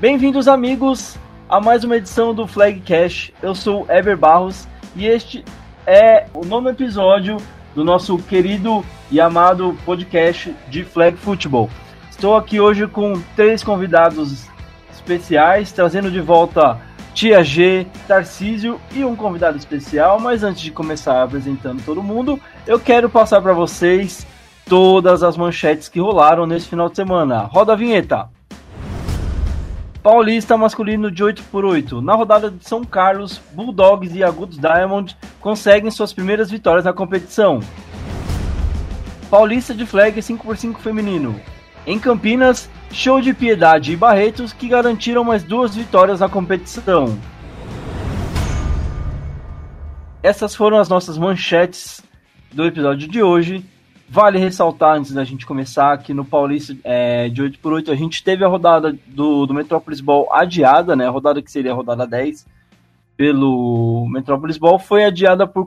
Bem-vindos, 0.00 0.48
amigos, 0.48 1.18
a 1.46 1.60
mais 1.60 1.84
uma 1.84 1.98
edição 1.98 2.34
do 2.34 2.46
Flag 2.46 2.80
Cash. 2.80 3.32
Eu 3.42 3.54
sou 3.54 3.84
Ever 3.86 4.16
Barros 4.16 4.66
e 4.96 5.04
este 5.04 5.44
é 5.86 6.26
o 6.32 6.42
nono 6.42 6.70
episódio 6.70 7.36
do 7.74 7.84
nosso 7.84 8.16
querido 8.16 8.82
e 9.10 9.20
amado 9.20 9.76
podcast 9.84 10.56
de 10.70 10.84
Flag 10.84 11.18
Football. 11.18 11.68
Estou 12.10 12.34
aqui 12.34 12.58
hoje 12.58 12.86
com 12.86 13.20
três 13.36 13.62
convidados 13.62 14.46
especiais, 14.90 15.70
trazendo 15.70 16.10
de 16.10 16.22
volta 16.22 16.80
Tia 17.12 17.44
G, 17.44 17.86
Tarcísio 18.08 18.80
e 18.96 19.04
um 19.04 19.14
convidado 19.14 19.58
especial. 19.58 20.18
Mas 20.18 20.42
antes 20.42 20.62
de 20.62 20.70
começar 20.70 21.22
apresentando 21.22 21.84
todo 21.84 22.02
mundo, 22.02 22.40
eu 22.66 22.80
quero 22.80 23.10
passar 23.10 23.42
para 23.42 23.52
vocês 23.52 24.26
todas 24.64 25.22
as 25.22 25.36
manchetes 25.36 25.90
que 25.90 26.00
rolaram 26.00 26.46
nesse 26.46 26.68
final 26.68 26.88
de 26.88 26.96
semana. 26.96 27.40
Roda 27.40 27.74
a 27.74 27.76
vinheta! 27.76 28.39
Paulista 30.02 30.56
masculino 30.56 31.10
de 31.10 31.22
8 31.22 31.42
por 31.52 31.62
8 31.62 32.00
Na 32.00 32.14
rodada 32.14 32.50
de 32.50 32.66
São 32.66 32.82
Carlos, 32.82 33.38
Bulldogs 33.52 34.14
e 34.14 34.24
Agudos 34.24 34.58
Diamond 34.58 35.14
conseguem 35.40 35.90
suas 35.90 36.10
primeiras 36.10 36.50
vitórias 36.50 36.86
na 36.86 36.92
competição. 36.92 37.60
Paulista 39.30 39.74
de 39.74 39.84
flag 39.84 40.18
5x5 40.18 40.78
feminino. 40.78 41.38
Em 41.86 41.98
Campinas, 41.98 42.70
show 42.90 43.20
de 43.20 43.34
Piedade 43.34 43.92
e 43.92 43.96
Barretos 43.96 44.54
que 44.54 44.68
garantiram 44.68 45.22
mais 45.22 45.42
duas 45.42 45.74
vitórias 45.74 46.20
na 46.20 46.30
competição. 46.30 47.18
Essas 50.22 50.54
foram 50.54 50.78
as 50.78 50.88
nossas 50.88 51.18
manchetes 51.18 52.02
do 52.50 52.64
episódio 52.64 53.06
de 53.06 53.22
hoje. 53.22 53.64
Vale 54.12 54.40
ressaltar, 54.40 54.96
antes 54.96 55.12
da 55.12 55.22
gente 55.22 55.46
começar, 55.46 55.96
que 55.98 56.12
no 56.12 56.24
Paulista 56.24 56.76
é, 56.82 57.28
de 57.28 57.44
8x8 57.44 57.92
a 57.92 57.94
gente 57.94 58.24
teve 58.24 58.44
a 58.44 58.48
rodada 58.48 58.92
do, 59.06 59.46
do 59.46 59.54
Metrópolis 59.54 60.00
Ball 60.00 60.26
adiada, 60.32 60.96
né? 60.96 61.06
A 61.06 61.10
rodada 61.10 61.40
que 61.40 61.48
seria 61.48 61.70
a 61.70 61.74
rodada 61.76 62.04
10 62.08 62.44
pelo 63.16 64.08
Metrópolis 64.10 64.58
Ball 64.58 64.80
foi 64.80 65.04
adiada 65.04 65.46
por, 65.46 65.64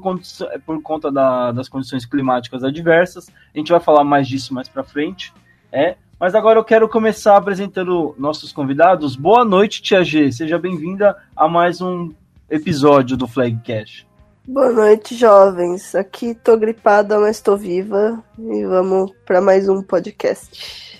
por 0.66 0.81
conta 0.81 1.09
da, 1.09 1.53
das 1.53 1.69
condições 1.69 2.05
climáticas 2.05 2.66
adversas. 2.66 3.31
A 3.55 3.58
gente 3.58 3.72
vai 3.72 3.80
falar 3.80 4.03
mais 4.03 4.27
disso 4.27 4.53
mais 4.53 4.67
para 4.67 4.83
frente. 4.83 5.33
É. 5.72 5.95
Mas 6.19 6.35
agora 6.35 6.59
eu 6.59 6.66
quero 6.66 6.89
começar 6.89 7.38
apresentando 7.38 8.13
nossos 8.19 8.52
convidados. 8.52 9.16
Boa 9.16 9.45
noite, 9.45 9.81
Tia 9.81 10.03
G. 10.03 10.33
Seja 10.33 10.59
bem-vinda 10.59 11.16
a 11.33 11.47
mais 11.47 11.80
um 11.80 12.11
episódio 12.50 13.16
do 13.16 13.25
Flag 13.25 13.57
Cash. 13.63 14.05
Boa 14.45 14.73
noite, 14.73 15.16
jovens. 15.16 15.95
Aqui 15.95 16.36
tô 16.36 16.58
gripada, 16.58 17.17
mas 17.17 17.39
tô 17.39 17.55
viva. 17.55 18.22
E 18.38 18.66
vamos 18.66 19.09
para 19.25 19.39
mais 19.39 19.69
um 19.69 19.81
podcast. 19.81 21.00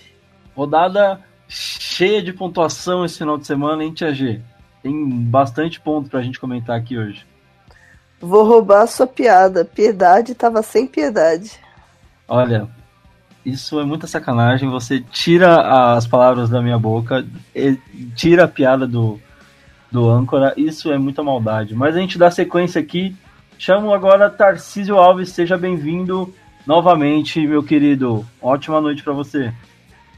Rodada 0.56 1.20
cheia 1.46 2.22
de 2.22 2.32
pontuação 2.32 3.04
esse 3.04 3.18
final 3.18 3.36
de 3.36 3.46
semana, 3.46 3.84
hein, 3.84 3.92
Tia 3.92 4.14
G? 4.14 4.40
Tem 4.82 5.06
bastante 5.20 5.78
ponto 5.78 6.08
pra 6.08 6.22
gente 6.22 6.40
comentar 6.40 6.74
aqui 6.74 6.96
hoje. 6.96 7.26
Vou 8.18 8.44
roubar 8.44 8.80
a 8.80 8.86
sua 8.86 9.06
piada. 9.06 9.62
Piedade 9.62 10.34
tava 10.34 10.62
sem 10.62 10.86
piedade. 10.86 11.60
Olha, 12.26 12.66
isso 13.44 13.78
é 13.78 13.84
muita 13.84 14.06
sacanagem. 14.06 14.70
Você 14.70 15.00
tira 15.00 15.94
as 15.94 16.06
palavras 16.06 16.48
da 16.48 16.62
minha 16.62 16.78
boca, 16.78 17.22
tira 18.16 18.44
a 18.44 18.48
piada 18.48 18.86
do, 18.86 19.20
do 19.92 20.08
âncora. 20.08 20.54
Isso 20.56 20.90
é 20.90 20.96
muita 20.96 21.22
maldade. 21.22 21.74
Mas 21.74 21.94
a 21.94 22.00
gente 22.00 22.16
dá 22.16 22.30
sequência 22.30 22.80
aqui 22.80 23.14
Chamo 23.58 23.94
agora 23.94 24.28
Tarcísio 24.28 24.96
Alves, 24.98 25.30
seja 25.30 25.56
bem-vindo 25.56 26.34
novamente, 26.66 27.46
meu 27.46 27.62
querido. 27.62 28.26
Ótima 28.40 28.80
noite 28.80 29.02
para 29.02 29.12
você. 29.12 29.52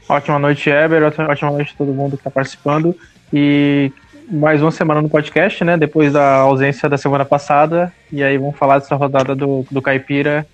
Ótima 0.09 0.39
noite, 0.39 0.69
Eber. 0.69 1.03
Ótima 1.03 1.51
noite 1.51 1.73
a 1.73 1.77
todo 1.77 1.93
mundo 1.93 2.11
que 2.11 2.21
está 2.21 2.31
participando. 2.31 2.95
E 3.31 3.91
mais 4.29 4.61
uma 4.61 4.71
semana 4.71 5.01
no 5.01 5.09
podcast, 5.09 5.63
né? 5.63 5.77
Depois 5.77 6.13
da 6.13 6.37
ausência 6.37 6.89
da 6.89 6.97
semana 6.97 7.25
passada. 7.25 7.93
E 8.11 8.23
aí 8.23 8.37
vamos 8.37 8.57
falar 8.57 8.79
dessa 8.79 8.95
rodada 8.95 9.35
do, 9.35 9.65
do 9.69 9.81
Caipira 9.81 10.45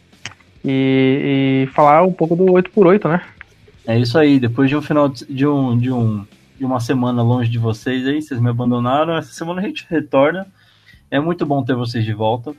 e, 0.64 1.66
e 1.66 1.74
falar 1.74 2.04
um 2.04 2.14
pouco 2.14 2.36
do 2.36 2.46
8x8, 2.46 3.10
né? 3.10 3.22
É 3.88 3.98
isso 3.98 4.18
aí. 4.18 4.40
Depois 4.40 4.70
de 4.70 4.76
um 4.76 4.82
final 4.82 5.10
de 5.10 5.48
um, 5.48 5.78
de 5.78 5.92
um 5.92 6.26
de 6.58 6.66
uma 6.66 6.80
semana 6.80 7.22
longe 7.22 7.50
de 7.50 7.58
vocês 7.58 8.08
aí, 8.08 8.22
vocês 8.22 8.40
me 8.40 8.50
abandonaram. 8.50 9.18
Essa 9.18 9.34
semana 9.34 9.62
a 9.62 9.66
gente 9.66 9.86
retorna. 9.90 10.48
É 11.10 11.20
muito 11.20 11.46
bom 11.46 11.64
ter 11.64 11.76
vocês 11.76 12.06
de 12.06 12.14
volta. 12.14 12.56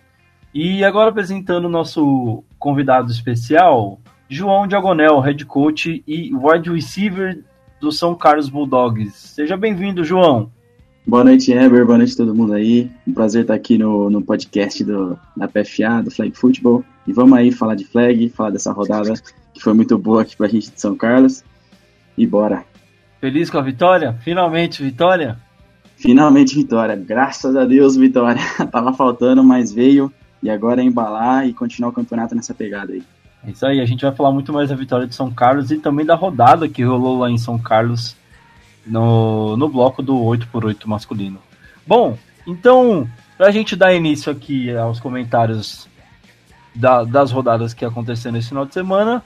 E 0.54 0.84
agora 0.84 1.10
apresentando 1.10 1.64
o 1.64 1.68
nosso 1.68 2.44
convidado 2.60 3.10
especial, 3.10 3.98
João 4.28 4.68
Diagonel, 4.68 5.18
head 5.18 5.44
coach 5.44 6.04
e 6.06 6.32
wide 6.32 6.70
receiver 6.70 7.42
do 7.80 7.90
São 7.90 8.14
Carlos 8.14 8.48
Bulldogs. 8.48 9.14
Seja 9.14 9.56
bem-vindo, 9.56 10.04
João. 10.04 10.52
Boa 11.04 11.24
noite, 11.24 11.52
Eber. 11.52 11.84
Boa 11.84 11.98
noite 11.98 12.14
a 12.14 12.18
todo 12.18 12.36
mundo 12.36 12.52
aí. 12.52 12.88
Um 13.04 13.12
prazer 13.12 13.42
estar 13.42 13.54
aqui 13.54 13.76
no, 13.76 14.08
no 14.08 14.22
podcast 14.22 14.84
do, 14.84 15.18
da 15.36 15.48
PFA, 15.48 16.00
do 16.04 16.12
Flag 16.12 16.30
Football. 16.36 16.84
E 17.04 17.12
vamos 17.12 17.36
aí 17.36 17.50
falar 17.50 17.74
de 17.74 17.84
flag, 17.84 18.28
falar 18.28 18.50
dessa 18.50 18.70
rodada 18.70 19.12
que 19.52 19.60
foi 19.60 19.74
muito 19.74 19.98
boa 19.98 20.22
aqui 20.22 20.36
pra 20.36 20.46
gente 20.46 20.70
de 20.70 20.80
São 20.80 20.94
Carlos. 20.94 21.42
E 22.16 22.24
bora. 22.28 22.64
Feliz 23.20 23.50
com 23.50 23.58
a 23.58 23.62
vitória? 23.62 24.12
Finalmente 24.22 24.80
vitória? 24.84 25.36
Finalmente 25.96 26.54
vitória. 26.54 26.94
Graças 26.94 27.56
a 27.56 27.64
Deus, 27.64 27.96
vitória. 27.96 28.40
Tava 28.70 28.92
faltando, 28.92 29.42
mas 29.42 29.72
veio. 29.72 30.12
E 30.44 30.50
agora 30.50 30.82
é 30.82 30.84
embalar 30.84 31.48
e 31.48 31.54
continuar 31.54 31.88
o 31.88 31.92
campeonato 31.92 32.34
nessa 32.34 32.52
pegada 32.52 32.92
aí. 32.92 33.02
É 33.46 33.50
isso 33.50 33.66
aí, 33.66 33.80
a 33.80 33.86
gente 33.86 34.02
vai 34.02 34.14
falar 34.14 34.30
muito 34.30 34.52
mais 34.52 34.68
da 34.68 34.76
vitória 34.76 35.06
de 35.06 35.14
São 35.14 35.32
Carlos 35.32 35.70
e 35.70 35.78
também 35.78 36.04
da 36.04 36.14
rodada 36.14 36.68
que 36.68 36.84
rolou 36.84 37.18
lá 37.18 37.30
em 37.30 37.38
São 37.38 37.58
Carlos 37.58 38.14
no, 38.86 39.56
no 39.56 39.70
bloco 39.70 40.02
do 40.02 40.14
8x8 40.14 40.86
masculino. 40.86 41.38
Bom, 41.86 42.18
então, 42.46 43.08
para 43.38 43.46
a 43.46 43.50
gente 43.50 43.74
dar 43.74 43.94
início 43.94 44.30
aqui 44.30 44.70
aos 44.76 45.00
comentários 45.00 45.88
da, 46.74 47.04
das 47.04 47.32
rodadas 47.32 47.72
que 47.72 47.84
aconteceram 47.84 48.34
nesse 48.34 48.48
final 48.48 48.66
de 48.66 48.74
semana, 48.74 49.24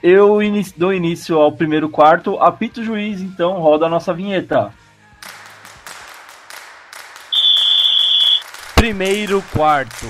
eu 0.00 0.40
inicio, 0.40 0.74
dou 0.78 0.94
início 0.94 1.38
ao 1.38 1.50
primeiro 1.50 1.88
quarto. 1.88 2.38
Apito 2.38 2.84
juiz, 2.84 3.20
então, 3.20 3.58
roda 3.60 3.86
a 3.86 3.88
nossa 3.88 4.14
vinheta. 4.14 4.72
Primeiro 8.80 9.44
quarto. 9.52 10.06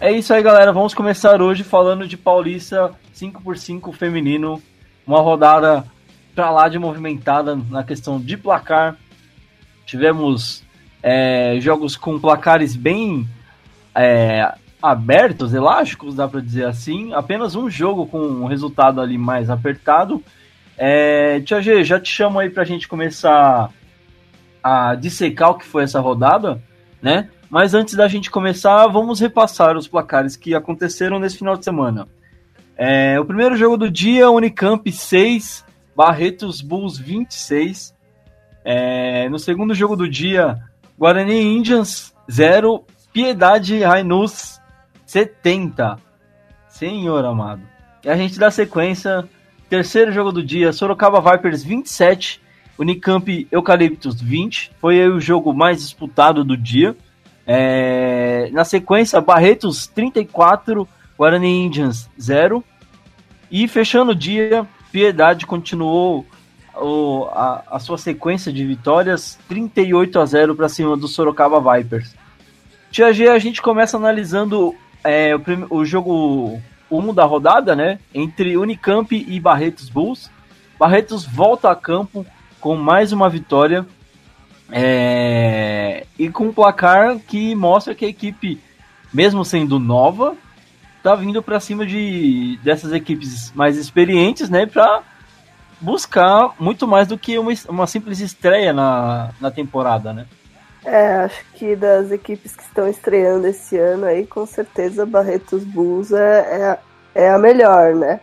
É 0.00 0.10
isso 0.10 0.32
aí, 0.32 0.42
galera. 0.42 0.72
Vamos 0.72 0.94
começar 0.94 1.42
hoje 1.42 1.62
falando 1.62 2.08
de 2.08 2.16
Paulista 2.16 2.90
5x5 3.14 3.92
feminino. 3.92 4.62
Uma 5.06 5.20
rodada 5.20 5.84
pra 6.34 6.50
lá 6.50 6.66
de 6.66 6.78
movimentada 6.78 7.54
na 7.54 7.84
questão 7.84 8.18
de 8.18 8.38
placar. 8.38 8.96
Tivemos 9.84 10.64
é, 11.02 11.58
jogos 11.60 11.98
com 11.98 12.18
placares 12.18 12.74
bem 12.74 13.28
é, 13.94 14.50
abertos, 14.82 15.52
elásticos, 15.52 16.14
dá 16.14 16.26
para 16.26 16.40
dizer 16.40 16.64
assim. 16.64 17.12
Apenas 17.12 17.54
um 17.54 17.68
jogo 17.68 18.06
com 18.06 18.20
um 18.20 18.46
resultado 18.46 19.02
ali 19.02 19.18
mais 19.18 19.50
apertado. 19.50 20.24
É, 20.78 21.40
Tia 21.40 21.60
G, 21.60 21.84
já 21.84 22.00
te 22.00 22.10
chamo 22.10 22.38
aí 22.38 22.48
pra 22.48 22.64
gente 22.64 22.88
começar 22.88 23.70
a 24.64 24.94
dissecar 24.94 25.50
o 25.50 25.58
que 25.58 25.66
foi 25.66 25.82
essa 25.82 26.00
rodada, 26.00 26.58
né? 27.02 27.28
Mas 27.50 27.74
antes 27.74 27.94
da 27.94 28.08
gente 28.08 28.30
começar, 28.30 28.86
vamos 28.86 29.20
repassar 29.20 29.76
os 29.76 29.86
placares 29.86 30.36
que 30.36 30.54
aconteceram 30.54 31.20
nesse 31.20 31.36
final 31.36 31.54
de 31.54 31.64
semana. 31.64 32.08
É, 32.74 33.20
o 33.20 33.26
primeiro 33.26 33.56
jogo 33.56 33.76
do 33.76 33.90
dia, 33.90 34.30
Unicamp 34.30 34.90
6, 34.90 35.66
Barretos 35.94 36.62
Bulls 36.62 36.98
26. 36.98 37.94
É, 38.64 39.28
no 39.28 39.38
segundo 39.38 39.74
jogo 39.74 39.94
do 39.94 40.08
dia, 40.08 40.58
Guarani 40.98 41.42
Indians 41.42 42.14
0, 42.32 42.82
Piedade 43.12 43.82
Rainus 43.82 44.58
70. 45.04 45.98
Senhor 46.70 47.22
amado. 47.26 47.62
E 48.02 48.08
a 48.08 48.16
gente 48.16 48.38
dá 48.38 48.50
sequência. 48.50 49.28
Terceiro 49.68 50.10
jogo 50.10 50.32
do 50.32 50.42
dia, 50.42 50.72
Sorocaba 50.72 51.20
Vipers 51.20 51.62
27, 51.62 52.40
Unicamp 52.78 53.46
Eucaliptus 53.50 54.20
20, 54.20 54.72
foi 54.80 55.08
o 55.08 55.20
jogo 55.20 55.52
mais 55.52 55.78
disputado 55.78 56.44
do 56.44 56.56
dia. 56.56 56.96
É, 57.46 58.48
na 58.52 58.64
sequência, 58.64 59.20
Barretos 59.20 59.86
34, 59.86 60.88
Guarani 61.16 61.66
Indians 61.66 62.10
0. 62.20 62.64
E 63.50 63.68
fechando 63.68 64.12
o 64.12 64.14
dia, 64.14 64.66
Piedade 64.90 65.46
continuou 65.46 66.26
o, 66.76 67.26
a, 67.32 67.62
a, 67.72 67.78
sua 67.78 67.98
sequência 67.98 68.52
de 68.52 68.64
vitórias 68.64 69.38
38 69.48 70.18
a 70.18 70.26
0 70.26 70.54
para 70.54 70.68
cima 70.68 70.96
do 70.96 71.06
Sorocaba 71.06 71.60
Vipers. 71.76 72.14
Tia 72.90 73.12
G, 73.12 73.28
a 73.28 73.38
gente 73.38 73.62
começa 73.62 73.96
analisando 73.96 74.74
é, 75.02 75.34
o, 75.36 75.42
o, 75.78 75.84
jogo 75.84 76.60
1 76.90 77.14
da 77.14 77.24
rodada, 77.24 77.76
né? 77.76 77.98
Entre 78.12 78.56
Unicamp 78.56 79.14
e 79.14 79.38
Barretos 79.38 79.88
Bulls. 79.88 80.30
Barretos 80.78 81.24
volta 81.24 81.70
a 81.70 81.76
campo 81.76 82.26
com 82.64 82.76
mais 82.76 83.12
uma 83.12 83.28
vitória 83.28 83.84
é, 84.72 86.06
e 86.18 86.30
com 86.30 86.44
um 86.44 86.52
placar 86.52 87.18
que 87.18 87.54
mostra 87.54 87.94
que 87.94 88.06
a 88.06 88.08
equipe, 88.08 88.58
mesmo 89.12 89.44
sendo 89.44 89.78
nova, 89.78 90.34
tá 91.02 91.14
vindo 91.14 91.42
para 91.42 91.60
cima 91.60 91.84
de 91.84 92.58
dessas 92.64 92.90
equipes 92.94 93.52
mais 93.52 93.76
experientes, 93.76 94.48
né, 94.48 94.64
para 94.64 95.02
buscar 95.78 96.54
muito 96.58 96.88
mais 96.88 97.06
do 97.06 97.18
que 97.18 97.36
uma, 97.38 97.52
uma 97.68 97.86
simples 97.86 98.20
estreia 98.20 98.72
na, 98.72 99.28
na 99.38 99.50
temporada, 99.50 100.14
né? 100.14 100.24
É, 100.86 101.16
acho 101.16 101.44
que 101.52 101.76
das 101.76 102.10
equipes 102.10 102.56
que 102.56 102.62
estão 102.62 102.88
estreando 102.88 103.46
esse 103.46 103.76
ano 103.76 104.06
aí, 104.06 104.26
com 104.26 104.46
certeza 104.46 105.04
Barretos 105.04 105.64
Bulls 105.64 106.12
é, 106.12 106.78
é, 107.14 107.24
é 107.26 107.30
a 107.30 107.38
melhor, 107.38 107.94
né? 107.94 108.20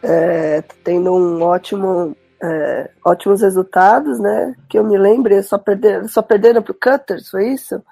É, 0.00 0.62
tá 0.62 0.74
tendo 0.84 1.12
um 1.12 1.42
ótimo, 1.42 2.16
é, 2.44 2.90
ótimos 3.04 3.40
resultados, 3.40 4.18
né? 4.18 4.54
Que 4.68 4.78
eu 4.78 4.84
me 4.84 4.98
lembro, 4.98 5.42
só 5.42 5.56
perderam, 5.56 6.06
só 6.08 6.20
perderam 6.20 6.62
pro 6.62 6.74
Cutters, 6.74 7.30
foi 7.30 7.48
isso? 7.48 7.82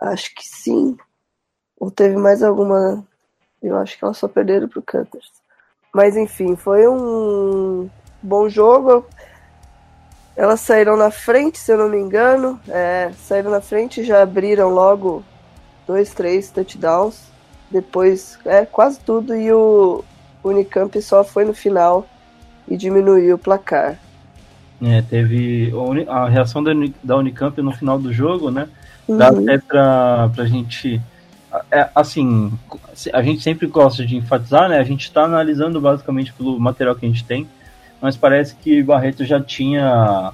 Acho 0.00 0.34
que 0.34 0.46
sim. 0.46 0.96
Ou 1.78 1.90
teve 1.90 2.16
mais 2.16 2.42
alguma. 2.42 3.04
Eu 3.62 3.76
acho 3.78 3.98
que 3.98 4.04
elas 4.04 4.18
só 4.18 4.28
perderam 4.28 4.68
pro 4.68 4.82
Cutters. 4.82 5.30
Mas 5.94 6.16
enfim, 6.16 6.56
foi 6.56 6.86
um 6.86 7.88
bom 8.22 8.48
jogo. 8.48 9.06
Elas 10.36 10.60
saíram 10.60 10.96
na 10.96 11.10
frente, 11.10 11.58
se 11.58 11.72
eu 11.72 11.78
não 11.78 11.88
me 11.88 11.98
engano. 11.98 12.60
É, 12.68 13.12
saíram 13.16 13.50
na 13.50 13.60
frente 13.60 14.00
e 14.00 14.04
já 14.04 14.22
abriram 14.22 14.70
logo 14.70 15.24
dois, 15.86 16.12
três 16.12 16.50
touchdowns. 16.50 17.22
Depois, 17.70 18.38
é 18.44 18.66
quase 18.66 19.00
tudo. 19.00 19.34
E 19.34 19.52
o 19.52 20.04
Unicamp 20.44 21.00
só 21.00 21.24
foi 21.24 21.44
no 21.44 21.54
final 21.54 22.06
e 22.68 22.76
diminuiu 22.76 23.36
o 23.36 23.38
placar. 23.38 23.98
É, 24.80 25.00
teve 25.02 25.72
a 26.08 26.28
reação 26.28 26.62
da 27.02 27.16
Unicamp 27.16 27.60
no 27.62 27.72
final 27.72 27.98
do 27.98 28.12
jogo, 28.12 28.50
né? 28.50 28.68
Dá 29.08 29.32
uhum. 29.32 29.42
até 29.42 29.58
pra, 29.58 30.30
pra 30.34 30.44
gente. 30.46 31.00
É, 31.70 31.88
assim, 31.94 32.52
a 33.12 33.22
gente 33.22 33.42
sempre 33.42 33.66
gosta 33.66 34.04
de 34.04 34.16
enfatizar, 34.16 34.68
né? 34.68 34.78
A 34.78 34.84
gente 34.84 35.02
está 35.02 35.24
analisando 35.24 35.80
basicamente 35.80 36.32
pelo 36.32 36.58
material 36.58 36.96
que 36.96 37.06
a 37.06 37.08
gente 37.08 37.24
tem 37.24 37.46
mas 38.02 38.16
parece 38.16 38.56
que 38.56 38.82
Barreto 38.82 39.24
já 39.24 39.40
tinha 39.40 40.32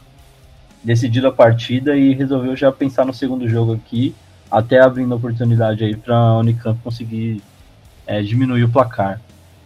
decidido 0.83 1.27
a 1.27 1.33
partida 1.33 1.95
e 1.95 2.15
resolveu 2.15 2.57
já 2.57 2.73
pensar 2.73 3.05
no 3.05 3.13
segundo 3.13 3.47
jogo 3.47 3.75
aqui, 3.75 4.15
até 4.51 4.81
abrindo 4.81 5.15
oportunidade 5.15 5.85
aí 5.85 5.95
para 5.95 6.17
a 6.17 6.39
Unicamp 6.39 6.81
conseguir 6.83 7.43
é, 8.07 8.23
diminuir 8.23 8.65
o 8.65 8.71
placar. 8.71 9.21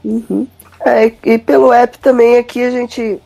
Uhum. 0.05 0.49
É, 0.85 1.07
e 1.25 1.39
pelo 1.39 1.73
app 1.73 1.99
também 1.99 2.39
aqui 2.39 2.63
a 2.63 2.71
gente 2.71 3.21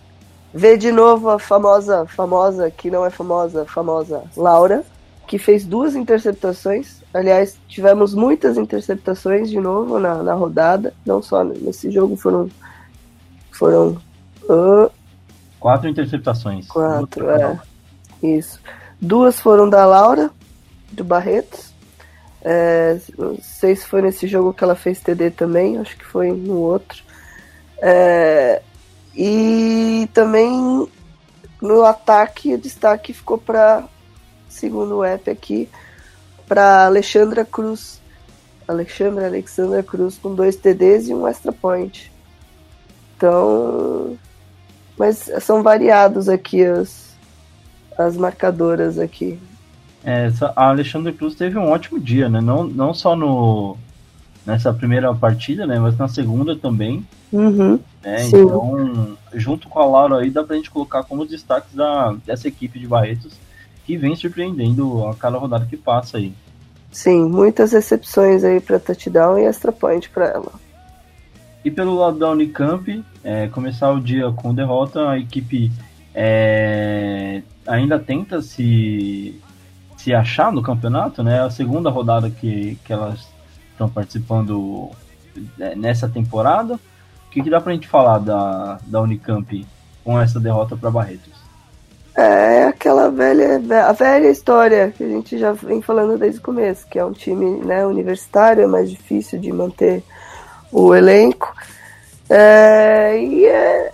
vê 0.53 0.77
de 0.77 0.91
novo 0.93 1.31
a 1.31 1.39
famosa, 1.39 2.07
famosa, 2.07 2.71
que 2.71 2.91
não 2.91 3.05
é 3.05 3.11
famosa, 3.11 3.65
famosa 3.65 4.23
Laura, 4.37 4.85
que 5.27 5.39
fez 5.39 5.65
duas 5.65 5.95
interceptações. 5.95 7.03
Aliás, 7.13 7.59
tivemos 7.69 8.15
muitas 8.15 8.57
interceptações 8.57 9.51
de 9.51 9.59
novo 9.59 9.99
na, 9.99 10.23
na 10.23 10.35
rodada, 10.35 10.93
não 11.05 11.23
só 11.23 11.43
nesse 11.43 11.91
jogo, 11.91 12.17
foram, 12.17 12.49
foram 13.51 13.99
Uh, 14.49 14.91
quatro 15.59 15.89
interceptações. 15.89 16.69
Quatro, 16.69 17.29
é. 17.31 17.59
Isso. 18.23 18.61
Duas 19.01 19.41
foram 19.41 19.69
da 19.69 19.85
Laura, 19.85 20.31
do 20.91 21.05
Barretos. 21.05 21.75
É, 22.43 22.99
não 23.19 23.37
sei 23.43 23.75
se 23.75 23.85
foi 23.87 24.01
nesse 24.03 24.29
jogo 24.29 24.55
que 24.55 24.63
ela 24.63 24.77
fez 24.77 25.01
TD 25.01 25.33
também, 25.33 25.79
acho 25.79 25.97
que 25.97 26.05
foi 26.05 26.31
no 26.31 26.59
outro. 26.59 27.03
É, 27.79 28.63
e 29.15 30.09
também 30.13 30.89
no 31.61 31.85
ataque, 31.85 32.55
o 32.55 32.59
destaque 32.59 33.13
ficou 33.13 33.39
para, 33.39 33.85
segundo 34.49 34.97
o 34.97 35.05
app 35.05 35.31
aqui, 35.31 35.69
para 36.47 36.87
Alexandra 36.87 37.45
Cruz. 37.45 38.01
Alexandra 38.69 39.27
Alexandra 39.27 39.83
Cruz 39.83 40.19
com 40.19 40.35
dois 40.35 40.57
TDs 40.57 41.09
e 41.09 41.15
um 41.15 41.27
extra 41.27 41.53
point. 41.53 42.13
Então, 43.17 44.19
mas 44.99 45.31
são 45.41 45.63
variados 45.63 46.29
aqui 46.29 46.65
as, 46.65 47.17
as 47.97 48.17
marcadoras 48.17 48.99
aqui. 48.99 49.39
É, 50.05 50.31
a 50.55 50.69
Alexandre 50.69 51.13
Cruz 51.13 51.35
teve 51.35 51.59
um 51.59 51.71
ótimo 51.71 51.99
dia, 51.99 52.29
né? 52.29 52.41
Não, 52.41 52.65
não 52.65 52.93
só 52.93 53.17
no, 53.17 53.77
nessa 54.47 54.73
primeira 54.73 55.13
partida, 55.13 55.67
né? 55.67 55.79
Mas 55.79 55.99
na 55.99 56.07
segunda 56.07 56.55
também. 56.57 57.05
Uhum, 57.33 57.81
né? 58.03 58.27
Então, 58.29 59.17
junto 59.35 59.69
com 59.69 59.81
a 59.81 59.85
Laura 59.85 60.19
aí, 60.19 60.31
dá 60.31 60.45
pra 60.45 60.57
gente 60.57 60.71
colocar 60.71 61.03
como 61.03 61.27
destaques 61.27 61.75
da, 61.75 62.15
dessa 62.25 62.47
equipe 62.47 62.79
de 62.79 62.87
Barretos 62.87 63.35
que 63.85 63.97
vem 63.97 64.15
surpreendendo 64.15 65.07
a 65.07 65.15
cada 65.15 65.37
rodada 65.37 65.67
que 65.67 65.77
passa 65.77 66.19
aí. 66.19 66.33
Sim, 66.91 67.29
muitas 67.29 67.73
recepções 67.73 68.43
aí 68.43 68.61
para 68.61 68.79
touchdown 68.79 69.39
e 69.39 69.45
extra 69.45 69.73
point 69.73 70.09
para 70.09 70.27
ela. 70.27 70.53
E 71.65 71.71
pelo 71.71 71.97
lado 71.97 72.19
da 72.19 72.31
Unicamp, 72.31 73.05
é, 73.25 73.49
começar 73.49 73.91
o 73.93 74.01
dia 74.01 74.31
com 74.31 74.55
derrota, 74.55 75.11
a 75.11 75.19
equipe 75.19 75.71
é, 76.15 77.43
ainda 77.67 77.99
tenta 77.99 78.41
se, 78.41 79.41
se 79.97 80.15
achar 80.15 80.53
no 80.53 80.63
campeonato, 80.63 81.23
né? 81.23 81.43
A 81.43 81.51
segunda 81.51 81.91
rodada 81.91 82.31
que, 82.31 82.79
que 82.85 82.93
elas 82.93 83.29
estão 83.77 83.89
participando 83.89 84.91
é, 85.61 85.77
nessa 85.77 86.09
temporada. 86.09 86.75
O 86.75 87.31
que, 87.31 87.43
que 87.43 87.51
dá 87.51 87.61
pra 87.61 87.75
gente 87.75 87.87
falar 87.87 88.19
da, 88.19 88.79
da 88.87 89.01
Unicamp 89.03 89.67
com 90.03 90.19
essa 90.19 90.41
derrota 90.41 90.77
para 90.77 90.91
Barretos? 90.91 91.37
É 92.17 92.65
aquela 92.65 93.11
velha, 93.11 93.61
a 93.87 93.93
velha 93.93 94.31
história 94.31 94.91
que 94.91 95.05
a 95.05 95.09
gente 95.09 95.37
já 95.37 95.53
vem 95.53 95.83
falando 95.83 96.17
desde 96.17 96.41
o 96.41 96.43
começo, 96.43 96.87
que 96.87 96.99
é 96.99 97.05
um 97.05 97.13
time 97.13 97.63
né, 97.63 97.87
universitário, 97.87 98.65
é 98.65 98.67
mais 98.67 98.91
difícil 98.91 99.39
de 99.39 99.53
manter 99.53 100.03
o 100.73 100.95
elenco. 100.95 101.55
É, 102.31 103.19
e 103.19 103.45
é, 103.45 103.93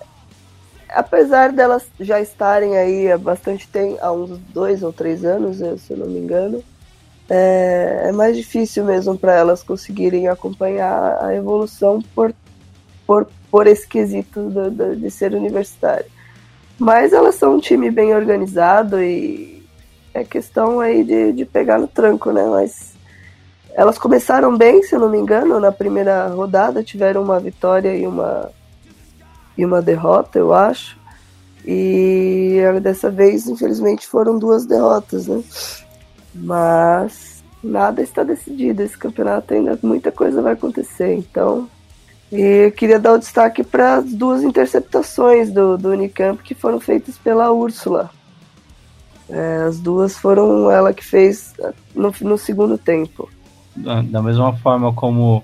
apesar 0.88 1.50
delas 1.50 1.84
já 1.98 2.20
estarem 2.20 2.76
aí 2.76 3.10
há 3.10 3.18
bastante 3.18 3.66
tempo, 3.66 3.98
há 4.00 4.12
uns 4.12 4.38
dois 4.54 4.84
ou 4.84 4.92
três 4.92 5.24
anos, 5.24 5.56
se 5.56 5.90
eu 5.90 5.96
não 5.96 6.06
me 6.06 6.20
engano, 6.20 6.62
é, 7.34 8.08
é 8.08 8.12
mais 8.12 8.36
difícil 8.36 8.84
mesmo 8.84 9.16
para 9.16 9.32
elas 9.34 9.62
conseguirem 9.62 10.28
acompanhar 10.28 11.16
a 11.24 11.34
evolução 11.34 12.02
por, 12.14 12.34
por, 13.06 13.26
por 13.50 13.66
esse 13.66 13.88
quesito 13.88 14.50
do, 14.50 14.70
do, 14.70 14.96
de 14.96 15.10
ser 15.10 15.32
universitário. 15.32 16.04
Mas 16.78 17.14
elas 17.14 17.36
são 17.36 17.54
um 17.54 17.58
time 17.58 17.90
bem 17.90 18.14
organizado 18.14 19.02
e 19.02 19.64
é 20.12 20.22
questão 20.24 20.78
aí 20.78 21.02
de, 21.02 21.32
de 21.32 21.46
pegar 21.46 21.78
no 21.78 21.88
tranco, 21.88 22.32
né? 22.32 22.44
Mas 22.44 22.92
elas 23.72 23.96
começaram 23.96 24.54
bem, 24.54 24.82
se 24.82 24.94
eu 24.94 25.00
não 25.00 25.08
me 25.08 25.16
engano, 25.16 25.58
na 25.58 25.72
primeira 25.72 26.26
rodada, 26.28 26.84
tiveram 26.84 27.22
uma 27.22 27.40
vitória 27.40 27.96
e 27.96 28.06
uma, 28.06 28.50
e 29.56 29.64
uma 29.64 29.80
derrota, 29.80 30.38
eu 30.38 30.52
acho. 30.52 30.98
E 31.64 32.58
dessa 32.82 33.10
vez, 33.10 33.48
infelizmente, 33.48 34.06
foram 34.06 34.38
duas 34.38 34.66
derrotas, 34.66 35.28
né? 35.28 35.42
Mas 36.34 37.42
nada 37.62 38.02
está 38.02 38.22
decidido. 38.22 38.82
Esse 38.82 38.96
campeonato 38.96 39.54
ainda 39.54 39.78
muita 39.82 40.10
coisa 40.10 40.42
vai 40.42 40.54
acontecer. 40.54 41.14
Então, 41.14 41.68
e 42.30 42.66
eu 42.66 42.72
queria 42.72 42.98
dar 42.98 43.14
o 43.14 43.18
destaque 43.18 43.62
para 43.62 43.96
as 43.96 44.12
duas 44.12 44.42
interceptações 44.42 45.52
do, 45.52 45.76
do 45.76 45.90
Unicamp 45.90 46.42
que 46.42 46.54
foram 46.54 46.80
feitas 46.80 47.18
pela 47.18 47.52
Úrsula. 47.52 48.10
É, 49.28 49.64
as 49.68 49.78
duas 49.78 50.16
foram 50.16 50.70
ela 50.70 50.92
que 50.92 51.04
fez 51.04 51.54
no, 51.94 52.12
no 52.20 52.36
segundo 52.36 52.76
tempo 52.76 53.28
da, 53.74 54.22
mesma 54.22 54.52
forma 54.56 54.92
como 54.92 55.42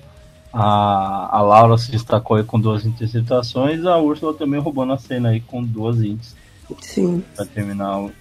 a, 0.53 1.37
a 1.37 1.41
Laura 1.41 1.77
se 1.79 1.91
destacou 1.91 2.37
aí 2.37 2.45
com 2.45 2.61
duas 2.61 2.85
interceptações, 2.85 3.85
a 3.85 3.99
Úrsula 3.99 4.35
também 4.35 4.61
roubando 4.61 4.93
a 4.93 4.99
cena 4.99 5.31
aí 5.31 5.41
com 5.41 5.63
duas 5.63 6.03
ints. 6.03 6.37
Sim. 6.81 7.25
Para 7.35 7.47
terminar 7.47 7.99
o, 7.99 8.13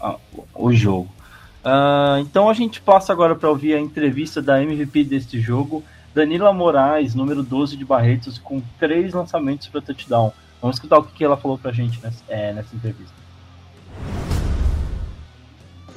a, 0.00 0.16
o 0.54 0.72
jogo. 0.72 1.08
Uh, 1.64 2.20
então 2.20 2.50
a 2.50 2.52
gente 2.52 2.80
passa 2.80 3.10
agora 3.10 3.34
para 3.34 3.48
ouvir 3.48 3.72
a 3.74 3.80
entrevista 3.80 4.42
da 4.42 4.62
MVP 4.62 5.02
deste 5.04 5.40
jogo, 5.40 5.82
Danila 6.14 6.52
Moraes, 6.52 7.14
número 7.14 7.42
12 7.42 7.76
de 7.76 7.84
Barretos, 7.84 8.38
com 8.38 8.62
três 8.78 9.14
lançamentos 9.14 9.68
para 9.68 9.80
touchdown. 9.80 10.30
Vamos 10.60 10.76
escutar 10.76 10.98
o 10.98 11.04
que 11.04 11.24
ela 11.24 11.36
falou 11.36 11.56
para 11.56 11.70
a 11.70 11.74
gente 11.74 12.02
nessa, 12.02 12.22
é, 12.28 12.52
nessa 12.52 12.76
entrevista. 12.76 13.14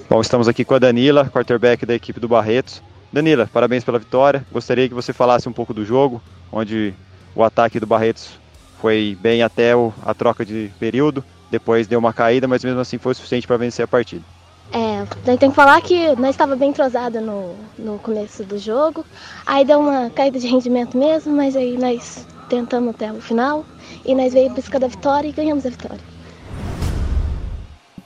Bom, 0.09 0.21
estamos 0.21 0.47
aqui 0.47 0.63
com 0.63 0.73
a 0.73 0.79
Danila, 0.79 1.29
quarterback 1.29 1.85
da 1.85 1.93
equipe 1.93 2.19
do 2.19 2.29
Barretos. 2.29 2.81
Danila, 3.11 3.49
parabéns 3.51 3.83
pela 3.83 3.99
vitória. 3.99 4.45
Gostaria 4.51 4.87
que 4.87 4.95
você 4.95 5.11
falasse 5.11 5.49
um 5.49 5.53
pouco 5.53 5.73
do 5.73 5.83
jogo, 5.83 6.21
onde 6.49 6.93
o 7.35 7.43
ataque 7.43 7.79
do 7.79 7.85
Barretos 7.85 8.39
foi 8.81 9.17
bem 9.19 9.43
até 9.43 9.75
o, 9.75 9.93
a 10.05 10.13
troca 10.13 10.45
de 10.45 10.71
período, 10.79 11.23
depois 11.51 11.87
deu 11.87 11.99
uma 11.99 12.13
caída, 12.13 12.47
mas 12.47 12.63
mesmo 12.63 12.79
assim 12.79 12.97
foi 12.97 13.13
suficiente 13.13 13.45
para 13.45 13.57
vencer 13.57 13.83
a 13.83 13.87
partida. 13.87 14.23
É, 14.71 15.05
daí 15.25 15.37
tem 15.37 15.49
que 15.49 15.55
falar 15.55 15.81
que 15.81 16.15
nós 16.15 16.31
estava 16.31 16.55
bem 16.55 16.69
entrosada 16.69 17.21
no, 17.21 17.55
no 17.79 17.97
começo 17.99 18.43
do 18.43 18.57
jogo, 18.57 19.05
aí 19.45 19.63
deu 19.63 19.79
uma 19.79 20.09
caída 20.09 20.39
de 20.39 20.47
rendimento 20.47 20.97
mesmo, 20.97 21.35
mas 21.35 21.55
aí 21.55 21.77
nós 21.77 22.27
tentamos 22.49 22.89
até 22.89 23.11
o 23.11 23.21
final 23.21 23.65
e 24.05 24.13
nós 24.13 24.33
veio 24.33 24.49
buscar 24.49 24.83
a 24.83 24.87
vitória 24.87 25.27
e 25.27 25.31
ganhamos 25.31 25.65
a 25.65 25.69
vitória. 25.69 25.99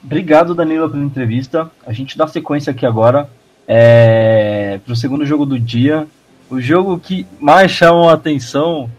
Obrigado, 0.04 0.54
Danila, 0.54 0.90
pela 0.90 1.04
entrevista. 1.04 1.70
A 1.86 1.94
gente 1.94 2.18
dá 2.18 2.28
sequência 2.28 2.72
aqui 2.72 2.86
agora 2.86 3.30
é, 3.68 4.80
para 4.84 4.94
o 4.94 4.96
segundo 4.96 5.26
jogo 5.26 5.46
do 5.46 5.60
dia. 5.60 6.08
O 6.50 6.60
jogo 6.60 7.00
que 7.00 7.26
mais 7.40 7.72
chamou 7.72 8.10
a 8.10 8.14
atenção 8.14 8.90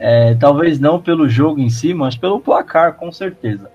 É, 0.00 0.36
talvez 0.36 0.78
não 0.78 1.00
pelo 1.00 1.28
jogo 1.28 1.58
em 1.58 1.68
si, 1.68 1.92
mas 1.92 2.16
pelo 2.16 2.38
placar, 2.38 2.94
com 2.94 3.10
certeza. 3.10 3.68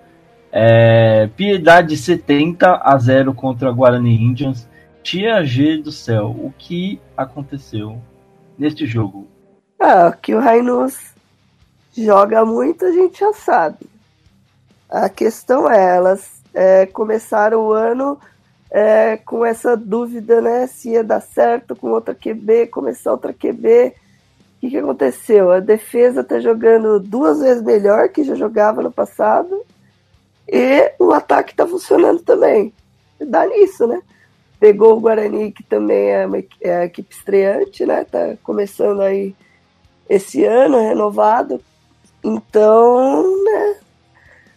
É, 0.56 1.28
Piedade 1.36 1.98
70 1.98 2.80
a 2.84 2.96
0 2.96 3.34
contra 3.34 3.72
Guarani 3.72 4.14
Indians. 4.14 4.68
Tia 5.02 5.44
G 5.44 5.78
do 5.78 5.92
céu, 5.92 6.28
o 6.28 6.54
que 6.56 7.02
aconteceu 7.18 8.00
neste 8.56 8.86
jogo? 8.86 9.28
Ah, 9.80 10.12
que 10.12 10.36
o 10.36 10.40
Rainos 10.40 10.96
joga 11.98 12.46
muito, 12.46 12.86
a 12.86 12.92
gente 12.92 13.20
já 13.20 13.34
sabe. 13.34 13.80
A 14.88 15.10
questão 15.10 15.70
é, 15.70 15.96
elas 15.96 16.44
é, 16.54 16.86
começaram 16.86 17.62
o 17.62 17.74
ano 17.74 18.20
é, 18.70 19.18
com 19.18 19.44
essa 19.44 19.76
dúvida, 19.76 20.40
né? 20.40 20.68
Se 20.68 20.92
ia 20.92 21.04
dar 21.04 21.22
certo 21.22 21.76
com 21.76 21.90
outra 21.90 22.14
QB, 22.14 22.68
começar 22.68 23.12
outra 23.12 23.34
QB. 23.34 23.88
O 23.88 24.60
que, 24.62 24.70
que 24.70 24.78
aconteceu? 24.78 25.52
A 25.52 25.60
defesa 25.60 26.22
está 26.22 26.40
jogando 26.40 27.00
duas 27.00 27.40
vezes 27.40 27.64
melhor 27.64 28.10
que 28.10 28.24
já 28.24 28.36
jogava 28.36 28.84
no 28.84 28.92
passado. 28.92 29.62
E 30.48 30.94
o 31.00 31.12
ataque 31.12 31.52
está 31.52 31.66
funcionando 31.66 32.22
também. 32.22 32.74
Dá 33.20 33.46
nisso, 33.46 33.88
né? 33.88 34.02
Pegou 34.60 34.98
o 34.98 35.00
Guarani, 35.00 35.52
que 35.52 35.64
também 35.64 36.12
é, 36.12 36.26
uma, 36.26 36.44
é 36.62 36.78
a 36.78 36.86
equipe 36.86 37.14
estreante, 37.14 37.86
né? 37.86 38.04
Tá 38.06 38.36
começando 38.44 39.02
aí 39.02 39.36
esse 40.10 40.44
ano, 40.44 40.80
renovado. 40.80 41.62
Então, 42.24 43.44
né? 43.44 43.78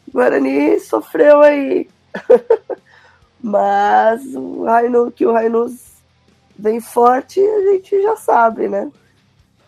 O 0.09 0.13
Guarani 0.13 0.79
sofreu 0.81 1.41
aí. 1.41 1.89
Mas 3.43 4.25
o 4.35 4.65
Raino, 4.65 5.11
que 5.11 5.27
o 5.27 5.33
Rainos 5.33 5.97
vem 6.59 6.81
forte, 6.81 7.41
a 7.41 7.73
gente 7.73 8.03
já 8.03 8.17
sabe, 8.17 8.69
né? 8.69 8.91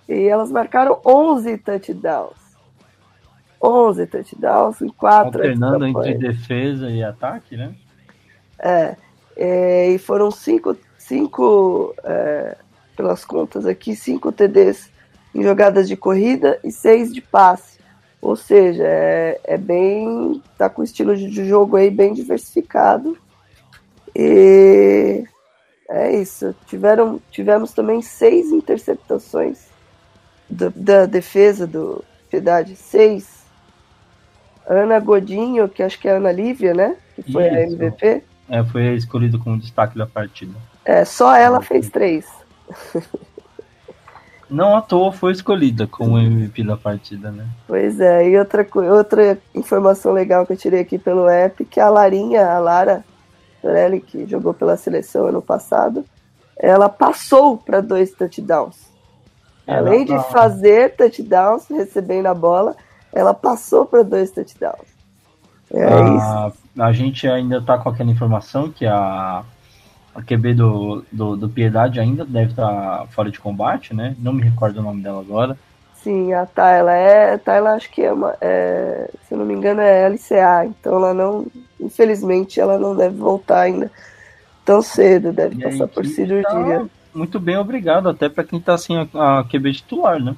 E 0.09 0.25
elas 0.25 0.51
marcaram 0.51 1.01
11 1.05 1.59
touchdowns. 1.59 2.38
11 3.63 4.07
touchdowns 4.07 4.81
em 4.81 4.89
4 4.89 5.27
Alternando 5.27 5.87
entre 5.87 6.15
defesa 6.15 6.91
e 6.91 7.03
ataque, 7.03 7.57
né? 7.57 7.75
É. 8.59 8.97
é 9.37 9.91
e 9.91 9.99
foram 9.99 10.31
5, 10.31 10.77
cinco, 10.97 11.95
é, 12.05 12.57
pelas 12.97 13.25
contas 13.25 13.67
aqui, 13.67 13.97
5 13.97 14.31
TDs 14.33 14.91
em 15.35 15.43
jogadas 15.43 15.89
de 15.89 15.97
corrida 15.97 16.59
e 16.63 16.71
6 16.71 17.13
de 17.13 17.21
passe. 17.21 17.79
Ou 18.21 18.35
seja, 18.35 18.83
é, 18.85 19.41
é 19.45 19.57
bem. 19.57 20.43
tá 20.57 20.69
com 20.69 20.83
o 20.83 20.85
estilo 20.85 21.17
de 21.17 21.49
jogo 21.49 21.77
aí 21.77 21.91
bem 21.91 22.13
diversificado. 22.13 23.17
E 24.15 25.25
é 25.89 26.17
isso. 26.17 26.55
Tiveram, 26.67 27.21
tivemos 27.31 27.73
também 27.73 28.03
seis 28.03 28.51
interceptações 28.51 29.69
do, 30.51 30.71
da 30.71 31.07
defesa 31.07 31.67
do 31.67 32.05
Piedade. 32.29 32.75
Seis. 32.75 33.38
Ana 34.69 35.01
Godinho, 35.01 35.69
que 35.69 35.83
acho 35.83 35.99
que 35.99 36.09
é 36.09 36.13
a 36.13 36.17
Ana 36.17 36.33
Lívia, 36.33 36.75
né? 36.75 36.97
Que 37.15 37.33
foi 37.33 37.47
isso. 37.47 37.55
a 37.55 37.61
MVP. 37.63 38.23
É, 38.49 38.65
foi 38.65 38.95
escolhido 38.95 39.39
como 39.39 39.59
destaque 39.59 39.97
da 39.97 40.07
partida. 40.07 40.55
É, 40.85 41.05
só 41.05 41.35
ela 41.37 41.61
fez 41.61 41.91
três. 41.91 42.27
Não 44.51 44.75
à 44.75 44.81
toa 44.81 45.13
foi 45.13 45.33
escolhida 45.33 45.87
como 45.87 46.19
MVP 46.19 46.65
da 46.65 46.77
partida, 46.77 47.31
né? 47.31 47.47
Pois 47.67 48.01
é, 48.01 48.31
e 48.31 48.39
outra, 48.39 48.67
outra 48.91 49.39
informação 49.55 50.13
legal 50.13 50.47
que 50.47 50.55
eu 50.55 50.57
tirei 50.57 50.81
aqui 50.81 50.99
pelo 50.99 51.29
app, 51.29 51.63
que 51.67 51.79
a 51.79 51.91
Larinha, 51.91 52.51
a 52.51 52.59
Lara 52.59 53.05
Torelli, 53.61 54.01
que 54.01 54.27
jogou 54.27 54.55
pela 54.55 54.77
seleção 54.79 55.27
ano 55.27 55.43
passado, 55.43 56.03
ela 56.59 56.89
passou 56.89 57.59
para 57.59 57.83
dois 57.83 58.13
touchdowns. 58.13 58.89
Além 59.67 60.07
de 60.07 60.19
fazer 60.31 60.97
touchdowns, 60.97 61.69
recebendo 61.69 62.27
a 62.27 62.35
bola, 62.35 62.75
ela 63.13 63.35
passou 63.35 63.87
para 63.87 64.03
dois 64.03 64.31
touchdowns. 64.31 64.89
É 65.73 65.85
a, 65.85 66.49
isso. 66.49 66.59
A 66.79 66.93
gente 66.93 67.27
ainda 67.27 67.59
está 67.59 67.79
com 67.79 67.89
aquela 67.89 68.11
informação 68.11 68.71
que 68.71 68.87
a 68.87 69.45
a 70.19 70.23
QB 70.23 70.55
do, 70.55 71.05
do, 71.13 71.37
do, 71.37 71.49
Piedade 71.49 72.01
ainda 72.01 72.25
deve 72.25 72.51
estar 72.51 72.67
tá 72.67 73.07
fora 73.11 73.31
de 73.31 73.39
combate, 73.39 73.95
né? 73.95 74.17
Não 74.19 74.33
me 74.33 74.43
recordo 74.43 74.81
o 74.81 74.83
nome 74.83 75.01
dela 75.01 75.21
agora. 75.21 75.57
Sim, 76.03 76.33
a 76.33 76.45
Tayla 76.45 76.93
é. 76.93 77.39
Tayla 77.39 77.75
acho 77.75 77.91
que 77.91 78.03
é 78.03 78.13
uma. 78.13 78.35
É, 78.41 79.09
se 79.29 79.35
não 79.37 79.45
me 79.45 79.55
engano, 79.55 79.81
é 79.81 80.09
LCA, 80.09 80.65
então 80.67 80.97
ela 80.97 81.15
não. 81.15 81.47
Infelizmente, 81.81 82.61
ela 82.61 82.79
não 82.79 82.97
deve 82.97 83.17
voltar 83.17 83.61
ainda 83.61 83.91
tão 84.65 84.83
cedo, 84.83 85.33
deve 85.33 85.57
e 85.57 85.63
passar 85.63 85.87
por 85.87 86.05
cirurgia. 86.05 86.43
Tá 86.43 86.87
muito 87.15 87.39
bem, 87.41 87.57
obrigado, 87.57 88.09
até 88.09 88.29
para 88.29 88.45
quem 88.45 88.61
tá 88.61 88.75
assim, 88.75 88.97
a, 88.97 89.39
a 89.41 89.45
QB 89.45 89.73
titular, 89.73 90.23
né? 90.23 90.37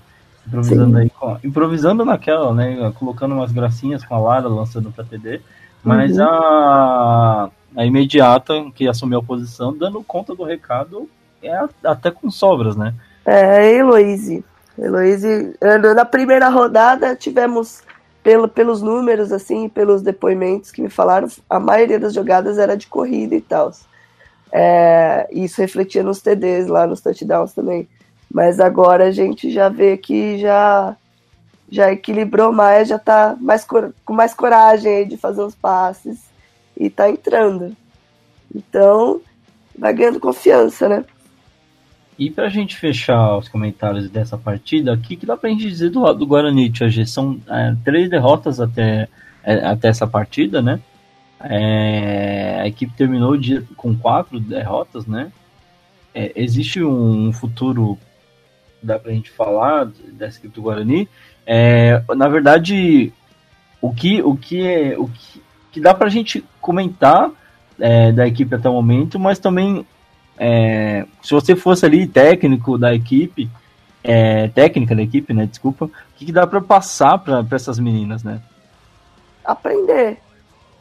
Improvisando 0.50 0.98
Sim. 0.98 1.02
aí, 1.02 1.38
improvisando 1.44 2.04
naquela, 2.04 2.52
né? 2.52 2.92
Colocando 2.98 3.34
umas 3.34 3.52
gracinhas 3.52 4.04
com 4.04 4.14
a 4.14 4.18
Lara, 4.18 4.48
lançando 4.48 4.90
para 4.90 5.04
TD. 5.04 5.40
Mas 5.82 6.18
uhum. 6.18 6.24
a 6.24 7.50
a 7.76 7.84
imediata 7.84 8.54
que 8.74 8.88
assumiu 8.88 9.18
a 9.18 9.22
posição, 9.22 9.76
dando 9.76 10.02
conta 10.02 10.34
do 10.34 10.42
recado, 10.42 11.08
é 11.42 11.56
até 11.84 12.10
com 12.10 12.30
sobras, 12.30 12.76
né? 12.76 12.94
É, 13.24 13.74
Heloise. 13.74 14.44
Heloise, 14.78 15.54
na 15.94 16.04
primeira 16.04 16.48
rodada 16.48 17.14
tivemos, 17.14 17.82
pelo, 18.22 18.48
pelos 18.48 18.82
números, 18.82 19.32
assim, 19.32 19.68
pelos 19.68 20.02
depoimentos 20.02 20.70
que 20.70 20.82
me 20.82 20.88
falaram, 20.88 21.28
a 21.48 21.60
maioria 21.60 21.98
das 21.98 22.14
jogadas 22.14 22.58
era 22.58 22.76
de 22.76 22.86
corrida 22.86 23.34
e 23.34 23.40
tal. 23.40 23.72
É, 24.52 25.28
isso 25.30 25.60
refletia 25.60 26.02
nos 26.02 26.20
TDs 26.20 26.66
lá, 26.66 26.86
nos 26.86 27.00
touchdowns 27.00 27.52
também. 27.52 27.88
Mas 28.32 28.60
agora 28.60 29.08
a 29.08 29.10
gente 29.10 29.50
já 29.50 29.68
vê 29.68 29.96
que 29.96 30.38
já 30.38 30.96
já 31.72 31.92
equilibrou 31.92 32.52
mais, 32.52 32.88
já 32.88 32.98
tá 32.98 33.36
mais 33.40 33.64
com 33.64 33.92
mais 34.12 34.34
coragem 34.34 35.06
de 35.06 35.16
fazer 35.16 35.42
os 35.42 35.54
passes 35.54 36.18
e 36.76 36.90
tá 36.90 37.08
entrando. 37.08 37.76
Então, 38.52 39.20
vai 39.78 39.92
ganhando 39.92 40.18
confiança, 40.18 40.88
né? 40.88 41.04
E 42.18 42.28
pra 42.28 42.48
gente 42.50 42.76
fechar 42.76 43.38
os 43.38 43.48
comentários 43.48 44.10
dessa 44.10 44.36
partida, 44.36 44.92
o 44.92 44.98
que, 44.98 45.16
que 45.16 45.24
dá 45.24 45.36
pra 45.36 45.48
gente 45.48 45.66
dizer 45.66 45.90
do 45.90 46.12
do 46.12 46.26
Guarani, 46.26 46.70
Tia? 46.70 47.06
São 47.06 47.40
é, 47.48 47.74
três 47.84 48.10
derrotas 48.10 48.60
até, 48.60 49.08
é, 49.42 49.54
até 49.66 49.88
essa 49.88 50.06
partida, 50.06 50.60
né? 50.60 50.80
É, 51.42 52.60
a 52.60 52.66
equipe 52.66 52.92
terminou 52.94 53.36
de, 53.36 53.62
com 53.74 53.96
quatro 53.96 54.38
derrotas, 54.38 55.06
né? 55.06 55.32
É, 56.14 56.32
existe 56.36 56.84
um 56.84 57.32
futuro, 57.32 57.96
dá 58.82 58.98
pra 58.98 59.12
gente 59.12 59.30
falar, 59.30 59.88
equipe 60.18 60.48
do 60.48 60.62
Guarani. 60.62 61.08
É, 61.46 62.02
na 62.16 62.28
verdade, 62.28 63.12
o 63.80 63.92
que, 63.92 64.22
o 64.22 64.36
que, 64.36 64.66
é, 64.66 64.98
o 64.98 65.08
que 65.08 65.40
que 65.72 65.80
dá 65.80 65.94
para 65.94 66.06
a 66.06 66.10
gente 66.10 66.44
comentar 66.60 67.30
é, 67.78 68.12
da 68.12 68.26
equipe 68.26 68.54
até 68.54 68.68
o 68.68 68.72
momento, 68.72 69.18
mas 69.18 69.38
também 69.38 69.86
é, 70.38 71.06
se 71.22 71.32
você 71.32 71.54
fosse 71.54 71.86
ali 71.86 72.06
técnico 72.06 72.76
da 72.76 72.94
equipe, 72.94 73.48
é, 74.02 74.48
técnica 74.48 74.94
da 74.94 75.02
equipe, 75.02 75.32
né? 75.32 75.46
Desculpa, 75.46 75.86
o 75.86 75.90
que, 76.16 76.26
que 76.26 76.32
dá 76.32 76.46
para 76.46 76.60
passar 76.60 77.18
para 77.18 77.44
essas 77.52 77.78
meninas, 77.78 78.22
né? 78.22 78.40
Aprender. 79.44 80.18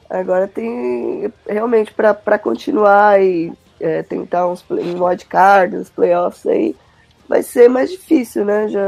Agora 0.10 0.48
tem 0.48 1.32
realmente 1.48 1.94
para 1.94 2.40
continuar 2.40 3.22
e 3.22 3.54
é, 3.80 4.02
tentar 4.02 4.48
uns 4.48 4.66
um 4.70 5.04
wildcard, 5.04 5.76
uns 5.76 5.90
playoffs 5.90 6.48
aí, 6.48 6.76
vai 7.30 7.44
ser 7.44 7.70
mais 7.70 7.92
difícil, 7.92 8.44
né? 8.44 8.68
Já 8.68 8.82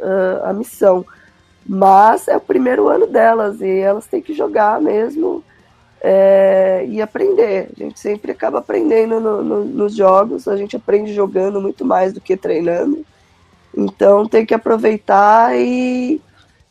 a, 0.00 0.50
a 0.50 0.52
missão. 0.52 1.04
Mas 1.66 2.28
é 2.28 2.36
o 2.36 2.40
primeiro 2.40 2.88
ano 2.88 3.06
delas 3.08 3.60
e 3.60 3.78
elas 3.80 4.06
têm 4.06 4.22
que 4.22 4.32
jogar 4.32 4.80
mesmo 4.80 5.42
é, 6.00 6.86
e 6.86 7.02
aprender. 7.02 7.70
A 7.74 7.82
gente 7.82 7.98
sempre 7.98 8.30
acaba 8.30 8.58
aprendendo 8.58 9.18
no, 9.18 9.42
no, 9.42 9.64
nos 9.64 9.96
jogos, 9.96 10.46
a 10.46 10.56
gente 10.56 10.76
aprende 10.76 11.12
jogando 11.12 11.60
muito 11.60 11.84
mais 11.84 12.12
do 12.12 12.20
que 12.20 12.36
treinando. 12.36 13.04
Então 13.76 14.28
tem 14.28 14.46
que 14.46 14.54
aproveitar 14.54 15.58
e 15.58 16.22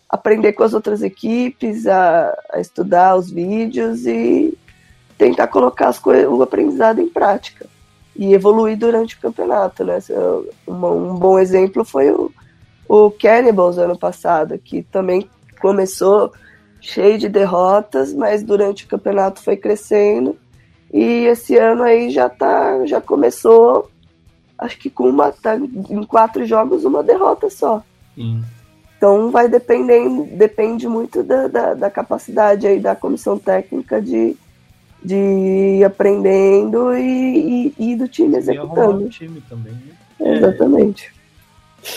aprender 0.07 0.53
com 0.53 0.63
as 0.63 0.73
outras 0.73 1.01
equipes, 1.01 1.85
a, 1.85 2.33
a 2.53 2.61
estudar 2.61 3.17
os 3.17 3.29
vídeos 3.29 4.05
e 4.05 4.57
tentar 5.17 5.47
colocar 5.47 5.93
o 6.29 6.41
aprendizado 6.41 7.01
em 7.01 7.09
prática 7.09 7.72
e 8.15 8.33
evoluir 8.33 8.77
durante 8.77 9.15
o 9.15 9.19
campeonato. 9.19 9.83
Né? 9.83 9.99
Um, 10.67 11.15
bom 11.15 11.39
exemplo 11.39 11.83
foi 11.83 12.11
o 12.11 12.31
o 12.87 13.09
Cannibals 13.09 13.77
ano 13.77 13.97
passado, 13.97 14.57
que 14.57 14.83
também 14.83 15.27
começou 15.59 16.31
cheio 16.79 17.17
de 17.17 17.29
derrotas, 17.29 18.13
mas 18.13 18.43
durante 18.43 18.85
o 18.85 18.87
campeonato 18.87 19.41
foi 19.41 19.55
crescendo. 19.57 20.37
E 20.91 21.25
esse 21.25 21.57
ano 21.57 21.83
aí 21.83 22.09
já 22.09 22.29
tá, 22.29 22.85
já 22.85 23.01
começou, 23.01 23.89
acho 24.59 24.77
que 24.77 24.89
com 24.89 25.09
uma, 25.09 25.31
tá, 25.31 25.55
em 25.55 26.03
quatro 26.03 26.45
jogos 26.45 26.85
uma 26.85 27.01
derrota 27.01 27.49
só. 27.49 27.81
Sim. 28.13 28.43
Então 28.97 29.31
vai 29.31 29.47
dependendo, 29.47 30.25
depende 30.37 30.87
muito 30.87 31.23
da, 31.23 31.47
da, 31.47 31.73
da, 31.73 31.89
capacidade 31.89 32.67
aí 32.67 32.79
da 32.79 32.95
comissão 32.95 33.39
técnica 33.39 34.01
de, 34.01 34.37
de 35.03 35.15
ir 35.15 35.83
aprendendo 35.83 36.93
e, 36.95 37.73
e, 37.77 37.91
e 37.91 37.95
do 37.95 38.07
time 38.07 38.37
executando. 38.37 39.09
time 39.09 39.41
também, 39.49 39.73
né? 39.73 40.35
Exatamente. 40.37 41.11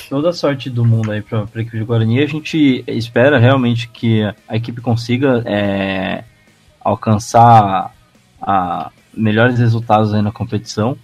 toda 0.08 0.30
a 0.30 0.32
sorte 0.32 0.68
do 0.68 0.84
mundo 0.84 1.12
aí 1.12 1.22
para 1.22 1.40
a 1.42 1.60
equipe 1.60 1.78
de 1.78 1.84
Guarani. 1.84 2.22
A 2.22 2.26
gente 2.26 2.84
espera 2.88 3.38
realmente 3.38 3.88
que 3.88 4.22
a 4.48 4.56
equipe 4.56 4.80
consiga 4.80 5.42
é, 5.46 6.24
alcançar 6.80 7.94
a, 8.42 8.90
melhores 9.16 9.58
resultados 9.58 10.12
aí 10.12 10.22
na 10.22 10.32
competição. 10.32 10.96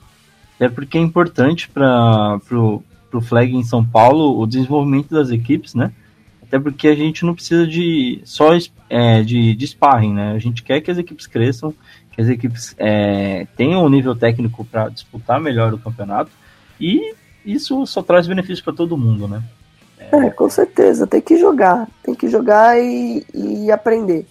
É 0.58 0.68
porque 0.68 0.98
é 0.98 1.00
importante 1.00 1.68
para 1.68 2.38
o 2.50 3.20
flag 3.20 3.54
em 3.54 3.64
São 3.64 3.84
Paulo 3.84 4.40
o 4.40 4.46
desenvolvimento 4.46 5.14
das 5.14 5.30
equipes, 5.30 5.74
né? 5.74 5.92
Até 6.52 6.60
porque 6.60 6.86
a 6.86 6.94
gente 6.94 7.24
não 7.24 7.34
precisa 7.34 7.66
de 7.66 8.20
só 8.26 8.50
é, 8.90 9.22
de, 9.22 9.54
de 9.54 9.66
sparring, 9.66 10.12
né? 10.12 10.32
A 10.32 10.38
gente 10.38 10.62
quer 10.62 10.82
que 10.82 10.90
as 10.90 10.98
equipes 10.98 11.26
cresçam, 11.26 11.72
que 12.10 12.20
as 12.20 12.28
equipes 12.28 12.74
é, 12.76 13.46
tenham 13.56 13.82
um 13.82 13.88
nível 13.88 14.14
técnico 14.14 14.62
para 14.62 14.90
disputar 14.90 15.40
melhor 15.40 15.72
o 15.72 15.78
campeonato 15.78 16.30
e 16.78 17.14
isso 17.42 17.86
só 17.86 18.02
traz 18.02 18.26
benefícios 18.26 18.60
para 18.60 18.74
todo 18.74 18.98
mundo, 18.98 19.26
né? 19.26 19.42
É... 19.98 20.28
com 20.28 20.50
certeza. 20.50 21.06
Tem 21.06 21.22
que 21.22 21.38
jogar, 21.38 21.88
tem 22.02 22.14
que 22.14 22.28
jogar 22.28 22.78
e, 22.78 23.24
e 23.32 23.72
aprender. 23.72 24.26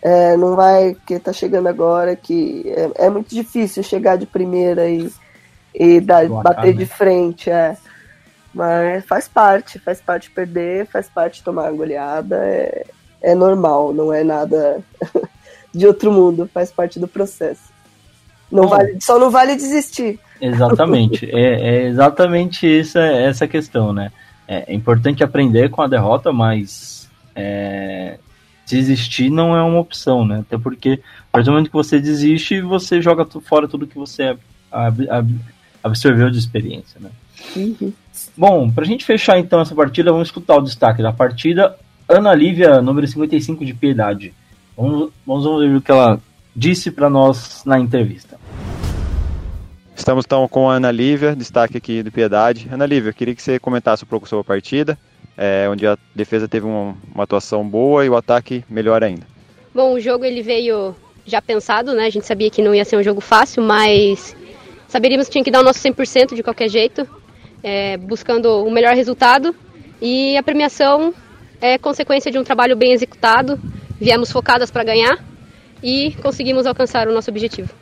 É, 0.00 0.38
não 0.38 0.56
vai 0.56 0.96
que 1.06 1.18
tá 1.18 1.34
chegando 1.34 1.66
agora 1.66 2.16
que 2.16 2.64
é, 2.68 3.04
é, 3.04 3.10
muito 3.10 3.28
difícil 3.34 3.82
chegar 3.82 4.16
de 4.16 4.24
primeira 4.24 4.88
e, 4.88 5.12
e 5.74 6.00
dar, 6.00 6.26
bater 6.26 6.74
de 6.74 6.86
frente, 6.86 7.50
é. 7.50 7.76
Mas 8.54 9.04
faz 9.04 9.26
parte, 9.26 9.78
faz 9.80 10.00
parte 10.00 10.30
perder, 10.30 10.86
faz 10.86 11.08
parte 11.08 11.42
tomar 11.42 11.72
goleada, 11.72 12.36
é, 12.36 12.86
é 13.20 13.34
normal, 13.34 13.92
não 13.92 14.12
é 14.12 14.22
nada 14.22 14.80
de 15.74 15.86
outro 15.86 16.12
mundo, 16.12 16.48
faz 16.54 16.70
parte 16.70 17.00
do 17.00 17.08
processo. 17.08 17.74
Não 18.52 18.68
vale, 18.68 18.98
só 19.00 19.18
não 19.18 19.30
vale 19.30 19.56
desistir. 19.56 20.20
Exatamente, 20.40 21.28
é, 21.34 21.40
é, 21.40 21.82
exatamente 21.88 22.78
essa, 22.78 23.00
essa 23.00 23.48
questão, 23.48 23.92
né? 23.92 24.12
É, 24.46 24.72
é 24.72 24.74
importante 24.74 25.24
aprender 25.24 25.70
com 25.70 25.82
a 25.82 25.88
derrota, 25.88 26.32
mas 26.32 27.10
é, 27.34 28.18
desistir 28.64 29.30
não 29.30 29.56
é 29.56 29.62
uma 29.62 29.80
opção, 29.80 30.24
né? 30.24 30.40
Até 30.40 30.56
porque, 30.56 31.00
a 31.28 31.32
partir 31.32 31.46
do 31.46 31.52
momento 31.52 31.70
que 31.70 31.76
você 31.76 31.98
desiste, 31.98 32.60
você 32.60 33.02
joga 33.02 33.26
fora 33.40 33.66
tudo 33.66 33.86
que 33.86 33.98
você 33.98 34.36
ab 34.70 35.08
ab 35.10 35.40
absorveu 35.82 36.30
de 36.30 36.38
experiência, 36.38 37.00
né? 37.00 37.10
Uhum. 37.56 37.92
Bom, 38.36 38.70
pra 38.70 38.84
gente 38.84 39.04
fechar 39.04 39.38
então 39.38 39.60
essa 39.60 39.74
partida, 39.74 40.12
vamos 40.12 40.28
escutar 40.28 40.56
o 40.56 40.62
destaque 40.62 41.02
da 41.02 41.12
partida. 41.12 41.76
Ana 42.08 42.34
Lívia, 42.34 42.82
número 42.82 43.06
55 43.06 43.64
de 43.64 43.74
Piedade. 43.74 44.34
Vamos, 44.76 45.10
vamos 45.26 45.46
ouvir 45.46 45.74
o 45.74 45.80
que 45.80 45.90
ela 45.90 46.20
disse 46.54 46.90
para 46.90 47.08
nós 47.08 47.62
na 47.64 47.78
entrevista. 47.78 48.38
Estamos 49.96 50.24
então 50.24 50.46
com 50.48 50.68
a 50.68 50.74
Ana 50.74 50.90
Lívia, 50.90 51.36
destaque 51.36 51.76
aqui 51.76 52.02
do 52.02 52.10
Piedade. 52.10 52.68
Ana 52.70 52.84
Lívia, 52.84 53.12
queria 53.12 53.34
que 53.34 53.42
você 53.42 53.58
comentasse 53.58 54.04
um 54.04 54.06
pouco 54.06 54.28
sobre 54.28 54.42
a 54.42 54.44
partida, 54.44 54.98
é, 55.36 55.68
onde 55.70 55.86
a 55.86 55.96
defesa 56.14 56.48
teve 56.48 56.66
uma, 56.66 56.96
uma, 57.14 57.24
atuação 57.24 57.66
boa 57.66 58.04
e 58.04 58.08
o 58.08 58.16
ataque 58.16 58.64
melhor 58.68 59.02
ainda. 59.04 59.26
Bom, 59.72 59.94
o 59.94 60.00
jogo 60.00 60.24
ele 60.24 60.42
veio 60.42 60.94
já 61.24 61.40
pensado, 61.40 61.94
né? 61.94 62.06
A 62.06 62.10
gente 62.10 62.26
sabia 62.26 62.50
que 62.50 62.60
não 62.60 62.74
ia 62.74 62.84
ser 62.84 62.96
um 62.96 63.02
jogo 63.02 63.20
fácil, 63.20 63.62
mas 63.62 64.36
saberíamos 64.88 65.26
que 65.26 65.32
tinha 65.32 65.44
que 65.44 65.50
dar 65.50 65.60
o 65.60 65.64
nosso 65.64 65.80
100% 65.80 66.34
de 66.34 66.42
qualquer 66.42 66.68
jeito, 66.68 67.08
é, 67.64 67.96
buscando 67.96 68.62
o 68.62 68.70
melhor 68.70 68.94
resultado. 68.94 69.56
E 70.00 70.36
a 70.36 70.42
premiação 70.42 71.14
é 71.60 71.78
consequência 71.78 72.30
de 72.30 72.38
um 72.38 72.44
trabalho 72.44 72.76
bem 72.76 72.92
executado. 72.92 73.58
Viemos 73.98 74.30
focadas 74.30 74.70
para 74.70 74.84
ganhar 74.84 75.18
e 75.82 76.12
conseguimos 76.22 76.66
alcançar 76.66 77.08
o 77.08 77.14
nosso 77.14 77.30
objetivo. 77.30 77.72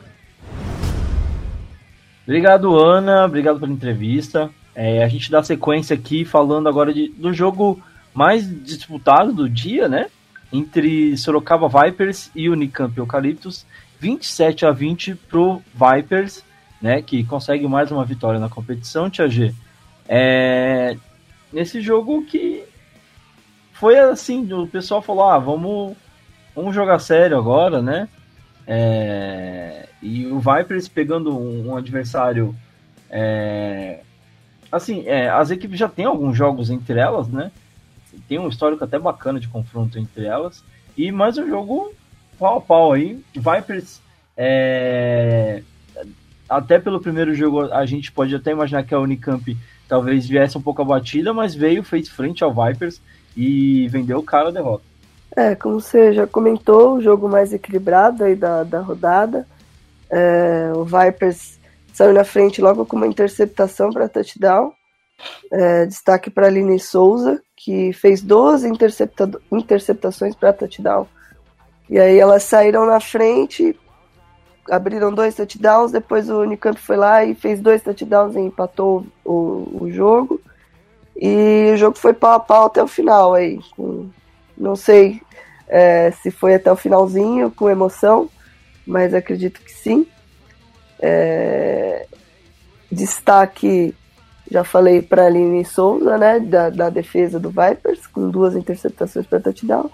Obrigado, 2.25 2.79
Ana. 2.79 3.25
Obrigado 3.25 3.59
pela 3.59 3.73
entrevista. 3.73 4.49
É, 4.73 5.03
a 5.03 5.07
gente 5.09 5.29
dá 5.29 5.43
sequência 5.43 5.93
aqui 5.93 6.23
falando 6.23 6.69
agora 6.69 6.93
de, 6.93 7.09
do 7.09 7.33
jogo 7.33 7.81
mais 8.13 8.47
disputado 8.63 9.33
do 9.33 9.49
dia, 9.49 9.89
né? 9.89 10.07
Entre 10.51 11.17
Sorocaba 11.17 11.67
Vipers 11.67 12.31
e 12.33 12.47
Unicamp 12.49 12.97
Eucaliptus. 12.97 13.65
27 13.99 14.65
a 14.65 14.71
20 14.71 15.15
pro 15.15 15.61
Vipers, 15.73 16.43
né? 16.81 17.01
Que 17.01 17.23
consegue 17.25 17.67
mais 17.67 17.91
uma 17.91 18.05
vitória 18.05 18.39
na 18.39 18.49
competição, 18.49 19.09
Tia 19.09 19.27
G. 19.27 19.53
É, 20.07 20.97
nesse 21.51 21.81
jogo 21.81 22.25
que 22.25 22.63
foi 23.73 23.97
assim, 23.99 24.51
o 24.53 24.67
pessoal 24.67 25.01
falou, 25.01 25.25
ah, 25.25 25.37
vamos, 25.37 25.95
vamos 26.55 26.73
jogar 26.73 26.99
sério 26.99 27.37
agora, 27.37 27.81
né? 27.81 28.07
É, 28.65 29.89
e 30.01 30.25
o 30.27 30.39
Vipers 30.39 30.87
pegando 30.87 31.37
um, 31.37 31.69
um 31.69 31.77
adversário. 31.77 32.55
É, 33.09 33.99
assim, 34.71 35.03
é, 35.05 35.29
as 35.29 35.51
equipes 35.51 35.77
já 35.77 35.87
têm 35.89 36.05
alguns 36.05 36.37
jogos 36.37 36.69
entre 36.69 36.99
elas, 36.99 37.27
né? 37.27 37.51
Tem 38.27 38.39
um 38.39 38.47
histórico 38.47 38.83
até 38.83 38.97
bacana 38.97 39.39
de 39.39 39.47
confronto 39.47 39.99
entre 39.99 40.25
elas. 40.25 40.63
E 40.95 41.11
mais 41.11 41.37
um 41.37 41.47
jogo 41.47 41.93
pau 42.37 42.57
a 42.57 42.61
pau 42.61 42.93
aí. 42.93 43.21
Vipers. 43.33 44.01
É, 44.35 45.63
até 46.49 46.79
pelo 46.79 47.01
primeiro 47.01 47.33
jogo, 47.33 47.71
a 47.71 47.85
gente 47.85 48.11
pode 48.11 48.35
até 48.35 48.51
imaginar 48.51 48.83
que 48.83 48.93
a 48.93 48.99
Unicamp 48.99 49.57
talvez 49.87 50.27
viesse 50.27 50.57
um 50.57 50.61
pouco 50.61 50.81
abatida, 50.81 51.33
mas 51.33 51.53
veio, 51.53 51.83
fez 51.83 52.09
frente 52.09 52.43
ao 52.43 52.53
Vipers 52.53 53.01
e 53.35 53.87
vendeu 53.89 54.19
o 54.19 54.23
cara 54.23 54.49
a 54.49 54.51
derrota. 54.51 54.83
É, 55.35 55.55
como 55.55 55.81
você 55.81 56.13
já 56.13 56.27
comentou, 56.27 56.95
o 56.95 57.01
jogo 57.01 57.27
mais 57.27 57.53
equilibrado 57.53 58.23
aí 58.23 58.35
da, 58.35 58.63
da 58.63 58.81
rodada. 58.81 59.47
É, 60.09 60.71
o 60.75 60.83
Vipers 60.83 61.59
saiu 61.91 62.13
na 62.13 62.23
frente 62.23 62.61
logo 62.61 62.85
com 62.85 62.95
uma 62.95 63.07
interceptação 63.07 63.91
para 63.91 64.09
touchdown. 64.09 64.71
É, 65.51 65.85
destaque 65.85 66.29
para 66.29 66.47
Aline 66.47 66.79
Souza, 66.79 67.41
que 67.55 67.93
fez 67.93 68.21
12 68.21 68.67
intercepta 68.67 69.29
interceptações 69.51 70.35
para 70.35 70.53
touchdown. 70.53 71.07
E 71.89 71.99
aí 71.99 72.19
elas 72.19 72.43
saíram 72.43 72.85
na 72.85 72.99
frente, 72.99 73.75
abriram 74.69 75.13
dois 75.13 75.35
touchdowns, 75.35 75.91
depois 75.91 76.29
o 76.29 76.41
Unicamp 76.41 76.79
foi 76.79 76.97
lá 76.97 77.23
e 77.23 77.35
fez 77.35 77.59
dois 77.59 77.81
touchdowns 77.81 78.35
e 78.35 78.39
empatou 78.39 79.05
o, 79.23 79.79
o 79.81 79.91
jogo. 79.91 80.39
E 81.15 81.71
o 81.73 81.77
jogo 81.77 81.97
foi 81.97 82.13
pau 82.13 82.33
a 82.33 82.39
pau 82.39 82.65
até 82.65 82.81
o 82.81 82.87
final 82.87 83.33
aí, 83.33 83.59
com 83.75 84.09
não 84.57 84.75
sei 84.75 85.21
é, 85.67 86.11
se 86.11 86.31
foi 86.31 86.55
até 86.55 86.71
o 86.71 86.75
finalzinho 86.75 87.51
com 87.51 87.69
emoção, 87.69 88.29
mas 88.85 89.13
acredito 89.13 89.61
que 89.61 89.71
sim. 89.71 90.05
É, 90.99 92.05
destaque, 92.91 93.93
já 94.49 94.63
falei 94.63 95.01
para 95.01 95.23
a 95.23 95.25
Aline 95.25 95.65
Souza, 95.65 96.17
né, 96.17 96.39
da, 96.39 96.69
da, 96.69 96.89
defesa 96.89 97.39
do 97.39 97.49
Vipers, 97.49 98.07
com 98.07 98.29
duas 98.29 98.55
interceptações 98.55 99.25
para 99.25 99.39
touchdown. 99.39 99.89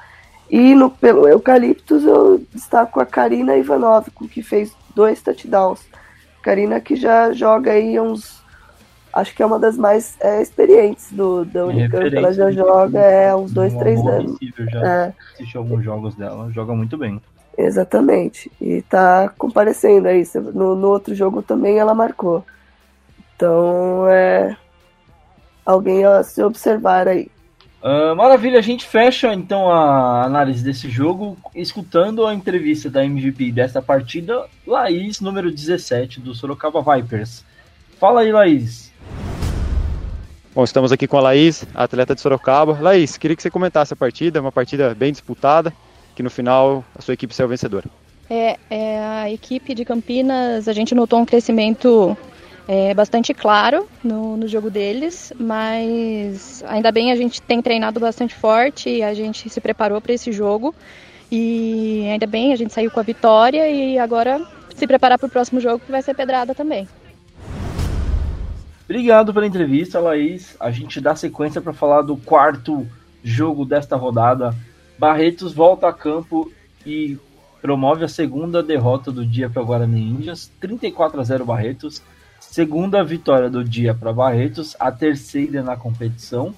E 0.49 0.73
no, 0.73 0.89
pelo 0.89 1.27
Eucaliptus 1.27 2.03
eu 2.03 2.41
destaco 2.53 2.99
a 2.99 3.05
Karina 3.05 3.55
Ivanov, 3.55 4.07
que 4.31 4.41
fez 4.41 4.73
dois 4.95 5.21
touchdowns. 5.21 5.81
Karina 6.41 6.79
que 6.79 6.95
já 6.95 7.31
joga 7.33 7.71
aí 7.71 7.99
uns 7.99 8.39
acho 9.13 9.35
que 9.35 9.43
é 9.43 9.45
uma 9.45 9.59
das 9.59 9.77
mais 9.77 10.15
é, 10.19 10.41
experientes 10.41 11.11
do, 11.11 11.45
da 11.45 11.65
Unicamp. 11.65 12.15
Ela 12.15 12.33
já 12.33 12.51
joga 12.51 12.99
é, 12.99 13.35
uns 13.35 13.51
dois, 13.51 13.73
três 13.75 13.99
anos. 13.99 14.37
Já 14.71 14.87
é. 14.87 15.13
assisti 15.33 15.57
alguns 15.57 15.83
jogos 15.83 16.15
dela, 16.15 16.49
joga 16.51 16.73
muito 16.73 16.97
bem. 16.97 17.21
Exatamente. 17.57 18.51
E 18.61 18.81
tá 18.83 19.31
comparecendo 19.37 20.07
aí. 20.07 20.23
No, 20.53 20.75
no 20.75 20.87
outro 20.87 21.13
jogo 21.13 21.41
também 21.41 21.77
ela 21.77 21.93
marcou. 21.93 22.43
Então 23.35 24.07
é 24.07 24.55
alguém 25.65 26.05
a 26.05 26.23
se 26.23 26.41
observar 26.41 27.07
aí. 27.07 27.29
Uh, 27.81 28.13
maravilha, 28.13 28.59
a 28.59 28.61
gente 28.61 28.85
fecha 28.85 29.33
então 29.33 29.71
a 29.71 30.23
análise 30.25 30.61
desse 30.61 30.89
jogo 30.89 31.37
escutando 31.55 32.27
a 32.27 32.33
entrevista 32.33 32.89
da 32.89 33.05
MVP 33.05 33.53
dessa 33.53 33.81
partida, 33.81 34.47
Laís, 34.67 35.21
número 35.21 35.49
17 35.49 36.19
do 36.19 36.35
Sorocaba 36.35 36.81
Vipers. 36.81 37.45
Fala 37.97 38.21
aí, 38.21 38.33
Laís. 38.33 38.91
Bom, 40.53 40.65
estamos 40.65 40.91
aqui 40.91 41.07
com 41.07 41.17
a 41.17 41.21
Laís, 41.21 41.65
atleta 41.73 42.13
de 42.13 42.19
Sorocaba. 42.19 42.77
Laís, 42.81 43.17
queria 43.17 43.35
que 43.35 43.41
você 43.41 43.49
comentasse 43.49 43.93
a 43.93 43.97
partida, 43.97 44.41
uma 44.41 44.51
partida 44.51 44.93
bem 44.93 45.13
disputada, 45.13 45.71
que 46.15 46.23
no 46.23 46.29
final 46.29 46.83
a 46.97 47.01
sua 47.01 47.13
equipe 47.13 47.33
saiu 47.33 47.47
vencedora. 47.47 47.85
É, 48.29 48.57
é 48.69 48.99
a 48.99 49.31
equipe 49.31 49.73
de 49.73 49.85
Campinas, 49.85 50.67
a 50.67 50.73
gente 50.73 50.93
notou 50.93 51.17
um 51.17 51.25
crescimento 51.25 52.15
é, 52.71 52.93
bastante 52.93 53.33
claro 53.33 53.87
no, 54.03 54.37
no 54.37 54.47
jogo 54.47 54.69
deles, 54.69 55.33
mas 55.39 56.63
ainda 56.67 56.91
bem 56.91 57.11
a 57.11 57.15
gente 57.15 57.41
tem 57.41 57.63
treinado 57.63 57.99
bastante 57.99 58.35
forte, 58.35 59.01
a 59.01 59.11
gente 59.11 59.49
se 59.49 59.59
preparou 59.59 59.99
para 59.99 60.13
esse 60.13 60.31
jogo 60.31 60.75
e 61.31 62.07
ainda 62.11 62.27
bem 62.27 62.53
a 62.53 62.55
gente 62.55 62.71
saiu 62.71 62.91
com 62.91 62.99
a 62.99 63.03
vitória 63.03 63.67
e 63.67 63.97
agora 63.97 64.39
se 64.75 64.85
preparar 64.85 65.17
para 65.17 65.25
o 65.25 65.31
próximo 65.31 65.59
jogo 65.59 65.79
que 65.83 65.91
vai 65.91 66.03
ser 66.03 66.13
pedrada 66.13 66.53
também. 66.53 66.87
Obrigado 68.85 69.33
pela 69.33 69.47
entrevista, 69.47 69.99
Laís. 69.99 70.55
A 70.59 70.69
gente 70.69 71.01
dá 71.01 71.15
sequência 71.15 71.59
para 71.59 71.73
falar 71.73 72.03
do 72.03 72.17
quarto 72.17 72.85
jogo 73.23 73.65
desta 73.65 73.95
rodada. 73.95 74.53
Barretos 74.95 75.53
volta 75.53 75.87
a 75.87 75.93
campo 75.93 76.51
e 76.85 77.17
promove 77.63 78.05
a 78.05 78.07
segunda 78.07 78.61
derrota 78.61 79.11
do 79.11 79.25
dia 79.25 79.49
para 79.49 79.63
o 79.63 79.65
Guarani 79.65 80.01
Índias, 80.01 80.51
34 80.59 81.19
a 81.19 81.23
0 81.23 81.45
Barretos. 81.45 82.03
Segunda 82.49 83.03
vitória 83.03 83.49
do 83.49 83.63
dia 83.63 83.93
para 83.93 84.11
Barretos, 84.11 84.75
a 84.79 84.91
terceira 84.91 85.61
na 85.61 85.75
competição, 85.75 86.53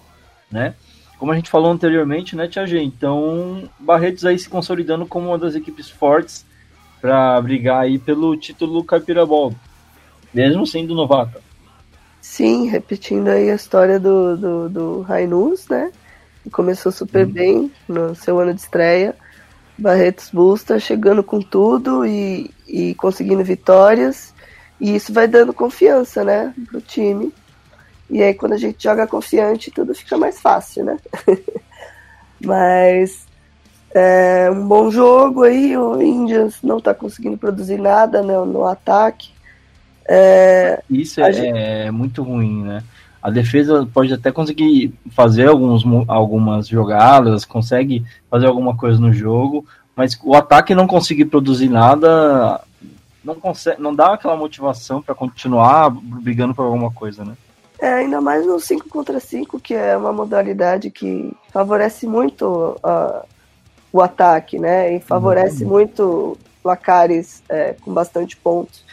né? 0.49 0.73
Como 1.19 1.31
a 1.31 1.35
gente 1.35 1.49
falou 1.49 1.71
anteriormente, 1.71 2.35
né, 2.35 2.47
Tia 2.47 2.65
G? 2.65 2.81
Então, 2.81 3.69
Barretos 3.77 4.25
aí 4.25 4.39
se 4.39 4.49
consolidando 4.49 5.05
como 5.05 5.27
uma 5.27 5.37
das 5.37 5.53
equipes 5.53 5.89
fortes 5.89 6.45
para 6.99 7.39
brigar 7.41 7.81
aí 7.83 7.99
pelo 7.99 8.35
título 8.37 8.83
Caipira 8.83 9.25
Ball, 9.25 9.53
mesmo 10.33 10.65
sendo 10.65 10.95
novata. 10.95 11.41
Sim, 12.21 12.67
repetindo 12.69 13.27
aí 13.27 13.51
a 13.51 13.55
história 13.55 13.99
do, 13.99 14.37
do, 14.37 14.69
do 14.69 15.01
Rainus, 15.01 15.67
né? 15.67 15.91
Começou 16.51 16.91
super 16.91 17.27
hum. 17.27 17.31
bem 17.31 17.71
no 17.87 18.15
seu 18.15 18.39
ano 18.39 18.53
de 18.53 18.61
estreia. 18.61 19.15
Barretos 19.77 20.29
Busta 20.31 20.79
chegando 20.79 21.23
com 21.23 21.41
tudo 21.41 22.05
e, 22.05 22.49
e 22.67 22.95
conseguindo 22.95 23.43
vitórias. 23.43 24.30
E 24.81 24.95
isso 24.95 25.13
vai 25.13 25.27
dando 25.27 25.53
confiança, 25.53 26.23
né, 26.23 26.51
pro 26.67 26.81
time. 26.81 27.31
E 28.09 28.23
aí 28.23 28.33
quando 28.33 28.53
a 28.53 28.57
gente 28.57 28.83
joga 28.83 29.05
confiante, 29.05 29.69
tudo 29.69 29.93
fica 29.93 30.17
mais 30.17 30.41
fácil, 30.41 30.83
né? 30.83 30.97
Mas 32.43 33.27
é 33.93 34.49
um 34.51 34.67
bom 34.67 34.89
jogo 34.89 35.43
aí, 35.43 35.77
o 35.77 36.01
Indians 36.01 36.55
não 36.63 36.79
está 36.79 36.95
conseguindo 36.95 37.37
produzir 37.37 37.77
nada 37.77 38.23
né, 38.23 38.35
no 38.39 38.65
ataque. 38.65 39.29
É, 40.03 40.81
Isso 40.89 41.21
é, 41.21 41.31
gente... 41.31 41.55
é, 41.55 41.91
muito 41.91 42.23
ruim, 42.23 42.63
né? 42.63 42.83
A 43.21 43.29
defesa 43.29 43.87
pode 43.93 44.11
até 44.11 44.31
conseguir 44.31 44.95
fazer 45.11 45.47
alguns, 45.47 45.83
algumas 46.07 46.67
jogadas, 46.67 47.45
consegue 47.45 48.03
fazer 48.31 48.47
alguma 48.47 48.75
coisa 48.75 48.99
no 48.99 49.13
jogo, 49.13 49.63
mas 49.95 50.19
o 50.23 50.33
ataque 50.33 50.73
não 50.73 50.87
conseguir 50.87 51.25
produzir 51.25 51.69
nada, 51.69 52.59
não 53.23 53.35
consegue, 53.35 53.81
não 53.81 53.93
dá 53.93 54.13
aquela 54.13 54.35
motivação 54.35 55.01
para 55.01 55.15
continuar 55.15 55.89
brigando 55.89 56.53
por 56.53 56.63
alguma 56.63 56.91
coisa, 56.91 57.23
né? 57.23 57.35
É, 57.79 57.93
ainda 57.93 58.21
mais 58.21 58.45
no 58.45 58.59
5 58.59 58.87
contra 58.89 59.19
5, 59.19 59.59
que 59.59 59.73
é 59.73 59.97
uma 59.97 60.13
modalidade 60.13 60.91
que 60.91 61.35
favorece 61.51 62.05
muito 62.05 62.45
uh, 62.83 63.25
o 63.91 64.01
ataque, 64.01 64.59
né? 64.59 64.95
E 64.95 64.99
favorece 64.99 65.63
uhum. 65.63 65.69
muito 65.69 66.37
placares 66.61 67.41
é, 67.49 67.73
com 67.81 67.91
bastante 67.91 68.37
pontos. 68.37 68.85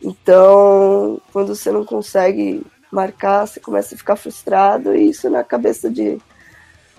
Então, 0.00 1.20
quando 1.32 1.54
você 1.54 1.72
não 1.72 1.84
consegue 1.84 2.64
marcar, 2.90 3.46
você 3.46 3.58
começa 3.58 3.94
a 3.94 3.98
ficar 3.98 4.16
frustrado 4.16 4.94
e 4.94 5.10
isso 5.10 5.28
na 5.28 5.42
cabeça 5.42 5.90
de 5.90 6.18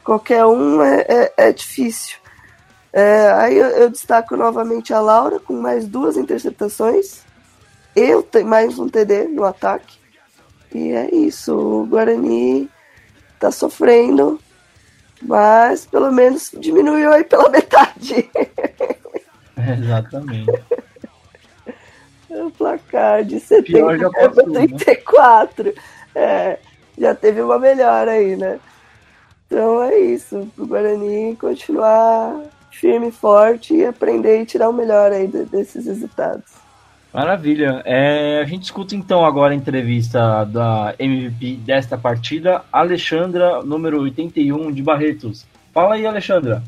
qualquer 0.04 0.46
um 0.46 0.82
é, 0.82 1.06
é, 1.08 1.34
é 1.38 1.52
difícil. 1.54 2.18
É, 2.92 3.32
aí 3.32 3.58
eu, 3.58 3.68
eu, 3.68 3.90
destaco 3.90 4.36
novamente 4.36 4.94
a 4.94 5.00
Laura 5.00 5.40
com 5.40 5.54
mais 5.54 5.88
duas 5.88 6.18
interceptações. 6.18 7.22
Eu 7.96 8.24
tenho 8.24 8.48
mais 8.48 8.80
um 8.80 8.88
TD 8.88 9.28
no 9.28 9.44
ataque. 9.44 9.98
E 10.74 10.92
é 10.92 11.14
isso. 11.14 11.56
O 11.56 11.86
Guarani 11.86 12.70
tá 13.40 13.52
sofrendo, 13.52 14.40
mas 15.22 15.86
pelo 15.86 16.12
menos 16.12 16.52
diminuiu 16.58 17.12
aí 17.12 17.24
pela 17.24 17.50
metade. 17.50 18.30
Exatamente 19.58 20.52
o 22.30 22.52
placar 22.52 23.24
de 23.24 23.40
70 23.40 24.10
para 24.10 24.44
34. 24.44 25.74
É, 26.16 26.60
já 26.98 27.16
teve 27.16 27.42
uma 27.42 27.58
melhora 27.60 28.12
aí, 28.12 28.36
né? 28.36 28.60
Então 29.46 29.84
é 29.84 29.98
isso. 29.98 30.52
O 30.58 30.66
Guarani 30.66 31.36
continuar 31.38 32.42
firme 32.80 33.08
e 33.08 33.12
forte 33.12 33.74
e 33.74 33.86
aprender 33.86 34.42
e 34.42 34.46
tirar 34.46 34.70
o 34.70 34.74
melhor 34.74 35.12
aí 35.12 35.28
desses 35.28 35.86
resultados. 35.86 36.44
Maravilha. 37.14 37.82
É, 37.86 38.42
a 38.42 38.46
gente 38.46 38.64
escuta 38.64 38.96
então 38.96 39.26
agora 39.26 39.54
a 39.54 39.56
entrevista 39.56 40.44
da 40.46 40.94
MVP 41.00 41.56
desta 41.66 41.98
partida, 41.98 42.64
Alexandra, 42.72 43.64
número 43.64 44.02
81 44.02 44.72
de 44.72 44.84
Barretos. 44.84 45.46
Fala 45.74 45.96
aí, 45.96 46.06
Alexandra. 46.06 46.62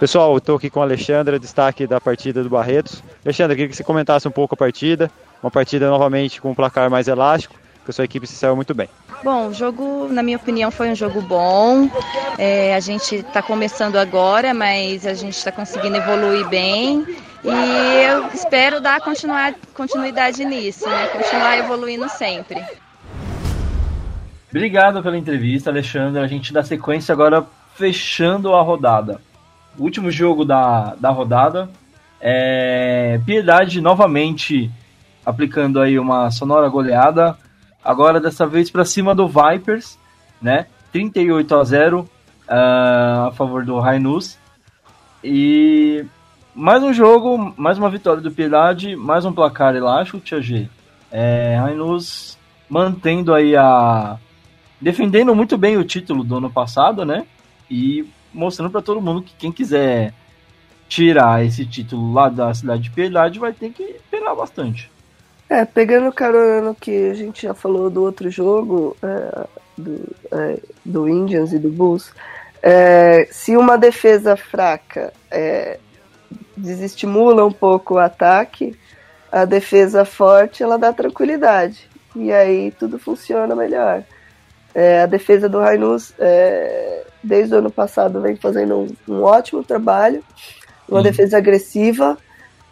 Pessoal, 0.00 0.32
eu 0.32 0.38
estou 0.38 0.56
aqui 0.56 0.70
com 0.70 0.80
a 0.80 0.84
Alexandra, 0.84 1.38
destaque 1.38 1.86
da 1.86 2.00
partida 2.00 2.42
do 2.42 2.48
Barretos. 2.48 3.02
Alexandra, 3.24 3.54
queria 3.54 3.68
que 3.68 3.76
você 3.76 3.84
comentasse 3.84 4.26
um 4.26 4.30
pouco 4.30 4.54
a 4.54 4.56
partida. 4.56 5.10
Uma 5.42 5.50
partida 5.50 5.90
novamente 5.90 6.40
com 6.40 6.50
um 6.50 6.54
placar 6.54 6.90
mais 6.90 7.06
elástico, 7.06 7.54
que 7.84 7.90
a 7.90 7.94
sua 7.94 8.04
equipe 8.04 8.26
se 8.26 8.34
saiu 8.34 8.56
muito 8.56 8.74
bem. 8.74 8.88
Bom, 9.22 9.48
o 9.48 9.54
jogo, 9.54 10.08
na 10.10 10.22
minha 10.22 10.36
opinião, 10.36 10.70
foi 10.70 10.90
um 10.90 10.94
jogo 10.94 11.20
bom. 11.22 11.88
É, 12.38 12.74
a 12.74 12.80
gente 12.80 13.16
está 13.16 13.42
começando 13.42 13.96
agora, 13.96 14.52
mas 14.52 15.06
a 15.06 15.14
gente 15.14 15.36
está 15.36 15.52
conseguindo 15.52 15.96
evoluir 15.96 16.48
bem. 16.48 17.06
E 17.44 18.04
eu 18.08 18.26
espero 18.32 18.80
dar 18.80 19.00
continuar, 19.00 19.54
continuidade 19.74 20.44
nisso, 20.44 20.88
né? 20.88 21.08
Continuar 21.08 21.58
evoluindo 21.58 22.08
sempre. 22.08 22.62
Obrigado 24.50 25.02
pela 25.02 25.16
entrevista, 25.16 25.70
Alexandra. 25.70 26.22
A 26.22 26.26
gente 26.26 26.52
dá 26.52 26.62
sequência 26.62 27.12
agora 27.12 27.44
fechando 27.76 28.54
a 28.54 28.62
rodada 28.62 29.20
último 29.78 30.10
jogo 30.10 30.44
da, 30.44 30.94
da 30.98 31.10
rodada. 31.10 31.68
É, 32.20 33.20
Piedade 33.24 33.80
novamente 33.80 34.70
aplicando 35.24 35.80
aí 35.80 35.98
uma 35.98 36.30
sonora 36.30 36.68
goleada. 36.68 37.36
Agora 37.84 38.18
dessa 38.18 38.46
vez 38.46 38.70
para 38.70 38.84
cima 38.84 39.14
do 39.14 39.28
Vipers, 39.28 39.98
né? 40.40 40.66
38 40.90 41.54
a 41.54 41.64
0 41.64 42.00
uh, 42.00 42.08
a 42.48 43.32
favor 43.36 43.64
do 43.64 43.78
Rainus. 43.78 44.38
E 45.22 46.04
mais 46.54 46.82
um 46.82 46.92
jogo, 46.92 47.52
mais 47.56 47.76
uma 47.76 47.90
vitória 47.90 48.22
do 48.22 48.30
Piedade, 48.30 48.96
mais 48.96 49.24
um 49.24 49.32
placar 49.32 49.74
elástico, 49.74 50.20
Tia 50.20 50.40
G. 50.40 50.68
É, 51.10 51.56
Rainus 51.60 52.38
mantendo 52.68 53.34
aí 53.34 53.54
a. 53.54 54.18
defendendo 54.80 55.34
muito 55.34 55.58
bem 55.58 55.76
o 55.76 55.84
título 55.84 56.24
do 56.24 56.36
ano 56.36 56.50
passado, 56.50 57.04
né? 57.04 57.26
E 57.70 58.08
mostrando 58.32 58.70
para 58.70 58.82
todo 58.82 59.00
mundo 59.00 59.22
que 59.22 59.34
quem 59.36 59.52
quiser 59.52 60.14
tirar 60.88 61.44
esse 61.44 61.66
título 61.66 62.12
lá 62.12 62.28
da 62.28 62.52
cidade 62.54 62.82
de 62.82 62.90
Piedade 62.90 63.38
vai 63.38 63.52
ter 63.52 63.70
que 63.70 63.96
pegar 64.10 64.34
bastante. 64.34 64.90
É, 65.54 65.64
pegando 65.64 66.12
carona 66.12 66.60
no 66.60 66.74
que 66.74 67.10
a 67.10 67.14
gente 67.14 67.42
já 67.42 67.54
falou 67.54 67.88
do 67.88 68.02
outro 68.02 68.28
jogo, 68.28 68.96
é, 69.00 69.46
do, 69.78 70.16
é, 70.32 70.58
do 70.84 71.08
Indians 71.08 71.52
e 71.52 71.60
do 71.60 71.68
Bulls, 71.68 72.12
é, 72.60 73.28
se 73.30 73.56
uma 73.56 73.78
defesa 73.78 74.36
fraca 74.36 75.12
é, 75.30 75.78
desestimula 76.56 77.46
um 77.46 77.52
pouco 77.52 77.94
o 77.94 77.98
ataque, 77.98 78.76
a 79.30 79.44
defesa 79.44 80.04
forte 80.04 80.60
ela 80.60 80.76
dá 80.76 80.92
tranquilidade. 80.92 81.88
E 82.16 82.32
aí 82.32 82.72
tudo 82.72 82.98
funciona 82.98 83.54
melhor. 83.54 84.02
É, 84.74 85.02
a 85.02 85.06
defesa 85.06 85.48
do 85.48 85.60
Rainus, 85.60 86.12
é, 86.18 87.04
desde 87.22 87.54
o 87.54 87.58
ano 87.58 87.70
passado, 87.70 88.20
vem 88.20 88.34
fazendo 88.34 88.76
um, 88.76 88.96
um 89.08 89.22
ótimo 89.22 89.62
trabalho, 89.62 90.20
uma 90.88 90.96
uhum. 90.96 91.04
defesa 91.04 91.38
agressiva 91.38 92.18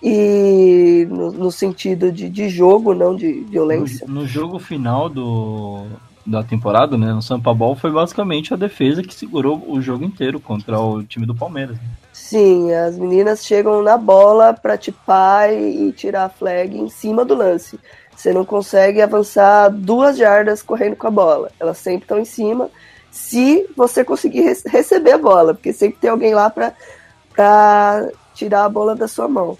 e 0.02 1.06
no, 1.08 1.30
no 1.30 1.52
sentido 1.52 2.10
de, 2.10 2.28
de, 2.28 2.48
jogo, 2.48 2.92
não 2.92 3.14
de 3.14 3.32
violência. 3.48 4.04
No, 4.06 4.22
no, 4.22 4.26
jogo 4.26 4.58
final 4.58 5.08
do, 5.08 5.86
da 6.26 6.42
temporada, 6.42 6.98
né, 6.98 7.12
no 7.12 7.22
Sampa 7.22 7.54
Ball, 7.54 7.76
foi 7.76 7.92
basicamente 7.92 8.52
a 8.52 8.56
defesa 8.56 9.02
que 9.02 9.14
segurou 9.14 9.62
o 9.68 9.80
jogo 9.80 10.04
inteiro 10.04 10.40
contra 10.40 10.80
o 10.80 11.04
time 11.04 11.24
do 11.24 11.34
Palmeiras. 11.34 11.76
Sim, 12.12 12.72
as 12.72 12.98
meninas 12.98 13.44
chegam 13.46 13.80
na 13.80 13.96
bola 13.96 14.52
para 14.52 14.76
tipar 14.76 15.52
e, 15.52 15.88
e 15.88 15.92
tirar 15.92 16.24
a 16.24 16.28
flag 16.28 16.76
em 16.76 16.88
cima 16.88 17.24
do 17.24 17.36
lance. 17.36 17.78
Você 18.16 18.32
não 18.32 18.44
consegue 18.44 19.00
avançar 19.00 19.68
duas 19.70 20.16
jardas 20.16 20.62
correndo 20.62 20.96
com 20.96 21.06
a 21.06 21.10
bola. 21.10 21.50
Elas 21.60 21.78
sempre 21.78 22.02
estão 22.02 22.18
em 22.18 22.24
cima. 22.24 22.70
Se 23.10 23.68
você 23.76 24.04
conseguir 24.04 24.56
receber 24.66 25.12
a 25.12 25.18
bola, 25.18 25.54
porque 25.54 25.72
sempre 25.72 25.98
tem 26.00 26.10
alguém 26.10 26.34
lá 26.34 26.50
para 26.50 28.12
tirar 28.34 28.64
a 28.64 28.68
bola 28.68 28.94
da 28.94 29.06
sua 29.06 29.28
mão. 29.28 29.56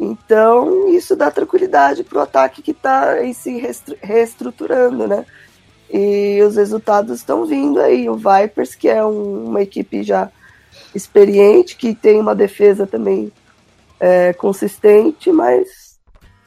Então, 0.00 0.88
isso 0.88 1.14
dá 1.14 1.30
tranquilidade 1.30 2.02
para 2.02 2.18
o 2.18 2.22
ataque 2.22 2.62
que 2.62 2.70
está 2.70 3.16
se 3.34 3.62
reestruturando, 4.00 5.06
né? 5.06 5.26
E 5.92 6.40
os 6.42 6.56
resultados 6.56 7.18
estão 7.18 7.44
vindo 7.44 7.78
aí. 7.78 8.08
O 8.08 8.16
Vipers, 8.16 8.74
que 8.74 8.88
é 8.88 9.04
um, 9.04 9.48
uma 9.48 9.60
equipe 9.60 10.02
já 10.02 10.30
experiente, 10.94 11.76
que 11.76 11.94
tem 11.94 12.18
uma 12.18 12.34
defesa 12.34 12.86
também 12.86 13.30
é, 13.98 14.32
consistente, 14.32 15.30
mas 15.30 15.98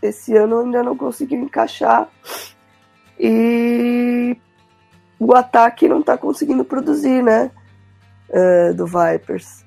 esse 0.02 0.36
ano 0.36 0.62
ainda 0.62 0.82
não 0.82 0.98
conseguiu 0.98 1.40
encaixar 1.40 2.10
e 3.20 4.36
o 5.20 5.34
ataque 5.36 5.88
não 5.88 6.00
está 6.00 6.18
conseguindo 6.18 6.66
produzir, 6.66 7.22
né? 7.22 7.52
Uh, 8.30 8.74
do 8.74 8.88
Vipers. 8.88 9.64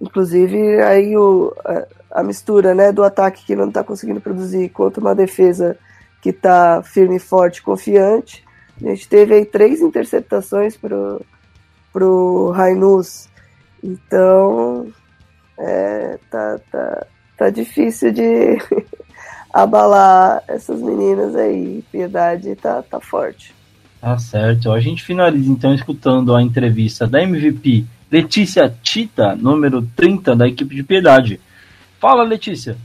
Inclusive 0.00 0.82
aí 0.82 1.16
o, 1.16 1.54
a, 1.64 1.86
a, 2.10 2.22
mistura, 2.22 2.74
né, 2.74 2.92
do 2.92 3.02
ataque 3.02 3.44
que 3.44 3.56
não 3.56 3.68
está 3.68 3.84
conseguindo 3.84 4.20
produzir 4.20 4.68
contra 4.70 5.00
uma 5.00 5.14
defesa 5.14 5.76
que 6.20 6.30
está 6.30 6.82
firme, 6.82 7.18
forte, 7.18 7.62
confiante. 7.62 8.44
A 8.82 8.88
gente 8.88 9.08
teve 9.08 9.34
aí 9.34 9.44
três 9.44 9.80
interceptações 9.80 10.76
pro 10.76 11.20
pro 11.92 12.50
Rainus. 12.50 13.28
Então, 13.82 14.86
é, 15.58 16.18
tá, 16.30 16.60
tá, 16.70 17.06
tá 17.36 17.50
difícil 17.50 18.12
de 18.12 18.58
abalar 19.52 20.42
essas 20.46 20.80
meninas 20.80 21.34
aí. 21.34 21.84
Piedade 21.90 22.54
tá, 22.56 22.82
tá 22.82 23.00
forte. 23.00 23.54
Tá 24.00 24.18
certo. 24.18 24.70
A 24.70 24.80
gente 24.80 25.02
finaliza 25.02 25.50
então 25.50 25.74
escutando 25.74 26.34
a 26.34 26.42
entrevista 26.42 27.06
da 27.06 27.22
MVP 27.22 27.84
Letícia 28.10 28.72
Tita, 28.82 29.36
número 29.36 29.82
30 29.94 30.34
da 30.34 30.48
equipe 30.48 30.74
de 30.74 30.82
Piedade. 30.82 31.40
Fala, 32.00 32.22
Letícia. 32.22 32.78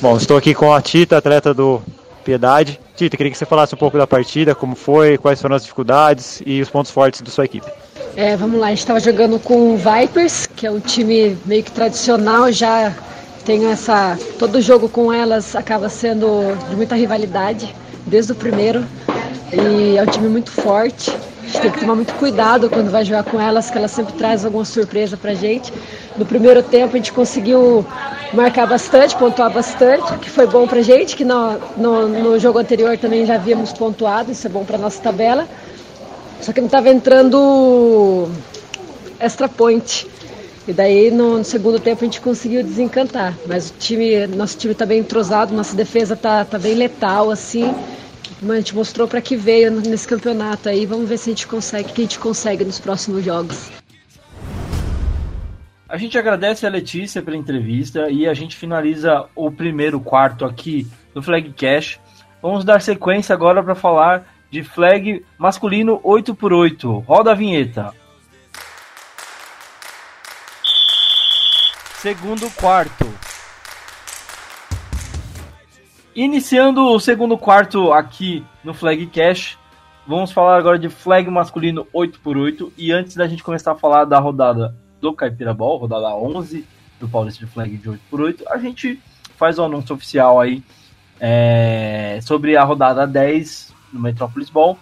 Bom, 0.00 0.16
estou 0.16 0.36
aqui 0.36 0.54
com 0.54 0.72
a 0.72 0.80
Tita, 0.80 1.16
atleta 1.16 1.52
do 1.52 1.82
Piedade. 2.24 2.78
Tita, 2.94 3.16
queria 3.16 3.32
que 3.32 3.36
você 3.36 3.44
falasse 3.44 3.74
um 3.74 3.78
pouco 3.78 3.98
da 3.98 4.06
partida, 4.06 4.54
como 4.54 4.76
foi, 4.76 5.18
quais 5.18 5.42
foram 5.42 5.56
as 5.56 5.62
dificuldades 5.62 6.40
e 6.46 6.62
os 6.62 6.70
pontos 6.70 6.92
fortes 6.92 7.20
da 7.20 7.30
sua 7.30 7.44
equipe. 7.44 7.66
É, 8.14 8.36
vamos 8.36 8.60
lá, 8.60 8.66
a 8.66 8.70
gente 8.70 8.78
estava 8.78 9.00
jogando 9.00 9.40
com 9.40 9.74
o 9.74 9.76
Vipers, 9.76 10.46
que 10.46 10.64
é 10.64 10.70
um 10.70 10.78
time 10.78 11.36
meio 11.44 11.64
que 11.64 11.72
tradicional, 11.72 12.52
já 12.52 12.94
tem 13.44 13.66
essa. 13.66 14.16
Todo 14.38 14.60
jogo 14.60 14.88
com 14.88 15.12
elas 15.12 15.56
acaba 15.56 15.88
sendo 15.88 16.56
de 16.70 16.76
muita 16.76 16.94
rivalidade, 16.94 17.74
desde 18.06 18.30
o 18.30 18.34
primeiro. 18.36 18.86
E 19.52 19.96
é 19.96 20.02
um 20.02 20.06
time 20.06 20.28
muito 20.28 20.52
forte. 20.52 21.10
A 21.48 21.50
gente 21.50 21.60
tem 21.62 21.70
que 21.70 21.80
tomar 21.80 21.94
muito 21.94 22.12
cuidado 22.16 22.68
quando 22.68 22.90
vai 22.90 23.02
jogar 23.06 23.24
com 23.24 23.40
elas, 23.40 23.70
que 23.70 23.78
elas 23.78 23.90
sempre 23.90 24.12
trazem 24.12 24.44
alguma 24.44 24.66
surpresa 24.66 25.16
pra 25.16 25.32
gente. 25.32 25.72
No 26.14 26.26
primeiro 26.26 26.62
tempo 26.62 26.94
a 26.94 26.98
gente 26.98 27.10
conseguiu 27.10 27.86
marcar 28.34 28.66
bastante, 28.66 29.16
pontuar 29.16 29.50
bastante, 29.50 30.18
que 30.18 30.28
foi 30.28 30.46
bom 30.46 30.66
pra 30.66 30.82
gente, 30.82 31.16
que 31.16 31.24
no, 31.24 31.58
no, 31.74 32.06
no 32.06 32.38
jogo 32.38 32.58
anterior 32.58 32.98
também 32.98 33.24
já 33.24 33.36
havíamos 33.36 33.72
pontuado, 33.72 34.30
isso 34.30 34.46
é 34.46 34.50
bom 34.50 34.62
pra 34.62 34.76
nossa 34.76 35.00
tabela. 35.00 35.48
Só 36.42 36.52
que 36.52 36.60
não 36.60 36.66
estava 36.66 36.90
entrando 36.90 38.28
extra 39.18 39.48
point. 39.48 40.06
E 40.66 40.72
daí 40.74 41.10
no, 41.10 41.38
no, 41.38 41.44
segundo 41.44 41.80
tempo 41.80 42.04
a 42.04 42.04
gente 42.04 42.20
conseguiu 42.20 42.62
desencantar. 42.62 43.34
Mas 43.46 43.70
o 43.70 43.74
time, 43.78 44.26
nosso 44.26 44.58
time 44.58 44.72
está 44.72 44.84
bem 44.84 44.98
entrosado, 44.98 45.54
nossa 45.54 45.74
defesa 45.74 46.12
está 46.12 46.44
tá 46.44 46.58
bem 46.58 46.74
letal, 46.74 47.30
assim. 47.30 47.74
A 48.40 48.54
gente 48.56 48.74
mostrou 48.74 49.08
para 49.08 49.20
que 49.20 49.36
veio 49.36 49.70
nesse 49.70 50.06
campeonato 50.06 50.68
aí. 50.68 50.86
Vamos 50.86 51.08
ver 51.08 51.18
se 51.18 51.30
a 51.30 51.32
gente 51.32 51.46
consegue, 51.46 51.92
que 51.92 52.00
a 52.00 52.04
gente 52.04 52.18
consegue 52.18 52.64
nos 52.64 52.78
próximos 52.78 53.24
jogos. 53.24 53.70
A 55.88 55.96
gente 55.96 56.18
agradece 56.18 56.66
a 56.66 56.70
Letícia 56.70 57.22
pela 57.22 57.36
entrevista 57.36 58.10
e 58.10 58.28
a 58.28 58.34
gente 58.34 58.54
finaliza 58.56 59.24
o 59.34 59.50
primeiro 59.50 59.98
quarto 59.98 60.44
aqui 60.44 60.86
do 61.14 61.22
Flag 61.22 61.52
Cash. 61.54 61.98
Vamos 62.42 62.64
dar 62.64 62.80
sequência 62.80 63.34
agora 63.34 63.62
para 63.62 63.74
falar 63.74 64.26
de 64.50 64.62
flag 64.62 65.24
masculino 65.36 65.98
8x8. 66.00 67.04
Roda 67.04 67.32
a 67.32 67.34
vinheta. 67.34 67.92
Segundo 72.00 72.48
quarto. 72.50 73.07
Iniciando 76.18 76.84
o 76.84 76.98
segundo 76.98 77.38
quarto 77.38 77.92
aqui 77.92 78.44
no 78.64 78.74
Flag 78.74 79.06
Cash, 79.06 79.56
vamos 80.04 80.32
falar 80.32 80.58
agora 80.58 80.76
de 80.76 80.88
flag 80.88 81.30
masculino 81.30 81.86
8x8. 81.94 82.72
E 82.76 82.90
antes 82.90 83.14
da 83.14 83.28
gente 83.28 83.44
começar 83.44 83.70
a 83.70 83.76
falar 83.76 84.04
da 84.04 84.18
rodada 84.18 84.74
do 85.00 85.12
Caipira 85.12 85.54
Ball, 85.54 85.78
rodada 85.78 86.12
11 86.16 86.66
do 86.98 87.08
Paulista 87.08 87.46
de 87.46 87.52
Flag 87.52 87.76
de 87.76 87.88
8x8, 87.88 88.42
a 88.48 88.58
gente 88.58 89.00
faz 89.36 89.60
o 89.60 89.62
anúncio 89.62 89.94
oficial 89.94 90.40
aí 90.40 90.60
é, 91.20 92.18
sobre 92.20 92.56
a 92.56 92.64
rodada 92.64 93.06
10 93.06 93.72
no 93.92 94.00
Metrópolis 94.00 94.50
Ball. 94.50 94.72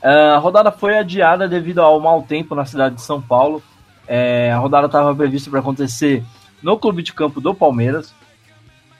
Uh, 0.00 0.34
a 0.36 0.38
rodada 0.38 0.70
foi 0.70 0.96
adiada 0.96 1.48
devido 1.48 1.80
ao 1.80 1.98
mau 1.98 2.22
tempo 2.22 2.54
na 2.54 2.64
cidade 2.64 2.94
de 2.94 3.02
São 3.02 3.20
Paulo. 3.20 3.60
É, 4.06 4.52
a 4.52 4.58
rodada 4.58 4.86
estava 4.86 5.12
prevista 5.12 5.50
para 5.50 5.58
acontecer 5.58 6.22
no 6.62 6.78
Clube 6.78 7.02
de 7.02 7.12
Campo 7.12 7.40
do 7.40 7.52
Palmeiras, 7.52 8.14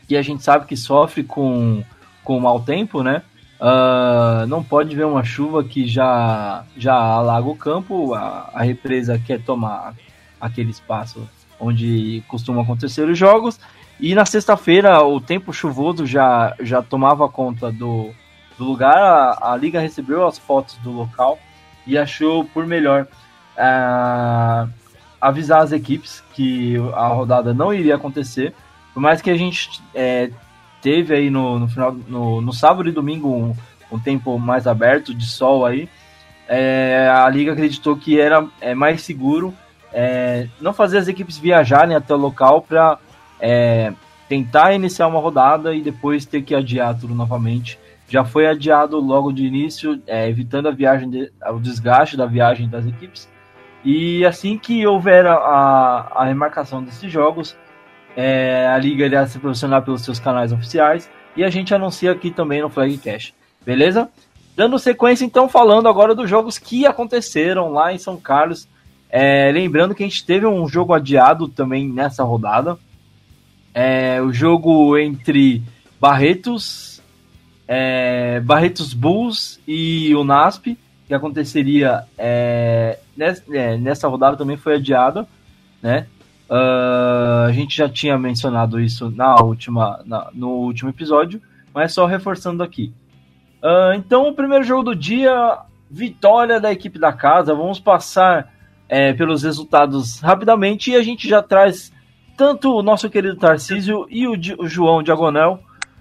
que 0.06 0.16
a 0.16 0.22
gente 0.22 0.42
sabe 0.42 0.66
que 0.66 0.76
sofre 0.76 1.22
com, 1.22 1.82
com 2.22 2.40
mau 2.40 2.60
tempo, 2.60 3.02
né? 3.02 3.22
Uh, 3.60 4.46
não 4.46 4.62
pode 4.62 4.94
ver 4.94 5.06
uma 5.06 5.24
chuva 5.24 5.64
que 5.64 5.86
já, 5.86 6.64
já 6.76 6.94
alaga 6.94 7.48
o 7.48 7.56
campo, 7.56 8.12
a, 8.14 8.50
a 8.52 8.62
represa 8.62 9.18
quer 9.18 9.42
tomar 9.42 9.94
aquele 10.40 10.70
espaço 10.70 11.26
onde 11.58 12.22
costumam 12.28 12.62
acontecer 12.62 13.08
os 13.08 13.18
jogos. 13.18 13.58
E 13.98 14.14
na 14.14 14.26
sexta-feira 14.26 15.02
o 15.02 15.20
tempo 15.20 15.52
chuvoso 15.52 16.04
já, 16.04 16.54
já 16.60 16.82
tomava 16.82 17.28
conta 17.28 17.70
do, 17.70 18.10
do 18.58 18.64
lugar, 18.64 18.96
a, 18.96 19.52
a, 19.52 19.56
liga 19.56 19.80
recebeu 19.80 20.26
as 20.26 20.36
fotos 20.36 20.76
do 20.78 20.90
local 20.90 21.38
e 21.86 21.96
achou 21.96 22.44
por 22.44 22.66
melhor 22.66 23.06
uh, 23.56 24.68
avisar 25.20 25.62
as 25.62 25.72
equipes 25.72 26.22
que 26.34 26.76
a 26.94 27.06
rodada 27.06 27.54
não 27.54 27.72
iria 27.72 27.94
acontecer, 27.94 28.52
por 28.94 29.00
mais 29.00 29.20
que 29.20 29.28
a 29.28 29.36
gente 29.36 29.82
é, 29.94 30.30
teve 30.80 31.14
aí 31.14 31.28
no, 31.28 31.58
no 31.58 31.68
final 31.68 31.92
no, 31.92 32.40
no, 32.40 32.52
sábado 32.52 32.88
e 32.88 32.92
domingo 32.92 33.28
um, 33.28 33.54
um, 33.90 33.98
tempo 33.98 34.38
mais 34.38 34.66
aberto 34.66 35.12
de 35.12 35.26
sol 35.26 35.66
aí, 35.66 35.88
é, 36.48 37.10
a 37.12 37.28
liga 37.28 37.52
acreditou 37.52 37.96
que 37.96 38.18
era 38.18 38.46
é, 38.60 38.74
mais 38.74 39.02
seguro 39.02 39.52
é, 39.92 40.48
não 40.60 40.72
fazer 40.72 40.98
as 40.98 41.08
equipes 41.08 41.36
viajarem 41.36 41.94
até 41.94 42.14
o 42.14 42.18
local 42.18 42.62
para 42.62 42.98
é, 43.40 43.92
tentar 44.28 44.72
iniciar 44.72 45.08
uma 45.08 45.20
rodada 45.20 45.74
e 45.74 45.82
depois 45.82 46.24
ter 46.24 46.42
que 46.42 46.54
adiar 46.54 46.98
tudo 46.98 47.14
novamente 47.14 47.78
já 48.08 48.24
foi 48.24 48.46
adiado 48.46 48.98
logo 49.00 49.32
de 49.32 49.44
início, 49.44 50.00
é, 50.06 50.28
evitando 50.28 50.68
a 50.68 50.70
viagem, 50.70 51.08
de, 51.08 51.32
o 51.50 51.58
desgaste 51.58 52.16
da 52.16 52.26
viagem 52.26 52.68
das 52.68 52.86
equipes. 52.86 53.28
E 53.84 54.24
assim 54.24 54.58
que 54.58 54.86
houver 54.86 55.26
a, 55.26 55.34
a 55.34 56.24
remarcação 56.24 56.82
desses 56.82 57.10
jogos, 57.10 57.56
é, 58.16 58.66
a 58.66 58.78
liga 58.78 59.04
irá 59.06 59.26
se 59.26 59.38
posicionar 59.38 59.82
pelos 59.82 60.02
seus 60.02 60.18
canais 60.18 60.52
oficiais 60.52 61.10
e 61.36 61.44
a 61.44 61.50
gente 61.50 61.74
anuncia 61.74 62.12
aqui 62.12 62.30
também 62.30 62.62
no 62.62 62.70
Flag 62.70 62.96
Cash, 62.98 63.32
beleza? 63.64 64.08
Dando 64.56 64.78
sequência, 64.78 65.24
então, 65.24 65.48
falando 65.48 65.88
agora 65.88 66.14
dos 66.14 66.30
jogos 66.30 66.58
que 66.58 66.86
aconteceram 66.86 67.72
lá 67.72 67.92
em 67.92 67.98
São 67.98 68.16
Carlos. 68.16 68.68
É, 69.10 69.50
lembrando 69.52 69.94
que 69.94 70.02
a 70.04 70.06
gente 70.06 70.24
teve 70.24 70.46
um 70.46 70.68
jogo 70.68 70.92
adiado 70.92 71.48
também 71.48 71.88
nessa 71.88 72.22
rodada. 72.22 72.78
É, 73.72 74.22
o 74.22 74.32
jogo 74.32 74.96
entre 74.96 75.60
Barretos 76.00 76.94
é, 77.66 78.40
Barretos 78.40 78.92
Bulls 78.92 79.60
e 79.66 80.14
o 80.14 80.24
NASP, 80.24 80.78
que 81.06 81.14
aconteceria 81.14 82.04
é, 82.16 82.98
nessa, 83.16 83.42
é, 83.52 83.76
nessa, 83.76 84.08
rodada 84.08 84.36
também 84.36 84.56
foi 84.56 84.74
adiada, 84.74 85.26
né? 85.82 86.06
Uh, 86.48 87.46
a 87.48 87.52
gente 87.52 87.76
já 87.76 87.88
tinha 87.88 88.18
mencionado 88.18 88.80
isso 88.80 89.10
na 89.10 89.36
última, 89.36 90.02
na, 90.04 90.30
no 90.32 90.50
último 90.50 90.90
episódio, 90.90 91.40
mas 91.72 91.92
só 91.92 92.06
reforçando 92.06 92.62
aqui. 92.62 92.92
Uh, 93.62 93.94
então, 93.96 94.28
o 94.28 94.34
primeiro 94.34 94.62
jogo 94.62 94.82
do 94.82 94.94
dia, 94.94 95.58
vitória 95.90 96.60
da 96.60 96.70
equipe 96.70 96.98
da 96.98 97.12
casa. 97.12 97.54
Vamos 97.54 97.80
passar 97.80 98.52
é, 98.88 99.12
pelos 99.12 99.42
resultados 99.42 100.20
rapidamente 100.20 100.90
e 100.90 100.96
a 100.96 101.02
gente 101.02 101.28
já 101.28 101.42
traz 101.42 101.92
tanto 102.36 102.74
o 102.74 102.82
nosso 102.82 103.08
querido 103.08 103.36
Tarcísio 103.36 104.06
e 104.10 104.26
o, 104.26 104.32
o 104.58 104.68
João 104.68 105.02
Diagonel 105.02 105.60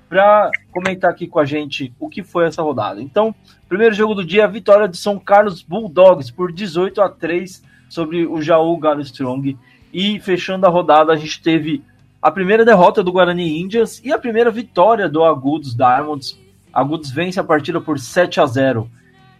para 0.10 0.52
comentar 0.72 1.10
aqui 1.10 1.28
com 1.28 1.40
a 1.40 1.46
gente 1.46 1.94
o 2.00 2.10
que 2.10 2.22
foi 2.22 2.46
essa 2.46 2.62
rodada. 2.62 3.02
Então, 3.02 3.34
primeiro 3.68 3.96
jogo 3.96 4.14
do 4.14 4.26
dia, 4.26 4.48
vitória 4.48 4.88
de 4.88 4.98
São 4.98 5.18
Carlos 5.18 5.64
Bulldogs 5.64 6.32
por 6.32 6.52
18 6.52 7.02
a 7.02 7.10
3 7.10 7.64
sobre 7.90 8.26
o 8.26 8.42
Jaú 8.42 8.78
Galo 8.78 9.02
Strong. 9.02 9.58
E 9.94 10.20
fechando 10.20 10.66
a 10.66 10.70
rodada, 10.70 11.14
a 11.14 11.16
gente 11.16 11.42
teve 11.42 11.84
a 12.22 12.32
primeira 12.32 12.66
derrota 12.66 13.04
do 13.04 13.12
Guarani 13.12 13.62
Indians 13.62 14.02
e 14.04 14.12
a 14.12 14.18
primeira 14.18 14.50
vitória 14.50 15.08
do 15.08 15.24
Agudos 15.24 15.76
Diamonds. 15.76 16.40
Agudos 16.74 17.12
vence 17.12 17.40
a 17.40 17.44
partida 17.44 17.80
por 17.80 18.00
7 18.00 18.40
a 18.40 18.46
0. 18.46 18.90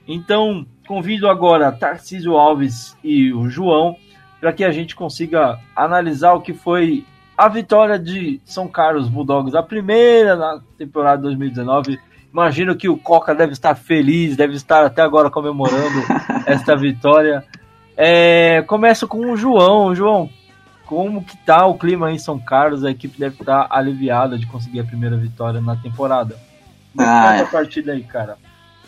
Então, 0.08 0.66
convido 0.88 1.28
agora 1.28 1.72
Tarcísio 1.72 2.38
Alves 2.38 2.96
e 3.04 3.34
o 3.34 3.50
João 3.50 3.96
para 4.40 4.52
que 4.52 4.64
a 4.64 4.72
gente 4.72 4.96
consiga 4.96 5.58
analisar 5.74 6.34
o 6.34 6.42
que 6.42 6.54
foi 6.54 7.06
a 7.38 7.48
vitória 7.48 7.98
de 7.98 8.42
São 8.44 8.68
Carlos 8.68 9.08
Bulldogs, 9.08 9.56
a 9.56 9.64
primeira 9.64 10.36
na 10.36 10.62
temporada 10.78 11.22
2019. 11.22 11.98
Imagino 12.32 12.76
que 12.76 12.90
o 12.90 12.98
Coca 12.98 13.34
deve 13.34 13.54
estar 13.54 13.76
feliz, 13.76 14.36
deve 14.36 14.56
estar 14.56 14.86
até 14.86 15.02
agora 15.02 15.30
comemorando 15.30 16.02
esta 16.46 16.76
vitória. 16.76 17.44
É, 17.96 18.62
começa 18.64 19.08
com 19.08 19.32
o 19.32 19.38
João. 19.38 19.96
João, 19.96 20.30
como 20.94 21.24
que 21.24 21.36
tá 21.38 21.66
o 21.66 21.76
clima 21.76 22.12
em 22.12 22.20
São 22.20 22.38
Carlos? 22.38 22.84
A 22.84 22.92
equipe 22.92 23.20
deve 23.20 23.36
estar 23.40 23.68
aliviada 23.72 24.38
de 24.38 24.46
conseguir 24.46 24.80
a 24.80 24.84
primeira 24.84 25.18
vitória 25.18 25.60
na 25.60 25.76
temporada. 25.76 26.38
Como 26.96 27.08
ah, 27.08 27.36
essa 27.36 27.46
partida 27.48 27.94
aí, 27.94 28.04
cara? 28.04 28.38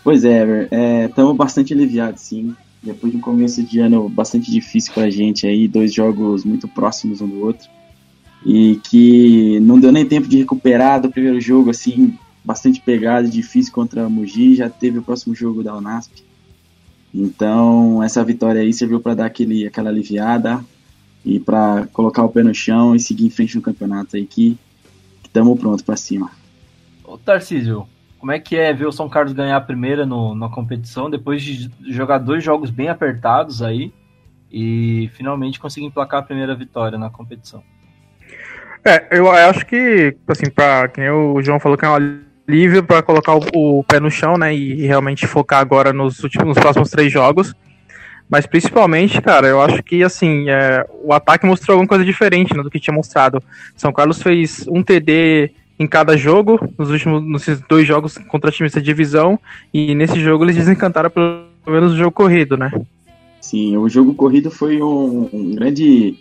Pois 0.03 0.23
é, 0.23 1.05
estamos 1.09 1.33
é, 1.33 1.35
bastante 1.35 1.73
aliviados, 1.73 2.21
sim. 2.21 2.55
Depois 2.83 3.11
de 3.11 3.17
um 3.17 3.21
começo 3.21 3.63
de 3.63 3.79
ano 3.79 4.07
bastante 4.07 4.51
difícil 4.51 4.93
para 4.93 5.05
a 5.05 5.09
gente 5.09 5.47
aí, 5.47 5.67
dois 5.67 5.91
jogos 5.91 6.45
muito 6.45 6.67
próximos 6.67 7.21
um 7.21 7.27
do 7.27 7.43
outro 7.43 7.67
e 8.45 8.79
que 8.83 9.59
não 9.61 9.79
deu 9.79 9.91
nem 9.91 10.05
tempo 10.05 10.27
de 10.27 10.37
recuperar 10.37 11.01
do 11.01 11.09
primeiro 11.09 11.41
jogo, 11.41 11.71
assim, 11.71 12.15
bastante 12.43 12.79
pegado, 12.79 13.27
difícil 13.27 13.73
contra 13.73 14.05
a 14.05 14.09
Mugi, 14.09 14.53
já 14.53 14.69
teve 14.69 14.99
o 14.99 15.01
próximo 15.01 15.33
jogo 15.33 15.63
da 15.63 15.75
Unasp. 15.75 16.23
Então, 17.11 18.03
essa 18.03 18.23
vitória 18.23 18.61
aí 18.61 18.71
serviu 18.71 18.99
para 18.99 19.15
dar 19.15 19.25
aquele, 19.25 19.65
aquela 19.65 19.89
aliviada 19.89 20.63
e 21.25 21.39
para 21.39 21.87
colocar 21.91 22.23
o 22.23 22.29
pé 22.29 22.43
no 22.43 22.53
chão 22.53 22.95
e 22.95 22.99
seguir 22.99 23.25
em 23.25 23.29
frente 23.29 23.55
no 23.55 23.61
campeonato 23.61 24.15
aí 24.15 24.25
que 24.25 24.57
tamo 25.33 25.57
pronto 25.57 25.83
para 25.83 25.97
cima. 25.97 26.31
Ô 27.03 27.17
Tarcísio, 27.17 27.87
como 28.19 28.31
é 28.31 28.39
que 28.39 28.55
é 28.55 28.71
ver 28.73 28.85
o 28.85 28.91
São 28.91 29.09
Carlos 29.09 29.33
ganhar 29.33 29.57
a 29.57 29.61
primeira 29.61 30.05
no, 30.05 30.33
na 30.35 30.47
competição, 30.47 31.09
depois 31.09 31.41
de 31.41 31.69
jogar 31.87 32.19
dois 32.19 32.43
jogos 32.43 32.69
bem 32.69 32.87
apertados 32.87 33.61
aí, 33.61 33.91
e 34.51 35.09
finalmente 35.15 35.59
conseguir 35.59 35.87
emplacar 35.87 36.21
a 36.21 36.23
primeira 36.23 36.55
vitória 36.55 36.97
na 36.97 37.09
competição? 37.09 37.61
É, 38.85 39.17
eu 39.17 39.29
acho 39.29 39.65
que, 39.65 40.15
assim, 40.27 40.49
pra, 40.49 40.87
que 40.87 41.01
nem 41.01 41.09
o 41.09 41.41
João 41.41 41.59
falou 41.59 41.77
que 41.77 41.83
é 41.83 41.89
uma 41.89 41.99
alívio 42.47 42.83
para 42.83 43.01
colocar 43.01 43.35
o, 43.35 43.41
o, 43.53 43.83
pé 43.83 43.99
no 43.99 44.11
chão, 44.11 44.37
né, 44.37 44.55
e, 44.55 44.81
e 44.81 44.85
realmente 44.85 45.27
focar 45.27 45.59
agora 45.59 45.91
nos, 45.91 46.23
últimos, 46.23 46.47
nos 46.47 46.57
próximos 46.57 46.89
três 46.89 47.11
jogos. 47.11 47.53
Mas 48.29 48.45
principalmente, 48.45 49.21
cara, 49.21 49.47
eu 49.47 49.61
acho 49.61 49.83
que 49.83 50.03
assim, 50.03 50.49
é, 50.49 50.85
o 51.03 51.13
ataque 51.13 51.45
mostrou 51.45 51.75
alguma 51.75 51.87
coisa 51.87 52.03
diferente 52.03 52.55
né, 52.55 52.63
do 52.63 52.71
que 52.71 52.79
tinha 52.79 52.93
mostrado. 52.93 53.41
São 53.75 53.93
Carlos 53.93 54.21
fez 54.21 54.65
um 54.67 54.81
TD 54.81 55.51
em 55.77 55.85
cada 55.85 56.17
jogo, 56.17 56.59
nos 56.77 56.89
últimos 56.89 57.21
nos 57.23 57.45
dois 57.67 57.87
jogos 57.87 58.17
contra 58.17 58.51
times 58.51 58.73
da 58.73 58.81
divisão, 58.81 59.39
e 59.73 59.93
nesse 59.93 60.19
jogo 60.19 60.43
eles 60.43 60.55
desencantaram 60.55 61.09
pelo 61.09 61.45
menos 61.67 61.93
o 61.93 61.97
jogo 61.97 62.11
corrido, 62.11 62.55
né? 62.57 62.71
Sim, 63.41 63.77
o 63.77 63.87
jogo 63.87 64.15
corrido 64.15 64.49
foi 64.49 64.81
um, 64.81 65.29
um 65.31 65.53
grande, 65.53 66.17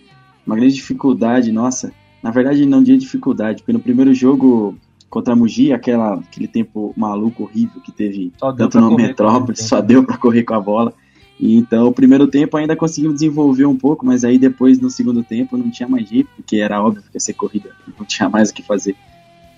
uma 0.46 0.56
grande 0.56 0.74
dificuldade, 0.74 1.50
nossa. 1.50 1.92
Na 2.22 2.30
verdade, 2.30 2.66
não 2.66 2.82
de 2.82 2.96
dificuldade, 2.98 3.62
porque 3.62 3.72
no 3.72 3.80
primeiro 3.80 4.12
jogo 4.12 4.76
contra 5.08 5.32
a 5.32 5.36
Mugi, 5.36 5.72
aquela, 5.72 6.14
aquele 6.14 6.48
tempo 6.48 6.92
maluco, 6.96 7.44
horrível 7.44 7.80
que 7.80 7.92
teve 7.92 8.32
tanto 8.58 8.80
no 8.80 8.96
Metrópolis, 8.96 9.60
só 9.60 9.80
deu 9.80 10.02
para 10.02 10.16
correr 10.16 10.42
com 10.42 10.54
a 10.54 10.60
bola. 10.60 10.92
Então, 11.40 11.88
o 11.88 11.92
primeiro 11.92 12.26
tempo 12.26 12.56
ainda 12.56 12.76
conseguimos 12.76 13.16
desenvolver 13.16 13.66
um 13.66 13.76
pouco, 13.76 14.06
mas 14.06 14.24
aí 14.24 14.38
depois, 14.38 14.78
no 14.78 14.88
segundo 14.88 15.22
tempo, 15.22 15.56
não 15.56 15.70
tinha 15.70 15.88
mais 15.88 16.08
jeito, 16.08 16.28
porque 16.36 16.56
era 16.56 16.82
óbvio 16.82 17.02
que 17.02 17.16
ia 17.16 17.20
ser 17.20 17.34
corrida, 17.34 17.70
não 17.98 18.06
tinha 18.06 18.28
mais 18.28 18.50
o 18.50 18.54
que 18.54 18.62
fazer. 18.62 18.96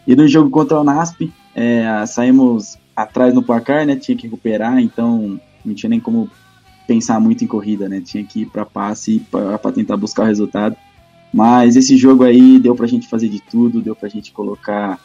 E 0.06 0.14
no 0.14 0.26
jogo 0.26 0.50
contra 0.50 0.80
o 0.80 0.84
Nasp, 0.84 1.30
é, 1.54 2.04
saímos 2.06 2.78
atrás 2.94 3.34
no 3.34 3.42
placar, 3.42 3.84
né? 3.84 3.96
Tinha 3.96 4.16
que 4.16 4.24
recuperar, 4.24 4.78
então 4.78 5.38
não 5.64 5.74
tinha 5.74 5.90
nem 5.90 6.00
como 6.00 6.30
pensar 6.86 7.20
muito 7.20 7.42
em 7.42 7.46
corrida, 7.46 7.88
né? 7.88 8.00
Tinha 8.00 8.24
que 8.24 8.42
ir 8.42 8.46
para 8.46 8.64
passe 8.64 9.20
para 9.30 9.72
tentar 9.72 9.96
buscar 9.96 10.22
o 10.22 10.26
resultado. 10.26 10.76
Mas 11.32 11.76
esse 11.76 11.96
jogo 11.96 12.22
aí 12.22 12.58
deu 12.58 12.74
pra 12.74 12.86
gente 12.86 13.08
fazer 13.08 13.28
de 13.28 13.40
tudo, 13.40 13.82
deu 13.82 13.96
pra 13.96 14.08
gente 14.08 14.32
colocar 14.32 14.98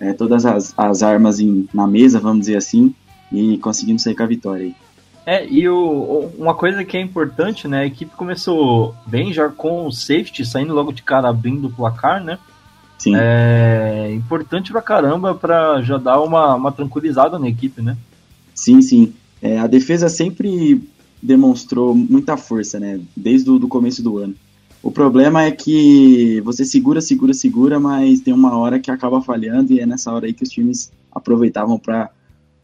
é, 0.00 0.12
todas 0.12 0.46
as, 0.46 0.72
as 0.76 1.02
armas 1.02 1.40
em, 1.40 1.68
na 1.74 1.86
mesa, 1.86 2.20
vamos 2.20 2.40
dizer 2.40 2.56
assim, 2.56 2.94
e 3.30 3.58
conseguimos 3.58 4.02
sair 4.02 4.14
com 4.14 4.22
a 4.22 4.26
vitória 4.26 4.66
aí. 4.66 4.74
É, 5.28 5.46
e 5.46 5.68
o, 5.68 6.30
uma 6.38 6.54
coisa 6.54 6.82
que 6.82 6.96
é 6.96 7.02
importante, 7.02 7.68
né? 7.68 7.80
A 7.80 7.86
equipe 7.86 8.16
começou 8.16 8.94
bem 9.06 9.30
já 9.30 9.46
com 9.50 9.86
o 9.86 9.92
safety, 9.92 10.42
saindo 10.42 10.72
logo 10.72 10.90
de 10.90 11.02
cara 11.02 11.28
abrindo 11.28 11.66
o 11.66 11.70
placar, 11.70 12.24
né? 12.24 12.38
Sim. 12.96 13.12
É 13.14 14.10
importante 14.14 14.72
pra 14.72 14.80
caramba 14.80 15.34
para 15.34 15.82
já 15.82 15.98
dar 15.98 16.22
uma, 16.22 16.54
uma 16.54 16.72
tranquilizada 16.72 17.38
na 17.38 17.46
equipe, 17.46 17.82
né? 17.82 17.94
Sim, 18.54 18.80
sim. 18.80 19.12
É, 19.42 19.58
a 19.58 19.66
defesa 19.66 20.08
sempre 20.08 20.82
demonstrou 21.22 21.94
muita 21.94 22.38
força, 22.38 22.80
né? 22.80 22.98
Desde 23.14 23.50
o 23.50 23.58
do 23.58 23.68
começo 23.68 24.02
do 24.02 24.16
ano. 24.16 24.34
O 24.82 24.90
problema 24.90 25.42
é 25.42 25.50
que 25.50 26.40
você 26.40 26.64
segura, 26.64 27.02
segura, 27.02 27.34
segura, 27.34 27.78
mas 27.78 28.20
tem 28.20 28.32
uma 28.32 28.56
hora 28.56 28.78
que 28.78 28.90
acaba 28.90 29.20
falhando 29.20 29.74
e 29.74 29.80
é 29.80 29.84
nessa 29.84 30.10
hora 30.10 30.24
aí 30.24 30.32
que 30.32 30.44
os 30.44 30.48
times 30.48 30.90
aproveitavam 31.12 31.78
para 31.78 32.08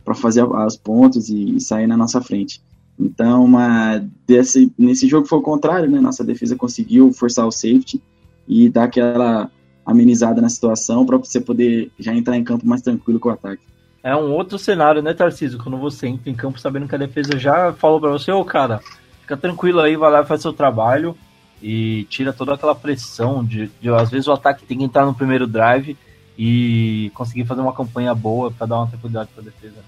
para 0.05 0.15
fazer 0.15 0.45
os 0.45 0.77
pontos 0.77 1.29
e, 1.29 1.57
e, 1.57 1.61
sair 1.61 1.87
na 1.87 1.97
nossa 1.97 2.21
frente. 2.21 2.63
Então, 2.99 3.45
uma, 3.45 4.05
desse, 4.27 4.73
nesse 4.79 5.09
jogo 5.09 5.27
foi 5.27 5.39
o 5.39 5.43
contrário, 5.43 5.91
né? 5.91 6.01
Nossa 6.01 6.23
defesa 6.23 6.55
conseguiu 6.55 7.13
forçar 7.13 7.47
o 7.47 7.51
safety 7.51 8.01
e 8.47 8.69
dar 8.69 8.85
aquela 8.85 9.51
amenizada 9.85 10.41
na 10.41 10.49
situação 10.49 11.05
para 11.05 11.17
você 11.17 11.41
poder 11.41 11.91
já 11.99 12.15
entrar 12.15 12.37
em 12.37 12.45
campo 12.45 12.67
mais 12.67 12.83
tranquilo 12.83 13.19
com 13.19 13.29
o 13.29 13.33
ataque. 13.33 13.63
É 14.03 14.15
um 14.15 14.33
outro 14.33 14.59
cenário, 14.59 15.03
né, 15.03 15.15
Tarcísio? 15.15 15.59
Quando 15.59 15.79
você 15.79 16.07
entra 16.07 16.31
em 16.31 16.35
campo 16.35 16.61
sabendo 16.61 16.87
que 16.87 16.95
a 16.95 16.99
defesa 16.99 17.39
já 17.39 17.73
falou 17.73 18.01
para 18.01 18.11
você, 18.11 18.31
ô 18.31 18.41
oh, 18.41 18.45
cara, 18.45 18.81
fica 19.23 19.37
tranquilo 19.37 19.81
aí, 19.81 19.97
vai 19.97 20.11
lá 20.11 20.25
faz 20.25 20.43
seu 20.43 20.53
trabalho 20.53 21.17
e 21.63 22.05
tira 22.11 22.33
toda 22.33 22.55
aquela 22.55 22.75
pressão 22.75 23.43
de, 23.43 23.71
de 23.81 23.89
às 23.89 24.11
vezes 24.11 24.29
o 24.29 24.33
ataque 24.33 24.67
tem 24.67 24.79
que 24.79 24.85
entrar 24.85 25.07
no 25.07 25.15
primeiro 25.15 25.47
drive 25.47 25.97
e 26.37 27.11
conseguir 27.15 27.45
fazer 27.45 27.61
uma 27.61 27.73
campanha 27.73 28.15
boa 28.15 28.51
para 28.51 28.67
dar 28.67 28.77
uma 28.77 28.87
tranquilidade 28.87 29.31
para 29.35 29.43
a 29.43 29.45
defesa. 29.45 29.81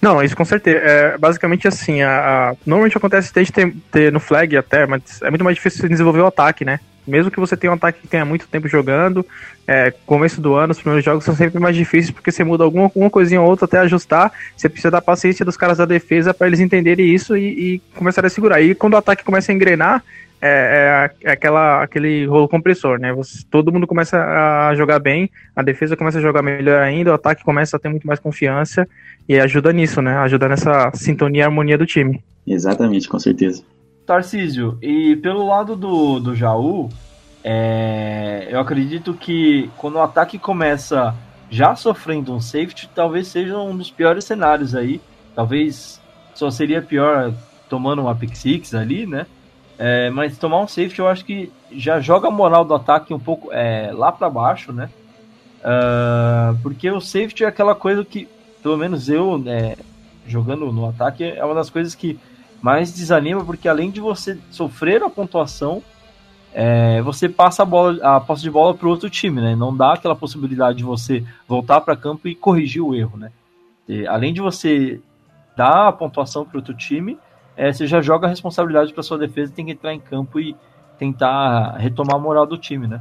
Não, 0.00 0.20
isso 0.20 0.36
com 0.36 0.44
certeza. 0.44 0.78
É 0.78 1.16
basicamente 1.16 1.68
assim, 1.68 2.02
a, 2.02 2.50
a 2.50 2.54
normalmente 2.66 2.96
acontece 2.96 3.32
desde 3.32 3.52
ter, 3.52 3.72
ter, 3.90 4.12
no 4.12 4.18
flag 4.18 4.56
até, 4.56 4.84
mas 4.84 5.22
é 5.22 5.30
muito 5.30 5.44
mais 5.44 5.56
difícil 5.56 5.88
desenvolver 5.88 6.20
o 6.20 6.26
ataque, 6.26 6.64
né? 6.64 6.80
Mesmo 7.06 7.30
que 7.30 7.38
você 7.38 7.56
tenha 7.56 7.70
um 7.70 7.74
ataque 7.74 8.00
que 8.00 8.08
tenha 8.08 8.24
muito 8.24 8.46
tempo 8.48 8.68
jogando, 8.68 9.26
é, 9.66 9.92
começo 10.06 10.40
do 10.40 10.54
ano, 10.54 10.72
os 10.72 10.78
primeiros 10.78 11.04
jogos 11.04 11.24
são 11.24 11.34
sempre 11.34 11.60
mais 11.60 11.74
difíceis 11.74 12.10
porque 12.10 12.30
você 12.30 12.44
muda 12.44 12.62
alguma, 12.62 12.84
alguma 12.84 13.10
coisinha 13.10 13.40
ou 13.40 13.48
outra 13.48 13.64
até 13.64 13.78
ajustar. 13.78 14.32
Você 14.56 14.68
precisa 14.68 14.90
da 14.90 15.00
paciência 15.00 15.44
dos 15.44 15.56
caras 15.56 15.78
da 15.78 15.84
defesa 15.84 16.34
para 16.34 16.48
eles 16.48 16.60
entenderem 16.60 17.12
isso 17.12 17.36
e, 17.36 17.74
e 17.74 17.82
começarem 17.94 18.26
a 18.26 18.30
segurar. 18.30 18.60
E 18.60 18.74
quando 18.74 18.94
o 18.94 18.98
ataque 18.98 19.24
começa 19.24 19.50
a 19.50 19.54
engrenar, 19.54 20.02
é, 20.44 21.10
é, 21.22 21.28
é, 21.28 21.32
aquela, 21.32 21.84
aquele 21.84 22.26
rolo 22.26 22.48
compressor, 22.48 22.98
né? 22.98 23.12
Você, 23.12 23.44
todo 23.48 23.70
mundo 23.70 23.86
começa 23.86 24.18
a 24.18 24.74
jogar 24.74 24.98
bem, 24.98 25.30
a 25.54 25.62
defesa 25.62 25.96
começa 25.96 26.18
a 26.18 26.22
jogar 26.22 26.42
melhor 26.42 26.82
ainda, 26.82 27.12
o 27.12 27.14
ataque 27.14 27.44
começa 27.44 27.76
a 27.76 27.80
ter 27.80 27.88
muito 27.88 28.08
mais 28.08 28.18
confiança 28.18 28.88
e 29.28 29.38
ajuda 29.38 29.72
nisso, 29.72 30.02
né? 30.02 30.16
Ajuda 30.18 30.48
nessa 30.48 30.90
sintonia 30.94 31.42
e 31.42 31.44
harmonia 31.44 31.78
do 31.78 31.86
time. 31.86 32.20
Exatamente, 32.44 33.08
com 33.08 33.20
certeza. 33.20 33.62
Tarcísio, 34.04 34.76
e 34.82 35.14
pelo 35.14 35.46
lado 35.46 35.76
do, 35.76 36.18
do 36.18 36.34
Jaú, 36.34 36.88
é, 37.44 38.48
eu 38.50 38.58
acredito 38.58 39.14
que 39.14 39.70
quando 39.76 39.94
o 39.94 40.02
ataque 40.02 40.40
começa 40.40 41.14
já 41.48 41.76
sofrendo 41.76 42.34
um 42.34 42.40
safety, 42.40 42.90
talvez 42.92 43.28
seja 43.28 43.56
um 43.58 43.76
dos 43.76 43.92
piores 43.92 44.24
cenários 44.24 44.74
aí. 44.74 45.00
Talvez 45.36 46.00
só 46.34 46.50
seria 46.50 46.82
pior 46.82 47.32
tomando 47.68 48.02
uma 48.02 48.14
pick 48.14 48.34
six 48.34 48.74
ali, 48.74 49.06
né? 49.06 49.24
É, 49.78 50.10
mas 50.10 50.38
tomar 50.38 50.60
um 50.60 50.68
safety 50.68 50.98
eu 50.98 51.08
acho 51.08 51.24
que 51.24 51.50
já 51.72 51.98
joga 52.00 52.28
a 52.28 52.30
moral 52.30 52.64
do 52.64 52.74
ataque 52.74 53.12
um 53.12 53.18
pouco 53.18 53.52
é, 53.52 53.90
lá 53.92 54.12
para 54.12 54.28
baixo, 54.30 54.72
né? 54.72 54.90
Uh, 55.62 56.58
porque 56.62 56.90
o 56.90 57.00
safety 57.00 57.44
é 57.44 57.46
aquela 57.46 57.74
coisa 57.74 58.04
que, 58.04 58.28
pelo 58.62 58.76
menos 58.76 59.08
eu, 59.08 59.38
né, 59.38 59.76
jogando 60.26 60.72
no 60.72 60.88
ataque, 60.88 61.24
é 61.24 61.44
uma 61.44 61.54
das 61.54 61.70
coisas 61.70 61.94
que 61.94 62.18
mais 62.60 62.92
desanima, 62.92 63.44
porque 63.44 63.68
além 63.68 63.90
de 63.90 64.00
você 64.00 64.38
sofrer 64.50 65.02
a 65.02 65.10
pontuação, 65.10 65.82
é, 66.54 67.00
você 67.02 67.28
passa 67.28 67.62
a, 67.62 67.66
bola, 67.66 67.98
a 68.02 68.20
posse 68.20 68.42
de 68.42 68.50
bola 68.50 68.74
para 68.74 68.88
outro 68.88 69.08
time, 69.08 69.40
né? 69.40 69.56
Não 69.56 69.74
dá 69.74 69.94
aquela 69.94 70.14
possibilidade 70.14 70.78
de 70.78 70.84
você 70.84 71.24
voltar 71.48 71.80
para 71.80 71.96
campo 71.96 72.28
e 72.28 72.34
corrigir 72.34 72.82
o 72.82 72.94
erro, 72.94 73.16
né? 73.16 73.32
E, 73.88 74.06
além 74.06 74.34
de 74.34 74.40
você 74.40 75.00
dar 75.56 75.88
a 75.88 75.92
pontuação 75.92 76.44
para 76.44 76.58
outro 76.58 76.74
time, 76.74 77.18
é, 77.56 77.72
você 77.72 77.86
já 77.86 78.00
joga 78.00 78.26
a 78.26 78.30
responsabilidade 78.30 78.92
para 78.92 79.02
sua 79.02 79.18
defesa, 79.18 79.52
tem 79.54 79.66
que 79.66 79.72
entrar 79.72 79.92
em 79.92 80.00
campo 80.00 80.40
e 80.40 80.56
tentar 80.98 81.76
retomar 81.78 82.16
a 82.16 82.18
moral 82.18 82.46
do 82.46 82.56
time, 82.56 82.86
né? 82.86 83.00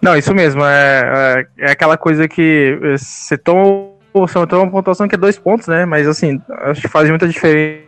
Não, 0.00 0.16
isso 0.16 0.34
mesmo. 0.34 0.62
É, 0.64 1.46
é, 1.58 1.68
é 1.68 1.70
aquela 1.70 1.96
coisa 1.96 2.28
que 2.28 2.78
você 2.96 3.38
toma, 3.38 3.92
você 4.12 4.46
toma 4.46 4.64
uma 4.64 4.70
pontuação 4.70 5.08
que 5.08 5.14
é 5.14 5.18
dois 5.18 5.38
pontos, 5.38 5.66
né? 5.66 5.86
Mas 5.86 6.06
assim, 6.06 6.40
acho 6.62 6.82
que 6.82 6.88
faz 6.88 7.08
muita 7.08 7.26
diferença. 7.26 7.84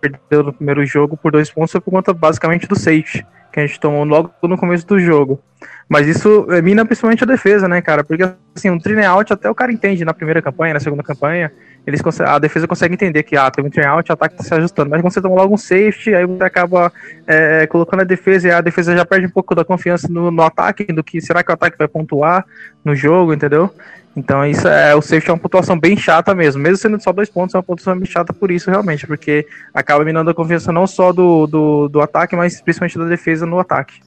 Perdeu 0.00 0.42
no 0.44 0.52
primeiro 0.52 0.84
jogo 0.86 1.16
por 1.16 1.30
dois 1.32 1.50
pontos 1.50 1.72
foi 1.72 1.80
por 1.80 1.90
conta 1.90 2.14
basicamente 2.14 2.66
do 2.66 2.74
safety 2.74 3.26
que 3.52 3.60
a 3.60 3.66
gente 3.66 3.80
tomou 3.80 4.04
logo 4.04 4.30
no 4.42 4.56
começo 4.56 4.86
do 4.86 4.98
jogo. 4.98 5.40
Mas 5.88 6.06
isso 6.06 6.46
mina 6.62 6.84
principalmente 6.84 7.24
a 7.24 7.26
defesa, 7.26 7.68
né, 7.68 7.82
cara? 7.82 8.04
Porque 8.04 8.22
assim, 8.54 8.70
um 8.70 8.78
trine 8.78 9.04
out 9.04 9.32
até 9.32 9.50
o 9.50 9.54
cara 9.54 9.72
entende 9.72 10.04
na 10.04 10.14
primeira 10.14 10.40
campanha, 10.40 10.74
na 10.74 10.80
segunda 10.80 11.02
campanha, 11.02 11.52
eles 11.86 12.00
a 12.20 12.38
defesa 12.38 12.68
consegue 12.68 12.94
entender 12.94 13.22
que 13.22 13.36
ah, 13.36 13.50
tem 13.50 13.64
um 13.64 13.70
trine 13.70 13.86
out, 13.86 14.10
o 14.10 14.12
ataque 14.12 14.36
tá 14.36 14.44
se 14.44 14.54
ajustando. 14.54 14.90
Mas 14.90 15.00
quando 15.00 15.12
você 15.12 15.22
toma 15.22 15.34
logo 15.34 15.54
um 15.54 15.58
safety, 15.58 16.14
aí 16.14 16.26
você 16.26 16.44
acaba 16.44 16.92
é, 17.26 17.66
colocando 17.66 18.00
a 18.00 18.04
defesa 18.04 18.48
e 18.48 18.50
a 18.50 18.60
defesa 18.60 18.96
já 18.96 19.04
perde 19.04 19.26
um 19.26 19.30
pouco 19.30 19.54
da 19.54 19.64
confiança 19.64 20.06
no, 20.08 20.30
no 20.30 20.42
ataque, 20.42 20.84
do 20.92 21.02
que 21.02 21.20
será 21.20 21.42
que 21.42 21.50
o 21.50 21.54
ataque 21.54 21.78
vai 21.78 21.88
pontuar 21.88 22.44
no 22.84 22.94
jogo, 22.94 23.32
entendeu? 23.32 23.72
Então 24.16 24.44
isso 24.44 24.66
é 24.66 24.94
o 24.94 25.00
safety 25.00 25.30
é 25.30 25.32
uma 25.32 25.38
pontuação 25.38 25.78
bem 25.78 25.96
chata 25.96 26.34
mesmo, 26.34 26.60
mesmo 26.60 26.76
sendo 26.76 27.00
só 27.00 27.12
dois 27.12 27.30
pontos, 27.30 27.54
é 27.54 27.58
uma 27.58 27.62
pontuação 27.62 27.96
bem 27.96 28.06
chata 28.06 28.32
por 28.32 28.50
isso 28.50 28.70
realmente, 28.70 29.06
porque 29.06 29.46
acaba 29.72 30.04
minando 30.04 30.30
a 30.30 30.34
confiança 30.34 30.72
não 30.72 30.86
só 30.86 31.12
do, 31.12 31.46
do, 31.46 31.88
do 31.88 32.00
ataque, 32.00 32.34
mas 32.34 32.60
principalmente 32.60 32.98
da 32.98 33.04
defesa 33.04 33.46
no 33.46 33.58
ataque. 33.58 34.00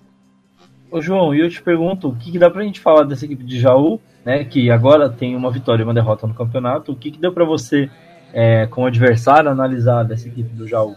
Ô 0.92 1.02
João, 1.02 1.34
e 1.34 1.40
eu 1.40 1.50
te 1.50 1.62
pergunto, 1.62 2.10
o 2.10 2.16
que, 2.16 2.32
que 2.32 2.38
dá 2.38 2.52
pra 2.52 2.64
gente 2.64 2.80
falar 2.80 3.04
dessa 3.04 3.26
equipe 3.26 3.44
de 3.44 3.60
Jaú, 3.60 4.00
né, 4.26 4.44
que 4.44 4.70
agora 4.70 5.10
tem 5.10 5.36
uma 5.36 5.52
vitória 5.52 5.84
e 5.84 5.86
uma 5.86 5.94
derrota 5.94 6.28
no 6.28 6.34
campeonato, 6.34 6.92
o 6.92 6.96
que, 6.96 7.12
que 7.12 7.20
deu 7.20 7.32
para 7.32 7.46
você, 7.46 7.90
é, 8.34 8.68
como 8.68 8.88
adversário, 8.88 9.50
analisar 9.50 10.04
dessa 10.04 10.28
equipe 10.28 10.54
do 10.56 10.68
Jaú? 10.68 10.96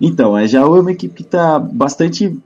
Então, 0.00 0.34
a 0.34 0.46
Jaú 0.46 0.76
é 0.76 0.80
uma 0.80 0.92
equipe 0.92 1.14
que 1.14 1.22
está 1.22 1.58
bastante 1.58 2.36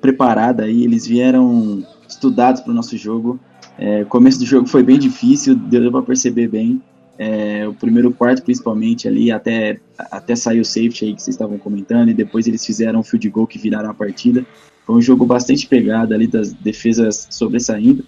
preparada 0.00 0.64
aí, 0.64 0.84
eles 0.84 1.06
vieram 1.06 1.82
estudados 2.08 2.60
para 2.60 2.72
o 2.72 2.74
nosso 2.74 2.96
jogo, 2.96 3.40
é, 3.78 4.02
o 4.02 4.06
começo 4.06 4.38
do 4.38 4.46
jogo 4.46 4.68
foi 4.68 4.82
bem 4.82 4.98
difícil, 4.98 5.56
deu 5.56 5.90
para 5.90 6.02
perceber 6.02 6.48
bem. 6.48 6.80
É, 7.16 7.66
o 7.66 7.74
primeiro 7.74 8.12
quarto, 8.12 8.42
principalmente, 8.42 9.06
ali, 9.06 9.30
até, 9.30 9.78
até 10.10 10.34
sair 10.34 10.60
o 10.60 10.64
safety 10.64 11.04
aí 11.04 11.14
que 11.14 11.22
vocês 11.22 11.34
estavam 11.34 11.58
comentando, 11.58 12.08
e 12.08 12.14
depois 12.14 12.46
eles 12.46 12.64
fizeram 12.64 13.00
um 13.00 13.02
field 13.02 13.28
goal 13.30 13.46
que 13.46 13.58
viraram 13.58 13.90
a 13.90 13.94
partida. 13.94 14.44
Foi 14.84 14.96
um 14.96 15.00
jogo 15.00 15.24
bastante 15.24 15.66
pegado 15.66 16.12
ali, 16.12 16.26
das 16.26 16.52
defesas 16.52 17.26
sobressaindo. 17.30 18.04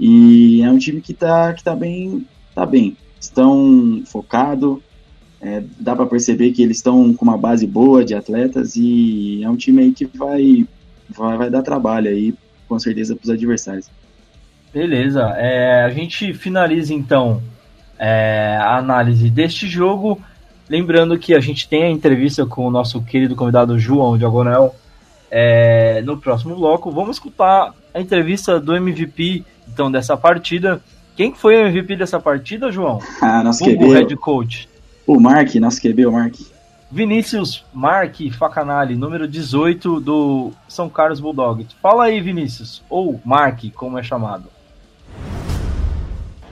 E 0.00 0.62
é 0.62 0.70
um 0.70 0.78
time 0.78 1.02
que 1.02 1.12
tá, 1.12 1.52
que 1.52 1.62
tá 1.62 1.76
bem, 1.76 2.26
tá 2.54 2.64
bem. 2.64 2.96
Estão 3.20 4.02
focado, 4.06 4.82
é, 5.42 5.62
dá 5.78 5.94
para 5.94 6.06
perceber 6.06 6.52
que 6.52 6.62
eles 6.62 6.78
estão 6.78 7.12
com 7.12 7.22
uma 7.22 7.36
base 7.36 7.66
boa 7.66 8.02
de 8.02 8.14
atletas 8.14 8.76
e 8.76 9.44
é 9.44 9.50
um 9.50 9.56
time 9.56 9.82
aí 9.82 9.92
que 9.92 10.06
vai, 10.06 10.66
vai, 11.10 11.36
vai 11.36 11.50
dar 11.50 11.60
trabalho 11.60 12.08
aí, 12.08 12.34
com 12.66 12.78
certeza, 12.78 13.14
para 13.14 13.24
os 13.24 13.30
adversários. 13.30 13.90
Beleza, 14.72 15.20
é, 15.36 15.84
a 15.84 15.90
gente 15.90 16.32
finaliza 16.32 16.94
então 16.94 17.42
é, 17.98 18.56
a 18.58 18.78
análise 18.78 19.28
deste 19.28 19.68
jogo. 19.68 20.18
Lembrando 20.66 21.18
que 21.18 21.34
a 21.34 21.40
gente 21.40 21.68
tem 21.68 21.82
a 21.82 21.90
entrevista 21.90 22.46
com 22.46 22.66
o 22.66 22.70
nosso 22.70 23.02
querido 23.02 23.36
convidado 23.36 23.78
João 23.78 24.16
Diagonel 24.16 24.74
é, 25.30 26.00
no 26.02 26.16
próximo 26.16 26.54
bloco. 26.54 26.90
Vamos 26.90 27.16
escutar 27.16 27.74
a 27.92 28.00
entrevista 28.00 28.58
do 28.60 28.74
MVP 28.74 29.44
então 29.72 29.90
dessa 29.90 30.16
partida. 30.16 30.80
Quem 31.16 31.34
foi 31.34 31.56
o 31.56 31.66
MVP 31.66 31.96
dessa 31.96 32.18
partida, 32.18 32.70
João? 32.70 33.00
Ah, 33.20 33.42
nosso 33.42 33.64
Hugo, 33.64 33.84
QB. 33.86 33.92
head 33.94 34.16
coach. 34.16 34.68
O 35.06 35.20
Mark, 35.20 35.54
nosso 35.56 35.80
QB, 35.80 36.06
o 36.06 36.12
Mark. 36.12 36.34
Vinícius 36.92 37.64
Mark 37.72 38.16
Facanali, 38.36 38.96
número 38.96 39.28
18 39.28 40.00
do 40.00 40.50
São 40.68 40.88
Carlos 40.88 41.20
Bulldogs. 41.20 41.68
Fala 41.80 42.04
aí, 42.04 42.20
Vinícius, 42.20 42.82
ou 42.90 43.20
Mark, 43.24 43.62
como 43.74 43.98
é 43.98 44.02
chamado. 44.02 44.44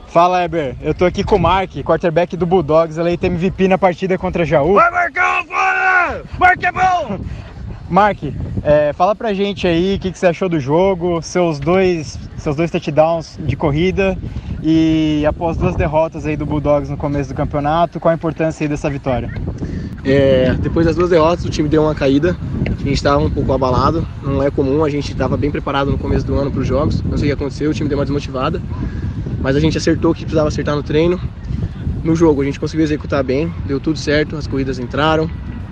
Fala, 0.08 0.44
Eber. 0.44 0.76
Eu 0.80 0.94
tô 0.94 1.04
aqui 1.04 1.22
com 1.22 1.36
o 1.36 1.40
Mark, 1.40 1.70
quarterback 1.82 2.36
do 2.36 2.46
Bulldogs, 2.46 2.98
eleito 2.98 3.26
MVP 3.26 3.68
na 3.68 3.76
partida 3.76 4.16
contra 4.16 4.44
Jaú. 4.44 4.74
Vai, 4.74 4.90
Marcão, 4.90 5.44
fora! 5.46 6.22
Mark 6.38 6.62
é 6.62 6.72
bom! 6.72 7.18
Mark, 7.90 8.18
é, 8.62 8.92
fala 8.92 9.14
pra 9.14 9.32
gente 9.32 9.66
aí 9.66 9.96
o 9.96 9.98
que, 9.98 10.12
que, 10.12 10.18
você 10.18 10.26
achou 10.26 10.46
do 10.46 10.60
jogo, 10.60 11.22
seus 11.22 11.58
dois, 11.58 12.18
seus 12.36 12.54
dois 12.54 12.70
touchdowns 12.70 13.38
de 13.40 13.56
corrida 13.56 14.16
e 14.62 15.24
após 15.26 15.56
duas 15.56 15.74
derrotas 15.74 16.26
aí 16.26 16.36
do 16.36 16.44
Bulldogs 16.44 16.90
no 16.90 16.98
começo 16.98 17.30
do 17.30 17.34
campeonato, 17.34 17.98
qual 17.98 18.12
a 18.12 18.14
importância 18.14 18.62
aí 18.62 18.68
dessa 18.68 18.90
vitória? 18.90 19.32
É, 20.04 20.54
depois 20.60 20.84
das 20.84 20.96
duas 20.96 21.08
derrotas, 21.08 21.46
o 21.46 21.48
time 21.48 21.66
deu 21.66 21.82
uma 21.82 21.94
caída, 21.94 22.36
a 22.66 22.82
gente 22.82 22.92
estava 22.92 23.24
um 23.24 23.30
pouco 23.30 23.54
abalado, 23.54 24.06
não 24.22 24.42
é 24.42 24.50
comum, 24.50 24.84
a 24.84 24.90
gente 24.90 25.10
estava 25.10 25.38
bem 25.38 25.50
preparado 25.50 25.90
no 25.90 25.96
começo 25.96 26.26
do 26.26 26.34
ano 26.34 26.50
para 26.50 26.60
os 26.60 26.66
jogos, 26.66 27.00
não 27.00 27.16
sei 27.16 27.32
o 27.32 27.36
que 27.36 27.42
aconteceu, 27.42 27.70
o 27.70 27.74
time 27.74 27.88
deu 27.88 27.96
uma 27.96 28.04
desmotivada, 28.04 28.60
mas 29.40 29.56
a 29.56 29.60
gente 29.60 29.78
acertou 29.78 30.10
o 30.10 30.14
que 30.14 30.22
precisava 30.22 30.48
acertar 30.48 30.76
no 30.76 30.82
treino. 30.82 31.18
No 32.04 32.14
jogo 32.14 32.42
a 32.42 32.44
gente 32.44 32.60
conseguiu 32.60 32.84
executar 32.84 33.24
bem, 33.24 33.52
deu 33.66 33.80
tudo 33.80 33.98
certo, 33.98 34.36
as 34.36 34.46
corridas 34.46 34.78
entraram, 34.78 35.28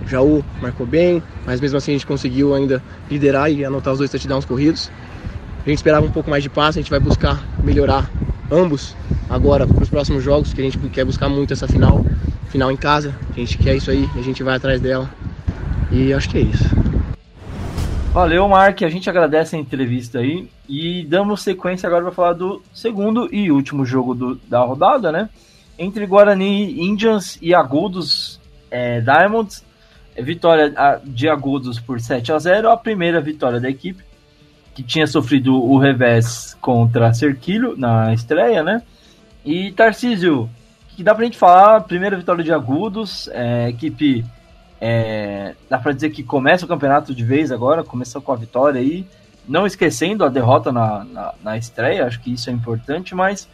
Jaú 0.06 0.44
marcou 0.60 0.86
bem, 0.86 1.22
mas 1.44 1.60
mesmo 1.60 1.78
assim 1.78 1.92
a 1.92 1.94
gente 1.94 2.06
conseguiu 2.06 2.54
ainda 2.54 2.82
liderar 3.10 3.50
e 3.50 3.64
anotar 3.64 3.92
os 3.92 3.98
dois 3.98 4.10
touchdowns 4.10 4.44
corridos. 4.44 4.90
A 5.64 5.68
gente 5.68 5.78
esperava 5.78 6.06
um 6.06 6.10
pouco 6.10 6.30
mais 6.30 6.42
de 6.42 6.48
passe, 6.48 6.78
a 6.78 6.82
gente 6.82 6.90
vai 6.90 7.00
buscar 7.00 7.42
melhorar 7.62 8.08
ambos 8.50 8.94
agora 9.28 9.66
para 9.66 9.82
os 9.82 9.90
próximos 9.90 10.22
jogos, 10.22 10.52
que 10.52 10.60
a 10.60 10.64
gente 10.64 10.78
quer 10.90 11.04
buscar 11.04 11.28
muito 11.28 11.52
essa 11.52 11.66
final, 11.66 12.04
final 12.48 12.70
em 12.70 12.76
casa, 12.76 13.14
a 13.30 13.34
gente 13.34 13.58
quer 13.58 13.74
isso 13.74 13.90
aí, 13.90 14.08
a 14.14 14.22
gente 14.22 14.42
vai 14.42 14.56
atrás 14.56 14.80
dela. 14.80 15.10
E 15.90 16.12
acho 16.12 16.28
que 16.28 16.38
é 16.38 16.42
isso. 16.42 16.64
Valeu, 18.16 18.48
Mark. 18.48 18.82
A 18.82 18.88
gente 18.88 19.10
agradece 19.10 19.56
a 19.56 19.58
entrevista 19.58 20.20
aí 20.20 20.48
e 20.66 21.04
damos 21.04 21.42
sequência 21.42 21.86
agora 21.86 22.04
para 22.04 22.12
falar 22.12 22.32
do 22.32 22.62
segundo 22.72 23.28
e 23.30 23.50
último 23.50 23.84
jogo 23.84 24.14
do, 24.14 24.36
da 24.48 24.60
rodada, 24.60 25.12
né? 25.12 25.28
Entre 25.78 26.06
Guarani 26.06 26.80
Indians 26.80 27.38
e 27.42 27.54
Agudos 27.54 28.40
é, 28.70 29.02
Diamonds. 29.02 29.65
Vitória 30.22 30.72
de 31.04 31.28
Agudos 31.28 31.78
por 31.78 32.00
7 32.00 32.32
a 32.32 32.38
0 32.38 32.70
a 32.70 32.76
primeira 32.76 33.20
vitória 33.20 33.60
da 33.60 33.68
equipe, 33.68 34.02
que 34.74 34.82
tinha 34.82 35.06
sofrido 35.06 35.54
o 35.54 35.78
revés 35.78 36.56
contra 36.60 37.12
Cerquilho 37.14 37.76
na 37.76 38.12
estreia, 38.12 38.62
né? 38.62 38.82
E 39.44 39.72
Tarcísio, 39.72 40.50
que 40.88 41.02
dá 41.02 41.14
pra 41.14 41.24
gente 41.24 41.38
falar, 41.38 41.80
primeira 41.82 42.16
vitória 42.16 42.42
de 42.42 42.52
Agudos, 42.52 43.28
é, 43.32 43.68
equipe 43.68 44.24
é, 44.80 45.54
dá 45.68 45.78
para 45.78 45.92
dizer 45.92 46.10
que 46.10 46.22
começa 46.22 46.64
o 46.64 46.68
campeonato 46.68 47.14
de 47.14 47.24
vez 47.24 47.50
agora, 47.50 47.82
começou 47.82 48.20
com 48.20 48.32
a 48.32 48.36
vitória 48.36 48.80
aí, 48.80 49.06
não 49.48 49.66
esquecendo 49.66 50.24
a 50.24 50.28
derrota 50.28 50.72
na, 50.72 51.04
na, 51.04 51.34
na 51.42 51.56
estreia, 51.56 52.06
acho 52.06 52.20
que 52.20 52.32
isso 52.32 52.50
é 52.50 52.52
importante, 52.52 53.14
mas 53.14 53.48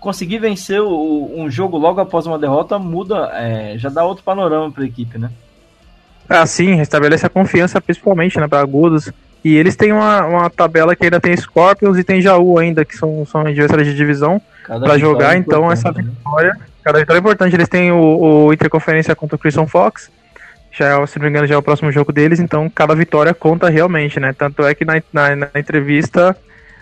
conseguir 0.00 0.38
vencer 0.38 0.80
o, 0.80 1.32
um 1.34 1.50
jogo 1.50 1.78
logo 1.78 2.00
após 2.00 2.26
uma 2.26 2.38
derrota 2.38 2.78
muda, 2.78 3.30
é, 3.34 3.78
já 3.78 3.88
dá 3.88 4.04
outro 4.04 4.24
panorama 4.24 4.70
para 4.70 4.82
a 4.82 4.86
equipe, 4.86 5.18
né? 5.18 5.30
Ah, 6.28 6.46
sim, 6.46 6.74
restabelece 6.74 7.26
a 7.26 7.30
confiança, 7.30 7.80
principalmente 7.80 8.38
né, 8.38 8.48
para 8.48 8.60
Agudos. 8.60 9.10
E 9.44 9.54
eles 9.54 9.76
têm 9.76 9.92
uma, 9.92 10.24
uma 10.24 10.50
tabela 10.50 10.96
que 10.96 11.04
ainda 11.04 11.20
tem 11.20 11.36
Scorpions 11.36 11.96
e 11.96 12.04
tem 12.04 12.20
Jaú 12.20 12.58
ainda, 12.58 12.84
que 12.84 12.96
são, 12.96 13.24
são 13.26 13.42
adversários 13.42 13.86
de 13.86 13.94
divisão 13.94 14.40
para 14.66 14.98
jogar, 14.98 15.36
então 15.36 15.70
essa 15.70 15.92
vitória, 15.92 16.54
né? 16.54 16.60
cada 16.82 16.98
vitória 16.98 17.18
é 17.18 17.20
importante. 17.20 17.54
Eles 17.54 17.68
têm 17.68 17.92
o, 17.92 18.46
o 18.46 18.52
Interconferência 18.52 19.14
contra 19.14 19.36
o 19.36 19.38
Christian 19.38 19.66
Fox, 19.66 20.10
já 20.76 21.00
é, 21.00 21.06
se 21.06 21.18
não 21.18 21.24
me 21.24 21.30
engano, 21.30 21.46
já 21.46 21.54
é 21.54 21.58
o 21.58 21.62
próximo 21.62 21.90
jogo 21.90 22.12
deles, 22.12 22.38
então 22.38 22.68
cada 22.68 22.94
vitória 22.94 23.32
conta 23.32 23.68
realmente, 23.68 24.20
né? 24.20 24.34
Tanto 24.36 24.64
é 24.64 24.74
que 24.74 24.84
na, 24.84 25.00
na, 25.12 25.36
na 25.36 25.50
entrevista 25.54 26.36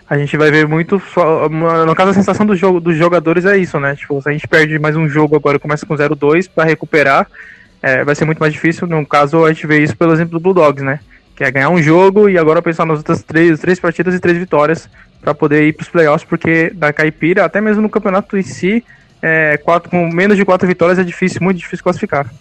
a 0.09 0.18
gente 0.18 0.36
vai 0.36 0.51
ver 0.51 0.66
muito. 0.66 1.01
No 1.86 1.95
caso, 1.95 2.11
a 2.11 2.14
sensação 2.14 2.45
do 2.45 2.57
jogo, 2.57 2.80
dos 2.80 2.97
jogadores 2.97 3.45
é 3.45 3.57
isso, 3.57 3.78
né? 3.78 3.95
Tipo, 3.95 4.20
se 4.20 4.28
a 4.28 4.32
gente 4.32 4.49
perde 4.49 4.78
mais 4.78 4.97
um 4.97 5.09
jogo 5.09 5.36
agora, 5.36 5.59
começa 5.59 5.86
com 5.86 5.95
0-2 5.95 6.51
para 6.53 6.64
recuperar, 6.64 7.26
é, 7.85 8.03
vai 8.03 8.14
ser 8.14 8.24
muito 8.24 8.39
mais 8.39 8.51
difícil. 8.51 8.87
No 8.87 9.05
caso, 9.05 9.45
a 9.45 9.53
gente 9.53 9.66
vê 9.66 9.82
isso 9.82 9.95
pelo 9.95 10.14
exemplo 10.14 10.39
do 10.39 10.43
Bulldogs, 10.43 10.82
né? 10.82 11.01
Que 11.37 11.45
é 11.45 11.51
ganhar 11.51 11.68
um 11.68 11.82
jogo 11.82 12.30
e 12.30 12.39
agora 12.39 12.62
pensar 12.62 12.87
nas 12.87 12.99
outras 12.99 13.22
três, 13.22 13.61
três 13.61 13.78
partidas 13.78 14.14
e 14.14 14.20
três 14.20 14.39
vitórias 14.39 14.89
para 15.20 15.35
poder 15.35 15.68
ir 15.68 15.74
para 15.74 15.82
os 15.82 15.91
playoffs, 15.91 16.26
porque 16.26 16.70
da 16.70 16.95
Caipira, 16.95 17.45
até 17.45 17.61
mesmo 17.61 17.82
no 17.82 17.91
campeonato 17.91 18.39
em 18.39 18.43
si, 18.43 18.82
é, 19.20 19.59
quatro, 19.59 19.91
com 19.91 20.09
menos 20.09 20.39
de 20.39 20.47
quatro 20.47 20.66
vitórias 20.66 20.99
é 20.99 21.05
difícil, 21.05 21.43
muito 21.43 21.59
difícil 21.59 21.85
classificar. 21.85 22.32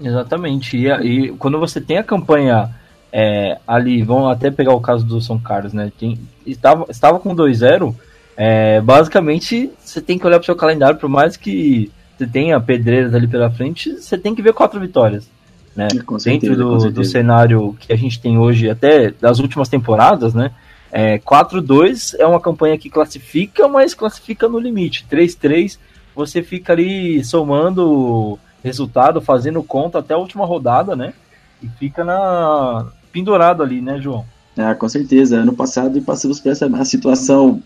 Exatamente. 0.00 0.76
E, 0.76 0.88
e 0.88 1.28
quando 1.34 1.60
você 1.60 1.80
tem 1.80 1.98
a 1.98 2.02
campanha 2.02 2.70
é, 3.12 3.58
ali, 3.68 4.02
vamos 4.02 4.32
até 4.32 4.50
pegar 4.50 4.72
o 4.72 4.80
caso 4.80 5.04
do 5.04 5.20
São 5.20 5.38
Carlos, 5.38 5.72
né? 5.72 5.92
Tem, 5.96 6.18
estava, 6.44 6.86
estava 6.90 7.20
com 7.20 7.34
2-0. 7.34 7.94
É, 8.36 8.80
basicamente, 8.80 9.70
você 9.78 10.00
tem 10.00 10.18
que 10.18 10.26
olhar 10.26 10.38
para 10.38 10.42
o 10.42 10.46
seu 10.46 10.56
calendário, 10.56 10.98
por 10.98 11.08
mais 11.08 11.36
que 11.36 11.92
você 12.20 12.26
tenha 12.26 12.60
pedreiras 12.60 13.14
ali 13.14 13.26
pela 13.26 13.50
frente, 13.50 13.96
você 13.96 14.18
tem 14.18 14.34
que 14.34 14.42
ver 14.42 14.52
quatro 14.52 14.78
vitórias. 14.78 15.26
Né? 15.74 15.88
Certeza, 15.88 16.24
Dentro 16.24 16.56
do, 16.56 16.90
do, 16.90 17.04
cenário 17.04 17.74
que 17.80 17.92
a 17.92 17.96
gente 17.96 18.20
tem 18.20 18.36
hoje, 18.36 18.68
até 18.68 19.10
das 19.10 19.38
últimas 19.38 19.68
temporadas, 19.68 20.34
né? 20.34 20.50
É, 20.92 21.18
4-2 21.18 22.16
é 22.18 22.26
uma 22.26 22.40
campanha 22.40 22.76
que 22.76 22.90
classifica, 22.90 23.68
mas 23.68 23.94
classifica 23.94 24.48
no 24.48 24.58
limite. 24.58 25.06
3-3, 25.10 25.78
você 26.14 26.42
fica 26.42 26.72
ali 26.74 27.24
somando 27.24 28.38
resultado, 28.62 29.20
fazendo 29.20 29.62
conta 29.62 30.00
até 30.00 30.12
a 30.12 30.18
última 30.18 30.44
rodada, 30.44 30.94
né? 30.94 31.14
E 31.62 31.68
fica 31.68 32.04
na 32.04 32.86
pendurado 33.12 33.62
ali, 33.62 33.80
né, 33.80 33.98
João? 34.00 34.26
Ah, 34.58 34.74
com 34.74 34.88
certeza. 34.88 35.38
Ano 35.38 35.54
passado 35.54 36.02
passamos 36.02 36.38
por 36.38 36.50
essa 36.50 36.84
situação 36.84 37.62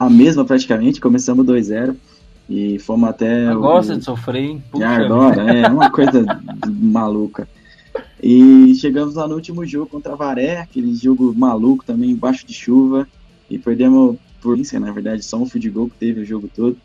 a 0.00 0.10
mesma 0.10 0.44
praticamente, 0.44 1.00
começamos 1.00 1.46
2-0 1.46 1.94
e 2.48 2.78
fomos 2.78 3.08
até. 3.08 3.52
Gosta 3.54 3.94
o... 3.94 3.98
de 3.98 4.04
sofrer, 4.04 4.42
hein? 4.42 4.62
Puxa 4.70 4.88
agora, 4.88 5.42
é 5.42 5.68
uma 5.68 5.90
coisa 5.90 6.24
maluca. 6.66 7.48
E 8.22 8.74
chegamos 8.76 9.14
lá 9.14 9.26
no 9.26 9.34
último 9.34 9.66
jogo 9.66 9.86
contra 9.86 10.12
a 10.12 10.16
Varé, 10.16 10.60
aquele 10.60 10.94
jogo 10.94 11.34
maluco 11.34 11.84
também, 11.84 12.10
embaixo 12.10 12.46
de 12.46 12.54
chuva, 12.54 13.06
e 13.50 13.58
perdemos 13.58 14.16
por 14.40 14.58
isso, 14.58 14.78
na 14.78 14.92
verdade, 14.92 15.24
só 15.24 15.36
um 15.36 15.46
field 15.46 15.70
goal 15.70 15.88
que 15.88 15.96
teve 15.96 16.20
o 16.20 16.24
jogo 16.24 16.48
todo. 16.54 16.76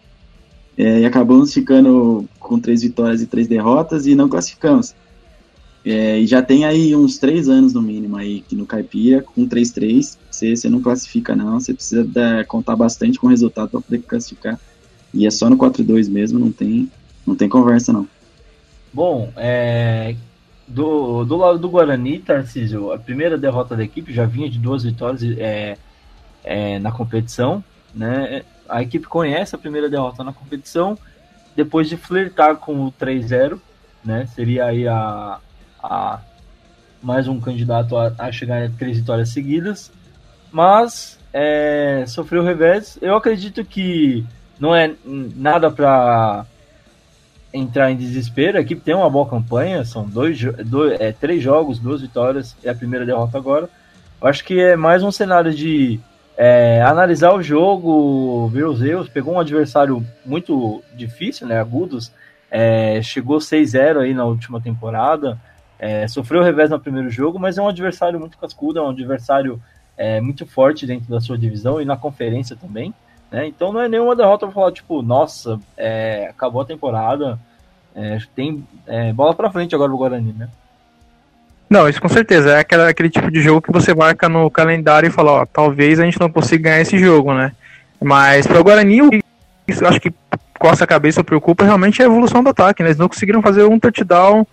É, 0.77 1.01
e 1.01 1.05
acabamos 1.05 1.53
ficando 1.53 2.25
com 2.39 2.59
três 2.59 2.81
vitórias 2.83 3.21
e 3.21 3.25
três 3.25 3.47
derrotas 3.47 4.05
e 4.05 4.15
não 4.15 4.29
classificamos. 4.29 4.93
É, 5.83 6.19
e 6.19 6.27
já 6.27 6.41
tem 6.41 6.65
aí 6.65 6.95
uns 6.95 7.17
três 7.17 7.47
anos 7.47 7.73
no 7.73 7.81
mínimo 7.81 8.17
aí 8.17 8.41
que 8.41 8.55
no 8.55 8.65
Caipira, 8.65 9.21
com 9.21 9.47
3-3, 9.47 10.17
você, 10.29 10.55
você 10.55 10.69
não 10.69 10.81
classifica 10.81 11.33
não, 11.33 11.59
você 11.59 11.73
precisa 11.73 12.03
dar, 12.03 12.45
contar 12.45 12.75
bastante 12.75 13.17
com 13.17 13.27
o 13.27 13.29
resultado 13.29 13.69
para 13.69 13.79
poder 13.79 13.99
classificar. 13.99 14.59
E 15.13 15.25
é 15.25 15.31
só 15.31 15.49
no 15.49 15.57
4-2 15.57 16.09
mesmo, 16.09 16.39
não 16.39 16.51
tem, 16.51 16.91
não 17.25 17.35
tem 17.35 17.47
conversa 17.49 17.93
não. 17.93 18.07
Bom, 18.93 19.31
é, 19.35 20.15
do, 20.67 21.23
do 21.23 21.37
lado 21.37 21.59
do 21.59 21.69
Guarani, 21.69 22.19
Tarcísio, 22.19 22.91
a 22.91 22.97
primeira 22.97 23.37
derrota 23.37 23.75
da 23.75 23.83
equipe 23.83 24.13
já 24.13 24.25
vinha 24.25 24.49
de 24.49 24.59
duas 24.59 24.83
vitórias 24.83 25.23
é, 25.37 25.77
é, 26.43 26.79
na 26.79 26.91
competição, 26.91 27.63
né? 27.93 28.43
A 28.67 28.81
equipe 28.81 29.07
conhece 29.07 29.55
a 29.55 29.57
primeira 29.57 29.89
derrota 29.89 30.23
na 30.23 30.33
competição, 30.33 30.97
depois 31.55 31.87
de 31.87 31.95
flertar 31.95 32.57
com 32.57 32.85
o 32.85 32.91
3-0, 32.91 33.59
né? 34.03 34.27
Seria 34.35 34.65
aí 34.65 34.87
a, 34.87 35.39
a 35.81 36.19
mais 37.01 37.27
um 37.27 37.39
candidato 37.39 37.95
a, 37.95 38.13
a 38.17 38.31
chegar 38.31 38.63
a 38.63 38.69
três 38.69 38.97
vitórias 38.97 39.29
seguidas, 39.29 39.91
mas 40.51 41.17
é, 41.31 42.03
sofreu 42.07 42.43
revés. 42.43 42.97
Eu 43.01 43.15
acredito 43.15 43.63
que 43.63 44.25
não 44.59 44.75
é 44.75 44.93
nada 45.05 45.69
para 45.71 46.45
entrar 47.53 47.91
em 47.91 47.97
desespero. 47.97 48.57
A 48.57 48.61
equipe 48.61 48.81
tem 48.81 48.95
uma 48.95 49.09
boa 49.09 49.27
campanha, 49.27 49.83
são 49.85 50.05
dois, 50.05 50.39
dois 50.65 50.99
é, 50.99 51.11
três 51.11 51.41
jogos, 51.41 51.79
duas 51.79 52.01
vitórias 52.01 52.55
e 52.63 52.69
a 52.69 52.75
primeira 52.75 53.05
derrota 53.05 53.37
agora. 53.37 53.69
Eu 54.21 54.27
acho 54.27 54.43
que 54.43 54.59
é 54.59 54.75
mais 54.75 55.03
um 55.03 55.11
cenário 55.11 55.53
de 55.53 55.99
é, 56.37 56.81
analisar 56.81 57.33
o 57.33 57.41
jogo, 57.41 58.47
ver 58.49 58.65
os 58.65 58.81
erros, 58.81 59.09
pegou 59.09 59.35
um 59.35 59.39
adversário 59.39 60.05
muito 60.25 60.83
difícil, 60.95 61.47
né? 61.47 61.59
Agudos, 61.59 62.11
é, 62.49 63.01
chegou 63.01 63.39
6-0 63.39 63.99
aí 63.99 64.13
na 64.13 64.25
última 64.25 64.61
temporada, 64.61 65.39
é, 65.79 66.07
sofreu 66.07 66.43
revés 66.43 66.69
no 66.69 66.79
primeiro 66.79 67.09
jogo, 67.09 67.39
mas 67.39 67.57
é 67.57 67.61
um 67.61 67.67
adversário 67.67 68.19
muito 68.19 68.37
cascudo, 68.37 68.79
é 68.79 68.81
um 68.81 68.89
adversário 68.89 69.61
é, 69.95 70.21
muito 70.21 70.45
forte 70.45 70.85
dentro 70.85 71.09
da 71.09 71.19
sua 71.19 71.37
divisão 71.37 71.81
e 71.81 71.85
na 71.85 71.97
conferência 71.97 72.55
também. 72.55 72.93
Né? 73.31 73.47
Então 73.47 73.71
não 73.71 73.81
é 73.81 73.89
nenhuma 73.89 74.15
derrota 74.15 74.45
para 74.45 74.53
falar, 74.53 74.71
tipo, 74.71 75.01
nossa, 75.01 75.59
é, 75.75 76.27
acabou 76.29 76.61
a 76.61 76.65
temporada, 76.65 77.39
é, 77.95 78.17
tem 78.35 78.63
é, 78.85 79.11
bola 79.11 79.33
para 79.33 79.51
frente 79.51 79.75
agora 79.75 79.91
no 79.91 79.97
Guarani, 79.97 80.33
né? 80.33 80.49
Não, 81.69 81.89
isso 81.89 82.01
com 82.01 82.07
certeza. 82.07 82.51
É 82.51 82.59
aquele 82.59 83.09
tipo 83.09 83.29
de 83.29 83.41
jogo 83.41 83.61
que 83.61 83.71
você 83.71 83.93
marca 83.93 84.29
no 84.29 84.49
calendário 84.49 85.07
e 85.07 85.11
fala, 85.11 85.31
ó, 85.31 85.45
talvez 85.45 85.99
a 85.99 86.05
gente 86.05 86.19
não 86.19 86.29
consiga 86.29 86.69
ganhar 86.69 86.81
esse 86.81 86.97
jogo, 86.97 87.33
né? 87.33 87.51
Mas 88.01 88.47
para 88.47 88.59
o 88.59 88.63
Guarani, 88.63 89.21
isso, 89.67 89.85
acho 89.85 89.99
que 89.99 90.13
coça 90.57 90.85
a 90.85 90.87
cabeça 90.87 91.23
preocupa 91.23 91.65
realmente 91.65 92.01
é 92.01 92.05
a 92.05 92.07
evolução 92.07 92.43
do 92.43 92.49
ataque, 92.49 92.81
né? 92.81 92.89
Eles 92.89 92.99
não 92.99 93.09
conseguiram 93.09 93.41
fazer 93.41 93.63
um 93.63 93.79
touchdown, 93.79 94.47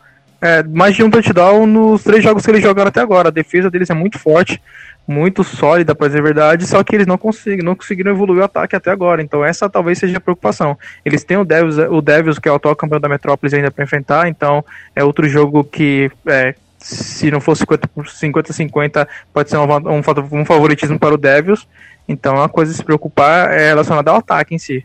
é, 0.44 0.62
mais 0.62 0.94
de 0.94 1.02
um 1.02 1.10
touchdown 1.10 1.66
nos 1.66 2.04
três 2.04 2.22
jogos 2.22 2.44
que 2.44 2.50
eles 2.50 2.62
jogaram 2.62 2.90
até 2.90 3.00
agora. 3.00 3.28
A 3.28 3.32
defesa 3.32 3.70
deles 3.70 3.88
é 3.88 3.94
muito 3.94 4.18
forte, 4.18 4.60
muito 5.08 5.42
sólida, 5.42 5.94
para 5.94 6.08
dizer 6.08 6.18
a 6.18 6.22
verdade, 6.22 6.66
só 6.66 6.84
que 6.84 6.94
eles 6.94 7.06
não 7.06 7.16
conseguem, 7.16 7.64
não 7.64 7.74
conseguiram 7.74 8.10
evoluir 8.10 8.42
o 8.42 8.44
ataque 8.44 8.76
até 8.76 8.90
agora. 8.90 9.22
Então 9.22 9.42
essa 9.42 9.70
talvez 9.70 9.98
seja 9.98 10.18
a 10.18 10.20
preocupação. 10.20 10.76
Eles 11.02 11.24
têm 11.24 11.38
o 11.38 11.46
Devils, 11.46 11.78
o 11.78 12.02
Devils 12.02 12.38
que 12.38 12.46
é 12.46 12.52
o 12.52 12.56
atual 12.56 12.76
campeão 12.76 13.00
da 13.00 13.08
Metrópolis 13.08 13.54
ainda 13.54 13.70
para 13.70 13.84
enfrentar, 13.84 14.28
então 14.28 14.62
é 14.94 15.02
outro 15.02 15.26
jogo 15.26 15.64
que 15.64 16.10
é, 16.26 16.54
se 16.78 17.30
não 17.30 17.40
for 17.40 17.56
50-50, 17.56 19.08
pode 19.32 19.48
ser 19.48 19.56
um, 19.56 19.98
um, 19.98 20.44
favoritismo 20.44 20.98
para 20.98 21.14
o 21.14 21.18
Devils. 21.18 21.66
Então, 22.06 22.42
a 22.42 22.50
coisa 22.50 22.70
a 22.70 22.74
se 22.74 22.84
preocupar 22.84 23.50
é 23.50 23.68
relacionada 23.68 24.10
ao 24.10 24.18
ataque 24.18 24.54
em 24.54 24.58
si. 24.58 24.84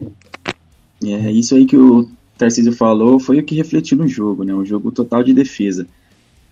É, 1.03 1.31
isso 1.31 1.53
aí 1.55 1.65
que 1.65 1.75
o 1.75 2.09
Tarcísio 2.39 2.71
falou 2.71 3.19
foi 3.19 3.37
o 3.39 3.43
que 3.43 3.53
refletiu 3.53 3.97
no 3.97 4.07
jogo, 4.07 4.43
né? 4.43 4.55
Um 4.55 4.65
jogo 4.65 4.91
total 4.91 5.21
de 5.23 5.33
defesa. 5.33 5.85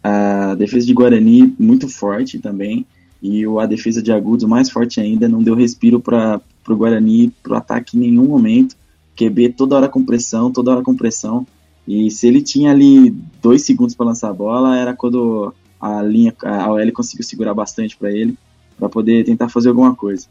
A 0.03 0.53
defesa 0.55 0.85
de 0.85 0.93
Guarani 0.93 1.55
muito 1.57 1.87
forte 1.87 2.37
também, 2.39 2.85
e 3.23 3.43
a 3.45 3.65
defesa 3.65 4.01
de 4.01 4.11
Agudos 4.11 4.47
mais 4.47 4.69
forte 4.69 4.99
ainda, 4.99 5.27
não 5.27 5.41
deu 5.41 5.55
respiro 5.55 5.99
para 5.99 6.41
o 6.67 6.75
Guarani 6.75 7.33
para 7.41 7.53
o 7.53 7.55
ataque 7.55 7.97
em 7.97 8.01
nenhum 8.01 8.25
momento. 8.25 8.75
QB 9.15 9.53
toda 9.53 9.75
hora 9.75 9.89
com 9.89 10.05
pressão, 10.05 10.51
toda 10.51 10.71
hora 10.71 10.83
com 10.83 10.95
pressão. 10.95 11.47
E 11.87 12.11
se 12.11 12.27
ele 12.27 12.41
tinha 12.41 12.71
ali 12.71 13.09
dois 13.41 13.63
segundos 13.63 13.95
para 13.95 14.07
lançar 14.07 14.29
a 14.29 14.33
bola, 14.33 14.77
era 14.77 14.93
quando 14.93 15.53
a 15.79 16.01
linha, 16.03 16.35
a 16.43 16.71
OL 16.71 16.91
conseguiu 16.91 17.23
segurar 17.23 17.53
bastante 17.53 17.97
para 17.97 18.11
ele, 18.11 18.37
para 18.77 18.89
poder 18.89 19.23
tentar 19.23 19.47
fazer 19.47 19.69
alguma 19.69 19.95
coisa. 19.95 20.27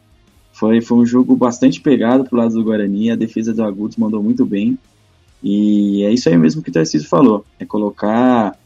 Foi, 0.52 0.80
foi 0.80 0.98
um 0.98 1.06
jogo 1.06 1.34
bastante 1.34 1.80
pegado 1.80 2.24
pro 2.24 2.36
lado 2.36 2.54
do 2.54 2.62
Guarani, 2.62 3.10
a 3.10 3.16
defesa 3.16 3.52
do 3.54 3.64
Agudos 3.64 3.96
mandou 3.96 4.22
muito 4.22 4.44
bem. 4.44 4.78
E 5.48 6.02
é 6.02 6.10
isso 6.10 6.28
aí 6.28 6.36
mesmo 6.36 6.60
que 6.60 6.70
o 6.70 6.72
Tarcísio 6.72 7.08
falou: 7.08 7.46
é 7.60 7.64
colocar 7.64 8.58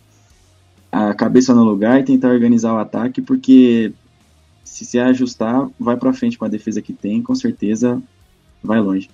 a 0.90 1.12
cabeça 1.12 1.54
no 1.54 1.62
lugar 1.62 2.00
e 2.00 2.04
tentar 2.04 2.28
organizar 2.28 2.72
o 2.72 2.78
ataque, 2.78 3.20
porque 3.20 3.92
se 4.64 4.86
se 4.86 4.98
ajustar, 4.98 5.68
vai 5.78 5.98
para 5.98 6.14
frente 6.14 6.38
com 6.38 6.46
a 6.46 6.48
defesa 6.48 6.80
que 6.80 6.94
tem, 6.94 7.22
com 7.22 7.34
certeza 7.34 8.02
vai 8.64 8.80
longe. 8.80 9.10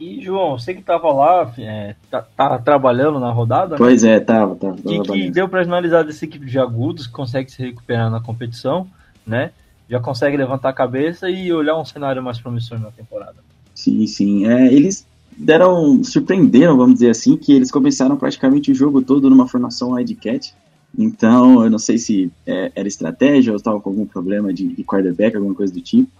E, 0.00 0.22
João, 0.22 0.58
você 0.58 0.72
que 0.72 0.80
tava 0.80 1.12
lá, 1.12 1.52
é, 1.58 1.94
tá, 2.10 2.22
tá, 2.22 2.58
trabalhando 2.58 3.20
na 3.20 3.30
rodada? 3.30 3.72
Né? 3.72 3.76
Pois 3.76 4.02
é, 4.02 4.18
tava, 4.18 4.56
tava. 4.56 4.76
O 4.76 4.82
que, 4.82 5.00
que 5.00 5.30
deu 5.30 5.50
para 5.50 5.60
analisar 5.60 6.04
dessa 6.04 6.24
equipe 6.24 6.46
de 6.46 6.58
agudos, 6.58 7.06
que 7.06 7.12
consegue 7.12 7.52
se 7.52 7.62
recuperar 7.62 8.10
na 8.10 8.20
competição, 8.20 8.88
né? 9.26 9.50
Já 9.90 10.00
consegue 10.00 10.38
levantar 10.38 10.70
a 10.70 10.72
cabeça 10.72 11.28
e 11.28 11.52
olhar 11.52 11.76
um 11.76 11.84
cenário 11.84 12.22
mais 12.22 12.40
promissor 12.40 12.78
na 12.78 12.90
temporada. 12.90 13.36
Sim, 13.74 14.06
sim. 14.06 14.46
É, 14.46 14.72
eles 14.72 15.06
deram, 15.36 16.02
surpreenderam, 16.02 16.76
vamos 16.76 16.94
dizer 16.94 17.10
assim, 17.10 17.36
que 17.36 17.52
eles 17.52 17.70
começaram 17.70 18.16
praticamente 18.16 18.70
o 18.72 18.74
jogo 18.74 19.02
todo 19.02 19.28
numa 19.28 19.46
formação 19.46 19.92
Wildcat. 19.92 20.54
Então, 20.98 21.62
eu 21.62 21.70
não 21.70 21.78
sei 21.78 21.98
se 21.98 22.30
é, 22.46 22.72
era 22.74 22.88
estratégia 22.88 23.52
ou 23.52 23.56
estava 23.56 23.80
com 23.80 23.90
algum 23.90 24.06
problema 24.06 24.52
de, 24.52 24.66
de 24.66 24.84
quarterback, 24.84 25.36
alguma 25.36 25.54
coisa 25.54 25.72
do 25.72 25.80
tipo. 25.80 26.10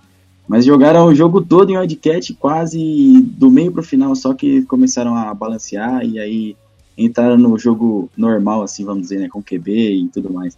Mas 0.46 0.64
jogaram 0.64 1.06
o 1.06 1.14
jogo 1.14 1.40
todo 1.40 1.70
em 1.70 1.78
Wildcat, 1.78 2.34
quase 2.34 3.20
do 3.20 3.50
meio 3.50 3.72
para 3.72 3.80
o 3.80 3.84
final, 3.84 4.14
só 4.14 4.32
que 4.32 4.62
começaram 4.62 5.16
a 5.16 5.34
balancear 5.34 6.04
e 6.04 6.18
aí 6.18 6.56
entraram 6.96 7.36
no 7.36 7.58
jogo 7.58 8.08
normal, 8.16 8.62
assim, 8.62 8.84
vamos 8.84 9.02
dizer, 9.02 9.18
né, 9.18 9.28
com 9.28 9.42
QB 9.42 9.94
e 9.94 10.08
tudo 10.08 10.32
mais. 10.32 10.56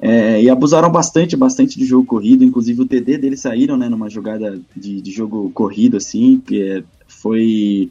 É, 0.00 0.42
e 0.42 0.50
abusaram 0.50 0.90
bastante, 0.90 1.36
bastante 1.36 1.78
de 1.78 1.86
jogo 1.86 2.04
corrido, 2.04 2.42
inclusive 2.42 2.82
o 2.82 2.86
TD 2.86 3.18
deles 3.18 3.40
saíram, 3.40 3.76
né, 3.76 3.88
numa 3.88 4.10
jogada 4.10 4.60
de, 4.76 5.00
de 5.00 5.10
jogo 5.12 5.48
corrido, 5.50 5.96
assim, 5.96 6.42
que 6.44 6.60
é, 6.60 6.82
foi 7.20 7.90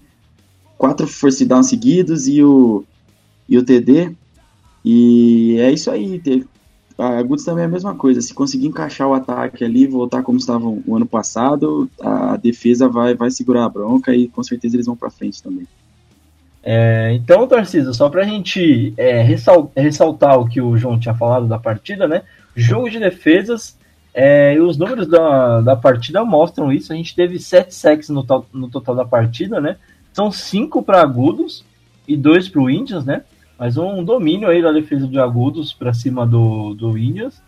quatro 0.78 1.08
force 1.08 1.46
downs 1.46 1.68
seguidos 1.68 2.28
e 2.28 2.44
o, 2.44 2.84
e 3.48 3.58
o 3.58 3.64
TD, 3.64 4.16
e 4.84 5.58
é 5.60 5.72
isso 5.72 5.92
aí, 5.92 6.22
a 6.98 7.22
Guts 7.24 7.46
também 7.46 7.64
é 7.64 7.66
a 7.66 7.70
mesma 7.70 7.96
coisa. 7.96 8.22
Se 8.22 8.34
conseguir 8.34 8.68
encaixar 8.68 9.08
o 9.08 9.14
ataque 9.14 9.64
ali, 9.64 9.88
voltar 9.88 10.22
como 10.22 10.38
estavam 10.38 10.84
o 10.86 10.96
ano 10.96 11.06
passado, 11.06 11.90
a 12.00 12.38
defesa 12.38 12.88
vai, 12.88 13.16
vai 13.16 13.32
segurar 13.32 13.66
a 13.66 13.70
bronca 13.70 14.14
e 14.14 14.28
com 14.28 14.44
certeza 14.44 14.76
eles 14.76 14.86
vão 14.86 14.96
para 14.96 15.10
frente 15.10 15.42
também. 15.42 15.68
É, 16.64 17.12
então, 17.14 17.48
Tarcísio, 17.48 17.94
só 17.94 18.08
para 18.08 18.22
a 18.22 18.26
gente 18.26 18.94
é, 18.96 19.24
ressaltar 19.76 20.40
o 20.40 20.48
que 20.48 20.62
o 20.62 20.78
João 20.78 21.00
tinha 21.00 21.16
falado 21.16 21.48
da 21.48 21.58
partida, 21.58 22.08
né? 22.08 22.22
Jogo 22.56 22.90
de 22.90 23.00
defesas, 23.00 23.76
é, 24.14 24.58
os 24.60 24.78
números 24.78 25.08
da, 25.08 25.62
da 25.62 25.76
partida 25.76 26.24
mostram 26.24 26.72
isso. 26.72 26.92
A 26.92 26.96
gente 26.96 27.16
teve 27.16 27.40
sete 27.40 27.74
sacks 27.74 28.10
no, 28.10 28.26
no 28.54 28.70
total 28.70 28.96
da 28.96 29.06
partida, 29.06 29.60
né? 29.62 29.78
São 30.14 30.32
cinco 30.32 30.84
para 30.84 31.02
agudos 31.02 31.64
e 32.08 32.18
dois 32.18 32.50
para 32.50 32.62
o 32.62 32.70
Indians, 32.70 33.06
né? 33.06 33.24
mas 33.62 33.78
um 33.78 34.04
domínio 34.04 34.50
aí 34.50 34.60
da 34.60 34.72
defesa 34.72 35.08
de 35.08 35.20
agudos 35.20 35.72
para 35.72 35.94
cima 35.94 36.26
do, 36.26 36.74
do 36.74 36.98
Indians. 36.98 37.40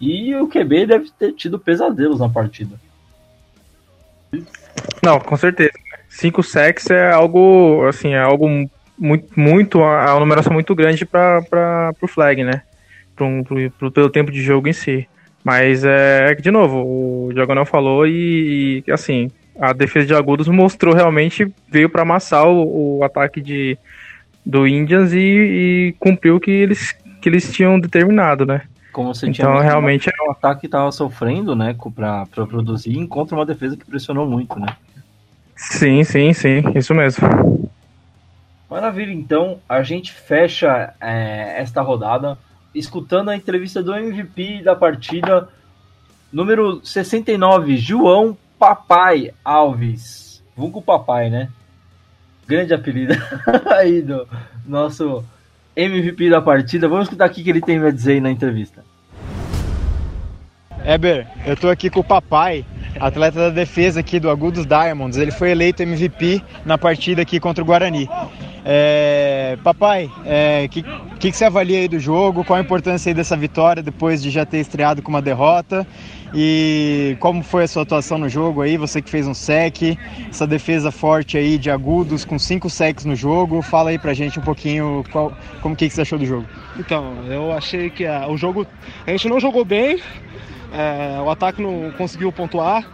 E 0.00 0.32
o 0.36 0.46
QB 0.46 0.86
deve 0.86 1.10
ter 1.10 1.32
tido 1.32 1.58
pesadelos 1.58 2.20
na 2.20 2.28
partida. 2.28 2.76
Não, 5.02 5.18
com 5.18 5.36
certeza. 5.36 5.72
Cinco 6.08 6.40
sacks 6.40 6.88
é 6.88 7.10
algo, 7.10 7.84
assim, 7.88 8.10
é 8.10 8.20
algo 8.20 8.48
muito, 8.96 9.28
muito 9.34 9.82
a, 9.82 10.12
a 10.12 10.20
numeração 10.20 10.52
muito 10.52 10.72
grande 10.72 11.04
para 11.04 11.92
o 12.00 12.06
flag, 12.06 12.44
né? 12.44 12.62
Pro, 13.16 13.44
pro, 13.76 13.90
pelo 13.90 14.08
tempo 14.08 14.30
de 14.30 14.40
jogo 14.40 14.68
em 14.68 14.72
si. 14.72 15.08
Mas 15.46 15.84
é, 15.84 16.34
de 16.34 16.50
novo, 16.50 17.28
o 17.28 17.32
Diagonal 17.32 17.64
falou 17.64 18.04
e, 18.04 18.82
e, 18.84 18.90
assim, 18.90 19.30
a 19.56 19.72
defesa 19.72 20.04
de 20.04 20.12
agudos 20.12 20.48
mostrou 20.48 20.92
realmente, 20.92 21.46
veio 21.70 21.88
para 21.88 22.02
amassar 22.02 22.48
o, 22.48 22.98
o 22.98 23.04
ataque 23.04 23.40
de, 23.40 23.78
do 24.44 24.66
Indians 24.66 25.12
e, 25.12 25.18
e, 25.20 25.94
cumpriu 26.00 26.34
o 26.34 26.40
que 26.40 26.50
eles, 26.50 26.90
que 27.20 27.28
eles 27.28 27.52
tinham 27.52 27.78
determinado, 27.78 28.44
né? 28.44 28.62
Como 28.92 29.14
você 29.14 29.28
então, 29.28 29.52
tinha 29.52 29.62
realmente 29.62 30.08
é 30.10 30.28
um 30.28 30.32
ataque 30.32 30.62
que 30.62 30.66
estava 30.66 30.90
sofrendo, 30.90 31.54
né, 31.54 31.76
para 31.94 32.26
produzir, 32.26 32.98
encontra 32.98 33.36
uma 33.36 33.46
defesa 33.46 33.76
que 33.76 33.86
pressionou 33.86 34.26
muito, 34.26 34.58
né? 34.58 34.74
Sim, 35.54 36.02
sim, 36.02 36.32
sim, 36.32 36.64
isso 36.74 36.92
mesmo. 36.92 37.70
Maravilha, 38.68 39.12
então 39.12 39.60
a 39.68 39.84
gente 39.84 40.12
fecha 40.12 40.92
é, 41.00 41.62
esta 41.62 41.82
rodada 41.82 42.36
escutando 42.78 43.30
a 43.30 43.36
entrevista 43.36 43.82
do 43.82 43.94
MVP 43.94 44.62
da 44.62 44.76
partida, 44.76 45.48
número 46.32 46.80
69, 46.84 47.76
João 47.76 48.36
Papai 48.58 49.32
Alves. 49.44 50.42
Vulgo 50.56 50.80
Papai, 50.80 51.28
né? 51.30 51.48
grande 52.46 52.72
apelido 52.72 53.14
aí 53.76 54.00
do 54.00 54.26
nosso 54.64 55.24
MVP 55.74 56.30
da 56.30 56.40
partida. 56.40 56.88
Vamos 56.88 57.06
escutar 57.06 57.28
o 57.28 57.32
que 57.32 57.48
ele 57.48 57.60
tem 57.60 57.78
a 57.78 57.90
dizer 57.90 58.20
na 58.20 58.30
entrevista. 58.30 58.84
Eber, 60.84 61.26
eu 61.44 61.56
tô 61.56 61.68
aqui 61.68 61.90
com 61.90 61.98
o 61.98 62.04
papai, 62.04 62.64
atleta 63.00 63.40
da 63.40 63.50
defesa 63.50 64.00
aqui 64.00 64.20
do 64.20 64.30
Agudos 64.30 64.64
Diamonds. 64.64 65.18
Ele 65.18 65.32
foi 65.32 65.50
eleito 65.50 65.82
MVP 65.82 66.40
na 66.64 66.78
partida 66.78 67.22
aqui 67.22 67.40
contra 67.40 67.62
o 67.62 67.66
Guarani. 67.66 68.08
É, 68.68 69.56
papai, 69.62 70.06
o 70.06 70.22
é, 70.24 70.66
que, 70.66 70.82
que, 70.82 71.30
que, 71.30 71.36
você 71.36 71.44
avalia 71.44 71.78
aí 71.78 71.86
do 71.86 72.00
jogo? 72.00 72.44
Qual 72.44 72.58
a 72.58 72.60
importância 72.60 73.08
aí 73.08 73.14
dessa 73.14 73.36
vitória 73.36 73.80
depois 73.80 74.20
de 74.20 74.28
já 74.28 74.44
ter 74.44 74.58
estreado 74.58 75.00
com 75.02 75.08
uma 75.08 75.22
derrota? 75.22 75.86
E 76.34 77.16
como 77.20 77.44
foi 77.44 77.62
a 77.62 77.68
sua 77.68 77.84
atuação 77.84 78.18
no 78.18 78.28
jogo 78.28 78.62
aí? 78.62 78.76
Você 78.76 79.00
que 79.00 79.08
fez 79.08 79.28
um 79.28 79.34
sec, 79.34 79.96
essa 80.28 80.48
defesa 80.48 80.90
forte 80.90 81.38
aí 81.38 81.58
de 81.58 81.70
agudos 81.70 82.24
com 82.24 82.40
cinco 82.40 82.68
secs 82.68 83.04
no 83.04 83.14
jogo. 83.14 83.62
Fala 83.62 83.90
aí 83.90 84.00
pra 84.00 84.12
gente 84.12 84.40
um 84.40 84.42
pouquinho 84.42 85.04
qual, 85.12 85.32
como 85.62 85.76
que, 85.76 85.88
que 85.88 85.94
você 85.94 86.02
achou 86.02 86.18
do 86.18 86.26
jogo. 86.26 86.46
Então, 86.76 87.22
eu 87.28 87.52
achei 87.52 87.88
que 87.88 88.04
uh, 88.04 88.28
o 88.28 88.36
jogo. 88.36 88.66
A 89.06 89.12
gente 89.12 89.28
não 89.28 89.38
jogou 89.38 89.64
bem, 89.64 89.94
uh, 89.94 91.22
o 91.24 91.30
ataque 91.30 91.62
não 91.62 91.92
conseguiu 91.92 92.32
pontuar, 92.32 92.84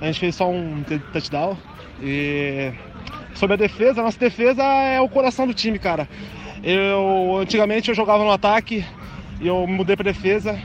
a 0.00 0.06
gente 0.06 0.20
fez 0.20 0.36
só 0.36 0.50
um 0.50 0.82
touchdown. 1.12 1.54
E 2.00 2.72
sobre 3.38 3.54
a 3.54 3.56
defesa, 3.56 4.00
a 4.00 4.04
nossa 4.04 4.18
defesa 4.18 4.64
é 4.64 5.00
o 5.00 5.08
coração 5.08 5.46
do 5.46 5.54
time, 5.54 5.78
cara. 5.78 6.08
Eu 6.62 7.38
antigamente 7.40 7.88
eu 7.88 7.94
jogava 7.94 8.24
no 8.24 8.32
ataque 8.32 8.84
e 9.40 9.46
eu 9.46 9.64
mudei 9.64 9.94
para 9.94 10.10
defesa 10.10 10.60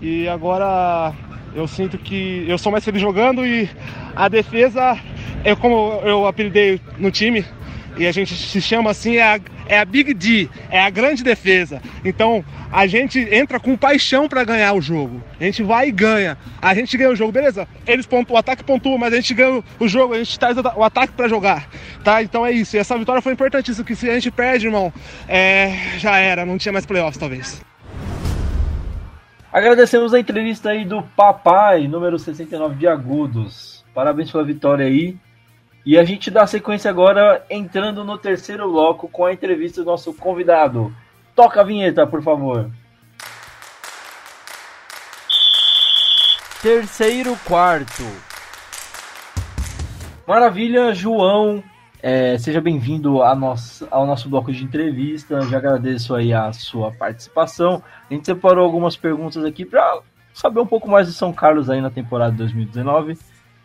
e 0.00 0.26
agora 0.26 1.12
Eu 1.54 1.68
sinto 1.68 1.96
que 1.96 2.44
eu 2.48 2.58
sou 2.58 2.72
mais 2.72 2.84
feliz 2.84 3.00
jogando 3.00 3.46
e 3.46 3.70
a 4.16 4.28
defesa, 4.28 4.98
é 5.44 5.54
como 5.54 6.00
eu 6.02 6.26
apelidei 6.26 6.80
no 6.98 7.12
time, 7.12 7.44
e 7.96 8.06
a 8.06 8.12
gente 8.12 8.34
se 8.34 8.60
chama 8.60 8.90
assim, 8.90 9.16
é 9.16 9.22
a, 9.22 9.40
é 9.66 9.78
a 9.78 9.84
Big 9.84 10.12
D, 10.14 10.48
é 10.70 10.80
a 10.80 10.90
grande 10.90 11.22
defesa. 11.22 11.80
Então 12.04 12.44
a 12.70 12.86
gente 12.86 13.18
entra 13.32 13.60
com 13.60 13.76
paixão 13.76 14.28
para 14.28 14.44
ganhar 14.44 14.72
o 14.72 14.80
jogo. 14.80 15.22
A 15.40 15.44
gente 15.44 15.62
vai 15.62 15.88
e 15.88 15.92
ganha. 15.92 16.36
A 16.60 16.74
gente 16.74 16.96
ganha 16.96 17.10
o 17.10 17.16
jogo, 17.16 17.32
beleza? 17.32 17.68
Eles 17.86 18.06
pontuam, 18.06 18.36
o 18.36 18.38
ataque 18.38 18.64
pontua, 18.64 18.98
mas 18.98 19.12
a 19.12 19.16
gente 19.16 19.34
ganha 19.34 19.62
o 19.78 19.88
jogo, 19.88 20.14
a 20.14 20.18
gente 20.18 20.38
traz 20.38 20.56
o 20.56 20.82
ataque 20.82 21.12
para 21.12 21.28
jogar. 21.28 21.68
Tá? 22.02 22.22
Então 22.22 22.44
é 22.44 22.52
isso. 22.52 22.76
E 22.76 22.78
essa 22.78 22.98
vitória 22.98 23.22
foi 23.22 23.32
importantíssima, 23.32 23.84
porque 23.84 23.94
se 23.94 24.10
a 24.10 24.14
gente 24.14 24.30
perde, 24.30 24.66
irmão, 24.66 24.92
é, 25.28 25.98
já 25.98 26.18
era, 26.18 26.44
não 26.44 26.58
tinha 26.58 26.72
mais 26.72 26.84
playoffs 26.84 27.18
talvez. 27.18 27.62
Agradecemos 29.52 30.12
a 30.12 30.18
entrevista 30.18 30.70
aí 30.70 30.84
do 30.84 31.00
Papai, 31.00 31.86
número 31.86 32.18
69 32.18 32.74
de 32.74 32.88
Agudos. 32.88 33.84
Parabéns 33.94 34.32
pela 34.32 34.42
vitória 34.42 34.84
aí. 34.84 35.16
E 35.86 35.98
a 35.98 36.04
gente 36.04 36.30
dá 36.30 36.46
sequência 36.46 36.90
agora 36.90 37.44
entrando 37.50 38.04
no 38.04 38.16
terceiro 38.16 38.70
bloco 38.72 39.06
com 39.06 39.26
a 39.26 39.34
entrevista 39.34 39.82
do 39.82 39.90
nosso 39.90 40.14
convidado. 40.14 40.94
Toca 41.34 41.60
a 41.60 41.64
vinheta, 41.64 42.06
por 42.06 42.22
favor. 42.22 42.70
Terceiro 46.62 47.38
quarto. 47.44 48.02
Maravilha, 50.26 50.94
João. 50.94 51.62
É, 52.02 52.38
seja 52.38 52.62
bem-vindo 52.62 53.22
ao 53.22 54.06
nosso 54.06 54.28
bloco 54.30 54.50
de 54.50 54.64
entrevista. 54.64 55.42
Já 55.42 55.58
agradeço 55.58 56.14
aí 56.14 56.32
a 56.32 56.50
sua 56.54 56.92
participação. 56.92 57.82
A 58.10 58.14
gente 58.14 58.24
separou 58.24 58.64
algumas 58.64 58.96
perguntas 58.96 59.44
aqui 59.44 59.66
para 59.66 60.00
saber 60.32 60.60
um 60.60 60.66
pouco 60.66 60.88
mais 60.88 61.06
de 61.06 61.12
São 61.12 61.30
Carlos 61.30 61.68
aí 61.68 61.82
na 61.82 61.90
temporada 61.90 62.34
2019 62.34 63.18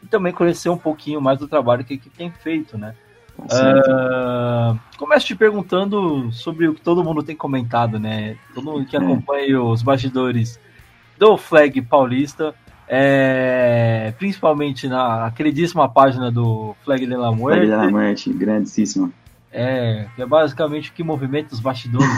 e 0.03 0.07
também 0.07 0.33
conhecer 0.33 0.69
um 0.69 0.77
pouquinho 0.77 1.21
mais 1.21 1.39
do 1.39 1.47
trabalho 1.47 1.83
que 1.83 1.93
a 1.93 1.95
equipe 1.95 2.17
tem 2.17 2.31
feito, 2.31 2.77
né? 2.77 2.95
Uh, 3.39 4.77
começo 4.97 5.25
te 5.25 5.35
perguntando 5.35 6.29
sobre 6.31 6.67
o 6.67 6.73
que 6.73 6.81
todo 6.81 7.03
mundo 7.03 7.23
tem 7.23 7.35
comentado, 7.35 7.97
né? 7.97 8.37
Todo 8.53 8.65
mundo 8.65 8.85
que 8.85 8.97
é. 8.97 8.99
acompanha 8.99 9.61
os 9.61 9.81
bastidores 9.81 10.59
do 11.17 11.37
Flag 11.37 11.81
Paulista, 11.83 12.53
é, 12.87 14.13
principalmente 14.17 14.87
na 14.87 15.31
queridíssima 15.31 15.87
página 15.87 16.31
do 16.31 16.75
Flag 16.83 17.05
de 17.05 17.15
la 17.15 17.31
Muerte. 17.31 17.65
Flag 17.65 17.81
de 17.81 17.85
la 17.85 17.91
Muerte, 17.91 18.33
grandíssima. 18.33 19.11
É, 19.51 20.07
que 20.15 20.21
é 20.21 20.25
basicamente 20.25 20.89
o 20.89 20.93
que 20.93 21.03
movimenta 21.03 21.53
os 21.53 21.59
bastidores 21.59 22.09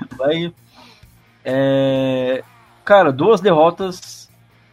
do 0.00 0.16
Flag. 0.16 0.54
É, 1.50 2.44
cara, 2.84 3.10
duas 3.10 3.40
derrotas, 3.40 4.17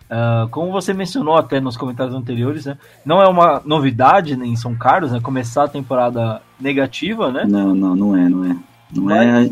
uh, 0.09 0.47
como 0.49 0.71
você 0.71 0.93
mencionou 0.93 1.35
até 1.35 1.59
nos 1.59 1.77
comentários 1.77 2.15
anteriores, 2.15 2.65
né? 2.65 2.77
Não 3.05 3.21
é 3.21 3.27
uma 3.27 3.61
novidade 3.65 4.35
né, 4.35 4.45
em 4.45 4.55
São 4.55 4.75
Carlos, 4.75 5.11
né? 5.11 5.19
Começar 5.21 5.65
a 5.65 5.69
temporada 5.69 6.41
negativa, 6.59 7.31
né? 7.31 7.45
Não, 7.47 7.75
não, 7.75 7.95
não 7.95 8.15
é, 8.15 8.29
não 8.29 8.45
é. 8.45 8.57
Não 8.93 9.03
Mas, 9.03 9.51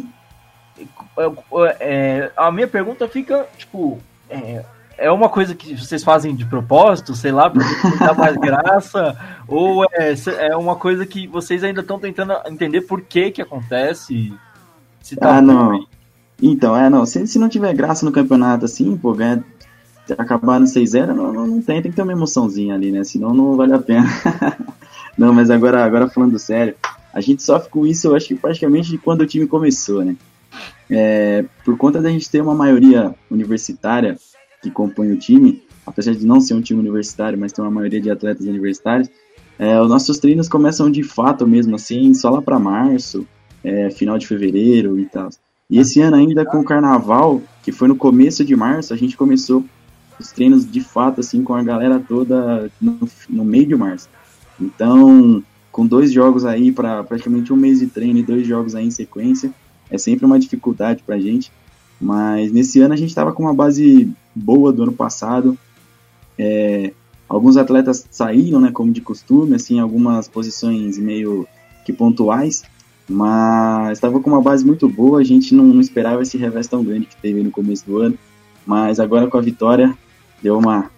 é, 1.17 1.77
é. 1.79 2.31
A 2.35 2.51
minha 2.51 2.67
pergunta 2.67 3.07
fica, 3.07 3.47
tipo, 3.57 3.99
é, 4.29 4.63
é 4.97 5.11
uma 5.11 5.29
coisa 5.29 5.55
que 5.55 5.75
vocês 5.75 6.03
fazem 6.03 6.35
de 6.35 6.45
propósito, 6.45 7.15
sei 7.15 7.31
lá, 7.31 7.49
para 7.49 7.63
dar 7.99 8.15
mais 8.15 8.37
graça, 8.37 9.17
ou 9.47 9.83
é, 9.85 10.13
é 10.39 10.55
uma 10.55 10.75
coisa 10.75 11.05
que 11.05 11.27
vocês 11.27 11.63
ainda 11.63 11.81
estão 11.81 11.99
tentando 11.99 12.33
entender 12.47 12.81
por 12.81 13.01
que 13.01 13.31
que 13.31 13.41
acontece? 13.41 14.33
Se 15.01 15.15
tá 15.15 15.37
ah, 15.37 15.41
não. 15.41 15.85
Então, 16.41 16.75
é, 16.75 16.89
não, 16.89 17.05
se, 17.05 17.25
se 17.27 17.39
não 17.39 17.47
tiver 17.47 17.73
graça 17.73 18.05
no 18.05 18.11
campeonato 18.11 18.65
assim, 18.65 18.97
pô, 18.97 19.13
ganhar, 19.13 19.43
acabar 20.17 20.59
no 20.59 20.65
6-0, 20.65 21.07
não, 21.07 21.31
não, 21.31 21.47
não, 21.47 21.61
tem, 21.61 21.81
tem 21.81 21.91
que 21.91 21.95
ter 21.95 22.01
uma 22.01 22.11
emoçãozinha 22.11 22.75
ali, 22.75 22.91
né, 22.91 23.03
senão 23.03 23.33
não 23.33 23.55
vale 23.55 23.73
a 23.73 23.79
pena. 23.79 24.07
não, 25.17 25.33
mas 25.33 25.49
agora, 25.49 25.83
agora 25.83 26.09
falando 26.09 26.37
sério, 26.37 26.75
a 27.13 27.21
gente 27.21 27.43
sofre 27.43 27.69
com 27.69 27.85
isso, 27.85 28.07
eu 28.07 28.15
acho 28.15 28.27
que 28.27 28.35
praticamente 28.35 28.89
de 28.89 28.97
quando 28.97 29.21
o 29.21 29.25
time 29.25 29.47
começou, 29.47 30.03
né. 30.03 30.15
É, 30.89 31.45
por 31.63 31.77
conta 31.77 32.01
da 32.01 32.09
gente 32.09 32.29
ter 32.29 32.41
uma 32.41 32.53
maioria 32.53 33.15
universitária, 33.31 34.17
que 34.61 34.69
compõe 34.69 35.11
o 35.11 35.17
time, 35.17 35.63
apesar 35.85 36.13
de 36.13 36.25
não 36.25 36.39
ser 36.39 36.53
um 36.53 36.61
time 36.61 36.79
universitário, 36.79 37.37
mas 37.37 37.51
tem 37.51 37.63
uma 37.63 37.71
maioria 37.71 38.01
de 38.01 38.09
atletas 38.09 38.45
universitários, 38.45 39.09
é, 39.57 39.79
os 39.79 39.89
nossos 39.89 40.17
treinos 40.17 40.49
começam 40.49 40.89
de 40.89 41.03
fato 41.03 41.47
mesmo 41.47 41.75
assim, 41.75 42.13
só 42.13 42.29
lá 42.29 42.41
para 42.41 42.59
março, 42.59 43.25
é, 43.63 43.89
final 43.89 44.17
de 44.17 44.27
fevereiro 44.27 44.99
e 44.99 45.05
tal. 45.05 45.29
E 45.69 45.79
esse 45.79 46.01
ano 46.01 46.17
ainda 46.17 46.45
com 46.45 46.59
o 46.59 46.63
carnaval, 46.63 47.41
que 47.63 47.71
foi 47.71 47.87
no 47.87 47.95
começo 47.95 48.43
de 48.43 48.55
março, 48.55 48.93
a 48.93 48.97
gente 48.97 49.15
começou 49.15 49.63
os 50.19 50.31
treinos 50.31 50.69
de 50.69 50.81
fato 50.81 51.19
assim 51.19 51.43
com 51.43 51.53
a 51.53 51.63
galera 51.63 51.99
toda 51.99 52.71
no, 52.81 52.99
no 53.29 53.45
meio 53.45 53.67
de 53.67 53.75
março. 53.75 54.09
Então, 54.59 55.43
com 55.71 55.85
dois 55.85 56.11
jogos 56.11 56.45
aí 56.45 56.71
para 56.71 57.03
praticamente 57.03 57.51
um 57.51 57.55
mês 57.55 57.79
de 57.79 57.87
treino 57.87 58.19
e 58.19 58.23
dois 58.23 58.45
jogos 58.45 58.75
aí 58.75 58.85
em 58.85 58.91
sequência, 58.91 59.51
é 59.89 59.97
sempre 59.97 60.25
uma 60.25 60.39
dificuldade 60.39 61.03
para 61.03 61.15
a 61.15 61.19
gente. 61.19 61.51
Mas 61.99 62.51
nesse 62.51 62.79
ano 62.79 62.93
a 62.93 62.97
gente 62.97 63.09
estava 63.09 63.31
com 63.31 63.43
uma 63.43 63.53
base 63.53 64.11
boa 64.35 64.71
do 64.71 64.83
ano 64.83 64.93
passado. 64.93 65.57
É, 66.37 66.91
alguns 67.27 67.57
atletas 67.57 68.05
saíram, 68.11 68.59
né, 68.59 68.71
como 68.71 68.91
de 68.91 69.01
costume, 69.01 69.55
assim, 69.55 69.79
algumas 69.79 70.27
posições 70.27 70.97
meio 70.97 71.47
que 71.85 71.93
pontuais, 71.93 72.63
mas 73.09 73.97
estava 73.97 74.19
com 74.19 74.29
uma 74.29 74.41
base 74.41 74.65
muito 74.65 74.87
boa. 74.87 75.19
A 75.19 75.23
gente 75.23 75.55
não, 75.55 75.65
não, 75.65 75.81
esperava 75.81 76.21
esse 76.21 76.37
revés 76.37 76.67
tão 76.67 76.83
grande 76.83 77.05
que 77.05 77.15
teve 77.17 77.41
no 77.41 77.51
começo 77.51 77.85
do 77.85 77.97
ano, 77.97 78.17
mas 78.65 78.99
agora 78.99 79.27
com 79.27 79.37
a 79.37 79.41
vitória 79.41 79.97
deu 80.43 80.59
uma 80.59 80.91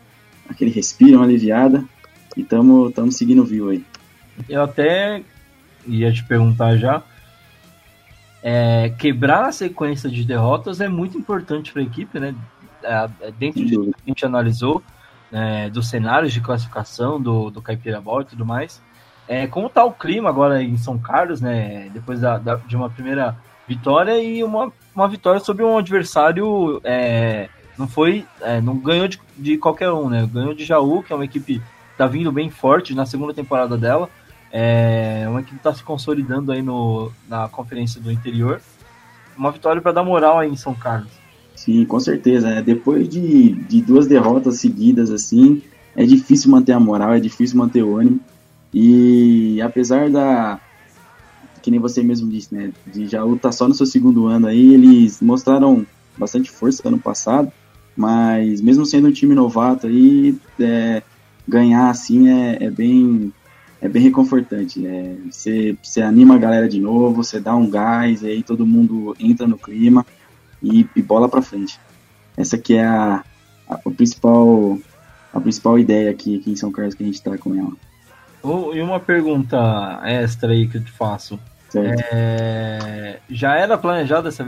aquele 0.49 0.71
respiro, 0.71 1.17
uma 1.17 1.25
aliviada 1.25 1.85
e 2.35 2.41
estamos 2.41 3.15
seguindo 3.15 3.45
vivo 3.45 3.69
aí. 3.69 3.85
Eu 4.49 4.63
até 4.63 5.23
ia 5.87 6.11
te 6.11 6.23
perguntar 6.25 6.75
já 6.75 7.01
é, 8.47 8.89
quebrar 8.99 9.45
a 9.47 9.51
sequência 9.51 10.07
de 10.07 10.23
derrotas 10.23 10.79
é 10.79 10.87
muito 10.87 11.17
importante 11.17 11.73
para 11.73 11.81
a 11.81 11.85
equipe, 11.85 12.19
né? 12.19 12.35
É, 12.83 13.09
é 13.21 13.31
dentro 13.31 13.65
de 13.65 13.75
que 13.75 13.95
a 14.05 14.07
gente 14.07 14.23
analisou, 14.23 14.83
é, 15.31 15.67
dos 15.71 15.89
cenários 15.89 16.31
de 16.31 16.39
classificação 16.39 17.19
do, 17.19 17.49
do 17.49 17.59
Caipira 17.59 17.99
Ball 17.99 18.21
e 18.21 18.25
tudo 18.25 18.45
mais. 18.45 18.79
É, 19.27 19.47
como 19.47 19.65
está 19.65 19.83
o 19.83 19.91
clima 19.91 20.29
agora 20.29 20.61
em 20.61 20.77
São 20.77 20.95
Carlos, 20.99 21.41
né? 21.41 21.89
Depois 21.91 22.21
da, 22.21 22.37
da, 22.37 22.57
de 22.57 22.75
uma 22.75 22.87
primeira 22.87 23.35
vitória 23.67 24.21
e 24.21 24.43
uma, 24.43 24.71
uma 24.95 25.07
vitória 25.07 25.39
sobre 25.39 25.63
um 25.63 25.79
adversário. 25.79 26.79
É, 26.83 27.49
não 27.77 27.87
foi. 27.87 28.25
É, 28.41 28.61
não 28.61 28.77
ganhou 28.77 29.07
de, 29.07 29.19
de 29.37 29.57
qualquer 29.57 29.91
um, 29.91 30.09
né? 30.09 30.27
Ganhou 30.31 30.53
de 30.53 30.65
Jaú, 30.65 31.03
que 31.03 31.11
é 31.11 31.15
uma 31.15 31.25
equipe 31.25 31.59
que 31.59 31.61
está 31.91 32.07
vindo 32.07 32.31
bem 32.31 32.49
forte 32.49 32.93
na 32.93 33.05
segunda 33.05 33.33
temporada 33.33 33.77
dela. 33.77 34.09
É 34.51 35.25
uma 35.27 35.41
equipe 35.41 35.55
que 35.55 35.59
está 35.59 35.73
se 35.73 35.83
consolidando 35.83 36.51
aí 36.51 36.61
no, 36.61 37.11
na 37.27 37.47
conferência 37.49 37.99
do 37.99 38.11
interior. 38.11 38.61
Uma 39.37 39.51
vitória 39.51 39.81
para 39.81 39.91
dar 39.91 40.03
moral 40.03 40.39
aí 40.39 40.49
em 40.49 40.55
São 40.55 40.73
Carlos. 40.73 41.11
Sim, 41.55 41.85
com 41.85 41.99
certeza. 41.99 42.49
É, 42.49 42.61
depois 42.61 43.07
de, 43.09 43.53
de 43.53 43.81
duas 43.81 44.07
derrotas 44.07 44.59
seguidas 44.59 45.11
assim, 45.11 45.61
é 45.95 46.05
difícil 46.05 46.51
manter 46.51 46.73
a 46.73 46.79
moral, 46.79 47.13
é 47.13 47.19
difícil 47.19 47.57
manter 47.57 47.83
o 47.83 47.97
ânimo. 47.97 48.19
E 48.73 49.61
apesar 49.61 50.09
da. 50.09 50.59
Que 51.61 51.71
nem 51.71 51.79
você 51.79 52.03
mesmo 52.03 52.29
disse, 52.29 52.53
né? 52.53 52.71
De 52.85 53.07
já 53.07 53.21
tá 53.41 53.51
só 53.51 53.67
no 53.67 53.73
seu 53.73 53.85
segundo 53.85 54.27
ano 54.27 54.47
aí, 54.47 54.73
eles 54.73 55.21
mostraram 55.21 55.85
bastante 56.17 56.51
força 56.51 56.87
ano 56.87 56.99
passado, 56.99 57.51
mas 57.95 58.61
mesmo 58.61 58.85
sendo 58.85 59.07
um 59.07 59.11
time 59.11 59.33
novato 59.33 59.87
aí, 59.87 60.37
é, 60.59 61.01
ganhar 61.47 61.89
assim 61.89 62.29
é, 62.29 62.65
é 62.65 62.69
bem 62.69 63.31
é 63.81 63.89
bem 63.89 64.01
reconfortante. 64.01 64.85
É, 64.85 65.15
você, 65.29 65.77
você 65.81 66.01
anima 66.01 66.35
a 66.35 66.39
galera 66.39 66.67
de 66.67 66.79
novo, 66.79 67.23
você 67.23 67.39
dá 67.39 67.55
um 67.55 67.69
gás, 67.69 68.23
e 68.23 68.27
aí 68.27 68.43
todo 68.43 68.65
mundo 68.65 69.15
entra 69.19 69.47
no 69.47 69.57
clima 69.57 70.05
e, 70.61 70.87
e 70.95 71.01
bola 71.01 71.29
para 71.29 71.41
frente. 71.41 71.79
Essa 72.35 72.55
aqui 72.55 72.75
é 72.75 72.85
a, 72.85 73.23
a, 73.69 73.75
a, 73.75 73.91
principal, 73.91 74.77
a 75.33 75.39
principal 75.39 75.77
ideia 75.77 76.09
aqui, 76.09 76.39
aqui 76.39 76.51
em 76.51 76.55
São 76.55 76.71
Carlos 76.71 76.95
que 76.95 77.03
a 77.03 77.05
gente 77.05 77.15
está 77.15 77.37
com 77.37 77.55
ela. 77.55 77.73
Oh, 78.41 78.73
e 78.73 78.81
uma 78.81 78.99
pergunta 78.99 80.01
extra 80.03 80.51
aí 80.51 80.67
que 80.67 80.77
eu 80.77 80.83
te 80.83 80.91
faço. 80.91 81.39
É, 81.75 83.19
já 83.29 83.55
era 83.55 83.77
planejada 83.77 84.29
essa 84.29 84.45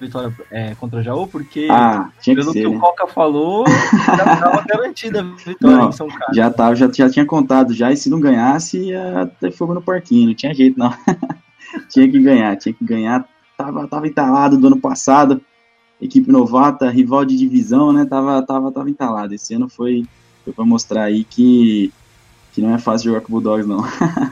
vitória 0.00 0.32
é, 0.50 0.74
contra 0.74 1.00
o 1.00 1.02
Jaú? 1.02 1.26
Porque, 1.26 1.68
ah, 1.70 2.10
pelo 2.24 2.36
que, 2.38 2.52
ser, 2.52 2.62
que 2.62 2.68
né? 2.68 2.76
o 2.76 2.80
Coca 2.80 3.06
falou, 3.06 3.64
já 3.66 4.32
estava 4.34 4.64
garantida 4.68 5.20
a 5.20 5.22
vitória 5.22 5.76
não, 5.76 5.88
em 5.88 5.92
São 5.92 6.08
Carlos. 6.08 6.36
Já, 6.36 6.50
tava, 6.50 6.76
já, 6.76 6.90
já 6.92 7.10
tinha 7.10 7.26
contado 7.26 7.74
já, 7.74 7.92
e 7.92 7.96
se 7.96 8.10
não 8.10 8.20
ganhasse, 8.20 8.78
ia 8.78 9.30
ter 9.40 9.50
fogo 9.50 9.74
no 9.74 9.82
parquinho, 9.82 10.28
não 10.28 10.34
tinha 10.34 10.54
jeito 10.54 10.78
não. 10.78 10.92
tinha 11.90 12.08
que 12.10 12.18
ganhar, 12.18 12.56
tinha 12.56 12.72
que 12.72 12.84
ganhar. 12.84 13.26
Tava, 13.56 13.88
tava 13.88 14.06
entalado 14.06 14.56
do 14.56 14.68
ano 14.68 14.80
passado, 14.80 15.40
equipe 16.00 16.30
novata, 16.30 16.90
rival 16.90 17.24
de 17.24 17.36
divisão, 17.36 17.92
né? 17.92 18.04
Tava, 18.04 18.40
tava, 18.42 18.70
tava 18.70 18.88
entalado. 18.88 19.34
Esse 19.34 19.54
ano 19.54 19.68
foi, 19.68 20.06
foi 20.44 20.52
para 20.52 20.64
mostrar 20.64 21.04
aí 21.04 21.24
que, 21.24 21.92
que 22.52 22.60
não 22.60 22.74
é 22.74 22.78
fácil 22.78 23.10
jogar 23.10 23.20
com 23.20 23.28
o 23.28 23.40
Bulldogs, 23.40 23.66
não. 23.66 23.84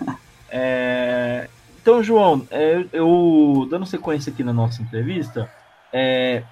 é, 0.49 1.49
então, 1.87 2.03
João, 2.03 2.45
é, 2.51 2.85
eu 2.93 3.65
dando 3.71 3.87
sequência 3.87 4.33
aqui 4.33 4.43
na 4.43 4.53
nossa 4.53 4.83
entrevista, 4.83 5.49
é, 5.93 6.43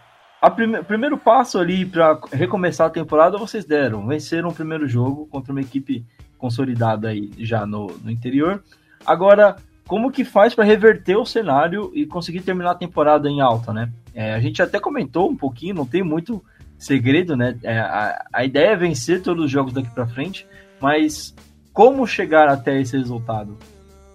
a 0.40 0.48
prime 0.48 0.80
primeiro 0.84 1.18
passo 1.18 1.58
ali 1.58 1.84
para 1.84 2.20
recomeçar 2.32 2.86
a 2.86 2.90
temporada 2.90 3.36
vocês 3.36 3.64
deram, 3.64 4.06
venceram 4.06 4.50
o 4.50 4.54
primeiro 4.54 4.86
jogo 4.86 5.26
contra 5.26 5.50
uma 5.50 5.60
equipe 5.60 6.06
consolidada 6.38 7.08
aí 7.08 7.32
já 7.36 7.66
no, 7.66 7.88
no 8.04 8.12
interior. 8.12 8.62
Agora, 9.04 9.56
como 9.88 10.12
que 10.12 10.24
faz 10.24 10.54
para 10.54 10.62
reverter 10.62 11.16
o 11.16 11.26
cenário 11.26 11.90
e 11.92 12.06
conseguir 12.06 12.42
terminar 12.42 12.70
a 12.70 12.76
temporada 12.76 13.28
em 13.28 13.40
alta, 13.40 13.72
né? 13.72 13.90
É, 14.14 14.34
a 14.34 14.38
gente 14.38 14.62
até 14.62 14.78
comentou 14.78 15.28
um 15.28 15.36
pouquinho, 15.36 15.74
não 15.74 15.84
tem 15.84 16.04
muito 16.04 16.44
segredo, 16.78 17.36
né? 17.36 17.58
É, 17.64 17.76
a, 17.76 18.24
a 18.32 18.44
ideia 18.44 18.68
é 18.68 18.76
vencer 18.76 19.20
todos 19.20 19.46
os 19.46 19.50
jogos 19.50 19.72
daqui 19.72 19.90
para 19.90 20.06
frente, 20.06 20.46
mas 20.80 21.34
como 21.72 22.06
chegar 22.06 22.48
até 22.48 22.80
esse 22.80 22.96
resultado? 22.96 23.58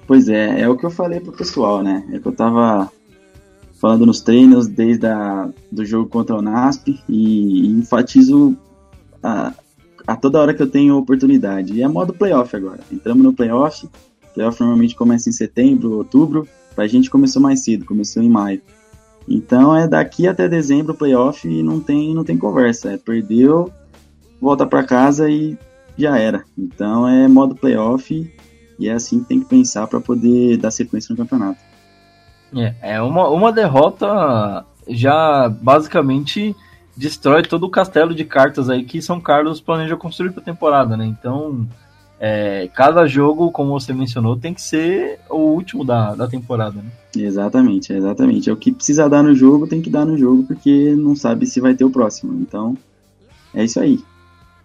Pois 0.09 0.27
é, 0.27 0.61
é 0.61 0.67
o 0.67 0.75
que 0.75 0.87
eu 0.87 0.89
falei 0.89 1.19
pro 1.19 1.31
pessoal, 1.31 1.83
né? 1.83 2.03
É 2.11 2.17
que 2.17 2.25
eu 2.25 2.31
tava 2.31 2.91
falando 3.79 4.07
nos 4.07 4.21
treinos 4.21 4.65
desde 4.65 5.05
a, 5.05 5.47
do 5.71 5.85
jogo 5.85 6.09
contra 6.09 6.35
o 6.35 6.41
NASP 6.41 6.99
e, 7.07 7.67
e 7.67 7.67
enfatizo 7.67 8.57
a, 9.21 9.53
a, 10.07 10.15
toda 10.15 10.41
hora 10.41 10.51
que 10.51 10.63
eu 10.63 10.67
tenho 10.67 10.97
oportunidade. 10.97 11.73
E 11.73 11.83
é 11.83 11.87
modo 11.87 12.11
playoff 12.11 12.55
agora. 12.55 12.79
Entramos 12.91 13.23
no 13.23 13.33
playoff. 13.33 13.87
Playoff 14.33 14.59
normalmente 14.59 14.95
começa 14.95 15.29
em 15.29 15.31
setembro, 15.31 15.97
outubro. 15.97 16.47
Pra 16.73 16.87
gente 16.87 17.07
começou 17.07 17.39
mais 17.39 17.63
cedo, 17.63 17.85
começou 17.85 18.23
em 18.23 18.29
maio. 18.29 18.63
Então 19.27 19.77
é 19.77 19.87
daqui 19.87 20.27
até 20.27 20.49
dezembro 20.49 20.93
o 20.93 20.97
playoff 20.97 21.47
e 21.47 21.61
não 21.61 21.79
tem, 21.79 22.15
não 22.15 22.23
tem 22.23 22.35
conversa. 22.35 22.93
É 22.93 22.97
perdeu, 22.97 23.71
volta 24.41 24.65
para 24.65 24.83
casa 24.83 25.29
e 25.29 25.55
já 25.95 26.17
era. 26.17 26.43
Então 26.57 27.07
é 27.07 27.27
modo 27.27 27.53
playoff 27.53 28.27
e 28.79 28.87
é 28.87 28.93
assim 28.93 29.19
que 29.19 29.25
tem 29.27 29.39
que 29.39 29.45
pensar 29.45 29.85
para 29.87 29.99
poder 29.99 30.57
dar 30.57 30.71
sequência 30.71 31.13
no 31.13 31.17
campeonato. 31.17 31.59
É, 32.55 32.73
é 32.81 33.01
uma, 33.01 33.27
uma 33.27 33.51
derrota 33.51 34.65
já 34.87 35.49
basicamente 35.49 36.55
destrói 36.95 37.43
todo 37.43 37.65
o 37.65 37.69
castelo 37.69 38.15
de 38.15 38.25
cartas 38.25 38.69
aí 38.69 38.83
que 38.83 39.01
São 39.01 39.21
Carlos 39.21 39.61
planeja 39.61 39.95
construir 39.95 40.31
para 40.31 40.41
a 40.41 40.45
temporada, 40.45 40.97
né? 40.97 41.05
Então, 41.05 41.67
é, 42.19 42.69
cada 42.73 43.07
jogo, 43.07 43.51
como 43.51 43.79
você 43.79 43.93
mencionou, 43.93 44.35
tem 44.35 44.53
que 44.53 44.61
ser 44.61 45.19
o 45.29 45.37
último 45.37 45.85
da, 45.85 46.13
da 46.15 46.27
temporada, 46.27 46.81
né? 46.81 46.89
Exatamente, 47.15 47.93
exatamente. 47.93 48.49
É 48.49 48.53
o 48.53 48.57
que 48.57 48.71
precisa 48.71 49.09
dar 49.09 49.23
no 49.23 49.33
jogo, 49.33 49.67
tem 49.67 49.81
que 49.81 49.89
dar 49.89 50.05
no 50.05 50.17
jogo, 50.17 50.43
porque 50.43 50.93
não 50.97 51.15
sabe 51.15 51.45
se 51.45 51.61
vai 51.61 51.73
ter 51.73 51.85
o 51.85 51.89
próximo. 51.89 52.33
Então, 52.41 52.77
é 53.53 53.63
isso 53.63 53.79
aí. 53.79 53.99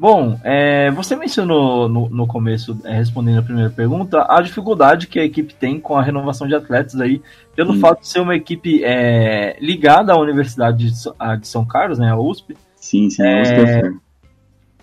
Bom, 0.04 0.38
é, 0.44 0.90
você 0.90 1.16
mencionou 1.16 1.88
no, 1.88 2.10
no 2.10 2.26
começo, 2.26 2.78
é, 2.84 2.92
respondendo 2.94 3.38
a 3.38 3.42
primeira 3.42 3.70
pergunta, 3.70 4.26
a 4.28 4.42
dificuldade 4.42 5.06
que 5.06 5.18
a 5.18 5.24
equipe 5.24 5.54
tem 5.54 5.80
com 5.80 5.96
a 5.96 6.02
renovação 6.02 6.46
de 6.46 6.54
atletas 6.54 7.00
aí, 7.00 7.22
pelo 7.56 7.72
fato 7.80 8.02
de 8.02 8.08
ser 8.08 8.20
uma 8.20 8.36
equipe 8.36 8.84
é, 8.84 9.56
ligada 9.58 10.12
à 10.12 10.20
Universidade 10.20 10.90
de, 10.90 10.94
a, 11.18 11.36
de, 11.36 11.48
São 11.48 11.64
Carlos, 11.64 11.98
né, 11.98 12.10
a 12.10 12.18
USP. 12.18 12.54
Sim, 12.76 13.08
sim, 13.08 13.22
a 13.22 13.40
USP 13.40 13.54
é, 13.54 13.78
é 13.78 13.92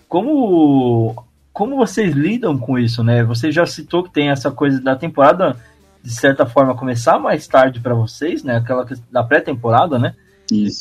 como, 0.08 1.14
como 1.52 1.76
vocês 1.76 2.16
lidam 2.16 2.58
com 2.58 2.76
isso, 2.76 3.04
né? 3.04 3.22
Você 3.22 3.52
já 3.52 3.64
citou 3.64 4.02
que 4.02 4.10
tem 4.10 4.28
essa 4.28 4.50
coisa 4.50 4.80
da 4.80 4.96
temporada, 4.96 5.56
de 6.02 6.12
certa 6.12 6.46
forma, 6.46 6.74
começar 6.74 7.20
mais 7.20 7.46
tarde 7.46 7.78
para 7.78 7.94
vocês, 7.94 8.42
né? 8.42 8.56
Aquela 8.56 8.84
da 9.08 9.22
pré-temporada, 9.22 10.00
né? 10.00 10.16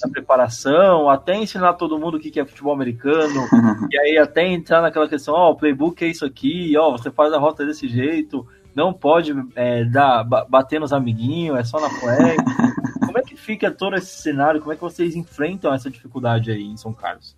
A 0.03 0.09
preparação, 0.09 1.09
até 1.09 1.35
ensinar 1.35 1.73
todo 1.73 1.97
mundo 1.99 2.17
o 2.17 2.19
que 2.19 2.39
é 2.39 2.45
futebol 2.45 2.73
americano, 2.73 3.47
e 3.91 3.99
aí 3.99 4.17
até 4.17 4.47
entrar 4.47 4.81
naquela 4.81 5.07
questão, 5.07 5.33
ó, 5.33 5.49
oh, 5.49 5.51
o 5.51 5.55
playbook 5.55 6.03
é 6.03 6.07
isso 6.07 6.25
aqui, 6.25 6.75
ó, 6.77 6.89
oh, 6.89 6.97
você 6.97 7.11
faz 7.11 7.33
a 7.33 7.37
rota 7.37 7.65
desse 7.65 7.87
jeito, 7.87 8.45
não 8.75 8.93
pode 8.93 9.33
é, 9.55 9.83
dar, 9.85 10.23
bater 10.23 10.79
nos 10.79 10.93
amiguinhos, 10.93 11.57
é 11.57 11.63
só 11.63 11.79
na 11.79 11.89
flag. 11.89 12.37
como 13.05 13.17
é 13.17 13.21
que 13.21 13.35
fica 13.35 13.69
todo 13.69 13.95
esse 13.95 14.21
cenário? 14.21 14.61
Como 14.61 14.71
é 14.71 14.75
que 14.75 14.81
vocês 14.81 15.15
enfrentam 15.15 15.73
essa 15.73 15.89
dificuldade 15.89 16.51
aí 16.51 16.63
em 16.63 16.77
São 16.77 16.93
Carlos? 16.93 17.35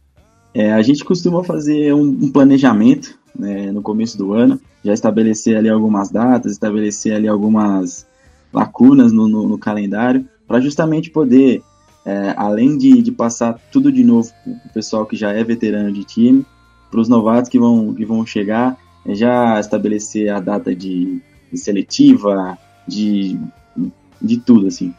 É, 0.53 0.71
a 0.71 0.81
gente 0.83 1.03
costuma 1.03 1.43
fazer 1.43 1.93
um, 1.93 2.03
um 2.03 2.31
planejamento 2.31 3.17
né, 3.35 3.71
no 3.71 3.81
começo 3.81 4.15
do 4.17 4.33
ano, 4.33 4.61
já 4.83 4.93
estabelecer 4.93 5.57
ali 5.57 5.67
algumas 5.67 6.11
datas, 6.11 6.51
estabelecer 6.51 7.15
ali 7.15 7.27
algumas 7.27 8.07
lacunas 8.53 9.11
no, 9.11 9.27
no, 9.27 9.47
no 9.47 9.57
calendário, 9.57 10.27
para 10.47 10.59
justamente 10.59 11.09
poder 11.09 11.63
é, 12.05 12.33
além 12.37 12.77
de, 12.77 13.01
de 13.01 13.11
passar 13.11 13.59
tudo 13.71 13.91
de 13.91 14.03
novo 14.03 14.29
para 14.43 14.51
o 14.53 14.73
pessoal 14.73 15.05
que 15.05 15.15
já 15.15 15.31
é 15.31 15.43
veterano 15.43 15.91
de 15.91 16.03
time, 16.03 16.45
para 16.91 16.99
os 16.99 17.07
novatos 17.07 17.49
que 17.49 17.57
vão, 17.57 17.93
que 17.93 18.05
vão 18.05 18.25
chegar, 18.25 18.77
é 19.05 19.15
já 19.15 19.59
estabelecer 19.59 20.29
a 20.29 20.39
data 20.39 20.75
de, 20.75 21.21
de, 21.51 21.57
seletiva, 21.57 22.57
de, 22.87 23.39
de 24.21 24.37
tudo, 24.37 24.67
assim. 24.67 24.93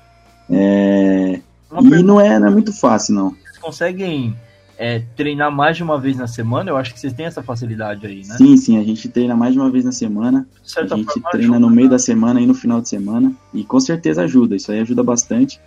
É, 0.51 1.41
e 1.81 2.03
não 2.03 2.21
é, 2.21 2.39
não 2.39 2.49
é 2.49 2.51
muito 2.51 2.73
fácil, 2.73 3.15
não. 3.15 3.31
Vocês 3.31 3.59
conseguem 3.59 4.35
é, 4.77 5.03
treinar 5.17 5.53
mais 5.53 5.77
de 5.77 5.83
uma 5.83 5.99
vez 5.99 6.17
na 6.17 6.27
semana? 6.27 6.71
Eu 6.71 6.77
acho 6.77 6.93
que 6.93 7.01
vocês 7.01 7.13
têm 7.13 7.27
essa 7.27 7.43
facilidade 7.43 8.07
aí, 8.07 8.23
né? 8.27 8.37
Sim, 8.37 8.57
sim, 8.57 8.79
a 8.79 8.85
gente 8.85 9.09
treina 9.09 9.37
mais 9.37 9.53
de 9.53 9.59
uma 9.59 9.71
vez 9.71 9.85
na 9.85 9.93
semana. 9.93 10.47
A 10.77 10.97
gente 10.97 11.21
treina 11.31 11.55
ajuda, 11.55 11.59
no 11.59 11.71
meio 11.71 11.89
né? 11.89 11.93
da 11.93 11.99
semana 11.99 12.41
e 12.41 12.47
no 12.47 12.55
final 12.55 12.81
de 12.81 12.89
semana. 12.89 13.33
E 13.53 13.65
com 13.65 13.79
certeza 13.79 14.23
ajuda, 14.23 14.57
isso 14.57 14.73
aí 14.73 14.81
ajuda 14.81 15.03
bastante. 15.03 15.61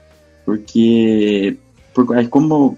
Porque, 0.47 1.57
porque 1.93 2.13
é 2.13 2.25
como 2.25 2.77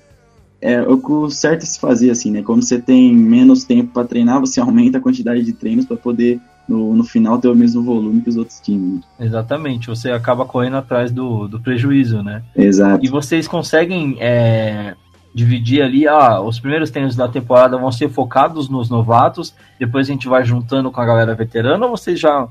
é 0.59 0.82
o 0.82 1.30
certo 1.30 1.61
é 1.61 1.65
se 1.67 1.80
fazer 1.80 2.09
assim, 2.09 2.32
né? 2.32 2.41
Como 2.41 2.63
você 2.63 2.82
tem 2.82 3.13
menos 3.13 3.63
tempo 3.63 3.93
para 3.93 4.07
treinar, 4.07 4.39
você 4.39 4.59
aumenta 4.59 4.97
a 4.97 5.01
quantidade 5.01 5.43
de 5.43 5.53
treinos 5.53 5.86
para 5.86 5.95
poder 5.95 6.41
no, 6.67 6.95
no 6.95 7.03
final 7.03 7.38
ter 7.38 7.47
o 7.47 7.55
mesmo 7.55 7.84
volume 7.84 8.22
que 8.22 8.30
os 8.30 8.38
outros 8.38 8.59
times. 8.59 9.03
Exatamente, 9.20 9.88
você 9.88 10.09
acaba 10.09 10.45
correndo 10.45 10.78
atrás 10.78 11.11
do, 11.11 11.47
do 11.47 11.59
prejuízo, 11.59 12.24
né? 12.24 12.41
Exato. 12.55 13.05
E 13.05 13.07
vocês 13.07 13.47
conseguem 13.47 14.17
é, 14.20 14.95
dividir 15.32 15.84
ali, 15.84 16.07
ah, 16.07 16.41
os 16.41 16.59
primeiros 16.59 16.89
treinos 16.89 17.15
da 17.15 17.28
temporada 17.28 17.78
vão 17.78 17.91
ser 17.91 18.09
focados 18.09 18.67
nos 18.67 18.89
novatos, 18.89 19.53
depois 19.80 20.09
a 20.09 20.11
gente 20.11 20.28
vai 20.28 20.43
juntando 20.43 20.91
com 20.91 20.99
a 20.99 21.05
galera 21.05 21.36
veterana 21.36 21.86
ou 21.86 21.95
vocês 21.95 22.20
já 22.20 22.47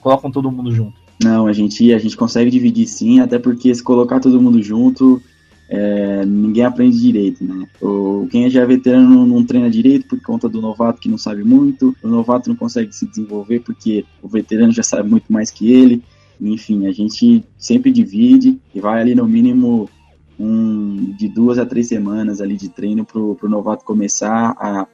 colocam 0.00 0.30
todo 0.30 0.50
mundo 0.50 0.72
junto? 0.72 0.99
Não, 1.22 1.46
a 1.46 1.52
gente, 1.52 1.92
a 1.92 1.98
gente 1.98 2.16
consegue 2.16 2.50
dividir 2.50 2.86
sim, 2.86 3.20
até 3.20 3.38
porque 3.38 3.74
se 3.74 3.82
colocar 3.82 4.20
todo 4.20 4.40
mundo 4.40 4.62
junto, 4.62 5.22
é, 5.68 6.24
ninguém 6.24 6.64
aprende 6.64 6.98
direito, 6.98 7.44
né? 7.44 7.68
O, 7.80 8.26
quem 8.30 8.48
já 8.48 8.62
é 8.62 8.66
veterano 8.66 9.26
não, 9.26 9.44
treina 9.44 9.70
direito 9.70 10.08
por 10.08 10.20
conta 10.20 10.48
do 10.48 10.60
novato 10.60 11.00
que 11.00 11.08
não 11.08 11.18
sabe 11.18 11.44
muito, 11.44 11.94
o 12.02 12.08
novato 12.08 12.48
não 12.48 12.56
consegue 12.56 12.92
se 12.92 13.06
desenvolver 13.06 13.60
porque 13.60 14.04
o 14.22 14.28
veterano 14.28 14.72
já 14.72 14.82
sabe 14.82 15.08
muito 15.08 15.32
mais 15.32 15.50
que 15.50 15.70
ele. 15.72 16.02
Enfim, 16.40 16.86
a 16.86 16.92
gente 16.92 17.44
sempre 17.58 17.92
divide 17.92 18.58
e 18.74 18.80
vai 18.80 19.00
ali 19.00 19.14
no 19.14 19.28
mínimo 19.28 19.90
um, 20.38 21.14
de 21.18 21.28
duas 21.28 21.58
a 21.58 21.66
três 21.66 21.86
semanas 21.86 22.40
ali 22.40 22.56
de 22.56 22.70
treino 22.70 23.04
pro, 23.04 23.34
pro 23.34 23.48
novato 23.48 23.84
começar 23.84 24.56
a, 24.58 24.88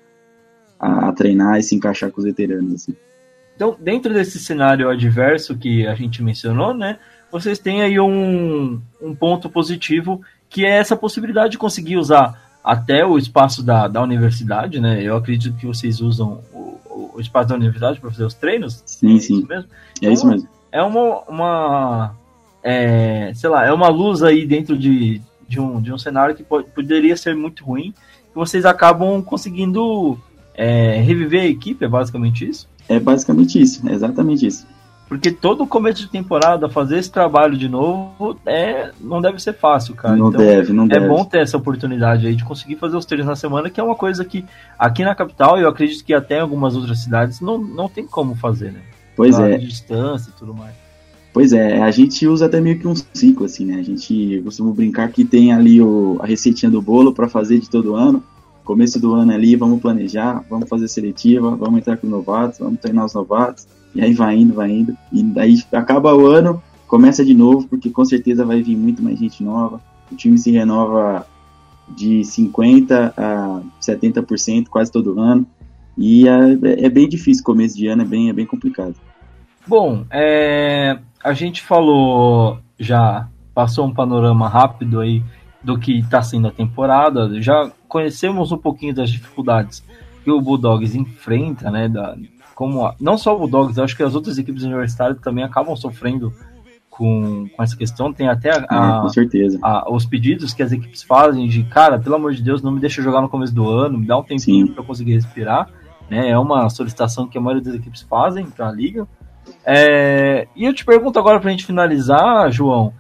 a, 0.79 1.09
a 1.09 1.13
treinar 1.13 1.59
e 1.59 1.63
se 1.63 1.77
encaixar 1.77 2.11
com 2.11 2.21
os 2.21 2.25
veteranos. 2.25 2.75
Assim. 2.75 2.97
Então, 3.57 3.75
dentro 3.81 4.13
desse 4.13 4.39
cenário 4.39 4.89
adverso 4.89 5.57
que 5.57 5.87
a 5.87 5.95
gente 5.95 6.23
mencionou, 6.23 6.75
né, 6.75 6.99
vocês 7.33 7.59
têm 7.59 7.83
aí 7.83 7.99
um, 7.99 8.81
um 9.01 9.15
ponto 9.15 9.49
positivo 9.49 10.21
que 10.49 10.65
é 10.65 10.77
essa 10.79 10.95
possibilidade 10.95 11.53
de 11.53 11.59
conseguir 11.59 11.97
usar 11.97 12.41
até 12.63 13.05
o 13.05 13.19
espaço 13.19 13.63
da, 13.63 13.89
da 13.89 14.03
universidade, 14.03 14.81
né? 14.81 15.03
Eu 15.03 15.17
acredito 15.17 15.57
que 15.57 15.67
vocês 15.67 16.01
usam 16.01 16.41
o, 16.53 17.13
o 17.15 17.21
espaço 17.21 17.49
da 17.49 17.55
universidade 17.55 17.99
para 17.99 18.11
fazer 18.11 18.25
os 18.25 18.35
treinos. 18.35 18.83
Sim, 18.87 19.17
é 19.17 19.21
sim. 19.21 19.39
Isso 19.39 19.49
mesmo? 19.49 19.71
É 20.03 20.13
isso 20.13 20.27
mesmo. 20.27 20.49
É 20.71 20.83
uma, 20.83 21.21
uma 21.23 22.15
é, 22.63 23.33
sei 23.35 23.49
lá, 23.49 23.65
é 23.65 23.73
uma 23.73 23.89
luz 23.89 24.23
aí 24.23 24.45
dentro 24.45 24.77
de, 24.77 25.21
de, 25.49 25.61
um, 25.61 25.81
de 25.81 25.93
um 25.93 25.99
cenário 25.99 26.35
que 26.35 26.43
pode, 26.43 26.69
poderia 26.71 27.17
ser 27.17 27.35
muito 27.37 27.65
ruim, 27.65 27.95
vocês 28.35 28.67
acabam 28.67 29.23
conseguindo 29.23 30.19
é, 30.53 31.01
reviver 31.01 31.43
a 31.43 31.47
equipe, 31.47 31.85
é 31.85 31.89
basicamente 31.89 32.49
isso? 32.49 32.69
É 32.89 33.01
basicamente 33.01 33.61
isso, 33.61 33.87
é 33.89 33.93
exatamente 33.93 34.47
isso. 34.47 34.67
Porque 35.09 35.31
todo 35.31 35.65
começo 35.67 36.01
de 36.01 36.09
temporada, 36.09 36.69
fazer 36.69 36.99
esse 36.99 37.11
trabalho 37.11 37.57
de 37.57 37.69
novo, 37.69 38.37
é, 38.45 38.91
não 39.01 39.23
deve 39.23 39.41
ser 39.41 39.53
fácil, 39.53 39.95
cara. 39.95 40.17
Não 40.17 40.29
então, 40.29 40.41
deve, 40.41 40.73
não 40.73 40.85
é 40.85 40.89
deve. 40.89 41.05
É 41.05 41.09
bom 41.09 41.25
ter 41.25 41.39
essa 41.39 41.57
oportunidade 41.57 42.27
aí 42.27 42.35
de 42.35 42.45
conseguir 42.45 42.75
fazer 42.75 42.97
os 42.97 43.05
treinos 43.05 43.27
na 43.27 43.37
semana, 43.37 43.71
que 43.71 43.79
é 43.79 43.83
uma 43.83 43.95
coisa 43.95 44.25
que 44.25 44.45
aqui 44.77 45.05
na 45.05 45.15
capital, 45.15 45.59
eu 45.59 45.69
acredito 45.69 46.05
que 46.05 46.13
até 46.13 46.39
em 46.39 46.41
algumas 46.41 46.75
outras 46.75 46.99
cidades, 46.99 47.41
não, 47.41 47.57
não 47.57 47.89
tem 47.89 48.05
como 48.05 48.35
fazer, 48.35 48.73
né? 48.73 48.81
Pois 49.15 49.39
é. 49.39 49.57
distância 49.59 50.31
e 50.31 50.39
tudo 50.39 50.53
mais. 50.53 50.75
Pois 51.33 51.53
é, 51.53 51.81
a 51.81 51.91
gente 51.91 52.27
usa 52.27 52.47
até 52.47 52.61
meio 52.61 52.79
que 52.79 52.89
um 52.89 52.95
ciclo, 52.97 53.47
assim, 53.47 53.65
né? 53.65 53.79
A 53.79 53.85
gente 53.85 54.41
costuma 54.43 54.73
brincar 54.73 55.09
que 55.13 55.25
tem 55.25 55.53
ali 55.53 55.81
o, 55.81 56.17
a 56.21 56.27
receitinha 56.27 56.71
do 56.71 56.83
bolo 56.83 57.13
para 57.13 57.29
fazer 57.29 57.61
de 57.61 57.71
todo 57.71 57.95
ano 57.95 58.25
começo 58.67 59.01
do 59.01 59.15
ano 59.15 59.33
ali, 59.33 59.55
vamos 59.55 59.81
planejar, 59.81 60.45
vamos 60.51 60.69
fazer 60.69 60.89
seletiva, 60.89 61.55
vamos 61.55 61.79
entrar 61.79 61.97
com 61.97 62.09
novatos, 62.09 62.59
vamos 62.59 62.81
treinar 62.81 63.05
os 63.07 63.15
novatos, 63.15 63.67
e 63.95 64.03
aí 64.03 64.13
vai 64.13 64.37
indo, 64.37 64.53
vai 64.53 64.71
indo, 64.71 64.95
e 65.13 65.23
daí 65.23 65.63
acaba 65.73 66.15
o 66.15 66.27
ano, 66.27 66.61
começa 66.89 67.25
de 67.25 67.33
novo, 67.33 67.67
porque 67.69 67.89
com 67.89 68.05
certeza 68.05 68.45
vai 68.45 68.61
vir 68.61 68.77
muito 68.77 69.03
mais 69.03 69.19
gente 69.19 69.43
nova, 69.43 69.81
o 70.11 70.17
time 70.17 70.37
se 70.37 70.51
renova 70.51 71.27
de 71.89 72.21
50% 72.23 73.13
a 73.17 73.63
70% 73.81 74.67
quase 74.69 74.91
todo 74.91 75.19
ano, 75.19 75.47
e 75.97 76.29
é, 76.29 76.85
é, 76.85 76.91
bem 76.91 77.09
difícil, 77.09 77.45
começo 77.45 77.77
de 77.77 77.87
ano 77.87 78.03
é 78.03 78.05
bem, 78.05 78.29
é 78.29 78.33
bem 78.33 78.45
complicado. 78.45 78.97
Bom, 79.67 80.05
é, 80.11 80.99
a 81.23 81.33
gente 81.33 81.63
falou 81.63 82.59
já, 82.79 83.29
passou 83.55 83.87
um 83.87 83.95
panorama 83.95 84.49
rápido 84.49 85.01
aí 85.01 85.23
do 85.67 85.77
que 85.79 85.99
está 85.99 86.23
sendo 86.23 86.47
a 86.49 86.51
temporada. 86.51 87.43
Já 87.43 87.71
conhecemos 87.89 88.53
um 88.53 88.57
pouquinho 88.59 88.95
das 88.95 89.11
dificuldades 89.11 89.85
que 90.25 90.31
o 90.31 90.41
Bulldogs 90.41 90.95
enfrenta, 90.95 91.71
né? 91.71 91.89
Da, 91.89 92.17
como 92.55 92.87
a, 92.87 92.95
não 93.01 93.19
só 93.19 93.35
o 93.35 93.39
Bulldogs, 93.41 93.79
acho 93.79 93.97
que 93.97 94.03
as 94.03 94.15
outras 94.15 94.39
equipes 94.39 94.63
universitárias 94.63 95.19
também 95.21 95.45
acabam 95.45 95.75
sofrendo 95.77 96.33
com, 96.89 97.47
com 97.55 97.63
essa 97.63 97.77
questão. 97.77 98.13
Tem 98.13 98.29
até 98.29 98.51
a, 98.69 99.01
com 99.03 99.09
certeza. 99.09 99.59
a- 99.61 99.93
os 99.93 100.07
pedidos 100.07 100.55
que 100.55 100.63
as 100.63 100.73
equipes 100.73 101.03
fazem 101.03 101.47
de, 101.49 101.65
cara, 101.65 101.99
pelo 101.99 102.15
amor 102.15 102.33
de 102.33 102.43
Deus, 102.43 102.63
não 102.63 102.71
me 102.73 102.81
deixa 102.81 103.03
jogar 103.03 103.21
no 103.21 103.29
começo 103.29 103.55
do 103.55 103.69
ano, 103.69 103.99
me 103.99 104.07
dá 104.07 104.17
um 104.17 104.23
tempinho 104.23 104.73
para 104.73 104.83
conseguir 104.85 105.13
respirar. 105.15 105.69
Né? 106.09 106.31
É 106.31 106.39
uma 106.39 106.71
solicitação 106.71 107.27
que 107.27 107.37
a 107.37 107.41
maioria 107.41 107.65
das 107.65 107.75
equipes 107.75 108.01
fazem 108.03 108.47
para 108.47 108.69
a 108.69 108.73
liga. 108.73 109.07
É, 109.65 110.47
e 110.57 110.65
eu 110.65 110.73
te 110.73 110.85
pergunto 110.85 111.19
agora 111.19 111.39
para 111.41 111.49
a 111.49 111.53
gente 111.53 111.67
finalizar, 111.67 112.51
João, 112.51 112.93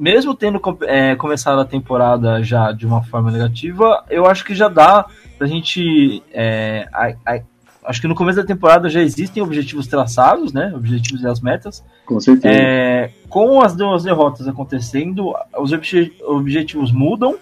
mesmo 0.00 0.34
tendo 0.34 0.60
é, 0.82 1.14
começado 1.14 1.60
a 1.60 1.64
temporada 1.64 2.42
já 2.42 2.72
de 2.72 2.86
uma 2.86 3.02
forma 3.04 3.30
negativa, 3.30 4.02
eu 4.10 4.26
acho 4.26 4.44
que 4.44 4.54
já 4.54 4.66
dá 4.68 5.04
pra 5.38 5.46
gente. 5.46 6.22
é, 6.32 6.88
a- 6.92 7.14
a- 7.26 7.40
acho 7.84 8.00
que 8.00 8.08
no 8.08 8.14
começo 8.14 8.38
da 8.38 8.44
temporada 8.46 8.88
já 8.88 9.00
existem 9.02 9.42
objetivos 9.42 9.86
traçados, 9.86 10.52
né? 10.52 10.72
Objetivos 10.74 11.22
e 11.22 11.26
as 11.26 11.40
metas. 11.40 11.84
Com 12.06 12.18
certeza. 12.18 12.54
É, 12.58 13.10
com 13.28 13.60
as 13.60 13.76
duas 13.76 14.02
derrotas 14.04 14.48
acontecendo, 14.48 15.34
os 15.58 15.72
obje- 15.72 16.12
objetivos 16.26 16.90
mudam 16.92 17.36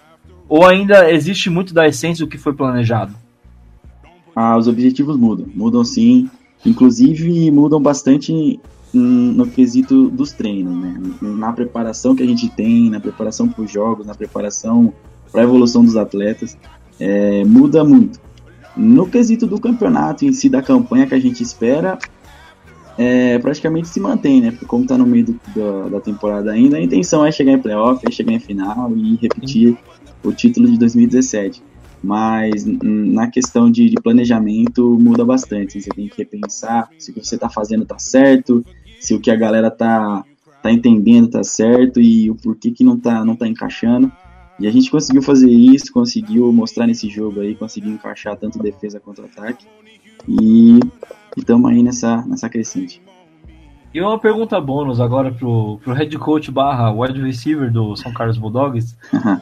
ou 0.47 0.65
ainda 0.67 1.11
existe 1.11 1.49
muito 1.49 1.73
da 1.73 1.87
essência 1.87 2.25
do 2.25 2.29
que 2.29 2.37
foi 2.37 2.53
planejado? 2.53 3.13
Ah, 4.35 4.57
os 4.57 4.67
objetivos 4.67 5.17
mudam, 5.17 5.47
mudam 5.53 5.83
sim. 5.83 6.29
Inclusive 6.65 7.49
mudam 7.51 7.81
bastante 7.81 8.59
no 8.93 9.45
quesito 9.47 10.09
dos 10.09 10.31
treinos, 10.31 10.75
né? 10.75 10.99
Na 11.21 11.53
preparação 11.53 12.15
que 12.15 12.23
a 12.23 12.27
gente 12.27 12.49
tem, 12.49 12.89
na 12.89 12.99
preparação 12.99 13.47
para 13.47 13.63
os 13.63 13.71
jogos, 13.71 14.05
na 14.05 14.15
preparação 14.15 14.93
para 15.31 15.41
a 15.41 15.43
evolução 15.43 15.83
dos 15.83 15.95
atletas, 15.95 16.57
é, 16.99 17.43
muda 17.45 17.83
muito. 17.83 18.19
No 18.75 19.07
quesito 19.07 19.45
do 19.45 19.59
campeonato 19.59 20.25
em 20.25 20.31
si, 20.31 20.49
da 20.49 20.61
campanha 20.61 21.05
que 21.05 21.13
a 21.13 21.19
gente 21.19 21.43
espera, 21.43 21.99
é, 22.97 23.37
praticamente 23.39 23.87
se 23.87 23.99
mantém, 23.99 24.41
né? 24.41 24.51
Porque 24.51 24.65
como 24.65 24.83
está 24.83 24.97
no 24.97 25.05
meio 25.05 25.25
do- 25.25 25.39
da, 25.55 25.89
da 25.89 25.99
temporada 26.01 26.51
ainda, 26.51 26.77
a 26.77 26.81
intenção 26.81 27.25
é 27.25 27.31
chegar 27.31 27.53
em 27.53 27.59
playoff, 27.59 28.03
é 28.07 28.11
chegar 28.11 28.33
em 28.33 28.39
final 28.39 28.91
e 28.95 29.15
repetir 29.17 29.77
o 30.23 30.31
título 30.33 30.69
de 30.69 30.77
2017 30.77 31.63
mas 32.01 32.63
na 32.65 33.27
questão 33.27 33.69
de, 33.69 33.89
de 33.89 33.95
planejamento 34.01 34.97
muda 34.97 35.25
bastante. 35.25 35.81
Você 35.81 35.89
tem 35.89 36.07
que 36.07 36.17
repensar 36.17 36.89
se 36.97 37.11
o 37.11 37.13
que 37.13 37.25
você 37.25 37.35
está 37.35 37.49
fazendo 37.49 37.83
está 37.83 37.99
certo, 37.99 38.65
se 38.99 39.13
o 39.13 39.19
que 39.19 39.31
a 39.31 39.35
galera 39.35 39.71
tá, 39.71 40.23
tá 40.61 40.71
entendendo 40.71 41.27
está 41.27 41.43
certo 41.43 41.99
e 41.99 42.29
o 42.29 42.35
porquê 42.35 42.71
que 42.71 42.83
não 42.83 42.99
tá, 42.99 43.23
não 43.23 43.35
tá 43.35 43.47
encaixando. 43.47 44.11
E 44.59 44.67
a 44.67 44.71
gente 44.71 44.91
conseguiu 44.91 45.21
fazer 45.21 45.49
isso, 45.49 45.91
conseguiu 45.93 46.51
mostrar 46.51 46.85
nesse 46.85 47.09
jogo 47.09 47.39
aí, 47.39 47.55
conseguiu 47.55 47.91
encaixar 47.91 48.35
tanto 48.35 48.59
defesa 48.59 48.99
quanto 48.99 49.23
ataque. 49.23 49.65
E 50.27 50.79
estamos 51.37 51.71
aí 51.71 51.81
nessa, 51.81 52.21
nessa 52.25 52.49
crescente. 52.49 53.01
E 53.91 53.99
uma 53.99 54.19
pergunta 54.19 54.61
bônus 54.61 54.99
agora 55.01 55.31
pro, 55.31 55.79
pro 55.83 55.93
head 55.93 56.15
coach 56.19 56.51
barra 56.51 56.91
wide 56.91 57.19
receiver 57.21 57.71
do 57.71 57.95
São 57.95 58.13
Carlos 58.13 58.37
Bulldogs. 58.37 58.95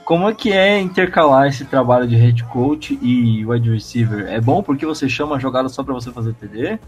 Como 0.05 0.29
é 0.29 0.33
que 0.33 0.53
é 0.53 0.79
intercalar 0.79 1.47
esse 1.47 1.65
trabalho 1.65 2.07
de 2.07 2.15
head 2.15 2.43
coach 2.45 2.97
e 3.01 3.45
wide 3.45 3.69
receiver? 3.69 4.25
É 4.29 4.39
bom 4.39 4.63
porque 4.63 4.85
você 4.85 5.09
chama 5.09 5.35
a 5.35 5.39
jogada 5.39 5.67
só 5.67 5.83
para 5.83 5.93
você 5.93 6.11
fazer 6.11 6.33
TD? 6.33 6.79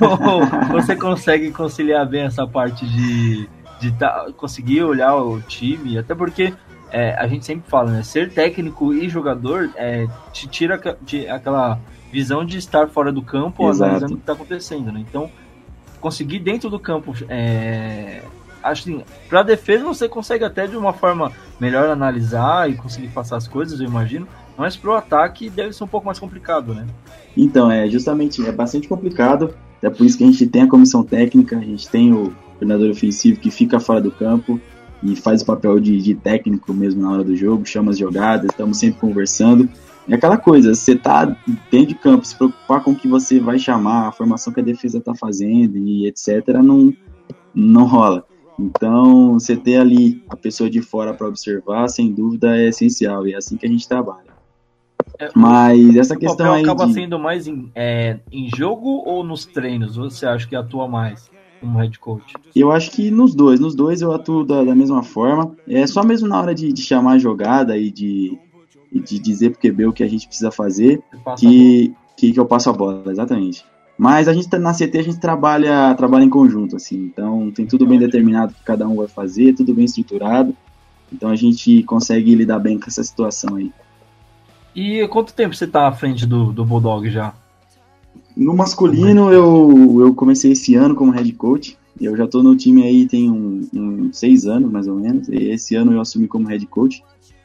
Ou 0.00 0.46
você 0.80 0.96
consegue 0.96 1.50
conciliar 1.50 2.06
bem 2.06 2.22
essa 2.22 2.46
parte 2.46 2.86
de, 2.86 3.46
de 3.78 3.92
tá- 3.92 4.28
conseguir 4.36 4.82
olhar 4.82 5.14
o 5.14 5.42
time? 5.42 5.98
Até 5.98 6.14
porque 6.14 6.54
é, 6.90 7.14
a 7.18 7.26
gente 7.26 7.44
sempre 7.44 7.68
fala, 7.68 7.90
né? 7.90 8.02
Ser 8.02 8.30
técnico 8.32 8.94
e 8.94 9.10
jogador 9.10 9.68
é, 9.76 10.06
te 10.32 10.46
tira 10.48 10.80
de- 11.02 11.28
aquela 11.28 11.78
visão 12.10 12.44
de 12.46 12.56
estar 12.56 12.88
fora 12.88 13.12
do 13.12 13.20
campo 13.20 13.68
Exato. 13.68 13.84
analisando 13.84 14.12
o 14.14 14.16
que 14.16 14.22
está 14.22 14.32
acontecendo, 14.32 14.90
né? 14.90 15.00
Então, 15.06 15.30
conseguir 16.02 16.40
dentro 16.40 16.68
do 16.68 16.78
campo. 16.78 17.14
É, 17.28 18.22
assim, 18.62 19.02
pra 19.28 19.42
defesa 19.42 19.84
você 19.84 20.08
consegue 20.08 20.44
até 20.44 20.66
de 20.66 20.76
uma 20.76 20.92
forma 20.92 21.32
melhor 21.58 21.88
analisar 21.88 22.68
e 22.68 22.74
conseguir 22.74 23.08
passar 23.08 23.36
as 23.36 23.48
coisas, 23.48 23.80
eu 23.80 23.86
imagino. 23.86 24.26
Mas 24.58 24.76
pro 24.76 24.92
ataque 24.92 25.48
deve 25.48 25.72
ser 25.72 25.84
um 25.84 25.88
pouco 25.88 26.04
mais 26.04 26.18
complicado, 26.18 26.74
né? 26.74 26.86
Então, 27.34 27.70
é 27.70 27.88
justamente, 27.88 28.44
é 28.46 28.52
bastante 28.52 28.86
complicado, 28.86 29.54
é 29.80 29.88
por 29.88 30.04
isso 30.04 30.18
que 30.18 30.24
a 30.24 30.26
gente 30.26 30.46
tem 30.46 30.62
a 30.62 30.68
comissão 30.68 31.02
técnica, 31.02 31.56
a 31.56 31.62
gente 31.62 31.88
tem 31.88 32.12
o 32.12 32.34
coordenador 32.58 32.90
ofensivo 32.90 33.40
que 33.40 33.50
fica 33.50 33.80
fora 33.80 34.00
do 34.00 34.10
campo 34.10 34.60
e 35.02 35.16
faz 35.16 35.40
o 35.40 35.46
papel 35.46 35.80
de, 35.80 36.00
de 36.00 36.14
técnico 36.14 36.74
mesmo 36.74 37.02
na 37.02 37.10
hora 37.10 37.24
do 37.24 37.34
jogo, 37.34 37.64
chama 37.64 37.90
as 37.90 37.98
jogadas, 37.98 38.50
estamos 38.50 38.78
sempre 38.78 39.00
conversando. 39.00 39.68
É 40.08 40.14
aquela 40.14 40.36
coisa, 40.36 40.74
você 40.74 40.96
tá 40.96 41.24
dentro 41.70 41.88
de 41.88 41.94
campo, 41.94 42.24
se 42.26 42.36
preocupar 42.36 42.82
com 42.82 42.90
o 42.92 42.96
que 42.96 43.06
você 43.06 43.38
vai 43.38 43.58
chamar, 43.58 44.08
a 44.08 44.12
formação 44.12 44.52
que 44.52 44.60
a 44.60 44.64
defesa 44.64 45.00
tá 45.00 45.14
fazendo 45.14 45.76
e 45.78 46.06
etc, 46.06 46.48
não, 46.62 46.92
não 47.54 47.84
rola. 47.86 48.24
Então, 48.58 49.34
você 49.34 49.56
ter 49.56 49.76
ali 49.78 50.20
a 50.28 50.36
pessoa 50.36 50.68
de 50.68 50.82
fora 50.82 51.14
para 51.14 51.28
observar, 51.28 51.88
sem 51.88 52.12
dúvida, 52.12 52.56
é 52.56 52.68
essencial, 52.68 53.26
e 53.26 53.32
é 53.32 53.36
assim 53.36 53.56
que 53.56 53.66
a 53.66 53.68
gente 53.68 53.88
trabalha. 53.88 54.32
É, 55.18 55.30
Mas 55.34 55.96
essa 55.96 56.16
questão 56.16 56.46
papel 56.46 56.52
aí 56.52 56.62
acaba 56.62 56.86
de- 56.86 56.94
sendo 56.94 57.18
mais 57.18 57.46
em, 57.46 57.70
é, 57.74 58.18
em 58.30 58.48
jogo 58.54 58.88
ou 58.88 59.22
nos 59.24 59.46
treinos? 59.46 59.96
Você 59.96 60.26
acha 60.26 60.46
que 60.48 60.56
atua 60.56 60.88
mais 60.88 61.30
como 61.60 61.78
head 61.78 61.98
coach? 61.98 62.32
Eu 62.54 62.72
acho 62.72 62.90
que 62.90 63.10
nos 63.10 63.34
dois, 63.34 63.60
nos 63.60 63.74
dois 63.74 64.02
eu 64.02 64.12
atuo 64.12 64.44
da, 64.44 64.64
da 64.64 64.74
mesma 64.74 65.02
forma. 65.02 65.56
É 65.68 65.86
só 65.86 66.02
mesmo 66.04 66.28
na 66.28 66.40
hora 66.40 66.54
de, 66.54 66.72
de 66.72 66.82
chamar 66.82 67.12
a 67.12 67.18
jogada 67.18 67.76
e 67.76 67.90
de, 67.90 68.38
e 68.92 69.00
de 69.00 69.18
dizer 69.18 69.50
pro 69.50 69.60
QB 69.60 69.86
o 69.86 69.92
que 69.92 70.02
a 70.02 70.08
gente 70.08 70.26
precisa 70.26 70.50
fazer 70.50 71.02
que, 71.38 71.94
que, 72.16 72.32
que 72.32 72.38
eu 72.38 72.46
passo 72.46 72.68
a 72.70 72.72
bola, 72.72 73.10
exatamente. 73.10 73.64
Mas 73.96 74.28
a 74.28 74.32
gente 74.32 74.48
tá- 74.48 74.58
na 74.58 74.72
CT 74.72 74.98
a 74.98 75.02
gente 75.02 75.18
trabalha, 75.18 75.94
trabalha 75.94 76.24
em 76.24 76.30
conjunto, 76.30 76.76
assim, 76.76 76.96
então 76.96 77.50
tem 77.50 77.66
tudo 77.66 77.86
bem 77.86 77.98
determinado 77.98 78.54
que 78.54 78.62
cada 78.62 78.86
um 78.86 78.96
vai 78.96 79.08
fazer, 79.08 79.54
tudo 79.54 79.72
bem 79.74 79.84
estruturado. 79.84 80.54
Então 81.12 81.28
a 81.28 81.36
gente 81.36 81.82
consegue 81.82 82.34
lidar 82.34 82.58
bem 82.58 82.78
com 82.78 82.86
essa 82.88 83.04
situação 83.04 83.56
aí. 83.56 83.70
E 84.74 85.06
quanto 85.08 85.34
tempo 85.34 85.54
você 85.54 85.66
tá 85.66 85.86
à 85.86 85.92
frente 85.92 86.26
do, 86.26 86.52
do 86.52 86.64
Bulldog 86.64 87.08
já? 87.10 87.34
No 88.34 88.54
masculino, 88.56 89.30
eu, 89.30 89.98
eu 90.00 90.14
comecei 90.14 90.52
esse 90.52 90.74
ano 90.74 90.94
como 90.94 91.12
head 91.12 91.30
coach. 91.32 91.76
Eu 92.00 92.16
já 92.16 92.26
tô 92.26 92.42
no 92.42 92.56
time 92.56 92.82
aí 92.82 93.06
tem 93.06 93.30
um, 93.30 93.68
um 93.74 94.12
seis 94.12 94.46
anos, 94.46 94.72
mais 94.72 94.88
ou 94.88 94.96
menos. 94.96 95.28
E 95.28 95.50
esse 95.50 95.74
ano 95.74 95.92
eu 95.92 96.00
assumi 96.00 96.26
como 96.26 96.48
head 96.48 96.64
coach. 96.66 97.04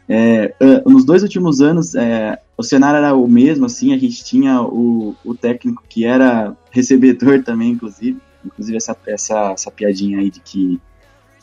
É, 0.10 0.54
nos 0.86 1.04
dois 1.04 1.22
últimos 1.22 1.62
anos, 1.62 1.94
é, 1.96 2.40
o 2.58 2.64
cenário 2.64 2.98
era 2.98 3.14
o 3.16 3.28
mesmo, 3.28 3.66
assim, 3.66 3.94
a 3.94 3.98
gente 3.98 4.24
tinha 4.24 4.62
o, 4.62 5.16
o 5.24 5.36
técnico 5.36 5.84
que 5.88 6.06
era 6.06 6.56
recebedor 6.72 7.44
também, 7.44 7.72
inclusive. 7.72 8.20
Inclusive 8.46 8.78
essa, 8.78 8.96
essa, 9.06 9.52
essa 9.52 9.72
piadinha 9.72 10.20
aí 10.20 10.32
de 10.32 10.40
que 10.40 10.80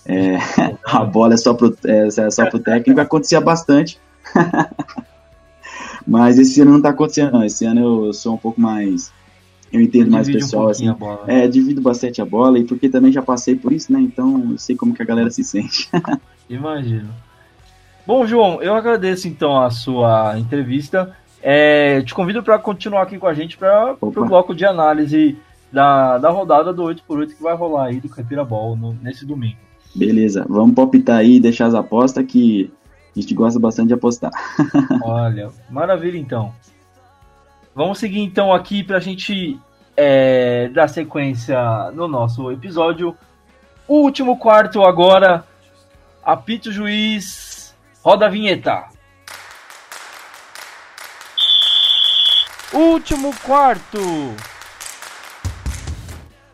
é, 0.07 0.39
a 0.85 1.05
bola 1.05 1.35
é 1.35 1.37
só 1.37 1.55
pro, 1.55 1.77
é, 1.85 2.07
é 2.07 2.31
só 2.31 2.47
pro 2.47 2.59
técnico, 2.59 3.01
acontecia 3.01 3.41
bastante. 3.41 3.99
Mas 6.07 6.39
esse 6.39 6.61
ano 6.61 6.73
não 6.73 6.83
tá 6.83 6.91
acontecendo, 6.91 7.33
não. 7.33 7.45
Esse 7.45 7.65
ano 7.65 8.07
eu 8.07 8.13
sou 8.13 8.35
um 8.35 8.39
pouco 8.39 8.61
mais. 8.61 9.13
Eu 9.73 9.81
entendo 9.81 10.11
mais 10.11 10.27
o 10.27 10.31
Divide 10.31 10.45
um 10.45 10.47
pessoal, 10.47 10.69
assim. 10.69 10.87
pouquinho 10.87 11.11
a 11.13 11.17
bola. 11.17 11.33
É, 11.33 11.49
divido 11.49 11.81
bastante 11.81 12.21
a 12.21 12.25
bola, 12.25 12.59
e 12.59 12.65
porque 12.65 12.89
também 12.89 13.11
já 13.11 13.23
passei 13.23 13.57
por 13.57 13.73
isso, 13.73 13.93
né? 13.93 14.01
Então 14.01 14.51
eu 14.53 14.59
sei 14.59 14.77
como 14.77 14.95
que 14.95 15.03
a 15.03 15.07
galera 15.07 15.31
se 15.31 15.43
sente. 15.43 15.89
Imagino. 16.49 17.09
Bom, 18.07 18.27
João, 18.27 18.61
eu 18.63 18.75
agradeço 18.75 19.27
então 19.29 19.63
a 19.63 19.71
sua 19.71 20.39
entrevista. 20.39 21.17
É, 21.43 22.03
te 22.03 22.15
convido 22.15 22.43
para 22.43 22.59
continuar 22.59 23.03
aqui 23.03 23.19
com 23.19 23.27
a 23.27 23.35
gente 23.35 23.57
para 23.57 23.97
o 24.01 24.11
bloco 24.11 24.55
de 24.55 24.65
análise 24.65 25.37
da, 25.73 26.19
da 26.19 26.31
rodada 26.31 26.73
do 26.73 26.83
8x8 26.85 27.35
que 27.35 27.43
vai 27.43 27.55
rolar 27.55 27.87
aí 27.87 28.01
do 28.01 28.09
Caipira 28.09 28.45
Ball 28.45 28.77
no- 28.77 28.97
nesse 29.03 29.27
domingo. 29.27 29.57
Beleza, 29.95 30.45
vamos 30.49 30.75
palpitar 30.75 31.19
aí 31.19 31.37
e 31.37 31.41
deixar 31.41 31.67
as 31.67 31.75
apostas 31.75 32.25
que 32.27 32.73
a 33.17 33.21
gente 33.21 33.35
gosta 33.35 33.59
bastante 33.61 33.89
de 33.89 33.95
apostar. 33.95 34.31
Olha, 35.03 35.51
maravilha 35.71 36.19
então. 36.19 36.53
Vamos 37.75 37.99
seguir 37.99 38.21
então 38.21 38.53
aqui 38.53 38.83
para 38.83 38.97
a 38.99 39.01
gente 39.01 39.59
é, 39.97 40.69
dar 40.69 40.89
sequência 40.89 41.59
no 41.93 42.07
nosso 42.09 42.51
episódio. 42.51 43.15
O 43.87 43.97
último 44.01 44.37
quarto 44.39 44.83
agora. 44.83 45.45
Apito 46.25 46.73
juiz, 46.73 47.54
roda 48.05 48.27
a 48.27 48.29
vinheta. 48.29 48.85
Último 52.73 53.33
quarto. 53.45 53.99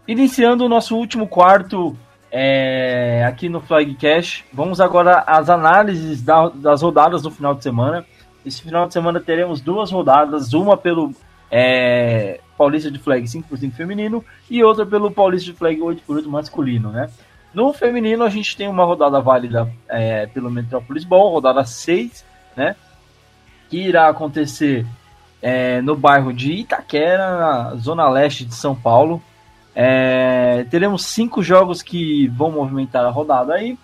Iniciando 0.06 0.64
o 0.64 0.68
nosso 0.68 0.96
último 0.96 1.26
quarto 1.26 1.96
é, 2.30 3.24
aqui 3.26 3.48
no 3.48 3.60
Flag 3.60 3.94
Cash, 3.94 4.44
vamos 4.52 4.80
agora 4.80 5.24
às 5.26 5.48
análises 5.48 6.22
da- 6.22 6.48
das 6.48 6.82
rodadas 6.82 7.22
do 7.22 7.30
final 7.30 7.54
de 7.54 7.62
semana. 7.62 8.04
Esse 8.44 8.62
final 8.62 8.86
de 8.86 8.92
semana 8.92 9.20
teremos 9.20 9.60
duas 9.60 9.90
rodadas, 9.90 10.52
uma 10.52 10.76
pelo 10.76 11.12
é, 11.50 12.40
Paulista 12.56 12.90
de 12.90 12.98
Flag 12.98 13.24
5x5 13.26 13.72
feminino 13.72 14.24
e 14.48 14.62
outra 14.62 14.84
pelo 14.86 15.10
Paulista 15.10 15.50
de 15.50 15.56
Flag 15.56 15.78
8x8 15.80 16.26
masculino, 16.26 16.90
né? 16.90 17.08
No 17.52 17.72
feminino, 17.72 18.24
a 18.24 18.28
gente 18.28 18.56
tem 18.56 18.68
uma 18.68 18.84
rodada 18.84 19.20
válida 19.20 19.70
é, 19.88 20.26
pelo 20.26 20.50
Metropolis 20.50 21.04
Ball, 21.04 21.32
rodada 21.32 21.64
6, 21.64 22.24
né? 22.56 22.76
Que 23.68 23.78
irá 23.78 24.08
acontecer 24.08 24.86
é, 25.42 25.80
no 25.80 25.96
bairro 25.96 26.32
de 26.32 26.52
Itaquera, 26.52 27.38
na 27.38 27.74
zona 27.76 28.08
leste 28.08 28.44
de 28.44 28.54
São 28.54 28.74
Paulo. 28.74 29.22
É, 29.74 30.64
teremos 30.70 31.04
cinco 31.04 31.42
jogos 31.42 31.82
que 31.82 32.28
vão 32.28 32.52
movimentar 32.52 33.04
a 33.04 33.10
rodada 33.10 33.54
aí. 33.54 33.78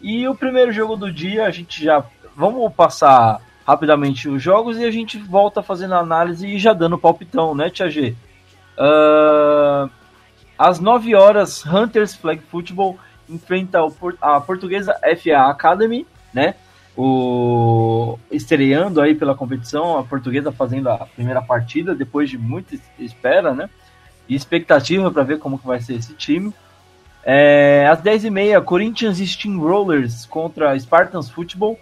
E 0.00 0.28
o 0.28 0.34
primeiro 0.34 0.70
jogo 0.70 0.96
do 0.96 1.12
dia, 1.12 1.46
a 1.46 1.50
gente 1.50 1.84
já. 1.84 2.04
Vamos 2.36 2.72
passar 2.72 3.40
rapidamente 3.66 4.28
os 4.28 4.40
jogos 4.40 4.78
e 4.78 4.84
a 4.84 4.90
gente 4.90 5.18
volta 5.18 5.62
fazendo 5.62 5.94
a 5.94 5.98
análise 5.98 6.46
e 6.46 6.58
já 6.58 6.72
dando 6.72 6.96
palpitão, 6.96 7.54
né, 7.54 7.68
Tia 7.68 7.90
G? 7.90 8.14
Uh, 8.78 9.90
às 10.56 10.78
9 10.78 11.14
horas, 11.14 11.66
Hunters 11.66 12.14
Flag 12.14 12.40
Football 12.42 12.96
enfrenta 13.28 13.78
a 14.20 14.40
portuguesa 14.40 14.94
FA 15.22 15.50
Academy, 15.50 16.06
né? 16.32 16.54
O 16.96 18.18
estreando 18.30 19.00
aí 19.00 19.14
pela 19.14 19.34
competição, 19.34 19.98
a 19.98 20.04
portuguesa 20.04 20.50
fazendo 20.50 20.88
a 20.88 20.98
primeira 20.98 21.40
partida 21.40 21.94
depois 21.94 22.28
de 22.28 22.36
muita 22.36 22.76
espera, 22.98 23.54
né? 23.54 23.70
E 24.28 24.34
expectativa 24.34 25.10
para 25.10 25.22
ver 25.22 25.38
como 25.38 25.58
que 25.58 25.66
vai 25.66 25.80
ser 25.80 25.94
esse 25.94 26.14
time. 26.14 26.52
É, 27.24 27.86
às 27.90 28.00
10h30, 28.00 28.62
Corinthians 28.64 29.18
Steamrollers 29.18 30.26
contra 30.26 30.78
Spartans 30.78 31.30
Football. 31.30 31.78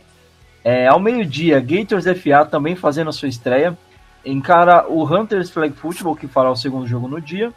É, 0.64 0.88
ao 0.88 0.98
meio-dia, 0.98 1.60
Gators 1.60 2.04
FA 2.04 2.44
também 2.44 2.74
fazendo 2.74 3.10
a 3.10 3.12
sua 3.12 3.28
estreia. 3.28 3.78
Encara 4.24 4.86
o 4.88 5.04
Hunters 5.04 5.50
Flag 5.50 5.72
Football, 5.74 6.16
que 6.16 6.26
fará 6.26 6.50
o 6.50 6.56
segundo 6.56 6.86
jogo 6.86 7.06
no 7.06 7.20
dia. 7.20 7.52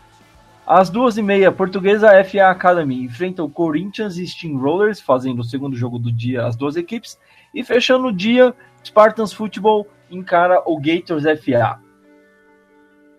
Às 0.70 0.88
duas 0.88 1.18
e 1.18 1.24
meia, 1.24 1.52
Portuguesa 1.52 2.24
FA 2.24 2.52
Academy 2.52 3.02
enfrenta 3.02 3.42
o 3.44 3.50
Corinthians 3.50 4.18
e 4.18 4.28
Steamrollers, 4.28 5.02
fazendo 5.02 5.40
o 5.40 5.44
segundo 5.44 5.76
jogo 5.76 5.98
do 5.98 6.12
dia 6.12 6.46
as 6.46 6.56
duas 6.56 6.76
equipes. 6.76 7.20
E 7.56 7.64
fechando 7.64 8.06
o 8.06 8.14
dia, 8.14 8.54
Spartans 8.86 9.34
Football 9.34 9.88
encara 10.12 10.62
o 10.68 10.80
Gators 10.80 11.24
FA. 11.44 11.80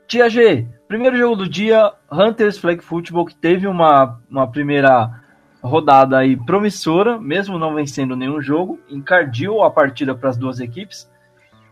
Tia 0.06 0.30
G, 0.30 0.64
primeiro 0.86 1.16
jogo 1.16 1.34
do 1.34 1.48
dia, 1.48 1.92
Hunters 2.12 2.56
Flag 2.56 2.84
Football, 2.84 3.26
que 3.26 3.34
teve 3.34 3.66
uma, 3.66 4.20
uma 4.30 4.46
primeira 4.46 5.20
rodada 5.60 6.18
aí 6.18 6.36
promissora, 6.36 7.18
mesmo 7.18 7.58
não 7.58 7.74
vencendo 7.74 8.14
nenhum 8.14 8.40
jogo, 8.40 8.78
encardiu 8.88 9.60
a 9.64 9.70
partida 9.72 10.14
para 10.14 10.30
as 10.30 10.36
duas 10.36 10.60
equipes. 10.60 11.10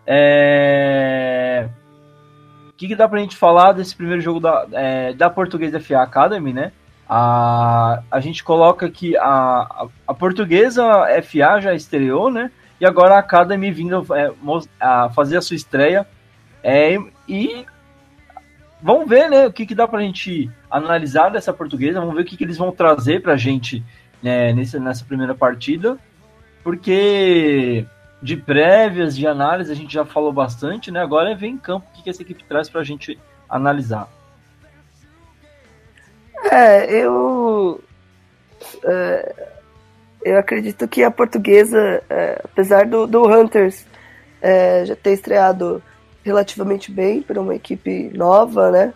É 0.05 1.69
que, 2.79 2.87
que 2.87 2.95
dá 2.95 3.09
pra 3.09 3.19
gente 3.19 3.37
falar 3.37 3.73
desse 3.73 3.95
primeiro 3.95 4.23
jogo 4.23 4.39
da, 4.39 4.67
é, 4.73 5.13
da 5.13 5.29
Portuguesa 5.29 5.81
FA 5.81 6.01
Academy, 6.01 6.53
né? 6.53 6.71
A, 7.09 8.03
a 8.09 8.21
gente 8.21 8.45
coloca 8.45 8.89
que 8.89 9.17
a, 9.17 9.25
a, 9.25 9.87
a 10.07 10.15
Portuguesa 10.15 10.85
FA 11.25 11.61
já 11.61 11.75
estreou, 11.75 12.31
né? 12.31 12.53
E 12.81 12.87
agora 12.87 13.17
a 13.17 13.19
Academy 13.19 13.73
vindo 13.73 14.07
é, 14.15 14.33
a 14.79 15.11
fazer 15.11 15.37
a 15.37 15.43
sua 15.43 15.57
estreia. 15.57 16.07
É, 16.63 16.97
e 17.27 17.67
vamos 18.81 19.09
ver, 19.09 19.29
né? 19.29 19.49
O 19.49 19.53
que, 19.53 19.67
que 19.67 19.75
dá 19.75 19.89
pra 19.89 20.01
gente 20.01 20.49
analisar 20.71 21.31
dessa 21.31 21.53
portuguesa. 21.53 21.99
Vamos 21.99 22.15
ver 22.15 22.23
o 22.23 22.25
que, 22.25 22.37
que 22.37 22.45
eles 22.45 22.59
vão 22.59 22.71
trazer 22.71 23.21
pra 23.21 23.37
gente 23.37 23.85
né, 24.23 24.53
nessa, 24.53 24.79
nessa 24.79 25.05
primeira 25.05 25.35
partida. 25.35 25.99
Porque 26.63 27.85
de 28.23 28.37
prévias, 28.37 29.17
de 29.17 29.27
análise, 29.27 29.71
a 29.71 29.77
gente 29.77 29.93
já 29.93 30.05
falou 30.05 30.33
bastante, 30.33 30.91
né? 30.91 31.01
Agora 31.01 31.31
é 31.31 31.35
ver 31.35 31.47
em 31.49 31.59
campo 31.59 31.87
o 31.89 31.97
que, 31.97 32.03
que 32.03 32.11
essa 32.11 32.23
equipe 32.23 32.45
traz 32.45 32.69
para 32.69 32.81
a 32.81 32.85
gente 32.85 33.19
analisar. 33.49 34.09
É, 36.51 36.93
eu. 36.93 37.81
É, 38.85 39.35
eu 40.25 40.39
acredito 40.39 40.87
que 40.89 41.05
a 41.05 41.11
portuguesa, 41.11 42.03
é, 42.11 42.41
apesar 42.45 42.87
do, 42.87 43.07
do 43.07 43.25
Hunters 43.25 43.87
é, 44.43 44.85
já 44.85 44.97
ter 44.97 45.13
estreado 45.13 45.83
relativamente 46.25 46.91
bem 46.91 47.23
para 47.23 47.41
uma 47.41 47.55
equipe 47.55 48.11
nova, 48.15 48.71
né? 48.71 48.93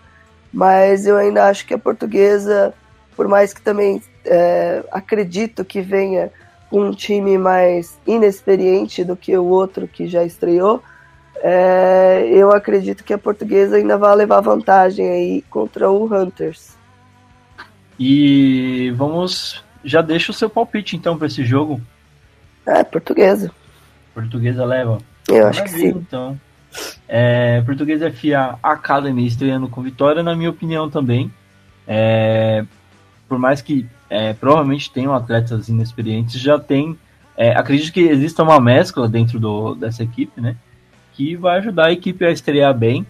Mas 0.53 1.07
eu 1.07 1.17
ainda 1.17 1.47
acho 1.47 1.65
que 1.65 1.73
a 1.73 1.79
portuguesa, 1.79 2.75
por 3.17 3.29
mais 3.29 3.55
que 3.55 3.63
também 3.63 4.03
é, 4.25 4.85
acredito 4.91 5.65
que 5.65 5.81
venha 5.81 6.31
um 6.73 6.91
time 6.91 7.37
mais 7.37 7.99
inexperiente 8.07 9.05
do 9.05 9.15
que 9.15 9.37
o 9.37 9.45
outro 9.45 9.87
que 9.87 10.07
já 10.07 10.25
estreou, 10.25 10.83
é, 11.37 12.27
eu 12.31 12.51
acredito 12.51 13.05
que 13.05 13.13
a 13.13 13.19
portuguesa 13.19 13.77
ainda 13.77 13.99
vai 13.99 14.15
levar 14.17 14.41
vantagem 14.41 15.09
aí 15.09 15.43
contra 15.51 15.91
o 15.91 16.05
Hunters. 16.13 16.77
E 17.99 18.93
vamos. 18.97 19.63
Já 19.85 20.01
deixa 20.01 20.31
o 20.31 20.35
seu 20.35 20.49
palpite 20.49 20.97
então 20.97 21.19
para 21.19 21.27
esse 21.27 21.45
jogo. 21.45 21.81
É, 22.65 22.83
portuguesa. 22.85 23.51
Portuguesa 24.15 24.65
leva. 24.65 24.99
Eu 25.29 25.47
acho 25.49 25.63
que 25.65 25.71
sim. 25.71 25.89
Então. 25.89 26.41
É, 27.07 27.61
portuguesa 27.63 28.11
FA 28.11 28.59
Academy 28.63 29.27
estreando 29.27 29.69
com 29.69 29.83
vitória, 29.83 30.23
na 30.23 30.35
minha 30.35 30.51
opinião 30.51 30.89
também. 30.89 31.31
É, 31.87 32.65
por 33.29 33.39
mais 33.39 33.61
que 33.61 33.87
é, 34.13 34.35
provavelmente 34.35 34.91
tenham 34.91 35.15
atletas 35.15 35.71
inexperientes, 35.71 36.39
já 36.39 36.59
tem. 36.59 36.99
É, 37.35 37.57
acredito 37.57 37.91
que 37.91 38.01
exista 38.01 38.43
uma 38.43 38.61
mescla 38.61 39.09
dentro 39.09 39.41
do, 39.41 39.75
dessa 39.75 40.03
equipe, 40.03 40.39
né? 40.39 40.55
Que 41.15 41.35
vai 41.35 41.59
ajudar 41.59 41.87
a 41.87 41.93
equipe 41.93 42.23
a 42.23 42.31
estrear 42.31 42.77
bem 42.77 43.07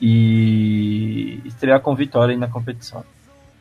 e 0.00 1.40
estrear 1.44 1.80
com 1.80 1.94
vitória 1.94 2.36
na 2.36 2.48
competição. 2.48 3.04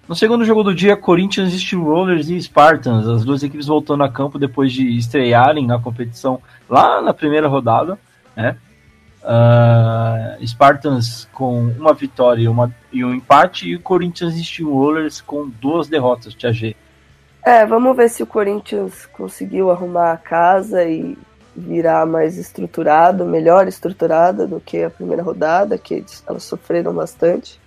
No 0.10 0.16
segundo 0.16 0.44
jogo 0.44 0.64
do 0.64 0.74
dia, 0.74 0.98
Corinthians, 0.98 1.54
Steelrollers 1.54 2.30
e 2.30 2.42
Spartans, 2.42 3.08
as 3.08 3.24
duas 3.24 3.44
equipes 3.44 3.68
voltando 3.68 4.04
a 4.04 4.10
campo 4.10 4.40
depois 4.40 4.74
de 4.74 4.98
estrearem 4.98 5.68
na 5.68 5.78
competição 5.78 6.42
lá 6.68 7.00
na 7.00 7.14
primeira 7.14 7.48
rodada, 7.48 7.98
né? 8.36 8.58
Uh, 9.24 10.48
Spartans 10.48 11.28
com 11.32 11.60
uma 11.78 11.94
vitória 11.94 12.42
e, 12.42 12.48
uma, 12.48 12.74
e 12.96 13.04
um 13.04 13.14
empate, 13.14 13.68
e 13.68 13.76
o 13.76 13.82
Corinthians 13.82 14.34
Steamrollers 14.36 15.20
com 15.20 15.50
duas 15.50 15.90
derrotas, 15.90 16.34
Tia 16.34 16.54
G. 16.54 16.74
É, 17.44 17.66
vamos 17.66 17.96
ver 17.96 18.10
se 18.10 18.24
o 18.24 18.26
Corinthians 18.26 19.06
conseguiu 19.08 19.70
arrumar 19.70 20.14
a 20.14 20.18
casa 20.18 20.86
e 20.86 21.18
virar 21.54 22.06
mais 22.06 22.38
estruturado, 22.38 23.26
melhor 23.26 23.68
estruturada 23.68 24.48
do 24.48 24.62
que 24.62 24.82
a 24.82 24.90
primeira 24.90 25.22
rodada, 25.22 25.78
que 25.78 26.06
elas 26.26 26.44
sofreram 26.44 26.94
bastante. 26.94 27.60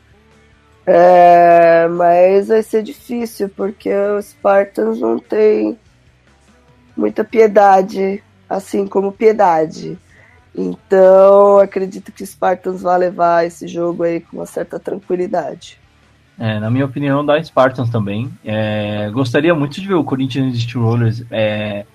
É, 0.86 1.86
mas 1.88 2.48
vai 2.48 2.62
ser 2.62 2.82
difícil, 2.82 3.50
porque 3.50 3.92
os 3.92 4.30
Spartans 4.30 4.98
não 4.98 5.18
tem 5.18 5.78
muita 6.96 7.22
piedade, 7.22 8.24
assim 8.48 8.86
como 8.86 9.12
piedade. 9.12 9.98
Então, 10.60 11.58
acredito 11.58 12.10
que 12.10 12.24
o 12.24 12.26
Spartans 12.26 12.82
vai 12.82 12.98
levar 12.98 13.46
esse 13.46 13.68
jogo 13.68 14.02
aí 14.02 14.20
com 14.20 14.38
uma 14.38 14.46
certa 14.46 14.76
tranquilidade. 14.76 15.78
É, 16.36 16.58
na 16.58 16.68
minha 16.68 16.84
opinião, 16.84 17.24
da 17.24 17.40
Spartans 17.40 17.88
também. 17.90 18.28
É, 18.44 19.08
gostaria 19.10 19.54
muito 19.54 19.80
de 19.80 19.86
ver 19.86 19.94
o 19.94 20.02
Corinthians 20.02 20.60
Steelrollers 20.60 21.24
é, 21.30 21.86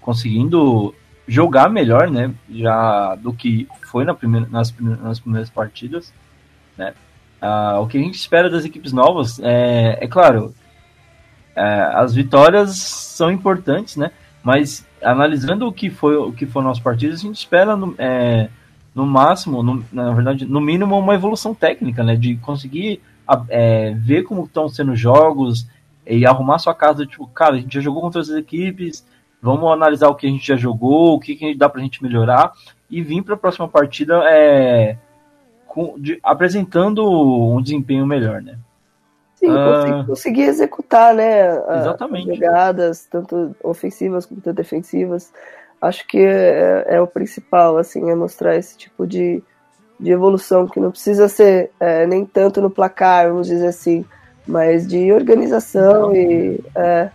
conseguindo 0.00 0.92
jogar 1.28 1.70
melhor, 1.70 2.10
né? 2.10 2.34
Já 2.50 3.14
do 3.14 3.32
que 3.32 3.68
foi 3.88 4.04
na 4.04 4.14
primeira, 4.14 4.48
nas, 4.50 4.74
nas 4.80 5.20
primeiras 5.20 5.48
partidas. 5.48 6.12
Né? 6.76 6.94
Ah, 7.40 7.78
o 7.78 7.86
que 7.86 7.98
a 7.98 8.00
gente 8.00 8.16
espera 8.16 8.50
das 8.50 8.64
equipes 8.64 8.92
novas 8.92 9.38
é, 9.40 9.98
é 10.00 10.08
claro, 10.08 10.52
é, 11.54 11.62
as 11.94 12.12
vitórias 12.12 12.76
são 12.76 13.30
importantes, 13.30 13.96
né? 13.96 14.10
Mas 14.42 14.84
analisando 15.02 15.66
o 15.66 15.72
que 15.72 15.90
foi 15.90 16.16
o 16.16 16.32
que 16.32 16.46
foram 16.46 16.70
as 16.70 16.80
partidas, 16.80 17.20
a 17.20 17.22
gente 17.22 17.36
espera 17.36 17.76
no, 17.76 17.94
é, 17.98 18.48
no 18.94 19.06
máximo, 19.06 19.62
no, 19.62 19.84
na 19.92 20.12
verdade, 20.12 20.44
no 20.44 20.60
mínimo, 20.60 20.98
uma 20.98 21.14
evolução 21.14 21.54
técnica, 21.54 22.02
né? 22.02 22.16
De 22.16 22.36
conseguir 22.36 23.00
é, 23.48 23.94
ver 23.94 24.22
como 24.24 24.44
estão 24.44 24.68
sendo 24.68 24.94
jogos 24.94 25.66
e 26.06 26.26
arrumar 26.26 26.58
sua 26.58 26.74
casa, 26.74 27.06
tipo, 27.06 27.26
cara, 27.28 27.54
a 27.54 27.58
gente 27.58 27.74
já 27.74 27.80
jogou 27.80 28.02
contra 28.02 28.20
as 28.20 28.28
equipes, 28.28 29.06
vamos 29.40 29.70
analisar 29.70 30.08
o 30.08 30.14
que 30.14 30.26
a 30.26 30.30
gente 30.30 30.46
já 30.46 30.56
jogou, 30.56 31.14
o 31.14 31.20
que, 31.20 31.36
que 31.36 31.54
dá 31.54 31.68
pra 31.68 31.80
gente 31.80 32.02
melhorar, 32.02 32.52
e 32.90 33.00
vir 33.02 33.22
para 33.22 33.34
a 33.34 33.38
próxima 33.38 33.68
partida 33.68 34.22
é, 34.26 34.96
com, 35.66 35.94
de, 35.98 36.18
apresentando 36.22 37.08
um 37.08 37.62
desempenho 37.62 38.06
melhor, 38.06 38.42
né? 38.42 38.58
Sim, 39.42 39.50
uh, 39.50 40.06
conseguir 40.06 40.42
executar, 40.42 41.12
né? 41.12 41.48
Exatamente. 41.80 42.30
As 42.30 42.36
jogadas, 42.36 43.06
tanto 43.10 43.56
ofensivas 43.62 44.24
quanto 44.24 44.52
defensivas. 44.52 45.32
Acho 45.80 46.06
que 46.06 46.18
é, 46.18 46.86
é, 46.86 47.00
o 47.00 47.08
principal, 47.08 47.76
assim, 47.76 48.08
é 48.08 48.14
mostrar 48.14 48.54
esse 48.54 48.78
tipo 48.78 49.04
de, 49.04 49.42
de 49.98 50.12
evolução, 50.12 50.68
que 50.68 50.78
não 50.78 50.92
precisa 50.92 51.26
ser 51.26 51.72
é, 51.80 52.06
nem 52.06 52.24
tanto 52.24 52.62
no 52.62 52.70
placar, 52.70 53.28
vamos 53.28 53.48
dizer 53.48 53.66
assim, 53.66 54.04
mas 54.46 54.86
de 54.86 55.12
organização 55.12 56.10
não. 56.10 56.14
e 56.14 56.60
é, 56.76 57.10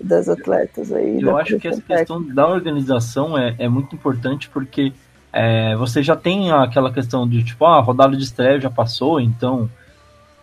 das 0.00 0.28
atletas 0.28 0.90
aí. 0.90 1.22
Eu 1.22 1.38
acho 1.38 1.56
que 1.60 1.68
essa 1.68 1.80
questão 1.80 2.20
da 2.20 2.48
organização 2.48 3.38
é, 3.38 3.54
é 3.60 3.68
muito 3.68 3.94
importante 3.94 4.48
porque 4.48 4.92
é, 5.32 5.76
você 5.76 6.02
já 6.02 6.16
tem 6.16 6.50
aquela 6.50 6.92
questão 6.92 7.28
de 7.28 7.44
tipo, 7.44 7.64
ah, 7.64 7.78
a 7.78 7.80
rodada 7.80 8.16
de 8.16 8.24
estreia 8.24 8.60
já 8.60 8.70
passou, 8.70 9.20
então 9.20 9.70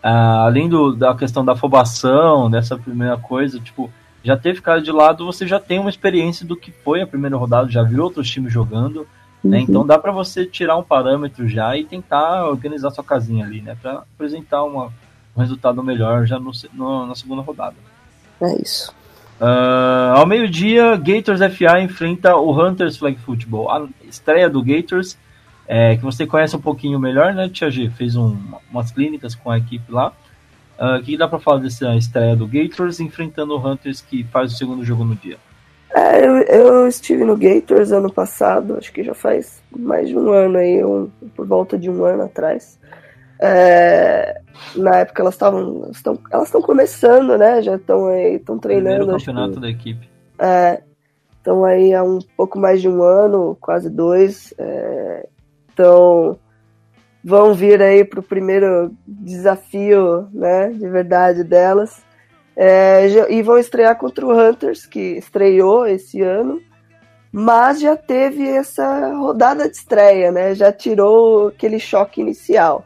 ah, 0.02 0.44
além 0.44 0.68
do, 0.68 0.94
da 0.94 1.14
questão 1.14 1.44
da 1.44 1.52
afobação, 1.52 2.50
dessa 2.50 2.76
primeira 2.76 3.16
coisa, 3.16 3.58
tipo, 3.58 3.90
já 4.22 4.36
ter 4.36 4.54
ficado 4.54 4.82
de 4.82 4.92
lado, 4.92 5.24
você 5.24 5.46
já 5.46 5.58
tem 5.58 5.78
uma 5.78 5.90
experiência 5.90 6.46
do 6.46 6.56
que 6.56 6.70
foi 6.70 7.02
a 7.02 7.06
primeira 7.06 7.36
rodada, 7.36 7.70
já 7.70 7.82
viu 7.82 8.02
outros 8.04 8.30
times 8.30 8.52
jogando, 8.52 9.06
né? 9.42 9.58
Uhum. 9.58 9.62
Então 9.62 9.86
dá 9.86 9.98
para 9.98 10.12
você 10.12 10.44
tirar 10.44 10.76
um 10.76 10.82
parâmetro 10.82 11.48
já 11.48 11.76
e 11.76 11.84
tentar 11.84 12.46
organizar 12.46 12.90
sua 12.90 13.04
casinha 13.04 13.44
ali, 13.44 13.60
né? 13.60 13.76
Para 13.80 14.04
apresentar 14.14 14.64
uma, 14.64 14.92
um 15.36 15.40
resultado 15.40 15.82
melhor 15.82 16.26
já 16.26 16.38
no, 16.38 16.50
no, 16.72 17.06
na 17.06 17.14
segunda 17.14 17.42
rodada. 17.42 17.76
É 18.40 18.60
isso. 18.60 18.92
Uh, 19.40 20.16
ao 20.16 20.26
meio-dia, 20.26 20.96
Gators 20.96 21.40
FA 21.56 21.80
enfrenta 21.80 22.36
o 22.36 22.50
Hunters 22.52 22.96
Flag 22.96 23.16
Football. 23.18 23.70
A 23.70 23.86
estreia 24.08 24.50
do 24.50 24.62
Gators, 24.62 25.16
é, 25.68 25.96
que 25.96 26.02
você 26.02 26.26
conhece 26.26 26.56
um 26.56 26.60
pouquinho 26.60 26.98
melhor, 26.98 27.34
né, 27.34 27.46
Tia 27.46 27.70
G? 27.70 27.90
Fez 27.90 28.16
um, 28.16 28.34
umas 28.70 28.90
clínicas 28.90 29.34
com 29.34 29.50
a 29.50 29.58
equipe 29.58 29.92
lá. 29.92 30.14
Uh, 30.78 30.98
o 30.98 31.02
que 31.02 31.16
dá 31.16 31.28
para 31.28 31.38
falar 31.38 31.58
dessa 31.58 31.94
estreia 31.94 32.34
do 32.34 32.46
Gators 32.46 33.00
enfrentando 33.00 33.54
o 33.54 33.58
Hunters 33.58 34.00
que 34.00 34.24
faz 34.24 34.52
o 34.52 34.56
segundo 34.56 34.82
jogo 34.82 35.04
no 35.04 35.14
dia? 35.14 35.36
É, 35.94 36.24
eu, 36.24 36.36
eu, 36.42 36.88
estive 36.88 37.24
no 37.24 37.36
Gators 37.36 37.92
ano 37.92 38.10
passado, 38.10 38.76
acho 38.78 38.92
que 38.92 39.02
já 39.02 39.12
faz 39.12 39.62
mais 39.76 40.08
de 40.08 40.16
um 40.16 40.32
ano 40.32 40.56
aí, 40.56 40.82
um, 40.82 41.10
por 41.34 41.46
volta 41.46 41.76
de 41.76 41.90
um 41.90 42.04
ano 42.04 42.22
atrás. 42.22 42.78
É, 43.40 44.40
na 44.74 44.96
época 44.96 45.22
elas 45.22 45.34
estavam 45.34 45.90
elas 46.30 46.48
estão 46.48 46.62
começando, 46.62 47.36
né? 47.36 47.60
Já 47.60 47.76
estão 47.76 48.06
aí, 48.06 48.36
estão 48.36 48.58
treinando. 48.58 49.06
Primeiro 49.06 49.18
campeonato 49.18 49.54
que, 49.54 49.60
da 49.60 49.68
equipe. 49.68 50.08
É, 50.38 50.82
estão 51.36 51.64
aí 51.64 51.92
há 51.92 52.02
um 52.02 52.20
pouco 52.36 52.58
mais 52.58 52.80
de 52.80 52.88
um 52.88 53.02
ano, 53.02 53.56
quase 53.60 53.90
dois. 53.90 54.54
É, 54.58 55.28
então 55.78 56.36
vão 57.22 57.54
vir 57.54 57.80
aí 57.80 58.04
para 58.04 58.18
o 58.18 58.22
primeiro 58.22 58.92
desafio, 59.06 60.28
né? 60.32 60.70
De 60.70 60.88
verdade 60.88 61.44
delas. 61.44 62.02
É, 62.56 63.06
e 63.30 63.40
vão 63.40 63.56
estrear 63.56 63.96
contra 63.96 64.26
o 64.26 64.32
Hunters, 64.32 64.84
que 64.84 65.16
estreou 65.16 65.86
esse 65.86 66.20
ano, 66.20 66.60
mas 67.30 67.80
já 67.80 67.96
teve 67.96 68.42
essa 68.48 69.14
rodada 69.14 69.68
de 69.68 69.76
estreia, 69.76 70.32
né? 70.32 70.52
Já 70.56 70.72
tirou 70.72 71.48
aquele 71.48 71.78
choque 71.78 72.20
inicial. 72.20 72.84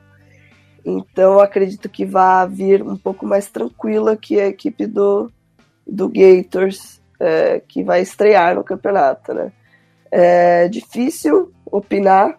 Então 0.85 1.41
acredito 1.41 1.89
que 1.89 2.05
vai 2.05 2.47
vir 2.47 2.83
um 2.83 2.97
pouco 2.97 3.25
mais 3.25 3.49
tranquila 3.49 4.17
que 4.17 4.39
a 4.39 4.49
equipe 4.49 4.87
do, 4.87 5.33
do 5.87 6.11
Gators, 6.11 7.01
é, 7.19 7.63
que 7.67 7.83
vai 7.83 8.03
estrear 8.03 8.55
no 8.55 8.65
campeonato, 8.65 9.33
né? 9.33 9.51
É 10.11 10.69
difícil 10.69 11.51
opinar, 11.65 12.39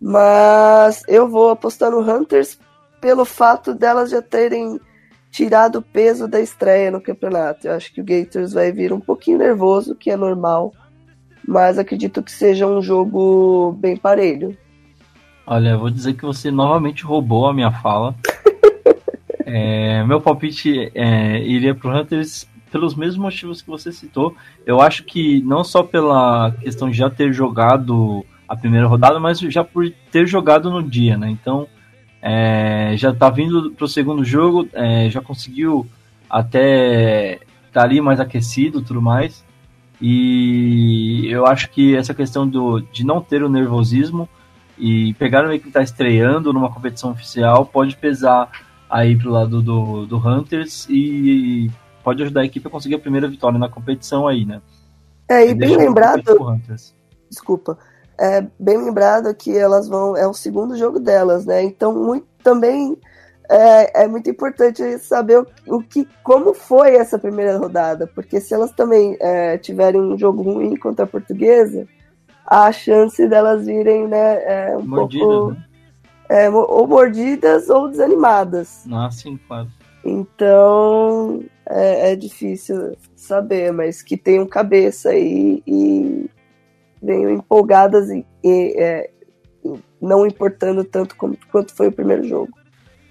mas 0.00 1.02
eu 1.08 1.28
vou 1.28 1.50
apostar 1.50 1.90
no 1.90 2.00
Hunters 2.00 2.58
pelo 3.00 3.24
fato 3.24 3.74
delas 3.74 4.10
já 4.10 4.20
terem 4.22 4.80
tirado 5.30 5.80
o 5.80 5.82
peso 5.82 6.26
da 6.26 6.40
estreia 6.40 6.90
no 6.90 7.00
campeonato. 7.00 7.66
Eu 7.66 7.74
acho 7.74 7.92
que 7.92 8.00
o 8.00 8.04
Gators 8.04 8.52
vai 8.52 8.72
vir 8.72 8.92
um 8.92 9.00
pouquinho 9.00 9.38
nervoso, 9.38 9.94
que 9.94 10.10
é 10.10 10.16
normal, 10.16 10.72
mas 11.46 11.78
acredito 11.78 12.22
que 12.22 12.32
seja 12.32 12.66
um 12.66 12.80
jogo 12.80 13.72
bem 13.78 13.96
parelho. 13.96 14.56
Olha, 15.46 15.70
eu 15.70 15.78
vou 15.78 15.90
dizer 15.90 16.14
que 16.14 16.24
você 16.24 16.50
novamente 16.50 17.04
roubou 17.04 17.46
a 17.46 17.54
minha 17.54 17.70
fala. 17.70 18.14
é, 19.44 20.02
meu 20.04 20.20
palpite 20.20 20.90
é, 20.94 21.38
iria 21.42 21.74
para 21.74 21.90
o 21.90 22.00
Hunters 22.00 22.48
pelos 22.70 22.94
mesmos 22.94 23.16
motivos 23.16 23.62
que 23.62 23.68
você 23.68 23.92
citou. 23.92 24.34
Eu 24.64 24.80
acho 24.80 25.04
que 25.04 25.40
não 25.42 25.62
só 25.62 25.82
pela 25.82 26.50
questão 26.60 26.90
de 26.90 26.96
já 26.96 27.08
ter 27.08 27.32
jogado 27.32 28.24
a 28.48 28.56
primeira 28.56 28.86
rodada, 28.86 29.18
mas 29.18 29.38
já 29.40 29.64
por 29.64 29.90
ter 30.10 30.26
jogado 30.26 30.70
no 30.70 30.82
dia, 30.82 31.16
né? 31.16 31.28
Então, 31.30 31.66
é, 32.22 32.94
já 32.96 33.12
tá 33.14 33.28
vindo 33.30 33.72
pro 33.72 33.88
segundo 33.88 34.24
jogo, 34.24 34.68
é, 34.72 35.10
já 35.10 35.20
conseguiu 35.20 35.86
até 36.28 37.40
tá 37.72 37.82
ali 37.82 38.00
mais 38.00 38.20
aquecido 38.20 38.82
tudo 38.82 39.02
mais. 39.02 39.44
E 40.00 41.26
eu 41.28 41.46
acho 41.46 41.70
que 41.70 41.96
essa 41.96 42.14
questão 42.14 42.46
do, 42.46 42.80
de 42.80 43.04
não 43.04 43.20
ter 43.20 43.42
o 43.42 43.48
nervosismo 43.48 44.28
e 44.78 45.14
pegar 45.14 45.44
uma 45.44 45.54
equipe 45.54 45.64
que 45.64 45.68
está 45.70 45.82
estreando 45.82 46.52
numa 46.52 46.70
competição 46.70 47.10
oficial 47.10 47.64
pode 47.64 47.96
pesar 47.96 48.50
aí 48.90 49.16
pro 49.16 49.30
lado 49.30 49.62
do, 49.62 50.04
do 50.04 50.16
Hunters 50.16 50.86
e 50.90 51.70
pode 52.04 52.22
ajudar 52.22 52.42
a 52.42 52.44
equipe 52.44 52.66
a 52.66 52.70
conseguir 52.70 52.96
a 52.96 52.98
primeira 52.98 53.26
vitória 53.26 53.58
na 53.58 53.68
competição 53.68 54.28
aí, 54.28 54.44
né? 54.44 54.60
É, 55.28 55.46
e, 55.46 55.50
e 55.50 55.54
bem 55.54 55.76
lembrado. 55.76 56.22
Desculpa 57.28 57.78
é 58.18 58.46
bem 58.58 58.78
lembrado 58.78 59.34
que 59.34 59.56
elas 59.56 59.88
vão. 59.88 60.16
É 60.16 60.26
o 60.26 60.34
segundo 60.34 60.76
jogo 60.76 60.98
delas, 60.98 61.44
né? 61.44 61.62
Então, 61.62 61.92
muito, 61.94 62.26
também 62.42 62.96
é, 63.48 64.04
é, 64.04 64.08
muito 64.08 64.28
importante 64.28 64.98
saber 64.98 65.38
o, 65.38 65.46
o, 65.66 65.82
que, 65.82 66.08
como 66.22 66.52
foi 66.52 66.94
essa 66.96 67.18
primeira 67.18 67.56
rodada, 67.56 68.06
porque 68.06 68.40
se 68.40 68.54
elas 68.54 68.72
também 68.72 69.16
é, 69.20 69.56
tiverem 69.58 70.00
um 70.00 70.18
jogo 70.18 70.42
ruim 70.42 70.76
contra 70.76 71.04
a 71.04 71.08
portuguesa, 71.08 71.86
a 72.46 72.70
chance 72.72 73.26
delas 73.28 73.66
virem, 73.66 74.06
né, 74.06 74.70
é 74.70 74.76
um 74.76 74.86
mordidas, 74.86 75.26
pouco. 75.26 75.50
Né? 75.52 75.64
É, 76.28 76.50
ou 76.50 76.86
mordidas 76.88 77.68
ou 77.68 77.88
desanimadas. 77.88 78.84
Ah, 78.90 79.10
sim, 79.10 79.38
claro. 79.46 79.68
Então 80.04 81.42
é, 81.68 82.12
é 82.12 82.16
difícil 82.16 82.96
saber, 83.14 83.72
mas 83.72 84.02
que 84.02 84.16
tenham 84.16 84.46
cabeça 84.46 85.10
aí 85.10 85.62
e 85.66 86.30
venham 87.02 87.30
empolgadas 87.30 88.10
e, 88.10 88.24
e 88.42 88.74
é, 88.76 89.10
não 90.00 90.26
importando 90.26 90.84
tanto 90.84 91.16
como, 91.16 91.36
quanto 91.50 91.74
foi 91.74 91.88
o 91.88 91.92
primeiro 91.92 92.26
jogo. 92.26 92.50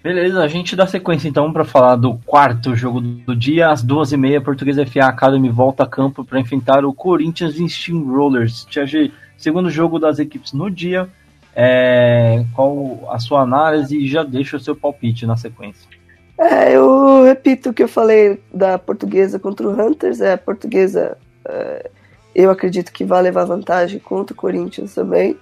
Beleza, 0.05 0.43
a 0.43 0.47
gente 0.47 0.75
dá 0.75 0.85
sequência 0.85 1.27
então 1.27 1.51
para 1.51 1.65
falar 1.65 1.95
do 1.95 2.19
quarto 2.25 2.75
jogo 2.75 3.01
do 3.01 3.35
dia, 3.35 3.69
às 3.69 3.81
duas 3.81 4.11
e 4.11 4.17
meia, 4.17 4.39
Portuguesa 4.39 4.85
FA 4.85 5.05
Academy 5.05 5.49
volta 5.49 5.83
a 5.83 5.87
campo 5.87 6.23
para 6.23 6.39
enfrentar 6.39 6.85
o 6.85 6.93
Corinthians 6.93 7.55
Steamrollers. 7.55 8.65
Tiagi, 8.65 9.11
segundo 9.35 9.67
jogo 9.67 9.97
das 9.97 10.19
equipes 10.19 10.53
no 10.53 10.69
dia, 10.69 11.09
é, 11.55 12.45
qual 12.53 13.09
a 13.09 13.17
sua 13.17 13.41
análise 13.41 13.97
e 13.97 14.07
já 14.07 14.23
deixa 14.23 14.57
o 14.57 14.59
seu 14.59 14.75
palpite 14.75 15.25
na 15.25 15.37
sequência? 15.37 15.89
É, 16.37 16.75
eu 16.75 17.23
repito 17.23 17.69
o 17.69 17.73
que 17.73 17.81
eu 17.81 17.87
falei 17.87 18.39
da 18.53 18.77
portuguesa 18.77 19.39
contra 19.39 19.67
o 19.67 19.71
Hunters, 19.71 20.21
é 20.21 20.33
a 20.33 20.37
portuguesa 20.37 21.17
é, 21.47 21.89
eu 22.35 22.51
acredito 22.51 22.91
que 22.91 23.05
vai 23.05 23.21
levar 23.21 23.45
vantagem 23.45 23.97
contra 23.97 24.33
o 24.33 24.37
Corinthians 24.37 24.93
também, 24.93 25.37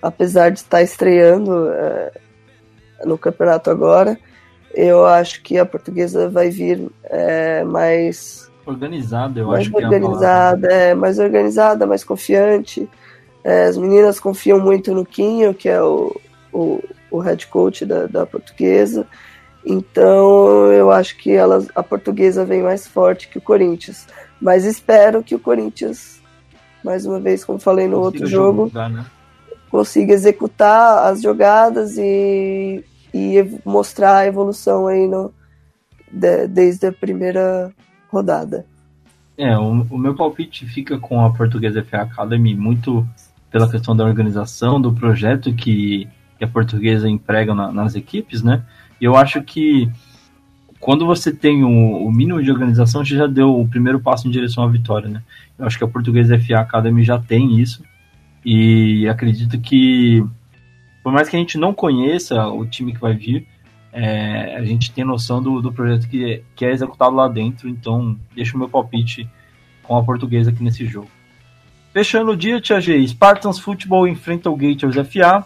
apesar 0.00 0.50
de 0.50 0.60
estar 0.60 0.82
estreando 0.82 1.68
é, 1.70 2.12
no 3.04 3.18
campeonato 3.18 3.70
agora. 3.70 4.18
Eu 4.74 5.04
acho 5.04 5.42
que 5.42 5.58
a 5.58 5.66
portuguesa 5.66 6.28
vai 6.28 6.48
vir 6.48 6.90
é, 7.04 7.62
mais 7.64 8.50
organizada, 8.64 9.40
eu 9.40 9.48
mais 9.48 9.66
acho 9.66 9.76
organizada, 9.76 10.68
que 10.68 10.74
é, 10.74 10.88
é 10.90 10.94
mais 10.94 11.18
organizada, 11.18 11.86
mais 11.86 12.02
confiante. 12.02 12.88
É, 13.44 13.64
as 13.64 13.76
meninas 13.76 14.18
confiam 14.18 14.58
muito 14.58 14.94
no 14.94 15.04
Quinho, 15.04 15.52
que 15.52 15.68
é 15.68 15.82
o, 15.82 16.14
o, 16.52 16.82
o 17.10 17.18
head 17.18 17.46
coach 17.46 17.84
da, 17.84 18.06
da 18.06 18.24
portuguesa. 18.24 19.06
Então 19.64 20.72
eu 20.72 20.90
acho 20.90 21.16
que 21.18 21.36
a 21.74 21.82
portuguesa 21.82 22.44
vem 22.44 22.62
mais 22.62 22.86
forte 22.86 23.28
que 23.28 23.36
o 23.36 23.42
Corinthians. 23.42 24.06
Mas 24.40 24.64
espero 24.64 25.22
que 25.22 25.34
o 25.34 25.38
Corinthians 25.38 26.17
mais 26.84 27.04
uma 27.06 27.20
vez, 27.20 27.44
como 27.44 27.58
falei 27.58 27.88
no 27.88 27.98
outro 27.98 28.26
jogo, 28.26 28.68
jogar, 28.68 28.90
né? 28.90 29.04
consiga 29.70 30.12
executar 30.12 31.06
as 31.06 31.22
jogadas 31.22 31.96
e, 31.98 32.84
e 33.12 33.60
mostrar 33.64 34.18
a 34.18 34.26
evolução 34.26 34.86
aí 34.86 35.06
no, 35.06 35.32
de, 36.10 36.46
desde 36.46 36.86
a 36.86 36.92
primeira 36.92 37.72
rodada. 38.08 38.64
É, 39.36 39.56
o, 39.56 39.86
o, 39.90 39.98
meu 39.98 40.14
palpite 40.14 40.66
fica 40.66 40.98
com 40.98 41.24
a 41.24 41.32
Portuguesa 41.32 41.84
FA 41.84 41.98
Academy 41.98 42.54
muito 42.54 43.06
pela 43.50 43.70
questão 43.70 43.96
da 43.96 44.04
organização, 44.04 44.80
do 44.80 44.92
projeto 44.92 45.54
que, 45.54 46.08
que 46.36 46.44
a 46.44 46.48
portuguesa 46.48 47.08
emprega 47.08 47.54
na, 47.54 47.70
nas 47.70 47.94
equipes, 47.94 48.42
né? 48.42 48.62
E 49.00 49.04
eu 49.04 49.16
acho 49.16 49.42
que 49.42 49.90
quando 50.80 51.04
você 51.04 51.32
tem 51.32 51.64
o, 51.64 52.06
o, 52.06 52.12
mínimo 52.12 52.42
de 52.42 52.50
organização, 52.50 53.04
você 53.04 53.16
já 53.16 53.26
deu 53.26 53.58
o 53.58 53.66
primeiro 53.66 54.00
passo 54.00 54.28
em 54.28 54.30
direção 54.30 54.62
à 54.62 54.68
vitória, 54.68 55.08
né? 55.08 55.22
Eu 55.58 55.66
acho 55.66 55.76
que 55.76 55.84
a 55.84 55.88
Portuguesa 55.88 56.38
FA 56.38 56.60
Academy 56.60 57.02
já 57.02 57.18
tem 57.18 57.60
isso. 57.60 57.82
E 58.44 59.08
acredito 59.08 59.60
que, 59.60 60.24
por 61.02 61.12
mais 61.12 61.28
que 61.28 61.36
a 61.36 61.38
gente 61.38 61.58
não 61.58 61.74
conheça 61.74 62.46
o 62.46 62.64
time 62.64 62.92
que 62.92 63.00
vai 63.00 63.14
vir, 63.14 63.46
é, 63.92 64.56
a 64.56 64.64
gente 64.64 64.92
tem 64.92 65.04
noção 65.04 65.42
do, 65.42 65.60
do 65.60 65.72
projeto 65.72 66.08
que, 66.08 66.42
que 66.54 66.64
é 66.64 66.70
executado 66.70 67.16
lá 67.16 67.26
dentro. 67.26 67.68
Então, 67.68 68.16
deixo 68.34 68.54
o 68.54 68.58
meu 68.58 68.68
palpite 68.68 69.28
com 69.82 69.96
a 69.96 70.02
portuguesa 70.02 70.50
aqui 70.50 70.62
nesse 70.62 70.86
jogo. 70.86 71.10
Fechando 71.92 72.30
o 72.30 72.36
dia, 72.36 72.60
Tia 72.60 72.80
G, 72.80 73.04
Spartans 73.08 73.58
Futebol 73.58 74.06
enfrenta 74.06 74.48
o 74.48 74.56
Gators 74.56 74.94
FA. 75.08 75.44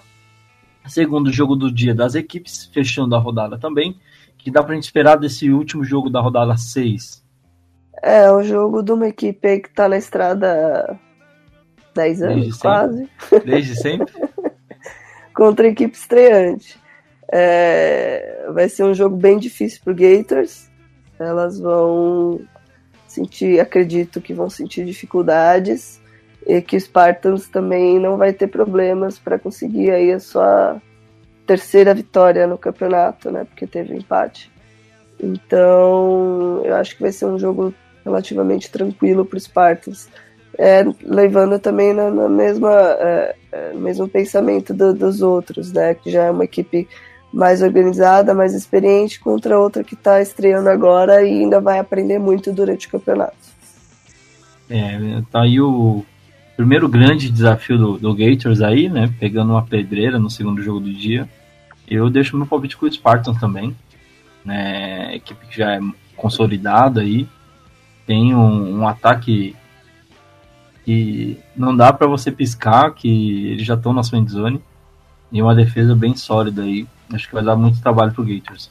Segundo 0.86 1.32
jogo 1.32 1.56
do 1.56 1.72
dia 1.72 1.94
das 1.94 2.14
equipes, 2.14 2.68
fechando 2.72 3.16
a 3.16 3.18
rodada 3.18 3.56
também 3.56 3.96
que 4.42 4.50
dá 4.50 4.62
pra 4.62 4.74
gente 4.74 4.84
esperar 4.84 5.16
desse 5.16 5.50
último 5.50 5.84
jogo 5.84 6.10
da 6.10 6.20
rodada 6.20 6.56
6? 6.56 7.22
É, 8.02 8.30
o 8.30 8.42
jogo 8.42 8.82
de 8.82 8.92
uma 8.92 9.08
equipe 9.08 9.60
que 9.60 9.70
tá 9.70 9.88
na 9.88 9.96
estrada 9.96 10.98
10 11.94 12.22
anos, 12.22 12.42
Desde 12.42 12.60
quase. 12.60 13.10
Sempre. 13.18 13.50
Desde 13.50 13.76
sempre? 13.76 14.14
Contra 15.34 15.66
a 15.66 15.70
equipe 15.70 15.96
estreante. 15.96 16.78
É, 17.32 18.46
vai 18.52 18.68
ser 18.68 18.84
um 18.84 18.92
jogo 18.92 19.16
bem 19.16 19.38
difícil 19.38 19.80
pro 19.84 19.94
Gators. 19.94 20.68
Elas 21.18 21.58
vão 21.60 22.40
sentir, 23.06 23.60
acredito 23.60 24.20
que 24.20 24.34
vão 24.34 24.50
sentir 24.50 24.84
dificuldades 24.84 26.00
e 26.46 26.60
que 26.60 26.76
o 26.76 26.80
Spartans 26.80 27.48
também 27.48 27.98
não 27.98 28.16
vai 28.16 28.32
ter 28.32 28.48
problemas 28.48 29.18
para 29.18 29.38
conseguir 29.38 29.90
aí 29.90 30.12
a 30.12 30.18
sua 30.18 30.82
terceira 31.52 31.92
vitória 31.94 32.46
no 32.46 32.56
campeonato, 32.56 33.30
né? 33.30 33.44
Porque 33.44 33.66
teve 33.66 33.94
empate. 33.94 34.50
Então, 35.22 36.62
eu 36.64 36.74
acho 36.76 36.96
que 36.96 37.02
vai 37.02 37.12
ser 37.12 37.26
um 37.26 37.38
jogo 37.38 37.74
relativamente 38.02 38.70
tranquilo 38.70 39.24
para 39.24 39.36
os 39.36 39.44
Spartans. 39.44 40.08
É, 40.58 40.82
levando 41.02 41.58
também 41.58 41.92
na, 41.94 42.10
na 42.10 42.28
mesma 42.28 42.70
é, 42.70 43.36
é, 43.52 43.74
mesmo 43.74 44.08
pensamento 44.08 44.72
do, 44.74 44.94
dos 44.94 45.20
outros, 45.20 45.72
né? 45.72 45.94
Que 45.94 46.10
já 46.10 46.24
é 46.24 46.30
uma 46.30 46.44
equipe 46.44 46.88
mais 47.32 47.62
organizada, 47.62 48.34
mais 48.34 48.54
experiente, 48.54 49.20
contra 49.20 49.58
outra 49.58 49.84
que 49.84 49.94
está 49.94 50.20
estreando 50.20 50.68
agora 50.68 51.22
e 51.22 51.40
ainda 51.40 51.60
vai 51.60 51.78
aprender 51.78 52.18
muito 52.18 52.52
durante 52.52 52.86
o 52.86 52.90
campeonato. 52.90 53.36
É, 54.70 55.22
tá 55.30 55.42
aí 55.42 55.60
o 55.60 56.04
primeiro 56.56 56.88
grande 56.88 57.30
desafio 57.30 57.78
do, 57.78 57.98
do 57.98 58.14
Gators 58.14 58.60
aí, 58.60 58.88
né? 58.88 59.12
Pegando 59.18 59.52
uma 59.52 59.64
pedreira 59.64 60.18
no 60.18 60.30
segundo 60.30 60.62
jogo 60.62 60.80
do 60.80 60.92
dia. 60.92 61.28
Eu 61.92 62.08
deixo 62.08 62.36
meu 62.36 62.46
palpite 62.46 62.76
com 62.76 62.86
o 62.86 62.92
Spartans 62.92 63.38
também, 63.38 63.76
né? 64.44 65.14
Equipe 65.16 65.46
que 65.46 65.58
já 65.58 65.74
é 65.74 65.80
consolidada 66.16 67.00
aí, 67.00 67.28
tem 68.06 68.34
um, 68.34 68.80
um 68.80 68.88
ataque 68.88 69.56
que 70.84 71.38
não 71.56 71.76
dá 71.76 71.92
para 71.92 72.06
você 72.06 72.30
piscar, 72.30 72.90
que 72.92 73.52
eles 73.52 73.66
já 73.66 73.74
estão 73.74 73.92
na 73.92 74.02
friend 74.02 74.30
zone, 74.30 74.62
e 75.30 75.40
uma 75.40 75.54
defesa 75.54 75.94
bem 75.94 76.16
sólida 76.16 76.62
aí. 76.62 76.86
Acho 77.12 77.28
que 77.28 77.34
vai 77.34 77.44
dar 77.44 77.56
muito 77.56 77.80
trabalho 77.80 78.12
pro 78.12 78.24
Gators. 78.24 78.70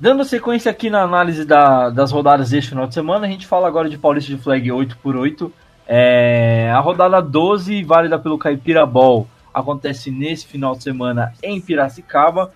Dando 0.00 0.24
sequência 0.24 0.70
aqui 0.70 0.90
na 0.90 1.02
análise 1.02 1.44
da, 1.44 1.90
das 1.90 2.10
rodadas 2.10 2.50
deste 2.50 2.70
final 2.70 2.86
de 2.86 2.94
semana, 2.94 3.26
a 3.26 3.30
gente 3.30 3.46
fala 3.46 3.68
agora 3.68 3.88
de 3.88 3.96
Paulista 3.96 4.34
de 4.34 4.42
Flag 4.42 4.68
8x8. 4.68 5.50
É, 5.86 6.72
a 6.74 6.80
rodada 6.80 7.20
12, 7.20 7.84
válida 7.84 8.18
pelo 8.18 8.38
Caipira 8.38 8.84
Ball, 8.84 9.28
acontece 9.52 10.10
nesse 10.10 10.46
final 10.46 10.74
de 10.74 10.82
semana 10.82 11.32
em 11.42 11.60
Piracicaba. 11.60 12.52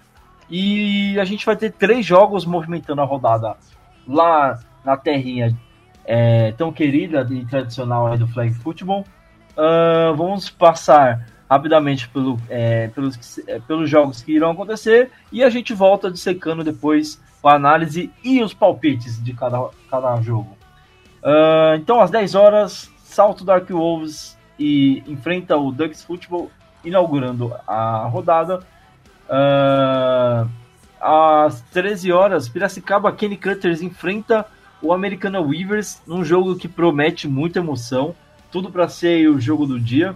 E 0.49 1.19
a 1.19 1.25
gente 1.25 1.45
vai 1.45 1.57
ter 1.57 1.73
três 1.73 2.07
jogos 2.07 2.45
movimentando 2.45 3.01
a 3.01 3.05
rodada 3.05 3.57
lá 4.07 4.61
na 4.85 4.97
terrinha 4.97 5.57
é, 6.05 6.53
tão 6.53 6.73
querida 6.73 7.27
e 7.31 7.45
tradicional 7.45 8.17
do 8.17 8.29
flag 8.29 8.55
football. 8.55 9.05
Uh, 9.57 10.15
vamos 10.15 10.49
passar 10.49 11.27
rapidamente 11.49 12.09
pelo, 12.09 12.39
é, 12.49 12.89
pelos, 12.89 13.39
é, 13.47 13.59
pelos 13.61 13.89
jogos 13.89 14.23
que 14.23 14.33
irão 14.33 14.51
acontecer 14.51 15.11
e 15.33 15.43
a 15.43 15.49
gente 15.49 15.73
volta 15.73 16.11
dissecando 16.11 16.63
depois 16.63 17.21
a 17.43 17.55
análise 17.55 18.11
e 18.25 18.43
os 18.43 18.53
palpites 18.53 19.23
de 19.23 19.33
cada, 19.33 19.69
cada 19.89 20.21
jogo. 20.21 20.57
Uh, 21.23 21.77
então, 21.77 22.01
às 22.01 22.11
10 22.11 22.35
horas, 22.35 22.91
Salto 23.05 23.45
Dark 23.45 23.69
Wolves 23.71 24.37
e 24.59 25.03
enfrenta 25.07 25.57
o 25.57 25.71
Ducks 25.71 26.05
Football, 26.05 26.51
inaugurando 26.87 27.53
a 27.67 28.07
rodada. 28.07 28.61
Uh, 29.29 30.49
às 31.01 31.61
13 31.73 32.13
horas, 32.13 32.49
Piracicaba 32.49 33.13
Kenny 33.13 33.37
Cutters 33.37 33.83
enfrenta 33.83 34.47
o 34.81 34.93
Americana 34.93 35.41
Weavers 35.41 36.01
num 36.07 36.25
jogo 36.25 36.57
que 36.57 36.69
promete 36.69 37.29
muita 37.29 37.59
emoção, 37.59 38.15
tudo 38.51 38.71
para 38.71 38.89
ser 38.89 39.29
o 39.29 39.41
jogo 39.41 39.67
do 39.67 39.79
dia. 39.79 40.15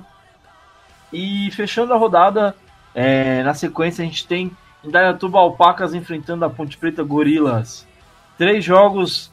E 1.13 1.51
fechando 1.51 1.93
a 1.93 1.97
rodada, 1.97 2.55
é, 2.95 3.43
na 3.43 3.53
sequência 3.53 4.03
a 4.03 4.07
gente 4.07 4.27
tem 4.27 4.51
Indaiatuba 4.85 5.39
Alpacas 5.39 5.93
enfrentando 5.93 6.45
a 6.45 6.51
Ponte 6.51 6.79
Preta 6.79 7.03
Gorilas. 7.03 7.87
Três 8.39 8.65
jogos 8.65 9.31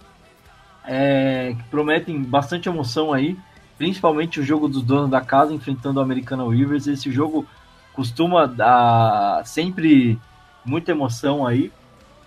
é, 0.85 1.55
que 1.57 1.63
prometem 1.69 2.21
bastante 2.21 2.67
emoção 2.67 3.13
aí, 3.13 3.37
principalmente 3.77 4.39
o 4.39 4.43
jogo 4.43 4.67
dos 4.67 4.81
donos 4.81 5.09
da 5.09 5.21
casa 5.21 5.53
enfrentando 5.53 5.99
o 5.99 6.03
Americana 6.03 6.43
Weavers. 6.43 6.87
Esse 6.87 7.11
jogo 7.11 7.45
costuma 7.93 8.45
dar 8.45 9.45
sempre 9.45 10.19
muita 10.65 10.91
emoção 10.91 11.45
aí. 11.45 11.71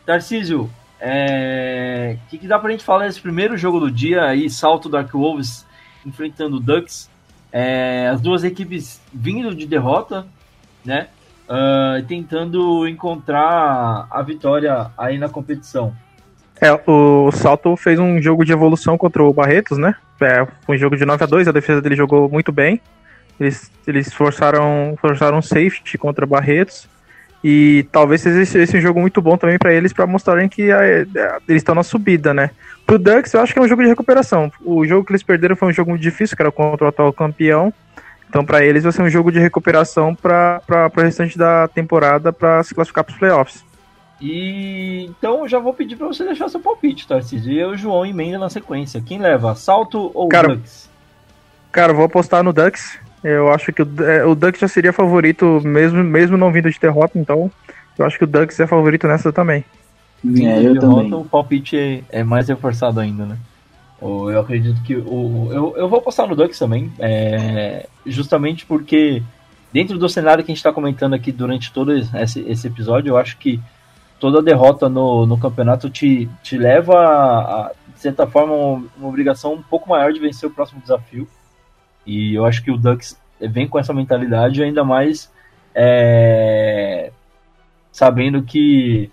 Tarcísio, 0.06 0.62
o 0.62 0.70
é, 1.00 2.18
que, 2.28 2.38
que 2.38 2.48
dá 2.48 2.58
pra 2.58 2.70
gente 2.70 2.84
falar 2.84 3.06
desse 3.06 3.20
primeiro 3.20 3.56
jogo 3.56 3.80
do 3.80 3.90
dia 3.90 4.24
aí, 4.24 4.50
Salto 4.50 4.88
Dark 4.88 5.12
Wolves 5.12 5.66
enfrentando 6.04 6.56
o 6.56 6.60
Ducks? 6.60 7.10
É, 7.52 8.08
as 8.08 8.20
duas 8.20 8.44
equipes 8.44 9.00
vindo 9.12 9.54
de 9.54 9.66
derrota, 9.66 10.26
né? 10.84 11.08
Uh, 11.48 12.06
tentando 12.06 12.86
encontrar 12.86 14.06
a 14.08 14.22
vitória 14.22 14.92
aí 14.96 15.18
na 15.18 15.28
competição. 15.28 15.92
É, 16.60 16.78
o 16.86 17.30
Salto 17.32 17.74
fez 17.76 17.98
um 17.98 18.20
jogo 18.20 18.44
de 18.44 18.52
evolução 18.52 18.98
contra 18.98 19.22
o 19.22 19.32
Barretos, 19.32 19.78
né? 19.78 19.94
É, 20.20 20.46
foi 20.66 20.76
um 20.76 20.78
jogo 20.78 20.96
de 20.96 21.06
9 21.06 21.24
a 21.24 21.26
2 21.26 21.48
a 21.48 21.52
defesa 21.52 21.80
dele 21.80 21.96
jogou 21.96 22.28
muito 22.28 22.52
bem. 22.52 22.80
Eles, 23.38 23.72
eles 23.86 24.12
forçaram, 24.12 24.94
forçaram 25.00 25.40
safety 25.40 25.96
contra 25.96 26.26
o 26.26 26.28
Barretos. 26.28 26.86
E 27.42 27.86
talvez 27.90 28.20
seja 28.20 28.62
esse 28.62 28.76
um 28.76 28.80
jogo 28.80 29.00
muito 29.00 29.22
bom 29.22 29.38
também 29.38 29.56
para 29.56 29.72
eles, 29.72 29.94
para 29.94 30.06
mostrarem 30.06 30.46
que 30.46 30.70
a, 30.70 30.78
a, 30.78 31.40
eles 31.48 31.62
estão 31.62 31.74
na 31.74 31.82
subida, 31.82 32.34
né? 32.34 32.50
Pro 32.84 32.98
Ducks, 32.98 33.32
eu 33.32 33.40
acho 33.40 33.54
que 33.54 33.58
é 33.58 33.62
um 33.62 33.68
jogo 33.68 33.82
de 33.82 33.88
recuperação. 33.88 34.52
O 34.62 34.86
jogo 34.86 35.06
que 35.06 35.12
eles 35.12 35.22
perderam 35.22 35.56
foi 35.56 35.68
um 35.68 35.72
jogo 35.72 35.90
muito 35.90 36.02
difícil, 36.02 36.36
que 36.36 36.42
era 36.42 36.52
contra 36.52 36.84
o 36.84 36.88
atual 36.88 37.12
campeão. 37.14 37.72
Então, 38.28 38.44
para 38.44 38.62
eles, 38.62 38.82
vai 38.82 38.92
ser 38.92 39.02
um 39.02 39.08
jogo 39.08 39.32
de 39.32 39.40
recuperação 39.40 40.14
para 40.14 40.60
o 40.94 41.00
restante 41.00 41.38
da 41.38 41.66
temporada 41.68 42.30
para 42.30 42.62
se 42.62 42.74
classificar 42.74 43.04
para 43.04 43.12
os 43.12 43.18
playoffs. 43.18 43.64
E 44.20 45.06
então 45.08 45.40
eu 45.40 45.48
já 45.48 45.58
vou 45.58 45.72
pedir 45.72 45.96
para 45.96 46.06
você 46.06 46.24
deixar 46.24 46.48
seu 46.48 46.60
palpite, 46.60 47.08
Tarcísio. 47.08 47.52
E 47.52 47.58
eu, 47.58 47.76
João, 47.76 48.04
emenda 48.04 48.38
na 48.38 48.50
sequência. 48.50 49.00
Quem 49.00 49.18
leva, 49.18 49.54
Salto 49.54 50.10
ou 50.14 50.28
cara, 50.28 50.56
Ducks? 50.56 50.90
Cara, 51.72 51.92
vou 51.92 52.04
apostar 52.04 52.42
no 52.42 52.52
Ducks. 52.52 52.98
Eu 53.24 53.52
acho 53.52 53.72
que 53.72 53.82
o, 53.82 53.88
é, 54.04 54.24
o 54.24 54.34
Ducks 54.34 54.60
já 54.60 54.68
seria 54.68 54.92
favorito, 54.92 55.60
mesmo, 55.64 56.02
mesmo 56.02 56.36
não 56.36 56.52
vindo 56.52 56.70
de 56.70 56.78
derrota, 56.78 57.18
então 57.18 57.50
eu 57.98 58.06
acho 58.06 58.18
que 58.18 58.24
o 58.24 58.26
Ducks 58.26 58.58
é 58.60 58.66
favorito 58.66 59.06
nessa 59.06 59.32
também. 59.32 59.64
É, 60.24 60.58
eu 60.58 60.74
derrota, 60.74 60.80
também. 60.80 61.14
O 61.14 61.24
palpite 61.24 61.76
é, 61.78 62.02
é, 62.10 62.24
mais 62.24 62.48
reforçado 62.48 63.00
ainda, 63.00 63.24
né? 63.24 63.38
Eu 64.02 64.40
acredito 64.40 64.82
que 64.82 64.96
o. 64.96 65.48
Eu, 65.52 65.74
eu 65.76 65.88
vou 65.88 66.00
postar 66.00 66.26
no 66.26 66.34
Ducks 66.34 66.58
também, 66.58 66.90
é, 66.98 67.86
justamente 68.06 68.64
porque 68.64 69.22
dentro 69.70 69.98
do 69.98 70.08
cenário 70.08 70.42
que 70.42 70.50
a 70.50 70.54
gente 70.54 70.58
está 70.58 70.72
comentando 70.72 71.12
aqui 71.12 71.30
durante 71.30 71.70
todo 71.70 71.92
esse, 71.92 72.40
esse 72.40 72.66
episódio, 72.66 73.10
eu 73.10 73.18
acho 73.18 73.36
que 73.36 73.60
toda 74.20 74.42
derrota 74.42 74.88
no, 74.88 75.26
no 75.26 75.38
campeonato 75.38 75.88
te, 75.88 76.28
te 76.42 76.56
leva 76.56 76.94
a, 76.94 77.66
a 77.66 77.72
de 78.00 78.00
certa 78.00 78.26
forma, 78.26 78.54
uma, 78.54 78.86
uma 78.96 79.08
obrigação 79.08 79.54
um 79.54 79.62
pouco 79.62 79.88
maior 79.88 80.12
de 80.12 80.20
vencer 80.20 80.48
o 80.48 80.52
próximo 80.52 80.80
desafio. 80.80 81.26
E 82.06 82.34
eu 82.34 82.46
acho 82.46 82.62
que 82.62 82.70
o 82.70 82.78
Ducks 82.78 83.18
vem 83.38 83.68
com 83.68 83.78
essa 83.78 83.92
mentalidade 83.92 84.62
ainda 84.62 84.82
mais 84.82 85.30
é, 85.74 87.12
sabendo 87.92 88.42
que 88.42 89.10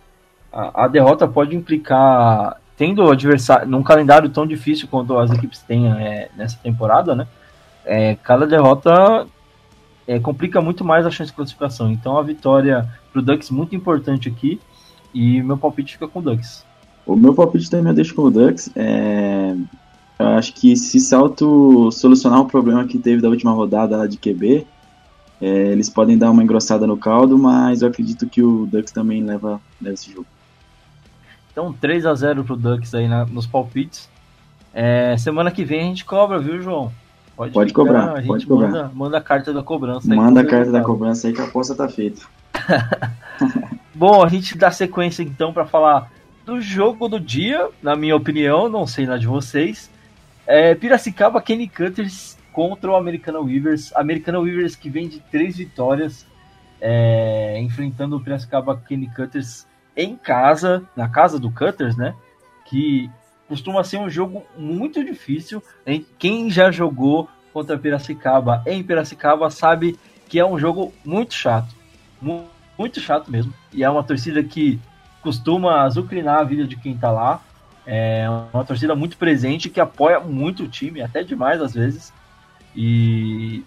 a, 0.51 0.85
a, 0.85 0.88
derrota 0.88 1.27
pode 1.27 1.55
implicar 1.55 2.61
tendo 2.77 3.03
o 3.03 3.11
adversário 3.11 3.67
num 3.67 3.84
calendário 3.84 4.29
tão 4.29 4.47
difícil 4.47 4.88
quanto 4.88 5.17
as 5.17 5.31
equipes 5.31 5.59
têm 5.59 5.91
é, 5.91 6.29
nessa 6.35 6.57
temporada, 6.57 7.15
né? 7.15 7.27
É, 7.85 8.15
cada 8.15 8.45
derrota 8.45 9.27
é, 10.07 10.19
complica 10.19 10.61
muito 10.61 10.85
mais 10.85 11.05
a 11.05 11.11
chance 11.11 11.31
de 11.31 11.35
classificação. 11.35 11.91
Então 11.91 12.17
a 12.17 12.23
vitória 12.23 12.88
pro 13.11 13.21
Ducks 13.21 13.49
muito 13.49 13.75
importante 13.75 14.29
aqui 14.29 14.59
e 15.13 15.41
meu 15.41 15.57
palpite 15.57 15.93
fica 15.93 16.07
com 16.07 16.19
o 16.19 16.21
Ducks. 16.21 16.65
O 17.05 17.15
meu 17.15 17.34
palpite 17.34 17.69
também 17.69 17.89
eu 17.89 17.95
deixo 17.95 18.13
com 18.13 18.23
o 18.23 18.31
Ducks. 18.31 18.69
É... 18.75 19.55
Eu 20.19 20.27
acho 20.29 20.53
que 20.53 20.75
se 20.75 20.99
Salto 20.99 21.91
solucionar 21.91 22.41
o 22.41 22.45
problema 22.45 22.85
que 22.85 22.97
teve 22.97 23.21
da 23.21 23.29
última 23.29 23.51
rodada 23.51 23.97
lá 23.97 24.07
de 24.07 24.17
QB, 24.17 24.65
é, 25.39 25.47
eles 25.47 25.89
podem 25.89 26.17
dar 26.17 26.31
uma 26.31 26.43
engrossada 26.43 26.88
no 26.88 26.97
caldo, 26.97 27.38
mas 27.38 27.84
eu 27.84 27.88
acredito 27.88 28.27
que 28.27 28.41
o 28.41 28.65
Ducks 28.65 28.91
também 28.91 29.23
leva, 29.23 29.61
leva 29.79 29.93
esse 29.93 30.11
jogo. 30.11 30.25
Então 31.51 31.71
3 31.71 32.05
a 32.05 32.15
0 32.15 32.43
pro 32.43 32.55
Ducks 32.55 32.93
aí 32.95 33.07
na, 33.07 33.25
nos 33.25 33.45
palpites. 33.45 34.09
É, 34.73 35.15
semana 35.17 35.51
que 35.51 35.63
vem 35.63 35.81
a 35.81 35.84
gente 35.84 36.03
cobra, 36.03 36.39
viu, 36.39 36.61
João? 36.61 36.91
Pode, 37.35 37.53
pode 37.53 37.69
ficar, 37.69 37.84
cobrar, 37.84 38.23
pode 38.25 38.47
cobrar. 38.47 38.67
Manda, 38.67 38.91
manda 38.93 39.17
a 39.19 39.21
carta 39.21 39.53
da 39.53 39.61
cobrança. 39.61 40.07
Manda 40.07 40.41
a 40.41 40.45
carta 40.45 40.71
da 40.71 40.81
cobrança 40.81 41.27
aí 41.27 41.34
que 41.34 41.41
a 41.41 41.45
aposta 41.45 41.75
tá 41.75 41.88
feita. 41.88 42.21
Bom, 43.97 44.23
a 44.23 44.29
gente 44.29 44.55
dá 44.55 44.69
sequência 44.69 45.23
então 45.23 45.51
para 45.51 45.65
falar 45.65 46.11
do 46.45 46.61
jogo 46.61 47.09
do 47.09 47.19
dia, 47.19 47.67
na 47.81 47.95
minha 47.95 48.15
opinião, 48.15 48.69
não 48.69 48.85
sei 48.85 49.07
na 49.07 49.17
de 49.17 49.25
vocês. 49.25 49.89
É, 50.45 50.75
Piracicaba 50.75 51.41
Kenny 51.41 51.67
Cutters 51.67 52.37
contra 52.53 52.91
o 52.91 52.95
Americana 52.95 53.39
Weavers. 53.39 53.91
Americana 53.95 54.39
Weavers 54.39 54.75
que 54.75 54.87
vem 54.87 55.07
de 55.07 55.19
três 55.31 55.57
vitórias, 55.57 56.27
é, 56.79 57.59
enfrentando 57.59 58.15
o 58.15 58.19
Piracicaba 58.19 58.79
Kenny 58.87 59.09
Cutters 59.15 59.65
em 59.95 60.15
casa, 60.15 60.87
na 60.95 61.09
casa 61.09 61.39
do 61.39 61.49
Cutters, 61.49 61.97
né? 61.97 62.13
Que 62.65 63.09
costuma 63.47 63.83
ser 63.83 63.97
um 63.97 64.11
jogo 64.11 64.43
muito 64.55 65.03
difícil. 65.03 65.59
Hein? 65.87 66.05
Quem 66.19 66.51
já 66.51 66.69
jogou 66.69 67.27
contra 67.51 67.79
Piracicaba 67.79 68.61
em 68.67 68.83
Piracicaba 68.83 69.49
sabe 69.49 69.97
que 70.29 70.39
é 70.39 70.45
um 70.45 70.59
jogo 70.59 70.93
muito 71.03 71.33
chato. 71.33 71.75
Muito 72.21 72.56
chato 72.99 73.31
mesmo. 73.31 73.53
E 73.73 73.83
é 73.83 73.89
uma 73.89 74.03
torcida 74.03 74.43
que 74.43 74.79
costuma 75.21 75.81
azucrinar 75.81 76.39
a 76.39 76.43
vida 76.43 76.65
de 76.65 76.75
quem 76.75 76.95
tá 76.97 77.11
lá. 77.11 77.41
É 77.85 78.25
uma 78.53 78.63
torcida 78.63 78.95
muito 78.95 79.17
presente 79.17 79.69
que 79.69 79.79
apoia 79.79 80.19
muito 80.19 80.63
o 80.63 80.67
time, 80.67 81.01
até 81.01 81.23
demais 81.23 81.61
às 81.61 81.73
vezes. 81.73 82.13
E 82.75 83.63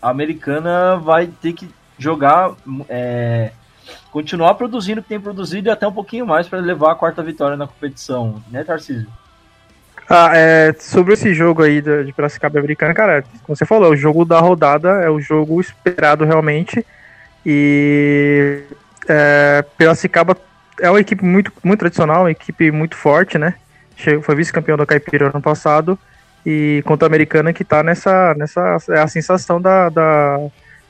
a 0.00 0.10
americana 0.10 0.96
vai 0.96 1.26
ter 1.26 1.52
que 1.52 1.68
jogar, 1.98 2.52
é, 2.88 3.52
continuar 4.10 4.54
produzindo 4.54 5.00
o 5.00 5.02
que 5.02 5.08
tem 5.08 5.20
produzido 5.20 5.68
e 5.68 5.70
até 5.70 5.86
um 5.86 5.92
pouquinho 5.92 6.26
mais 6.26 6.48
para 6.48 6.58
levar 6.60 6.92
a 6.92 6.94
quarta 6.94 7.22
vitória 7.22 7.56
na 7.56 7.66
competição, 7.66 8.42
né, 8.50 8.64
Tarcísio? 8.64 9.08
Ah, 10.08 10.32
é, 10.34 10.74
sobre 10.78 11.14
esse 11.14 11.32
jogo 11.32 11.62
aí 11.62 11.80
de, 11.80 12.04
de 12.04 12.12
Piracicaba 12.12 12.58
Americana, 12.58 12.92
cara, 12.92 13.22
como 13.44 13.56
você 13.56 13.64
falou, 13.64 13.92
o 13.92 13.96
jogo 13.96 14.24
da 14.24 14.40
rodada 14.40 14.88
é 15.02 15.08
o 15.08 15.20
jogo 15.20 15.60
esperado 15.60 16.24
realmente. 16.24 16.84
E 17.44 18.62
é, 19.08 19.64
Piracicaba 19.76 20.36
é 20.80 20.90
uma 20.90 21.00
equipe 21.00 21.24
muito, 21.24 21.52
muito 21.62 21.80
tradicional, 21.80 22.22
uma 22.22 22.30
equipe 22.30 22.70
muito 22.70 22.96
forte, 22.96 23.38
né? 23.38 23.54
Foi 24.22 24.34
vice-campeão 24.34 24.76
da 24.76 24.86
Caipira 24.86 25.28
ano 25.28 25.42
passado. 25.42 25.98
E 26.44 26.82
contra 26.86 27.06
a 27.06 27.08
Americana 27.08 27.52
que 27.52 27.64
tá 27.64 27.82
nessa. 27.82 28.34
nessa 28.34 28.78
é 28.90 29.00
a 29.00 29.06
sensação 29.06 29.60
da, 29.60 29.90
da, 29.90 30.38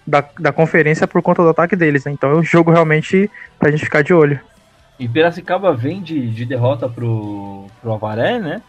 da, 0.06 0.24
da 0.39 0.52
conferência 0.52 1.09
por 1.09 1.20
conta 1.22 1.43
do 1.43 1.48
ataque 1.48 1.74
deles. 1.74 2.05
Né? 2.05 2.12
Então 2.12 2.31
é 2.31 2.36
um 2.36 2.43
jogo 2.43 2.70
realmente 2.70 3.28
pra 3.59 3.70
gente 3.70 3.85
ficar 3.85 4.02
de 4.02 4.14
olho. 4.14 4.39
E 4.98 5.09
Piracicaba 5.09 5.74
vem 5.74 6.02
de, 6.02 6.31
de 6.31 6.44
derrota 6.44 6.89
pro, 6.89 7.66
pro 7.81 7.93
Avaré, 7.94 8.39
né? 8.39 8.62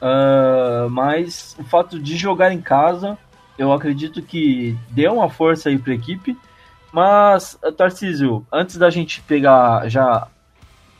Uh, 0.00 0.90
mas 0.90 1.54
o 1.58 1.64
fato 1.64 1.98
de 1.98 2.16
jogar 2.16 2.52
em 2.52 2.60
casa, 2.60 3.16
eu 3.58 3.72
acredito 3.72 4.20
que 4.22 4.76
deu 4.90 5.14
uma 5.14 5.30
força 5.30 5.68
aí 5.68 5.78
para 5.78 5.92
a 5.92 5.96
equipe. 5.96 6.36
Mas, 6.96 7.58
Tarcísio, 7.76 8.46
antes 8.50 8.78
da 8.78 8.88
gente 8.88 9.20
pegar 9.20 9.86
já 9.86 10.28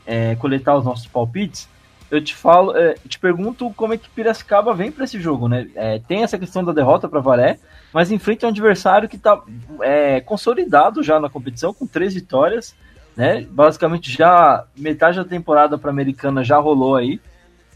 é, 0.05 0.35
coletar 0.35 0.77
os 0.77 0.85
nossos 0.85 1.07
palpites, 1.07 1.67
eu 2.11 2.23
te 2.23 2.35
falo, 2.35 2.77
é, 2.77 2.93
te 3.07 3.17
pergunto 3.17 3.71
como 3.71 3.95
é 3.95 3.97
que 3.97 4.07
Piracicaba 4.07 4.75
vem 4.75 4.91
para 4.91 5.05
esse 5.05 5.19
jogo, 5.19 5.47
né? 5.47 5.67
É, 5.73 5.97
tem 5.97 6.21
essa 6.21 6.37
questão 6.37 6.63
da 6.63 6.71
derrota 6.71 7.09
para 7.09 7.19
Varé, 7.19 7.57
mas 7.91 8.11
enfrenta 8.11 8.45
um 8.45 8.49
adversário 8.49 9.09
que 9.09 9.15
está 9.15 9.41
é, 9.81 10.21
consolidado 10.21 11.01
já 11.01 11.19
na 11.19 11.31
competição 11.31 11.73
com 11.73 11.87
três 11.87 12.13
vitórias, 12.13 12.75
né? 13.15 13.47
Basicamente 13.49 14.15
já 14.15 14.65
metade 14.77 15.17
da 15.17 15.25
temporada 15.25 15.79
para 15.79 15.89
Americana 15.89 16.43
já 16.43 16.59
rolou 16.59 16.95
aí. 16.95 17.19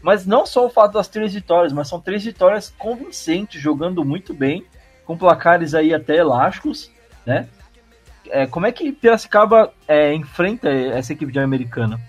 Mas 0.00 0.24
não 0.24 0.46
só 0.46 0.64
o 0.64 0.70
fato 0.70 0.92
das 0.92 1.08
três 1.08 1.34
vitórias, 1.34 1.72
mas 1.72 1.88
são 1.88 2.00
três 2.00 2.22
vitórias 2.22 2.72
convincentes, 2.78 3.60
jogando 3.60 4.04
muito 4.04 4.32
bem, 4.32 4.64
com 5.04 5.18
placares 5.18 5.74
aí 5.74 5.92
até 5.92 6.18
elásticos, 6.18 6.88
né? 7.26 7.48
É, 8.30 8.46
como 8.46 8.66
é 8.66 8.72
que 8.72 8.92
Piracicaba 8.92 9.72
é, 9.86 10.14
enfrenta 10.14 10.68
essa 10.68 11.12
equipe 11.12 11.32
de 11.32 11.38
americana? 11.38 12.00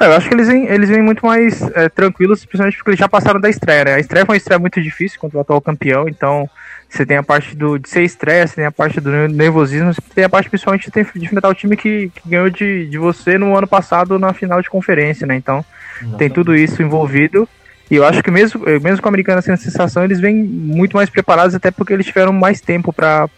É, 0.00 0.06
eu 0.06 0.12
acho 0.12 0.28
que 0.28 0.34
eles 0.34 0.48
vêm, 0.48 0.66
eles 0.66 0.88
vêm 0.88 1.02
muito 1.02 1.24
mais 1.24 1.60
é, 1.74 1.88
tranquilos, 1.88 2.44
principalmente 2.44 2.76
porque 2.76 2.90
eles 2.90 3.00
já 3.00 3.08
passaram 3.08 3.40
da 3.40 3.50
estreia, 3.50 3.84
né? 3.84 3.94
A 3.94 3.98
estreia 3.98 4.24
foi 4.24 4.34
uma 4.34 4.38
estreia 4.38 4.58
muito 4.58 4.80
difícil 4.80 5.18
contra 5.18 5.38
o 5.38 5.40
atual 5.40 5.60
campeão, 5.60 6.08
então 6.08 6.48
você 6.88 7.04
tem 7.04 7.16
a 7.16 7.22
parte 7.22 7.56
do, 7.56 7.78
de 7.78 7.88
ser 7.88 8.02
estreia, 8.02 8.46
você 8.46 8.56
tem 8.56 8.64
a 8.64 8.72
parte 8.72 9.00
do 9.00 9.10
nervosismo, 9.28 9.92
você 9.92 10.00
tem 10.14 10.24
a 10.24 10.28
parte 10.28 10.48
principalmente 10.48 10.90
de 10.90 11.24
enfrentar 11.24 11.48
o 11.48 11.54
time 11.54 11.76
que, 11.76 12.10
que 12.14 12.28
ganhou 12.28 12.48
de, 12.48 12.86
de 12.86 12.98
você 12.98 13.36
no 13.36 13.56
ano 13.56 13.66
passado 13.66 14.18
na 14.18 14.32
final 14.32 14.62
de 14.62 14.70
conferência, 14.70 15.26
né? 15.26 15.36
Então 15.36 15.64
Exatamente. 15.96 16.18
tem 16.18 16.30
tudo 16.30 16.54
isso 16.54 16.82
envolvido. 16.82 17.48
E 17.90 17.94
eu 17.96 18.04
acho 18.04 18.22
que 18.22 18.30
mesmo, 18.30 18.60
mesmo 18.82 19.00
com 19.00 19.08
a 19.08 19.10
americana 19.10 19.40
sendo 19.40 19.58
sensação, 19.58 20.04
eles 20.04 20.18
vêm 20.18 20.34
muito 20.34 20.96
mais 20.96 21.08
preparados, 21.08 21.54
até 21.54 21.70
porque 21.70 21.92
eles 21.92 22.06
tiveram 22.06 22.32
mais 22.32 22.60
tempo 22.60 22.92
para 22.92 23.28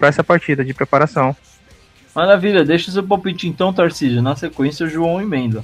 essa 0.00 0.24
partida 0.24 0.64
de 0.64 0.72
preparação. 0.72 1.36
Maravilha, 2.14 2.64
deixa 2.64 2.90
o 2.90 2.92
seu 2.92 3.02
palpite 3.02 3.46
então, 3.46 3.72
Tarcísio. 3.72 4.22
Na 4.22 4.34
sequência, 4.34 4.86
o 4.86 4.88
João 4.88 5.20
emenda. 5.20 5.62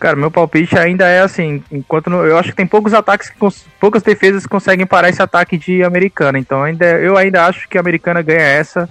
Cara, 0.00 0.16
meu 0.16 0.30
palpite 0.30 0.76
ainda 0.76 1.06
é 1.06 1.20
assim, 1.20 1.62
enquanto 1.70 2.10
no, 2.10 2.24
eu 2.24 2.36
acho 2.36 2.50
que 2.50 2.56
tem 2.56 2.66
poucos 2.66 2.92
ataques, 2.92 3.32
poucas 3.78 4.02
defesas 4.02 4.42
que 4.42 4.48
conseguem 4.48 4.84
parar 4.84 5.08
esse 5.08 5.22
ataque 5.22 5.56
de 5.56 5.84
americana. 5.84 6.38
Então 6.38 6.62
ainda, 6.62 6.84
eu 6.84 7.16
ainda 7.16 7.46
acho 7.46 7.68
que 7.68 7.78
a 7.78 7.80
americana 7.80 8.20
ganha 8.20 8.40
essa 8.40 8.88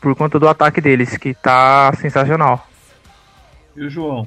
por 0.00 0.14
conta 0.14 0.38
do 0.38 0.48
ataque 0.48 0.80
deles, 0.80 1.16
que 1.16 1.34
tá 1.34 1.92
sensacional. 2.00 2.66
E 3.76 3.84
o 3.84 3.90
João? 3.90 4.26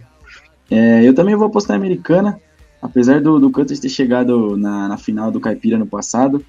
É, 0.70 1.02
eu 1.02 1.16
também 1.16 1.36
vou 1.36 1.48
apostar 1.48 1.76
em 1.76 1.80
americana, 1.80 2.40
apesar 2.82 3.22
do, 3.22 3.40
do 3.40 3.52
Cutters 3.52 3.80
ter 3.80 3.90
chegado 3.90 4.58
na, 4.58 4.88
na 4.88 4.98
final 4.98 5.32
do 5.32 5.40
Caipira 5.40 5.78
no 5.78 5.86
passado. 5.86 6.44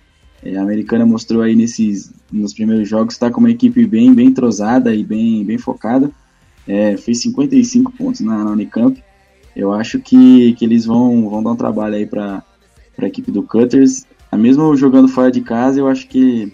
É, 0.44 0.56
a 0.56 0.62
americana 0.62 1.06
mostrou 1.06 1.42
aí 1.42 1.54
nesses 1.54 2.12
nos 2.30 2.52
primeiros 2.52 2.88
jogos 2.88 3.14
está 3.14 3.30
com 3.30 3.38
uma 3.38 3.50
equipe 3.50 3.86
bem 3.86 4.12
bem 4.12 4.26
entrosada 4.26 4.94
e 4.94 5.04
bem 5.04 5.44
bem 5.44 5.58
focada. 5.58 6.10
É, 6.66 6.96
fez 6.96 7.20
55 7.22 7.92
pontos 7.92 8.20
na, 8.20 8.44
na 8.44 8.50
Unicamp 8.50 9.00
eu 9.54 9.72
acho 9.72 10.00
que, 10.00 10.54
que 10.54 10.64
eles 10.64 10.84
vão, 10.86 11.28
vão 11.28 11.42
dar 11.42 11.52
um 11.52 11.56
trabalho 11.56 11.94
aí 11.94 12.06
para 12.06 12.42
a 12.98 13.06
equipe 13.06 13.30
do 13.30 13.42
Cutters. 13.42 14.06
Mesmo 14.32 14.74
jogando 14.76 15.08
fora 15.08 15.30
de 15.30 15.42
casa, 15.42 15.78
eu 15.78 15.86
acho 15.86 16.08
que, 16.08 16.52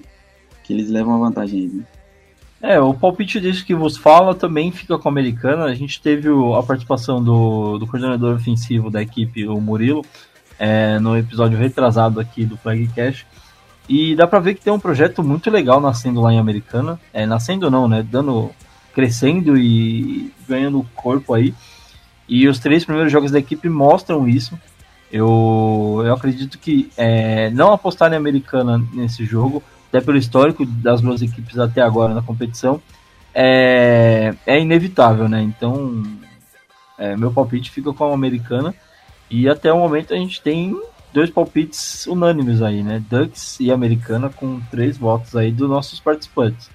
que 0.65 0.73
eles 0.73 0.91
levam 0.91 1.15
a 1.15 1.19
vantagem 1.19 1.61
aí. 1.61 1.69
Né? 1.69 1.85
É, 2.61 2.81
o 2.81 2.93
palpite 2.93 3.41
disso 3.41 3.65
que 3.65 3.75
vos 3.75 3.97
fala 3.97 4.35
também 4.35 4.73
fica 4.73 4.99
com 4.99 5.09
a 5.09 5.13
americana. 5.13 5.65
A 5.65 5.75
gente 5.75 6.01
teve 6.01 6.29
a 6.29 6.63
participação 6.63 7.23
do, 7.23 7.79
do 7.79 7.87
coordenador 7.87 8.35
ofensivo 8.35 8.91
da 8.91 9.01
equipe, 9.01 9.47
o 9.47 9.61
Murilo, 9.61 10.05
é, 10.59 10.99
no 10.99 11.17
episódio 11.17 11.57
retrasado 11.57 12.19
aqui 12.19 12.45
do 12.45 12.57
Flagcast. 12.57 13.27
E 13.89 14.15
dá 14.15 14.27
pra 14.27 14.41
ver 14.41 14.55
que 14.55 14.61
tem 14.61 14.73
um 14.73 14.81
projeto 14.81 15.23
muito 15.23 15.51
legal 15.51 15.81
nascendo 15.81 16.21
lá 16.21 16.33
em 16.33 16.39
Americana. 16.39 17.01
É, 17.13 17.25
nascendo 17.25 17.71
não, 17.71 17.89
né? 17.89 18.03
Dando, 18.03 18.51
crescendo 18.93 19.57
e 19.57 20.33
ganhando 20.47 20.85
corpo 20.95 21.35
aí. 21.35 21.55
E 22.29 22.47
os 22.49 22.59
três 22.59 22.85
primeiros 22.85 23.11
jogos 23.11 23.31
da 23.31 23.39
equipe 23.39 23.69
mostram 23.69 24.29
isso. 24.29 24.59
Eu, 25.11 26.03
eu 26.05 26.13
acredito 26.13 26.59
que 26.59 26.91
é, 26.97 27.49
não 27.51 27.73
apostar 27.73 28.13
em 28.13 28.17
americana 28.17 28.83
nesse 28.93 29.25
jogo, 29.25 29.63
até 29.89 30.01
pelo 30.01 30.19
histórico 30.19 30.65
das 30.67 31.01
duas 31.01 31.23
equipes 31.23 31.59
até 31.59 31.81
agora 31.81 32.15
na 32.15 32.23
competição, 32.23 32.81
é, 33.35 34.35
é 34.47 34.61
inevitável, 34.61 35.29
né? 35.29 35.41
Então, 35.43 36.03
é, 36.99 37.17
meu 37.17 37.33
palpite 37.33 37.71
fica 37.71 37.93
com 37.93 38.05
a 38.11 38.15
americana. 38.15 38.75
E 39.31 39.49
até 39.49 39.73
o 39.73 39.79
momento 39.79 40.15
a 40.15 40.17
gente 40.17 40.41
tem 40.41 40.79
dois 41.13 41.31
palpites 41.31 42.07
unânimes 42.07 42.63
aí, 42.63 42.83
né? 42.83 43.03
Ducks 43.09 43.61
e 43.61 43.71
americana 43.71 44.29
com 44.29 44.61
três 44.71 44.97
votos 44.97 45.37
aí 45.37 45.53
dos 45.53 45.69
nossos 45.69 46.01
participantes. 46.01 46.71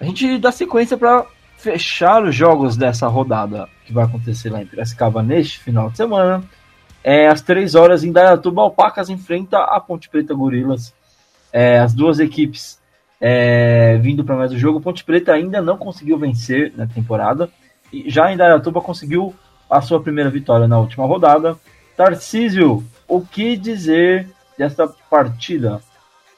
A 0.00 0.04
gente 0.04 0.38
dá 0.38 0.52
sequência 0.52 0.96
para 0.96 1.26
fechar 1.56 2.22
os 2.22 2.34
jogos 2.34 2.76
dessa 2.76 3.08
rodada 3.08 3.68
que 3.84 3.92
vai 3.92 4.04
acontecer 4.04 4.50
lá 4.50 4.62
em 4.62 4.66
Piracicaba 4.66 5.22
neste 5.22 5.58
final 5.58 5.90
de 5.90 5.96
semana. 5.96 6.42
É, 7.02 7.26
às 7.26 7.40
3 7.40 7.74
horas 7.74 8.04
em 8.04 8.12
Dayatuba, 8.12 8.62
Alpacas 8.62 9.08
enfrenta 9.08 9.58
a 9.58 9.80
Ponte 9.80 10.08
Preta 10.08 10.34
Gorilas. 10.34 10.92
É, 11.52 11.78
as 11.78 11.94
duas 11.94 12.18
equipes 12.20 12.78
é, 13.20 13.98
vindo 13.98 14.24
para 14.24 14.36
mais 14.36 14.52
o 14.52 14.58
jogo. 14.58 14.80
Ponte 14.80 15.04
Preta 15.04 15.32
ainda 15.32 15.60
não 15.60 15.76
conseguiu 15.76 16.18
vencer 16.18 16.72
na 16.76 16.86
temporada. 16.86 17.48
E 17.92 18.08
já 18.10 18.32
em 18.32 18.36
Dayatuba 18.36 18.80
conseguiu 18.80 19.34
a 19.70 19.80
sua 19.80 20.00
primeira 20.00 20.30
vitória 20.30 20.68
na 20.68 20.78
última 20.78 21.06
rodada. 21.06 21.56
Tarcísio, 21.96 22.84
o 23.06 23.20
que 23.20 23.56
dizer 23.56 24.28
desta 24.56 24.88
partida? 25.10 25.80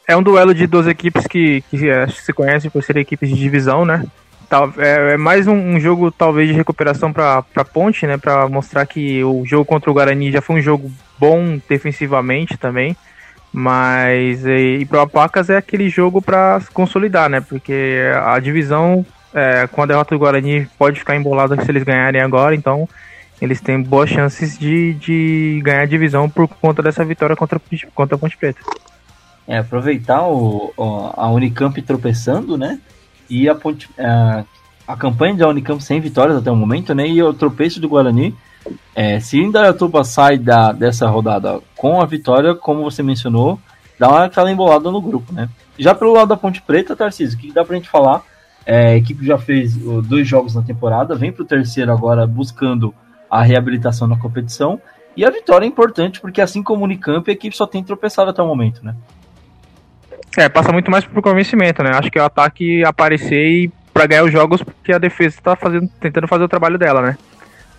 É 0.07 0.16
um 0.16 0.23
duelo 0.23 0.55
de 0.55 0.66
duas 0.66 0.87
equipes 0.87 1.27
que, 1.27 1.62
que 1.70 1.78
se 2.09 2.32
conhecem 2.32 2.70
por 2.70 2.82
serem 2.82 3.03
equipes 3.03 3.28
de 3.28 3.37
divisão, 3.37 3.85
né? 3.85 4.05
é, 4.78 5.12
é 5.12 5.16
mais 5.16 5.47
um, 5.47 5.55
um, 5.55 5.81
jogo 5.81 6.11
talvez 6.11 6.49
de 6.49 6.55
recuperação 6.55 7.12
para 7.12 7.45
Ponte, 7.73 8.07
né, 8.07 8.16
para 8.16 8.49
mostrar 8.49 8.85
que 8.87 9.23
o 9.23 9.45
jogo 9.47 9.65
contra 9.65 9.91
o 9.91 9.95
Guarani 9.95 10.32
já 10.32 10.41
foi 10.41 10.57
um 10.57 10.62
jogo 10.62 10.91
bom 11.19 11.61
defensivamente 11.69 12.57
também, 12.57 12.97
mas 13.52 14.44
e, 14.44 14.78
e 14.81 14.86
para 14.86 15.01
o 15.01 15.02
Apacas 15.02 15.51
é 15.51 15.56
aquele 15.56 15.89
jogo 15.89 16.22
para 16.22 16.60
consolidar, 16.72 17.28
né, 17.28 17.40
porque 17.40 18.01
a 18.24 18.39
divisão 18.39 19.05
é, 19.35 19.66
com 19.66 19.82
a 19.82 19.86
derrota 19.86 20.14
do 20.14 20.18
Guarani 20.18 20.68
pode 20.78 20.98
ficar 20.98 21.16
embolada 21.16 21.62
se 21.62 21.70
eles 21.70 21.82
ganharem 21.82 22.20
agora, 22.20 22.55
então 22.55 22.89
eles 23.40 23.60
têm 23.60 23.82
boas 23.82 24.10
chances 24.10 24.59
de, 24.59 24.94
de 24.94 25.60
ganhar 25.64 25.82
a 25.82 25.86
divisão 25.86 26.28
por 26.28 26.47
conta 26.47 26.82
dessa 26.82 27.05
vitória 27.05 27.35
contra, 27.35 27.60
contra 27.94 28.16
a 28.16 28.18
Ponte 28.18 28.36
Preta. 28.36 28.60
É, 29.48 29.59
aproveitar 29.59 30.22
o, 30.28 30.72
a 31.16 31.28
Unicamp 31.31 31.81
tropeçando, 31.82 32.59
né? 32.59 32.78
e 33.31 33.48
a, 33.48 33.56
a, 33.98 34.44
a 34.89 34.97
campanha 34.97 35.36
da 35.36 35.48
Unicamp 35.48 35.82
sem 35.82 36.01
vitórias 36.01 36.36
até 36.36 36.51
o 36.51 36.56
momento, 36.56 36.93
né? 36.93 37.06
E 37.06 37.22
o 37.22 37.32
tropeço 37.32 37.81
do 37.81 37.89
Guarani. 37.89 38.35
É, 38.95 39.19
se 39.20 39.39
Indaiatuba 39.39 40.05
sai 40.05 40.39
da, 40.39 40.73
dessa 40.73 41.09
rodada 41.09 41.61
com 41.77 42.01
a 42.01 42.07
vitória, 42.07 42.55
como 42.55 42.82
você 42.82 43.03
mencionou, 43.03 43.59
dá 43.99 44.24
aquela 44.24 44.51
embolada 44.51 44.91
no 44.91 45.01
grupo, 45.01 45.32
né? 45.32 45.49
Já 45.78 45.95
pelo 45.95 46.12
lado 46.12 46.28
da 46.28 46.37
Ponte 46.37 46.61
Preta, 46.61 46.97
Tarcísio, 46.97 47.39
o 47.39 47.41
que 47.41 47.53
dá 47.53 47.65
pra 47.65 47.77
gente 47.77 47.89
falar? 47.89 48.23
É, 48.66 48.89
a 48.89 48.97
equipe 48.97 49.24
já 49.24 49.39
fez 49.39 49.74
dois 49.77 50.28
jogos 50.28 50.55
na 50.55 50.62
temporada, 50.62 51.15
vem 51.15 51.32
pro 51.32 51.45
terceiro 51.45 51.91
agora 51.91 52.27
buscando 52.27 52.95
a 53.31 53.43
reabilitação 53.43 54.07
na 54.07 54.19
competição. 54.19 54.81
E 55.16 55.24
a 55.24 55.31
vitória 55.31 55.65
é 55.65 55.69
importante, 55.69 56.20
porque 56.20 56.41
assim 56.41 56.62
como 56.62 56.82
o 56.82 56.85
Unicamp, 56.85 57.28
a 57.28 57.32
equipe 57.32 57.57
só 57.57 57.66
tem 57.66 57.82
tropeçado 57.82 58.31
até 58.31 58.43
o 58.43 58.47
momento, 58.47 58.85
né? 58.85 58.95
É, 60.37 60.49
passa 60.49 60.70
muito 60.73 60.91
mais 60.91 61.05
por 61.05 61.23
convencimento, 61.23 61.82
né? 61.82 61.91
Acho 61.95 62.11
que 62.11 62.19
é 62.19 62.23
o 62.23 62.27
ataque 62.27 62.85
aparecer 62.85 63.47
e 63.49 63.73
para 63.93 64.07
ganhar 64.07 64.24
os 64.24 64.32
jogos 64.32 64.62
porque 64.62 64.93
a 64.93 64.99
defesa 64.99 65.37
está 65.37 65.57
fazendo, 65.57 65.89
tentando 66.01 66.28
fazer 66.28 66.45
o 66.45 66.49
trabalho 66.49 66.78
dela, 66.78 67.03
né? 67.03 67.19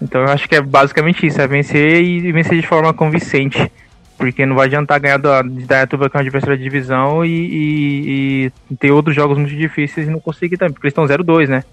Então 0.01 0.21
eu 0.21 0.27
acho 0.29 0.49
que 0.49 0.55
é 0.55 0.61
basicamente 0.61 1.25
isso, 1.25 1.39
é 1.39 1.47
vencer 1.47 2.01
e 2.01 2.31
vencer 2.31 2.59
de 2.59 2.65
forma 2.65 2.93
convincente. 2.93 3.71
Porque 4.17 4.45
não 4.45 4.55
vai 4.55 4.67
adiantar 4.67 4.99
ganhar 4.99 5.17
da, 5.17 5.41
da 5.41 5.83
Ituba, 5.83 6.09
que 6.09 6.15
é 6.15 6.19
uma 6.19 6.21
adversária 6.21 6.57
de 6.57 6.63
divisão, 6.63 7.25
e, 7.25 7.29
e, 7.29 8.51
e, 8.69 8.75
ter 8.75 8.91
outros 8.91 9.15
jogos 9.15 9.37
muito 9.37 9.55
difíceis 9.55 10.07
e 10.07 10.11
não 10.11 10.19
conseguir 10.19 10.57
também, 10.57 10.73
porque 10.73 10.85
eles 10.85 10.91
estão 10.91 11.05
0-2, 11.05 11.47
né? 11.47 11.63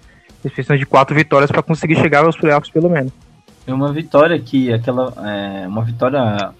Eles 0.43 0.53
precisam 0.53 0.75
de 0.75 0.85
quatro 0.85 1.15
vitórias 1.15 1.51
para 1.51 1.61
conseguir 1.61 1.95
chegar 1.97 2.25
aos 2.25 2.35
playoffs 2.35 2.71
pelo 2.71 2.89
menos. 2.89 3.11
É 3.67 3.73
uma 3.73 3.93
vitória 3.93 4.39
que 4.39 4.73
aquela 4.73 5.13
é 5.27 5.67
uma 5.67 5.83
vitória 5.83 6.51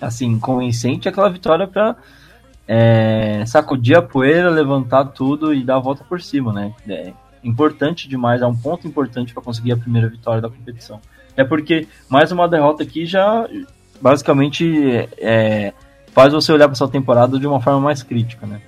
assim 0.00 0.38
convincente, 0.38 1.08
aquela 1.08 1.28
vitória 1.28 1.66
para 1.66 1.94
é, 2.66 3.44
sacudir 3.46 3.96
a 3.96 4.02
poeira, 4.02 4.48
levantar 4.48 5.04
tudo 5.06 5.52
e 5.52 5.62
dar 5.62 5.76
a 5.76 5.80
volta 5.80 6.04
por 6.04 6.22
cima, 6.22 6.52
né? 6.52 6.72
É 6.88 7.12
importante 7.42 8.08
demais, 8.08 8.40
é 8.40 8.46
um 8.46 8.56
ponto 8.56 8.88
importante 8.88 9.34
para 9.34 9.42
conseguir 9.42 9.72
a 9.72 9.76
primeira 9.76 10.08
vitória 10.08 10.40
da 10.40 10.48
competição. 10.48 11.00
É 11.36 11.44
porque 11.44 11.86
mais 12.08 12.30
uma 12.30 12.48
derrota 12.48 12.82
aqui 12.82 13.06
já 13.06 13.48
basicamente 14.00 15.08
é, 15.18 15.72
faz 16.12 16.32
você 16.32 16.52
olhar 16.52 16.68
para 16.68 16.74
sua 16.74 16.88
temporada 16.88 17.38
de 17.38 17.46
uma 17.46 17.60
forma 17.60 17.80
mais 17.80 18.02
crítica, 18.02 18.46
né? 18.46 18.60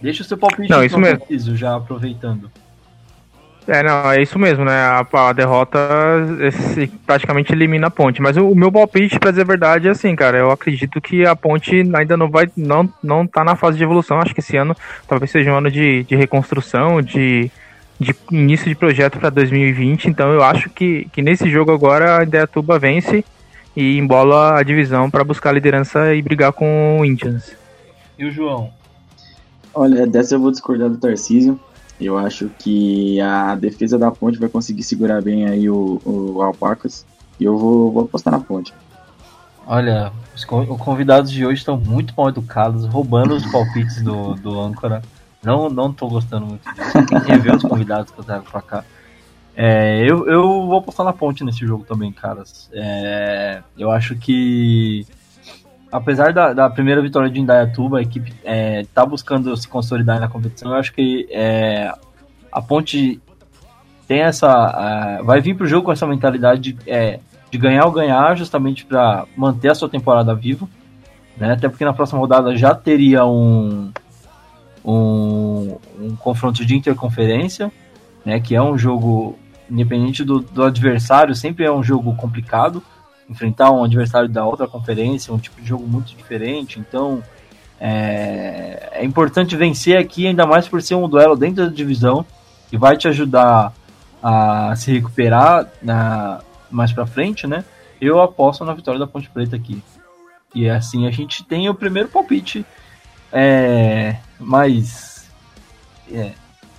Deixa 0.00 0.22
o 0.22 0.26
seu 0.26 0.38
palpite 0.38 0.70
não, 0.70 0.84
isso 0.84 0.98
mesmo. 0.98 1.18
Preciso, 1.18 1.56
já 1.56 1.74
aproveitando. 1.74 2.50
É, 3.66 3.82
não, 3.82 4.10
é 4.10 4.22
isso 4.22 4.38
mesmo, 4.38 4.64
né? 4.64 4.72
A, 4.72 5.06
a 5.12 5.32
derrota 5.34 5.78
esse, 6.40 6.86
praticamente 7.06 7.52
elimina 7.52 7.88
a 7.88 7.90
ponte. 7.90 8.22
Mas 8.22 8.36
o, 8.36 8.48
o, 8.48 8.54
meu 8.54 8.72
palpite, 8.72 9.18
pra 9.18 9.30
dizer 9.30 9.42
a 9.42 9.46
verdade, 9.46 9.88
é 9.88 9.90
assim, 9.90 10.16
cara. 10.16 10.38
Eu 10.38 10.50
acredito 10.50 10.98
que 11.02 11.26
a 11.26 11.36
ponte 11.36 11.76
ainda 11.94 12.16
não 12.16 12.30
vai. 12.30 12.48
Não, 12.56 12.90
não 13.02 13.26
tá 13.26 13.44
na 13.44 13.56
fase 13.56 13.76
de 13.76 13.84
evolução. 13.84 14.20
Acho 14.20 14.32
que 14.32 14.40
esse 14.40 14.56
ano 14.56 14.74
talvez 15.06 15.30
seja 15.30 15.52
um 15.52 15.58
ano 15.58 15.70
de, 15.70 16.02
de 16.04 16.16
reconstrução, 16.16 17.02
de, 17.02 17.50
de 17.98 18.14
início 18.30 18.68
de 18.68 18.74
projeto 18.74 19.18
para 19.18 19.30
2020. 19.30 20.06
Então 20.06 20.32
eu 20.32 20.42
acho 20.42 20.70
que, 20.70 21.08
que 21.12 21.22
nesse 21.22 21.50
jogo 21.50 21.72
agora 21.72 22.18
a 22.18 22.24
Indaiatuba 22.24 22.78
vence 22.78 23.24
e 23.76 23.98
embola 23.98 24.58
a 24.58 24.62
divisão 24.62 25.10
para 25.10 25.24
buscar 25.24 25.50
a 25.50 25.52
liderança 25.52 26.14
e 26.14 26.22
brigar 26.22 26.52
com 26.52 26.98
o 27.00 27.04
Indians. 27.04 27.52
E 28.18 28.24
o 28.24 28.30
João? 28.30 28.70
Olha, 29.74 30.06
dessa 30.06 30.34
eu 30.34 30.40
vou 30.40 30.50
discordar 30.50 30.88
do 30.88 30.96
Tarcísio. 30.96 31.58
Eu 32.00 32.16
acho 32.16 32.50
que 32.58 33.20
a 33.20 33.54
defesa 33.54 33.98
da 33.98 34.10
ponte 34.10 34.38
vai 34.38 34.48
conseguir 34.48 34.82
segurar 34.82 35.20
bem 35.20 35.46
aí 35.46 35.68
o, 35.68 36.00
o 36.04 36.42
Alpacas. 36.42 37.04
E 37.38 37.44
eu 37.44 37.56
vou, 37.56 37.92
vou 37.92 38.04
apostar 38.04 38.32
na 38.32 38.40
ponte. 38.40 38.72
Olha, 39.66 40.12
os 40.34 40.44
convidados 40.44 41.30
de 41.30 41.44
hoje 41.44 41.58
estão 41.58 41.76
muito 41.76 42.14
mal 42.16 42.28
educados, 42.30 42.86
roubando 42.86 43.34
os 43.34 43.44
palpites 43.50 44.00
do, 44.02 44.34
do 44.34 44.58
âncora. 44.58 45.02
Não, 45.48 45.70
não 45.70 45.90
tô 45.90 46.08
gostando 46.08 46.44
muito 46.44 46.62
disso. 46.74 47.26
Rever 47.26 47.56
os 47.56 47.62
convidados 47.62 48.10
que 48.10 48.18
eu 48.20 48.24
trago 48.24 48.44
pra 48.50 48.60
cá. 48.60 48.84
É, 49.56 50.04
eu, 50.04 50.28
eu 50.28 50.42
vou 50.42 50.78
apostar 50.78 51.06
na 51.06 51.12
ponte 51.12 51.42
nesse 51.42 51.66
jogo 51.66 51.86
também, 51.86 52.12
caras. 52.12 52.68
É, 52.70 53.62
eu 53.78 53.90
acho 53.90 54.14
que 54.16 55.06
apesar 55.90 56.34
da, 56.34 56.52
da, 56.52 56.68
primeira 56.68 57.00
vitória 57.00 57.30
de 57.30 57.40
Indaiatuba, 57.40 57.98
a 57.98 58.02
equipe 58.02 58.34
é, 58.44 58.84
tá 58.92 59.06
buscando 59.06 59.56
se 59.56 59.66
consolidar 59.66 60.20
na 60.20 60.28
competição. 60.28 60.72
Eu 60.72 60.76
acho 60.76 60.92
que 60.92 61.26
é, 61.30 61.90
a 62.52 62.60
Ponte 62.60 63.18
tem 64.06 64.20
essa. 64.20 65.22
vai 65.24 65.40
vir 65.40 65.56
pro 65.56 65.66
jogo 65.66 65.86
com 65.86 65.92
essa 65.92 66.06
mentalidade 66.06 66.74
de, 66.74 66.78
é, 66.86 67.20
de 67.50 67.56
ganhar 67.56 67.86
ou 67.86 67.92
ganhar, 67.92 68.36
justamente 68.36 68.84
para 68.84 69.24
manter 69.34 69.70
a 69.70 69.74
sua 69.74 69.88
temporada 69.88 70.34
viva. 70.34 70.68
Né? 71.38 71.54
Até 71.54 71.70
porque 71.70 71.86
na 71.86 71.94
próxima 71.94 72.20
rodada 72.20 72.54
já 72.54 72.74
teria 72.74 73.24
um, 73.24 73.90
um, 74.90 75.78
um 76.00 76.16
confronto 76.16 76.64
de 76.64 76.74
interconferência, 76.74 77.70
né? 78.24 78.40
que 78.40 78.54
é 78.54 78.62
um 78.62 78.78
jogo, 78.78 79.38
independente 79.70 80.24
do, 80.24 80.40
do 80.40 80.62
adversário, 80.62 81.34
sempre 81.34 81.64
é 81.64 81.70
um 81.70 81.82
jogo 81.82 82.14
complicado 82.16 82.82
enfrentar 83.28 83.70
um 83.70 83.84
adversário 83.84 84.28
da 84.28 84.46
outra 84.46 84.66
conferência, 84.66 85.32
um 85.34 85.38
tipo 85.38 85.60
de 85.60 85.68
jogo 85.68 85.86
muito 85.86 86.16
diferente. 86.16 86.80
Então 86.80 87.22
é, 87.78 88.88
é 88.92 89.04
importante 89.04 89.54
vencer 89.54 89.98
aqui, 89.98 90.26
ainda 90.26 90.46
mais 90.46 90.66
por 90.66 90.80
ser 90.80 90.94
um 90.94 91.08
duelo 91.08 91.36
dentro 91.36 91.66
da 91.66 91.70
divisão 91.70 92.24
que 92.70 92.78
vai 92.78 92.96
te 92.96 93.06
ajudar 93.06 93.72
a 94.22 94.74
se 94.76 94.92
recuperar 94.92 95.68
na, 95.82 96.40
mais 96.70 96.92
para 96.92 97.06
frente, 97.06 97.46
né? 97.46 97.64
Eu 98.00 98.20
aposto 98.20 98.64
na 98.64 98.72
vitória 98.72 98.98
da 98.98 99.06
Ponte 99.06 99.28
Preta 99.28 99.56
aqui. 99.56 99.82
E 100.54 100.68
assim 100.68 101.06
a 101.06 101.10
gente 101.10 101.44
tem 101.44 101.68
o 101.68 101.74
primeiro 101.74 102.08
palpite 102.08 102.64
é, 103.32 104.16
mais 104.38 105.28
é, 106.10 106.32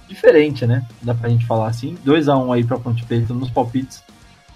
diferente, 0.07 0.65
né? 0.65 0.85
Dá 1.01 1.13
pra 1.13 1.29
gente 1.29 1.45
falar 1.45 1.67
assim. 1.67 1.97
2 2.03 2.27
a 2.27 2.37
1 2.37 2.47
um 2.47 2.53
aí 2.53 2.63
pra 2.63 2.79
Ponte 2.79 3.03
Preta 3.05 3.33
nos 3.33 3.49
palpites. 3.49 4.03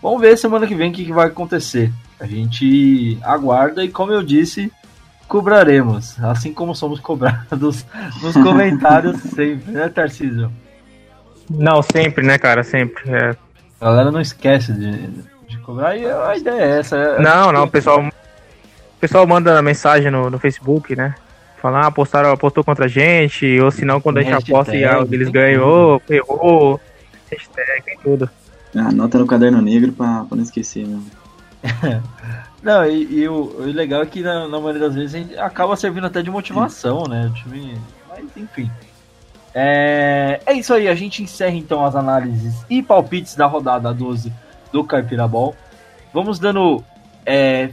Vamos 0.02 0.20
ver 0.20 0.38
semana 0.38 0.68
que 0.68 0.76
vem 0.76 0.92
o 0.92 0.94
que, 0.94 1.06
que 1.06 1.14
vai 1.14 1.28
acontecer. 1.28 1.92
A 2.20 2.26
gente 2.26 3.18
aguarda 3.24 3.84
e, 3.84 3.90
como 3.90 4.12
eu 4.12 4.22
disse, 4.22 4.72
cobraremos. 5.28 6.22
Assim 6.24 6.54
como 6.54 6.76
somos 6.76 7.00
cobrados 7.00 7.86
nos 8.22 8.34
comentários 8.34 9.22
sempre, 9.22 9.72
né, 9.72 9.90
Tarcísio? 9.90 10.52
Não, 11.50 11.82
sempre, 11.82 12.26
né, 12.26 12.38
cara? 12.38 12.64
Sempre. 12.64 13.10
É. 13.10 13.36
A 13.80 13.86
galera 13.86 14.12
não 14.12 14.22
esquece 14.22 14.72
de, 14.74 15.08
de 15.48 15.58
cobrar 15.60 15.96
e 15.98 16.06
a 16.06 16.38
ideia 16.38 16.62
é 16.62 16.80
essa. 16.80 16.96
É, 16.96 17.22
não, 17.22 17.52
não, 17.52 17.64
o 17.64 17.70
pessoal, 17.70 18.02
o 18.02 19.00
pessoal 19.00 19.28
manda 19.28 19.62
mensagem 19.62 20.10
no, 20.10 20.30
no 20.30 20.40
Facebook, 20.40 20.96
né? 20.96 21.16
Falar, 21.64 21.84
ah, 21.84 21.88
apostaram, 21.88 22.30
apostou 22.30 22.62
contra 22.62 22.84
a 22.84 22.88
gente, 22.90 23.58
ou 23.62 23.72
se 23.72 23.86
não, 23.86 24.02
quando 24.02 24.18
a 24.18 24.22
gente 24.22 24.34
aposta 24.34 24.76
e 24.76 24.84
eles 24.84 25.30
ganham, 25.30 26.02
errou, 26.10 26.82
hashtag, 27.32 27.84
tem 27.86 27.98
tudo. 28.04 28.30
Anota 28.76 29.18
no 29.18 29.26
caderno 29.26 29.62
negro 29.62 29.94
pra, 29.94 30.26
pra 30.26 30.36
não 30.36 30.44
esquecer, 30.44 30.86
mesmo. 30.86 31.06
não, 32.62 32.86
e, 32.86 33.04
e 33.14 33.30
o, 33.30 33.56
o, 33.60 33.62
legal 33.62 34.02
é 34.02 34.06
que 34.06 34.22
na, 34.22 34.46
na, 34.50 34.60
maioria 34.60 34.82
das 34.82 34.94
vezes 34.94 35.16
a 35.16 35.18
gente 35.20 35.38
acaba 35.38 35.78
servindo 35.78 36.06
até 36.06 36.22
de 36.22 36.30
motivação, 36.30 37.06
né? 37.08 37.28
O 37.28 37.34
time. 37.34 37.78
Mas 38.10 38.26
enfim. 38.36 38.70
É, 39.56 40.42
é 40.46 40.52
isso 40.52 40.74
aí, 40.74 40.90
a 40.90 40.96
gente 40.96 41.24
encerra 41.24 41.56
então 41.56 41.86
as 41.86 41.96
análises 41.96 42.66
e 42.70 42.84
palpites 42.84 43.36
da 43.36 43.46
rodada 43.46 43.94
12 43.94 44.34
do 44.70 44.84
Caipirabol. 44.84 45.56
Vamos 46.14 46.40
dando. 46.40 46.84
É, 47.26 47.70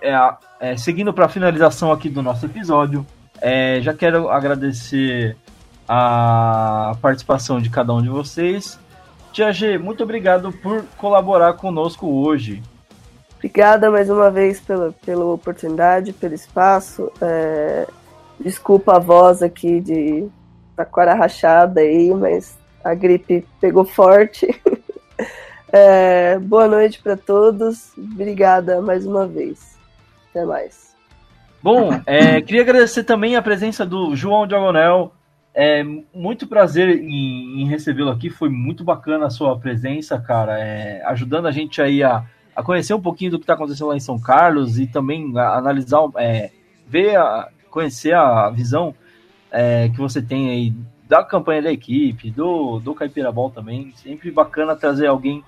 é, 0.00 0.34
é 0.60 0.76
seguindo 0.76 1.12
para 1.12 1.24
a 1.24 1.28
finalização 1.28 1.90
aqui 1.90 2.08
do 2.08 2.22
nosso 2.22 2.46
episódio. 2.46 3.04
É, 3.42 3.80
já 3.82 3.92
quero 3.92 4.30
agradecer 4.30 5.36
a 5.88 6.96
participação 7.02 7.60
de 7.60 7.68
cada 7.68 7.92
um 7.92 8.00
de 8.00 8.08
vocês 8.08 8.78
Tia 9.32 9.50
G, 9.50 9.78
muito 9.78 10.02
obrigado 10.02 10.52
por 10.52 10.84
colaborar 10.98 11.54
conosco 11.54 12.06
hoje. 12.06 12.62
Obrigada 13.36 13.90
mais 13.90 14.10
uma 14.10 14.30
vez 14.30 14.60
pela, 14.60 14.92
pela 15.06 15.24
oportunidade, 15.24 16.12
pelo 16.12 16.34
espaço. 16.34 17.10
É, 17.20 17.86
desculpa 18.38 18.96
a 18.96 18.98
voz 18.98 19.42
aqui 19.42 19.80
de 19.80 20.28
taquara 20.76 21.14
rachada 21.14 21.80
aí, 21.80 22.12
mas 22.12 22.58
a 22.84 22.94
gripe 22.94 23.46
pegou 23.60 23.84
forte. 23.84 24.46
É, 25.74 26.38
boa 26.38 26.68
noite 26.68 27.00
para 27.02 27.16
todos. 27.16 27.96
Obrigada 27.96 28.82
mais 28.82 29.06
uma 29.06 29.26
vez. 29.26 29.78
Até 30.28 30.44
mais. 30.44 30.81
Bom, 31.62 31.90
é, 32.06 32.40
queria 32.40 32.62
agradecer 32.62 33.04
também 33.04 33.36
a 33.36 33.42
presença 33.42 33.86
do 33.86 34.16
João 34.16 34.48
Diagonel, 34.48 35.12
é 35.54 35.84
muito 36.14 36.46
prazer 36.46 36.88
em, 36.88 37.62
em 37.62 37.68
recebê-lo 37.68 38.10
aqui. 38.10 38.30
Foi 38.30 38.48
muito 38.48 38.82
bacana 38.82 39.26
a 39.26 39.30
sua 39.30 39.56
presença, 39.58 40.18
cara, 40.18 40.58
é, 40.58 41.04
ajudando 41.06 41.46
a 41.46 41.52
gente 41.52 41.80
aí 41.80 42.02
a, 42.02 42.24
a 42.56 42.62
conhecer 42.62 42.94
um 42.94 43.00
pouquinho 43.00 43.30
do 43.30 43.38
que 43.38 43.44
está 43.44 43.54
acontecendo 43.54 43.88
lá 43.88 43.96
em 43.96 44.00
São 44.00 44.18
Carlos 44.18 44.78
e 44.78 44.86
também 44.86 45.32
a, 45.38 45.56
analisar, 45.56 46.00
é, 46.16 46.50
ver, 46.86 47.16
a, 47.16 47.48
conhecer 47.70 48.14
a 48.14 48.50
visão 48.50 48.94
é, 49.50 49.88
que 49.90 49.98
você 49.98 50.22
tem 50.22 50.50
aí 50.50 50.74
da 51.06 51.22
campanha 51.22 51.62
da 51.62 51.72
equipe, 51.72 52.30
do, 52.30 52.80
do 52.80 52.94
Caipirabol 52.94 53.50
também. 53.50 53.92
Sempre 53.94 54.30
bacana 54.30 54.74
trazer 54.74 55.06
alguém 55.06 55.44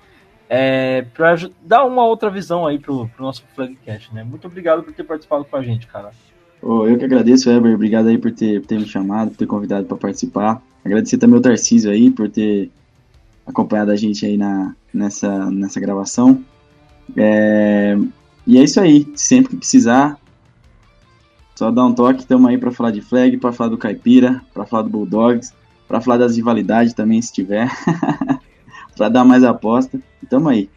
é, 0.49 1.01
para 1.13 1.35
dar 1.63 1.85
uma 1.85 2.05
outra 2.05 2.29
visão 2.29 2.65
aí 2.65 2.77
pro, 2.77 3.07
pro 3.09 3.23
nosso 3.23 3.43
Flagcast, 3.55 4.13
né? 4.13 4.23
Muito 4.23 4.47
obrigado 4.47 4.83
por 4.83 4.93
ter 4.93 5.03
participado 5.03 5.45
com 5.45 5.55
a 5.55 5.61
gente, 5.61 5.87
cara. 5.87 6.11
Oh, 6.61 6.87
eu 6.87 6.97
que 6.97 7.05
agradeço, 7.05 7.49
Weber. 7.49 7.75
Obrigado 7.75 8.07
aí 8.07 8.17
por 8.17 8.31
ter, 8.31 8.61
por 8.61 8.67
ter 8.67 8.79
me 8.79 8.85
chamado, 8.85 9.31
por 9.31 9.37
ter 9.37 9.45
convidado 9.45 9.85
para 9.85 9.97
participar. 9.97 10.61
Agradecer 10.83 11.17
também 11.17 11.35
ao 11.35 11.41
Tarcísio 11.41 11.91
aí 11.91 12.11
por 12.11 12.29
ter 12.29 12.71
acompanhado 13.45 13.91
a 13.91 13.95
gente 13.95 14.25
aí 14.25 14.37
na, 14.37 14.75
nessa, 14.93 15.49
nessa 15.51 15.79
gravação. 15.79 16.43
É, 17.15 17.97
e 18.45 18.57
é 18.57 18.63
isso 18.63 18.79
aí. 18.79 19.07
Sempre 19.15 19.51
que 19.51 19.57
precisar, 19.57 20.19
só 21.55 21.71
dá 21.71 21.85
um 21.85 21.93
toque. 21.93 22.21
Estamos 22.21 22.49
aí 22.49 22.57
para 22.57 22.71
falar 22.71 22.91
de 22.91 23.01
flag, 23.01 23.37
para 23.37 23.51
falar 23.51 23.69
do 23.69 23.77
Caipira, 23.77 24.41
para 24.53 24.65
falar 24.65 24.83
do 24.83 24.89
Bulldogs, 24.89 25.53
para 25.87 26.01
falar 26.01 26.17
das 26.17 26.35
rivalidades 26.35 26.93
também, 26.93 27.21
se 27.21 27.33
tiver. 27.33 27.69
para 28.95 29.09
dar 29.09 29.23
mais 29.23 29.43
aposta. 29.43 29.99
Estamos 30.21 30.51
aí. 30.51 30.69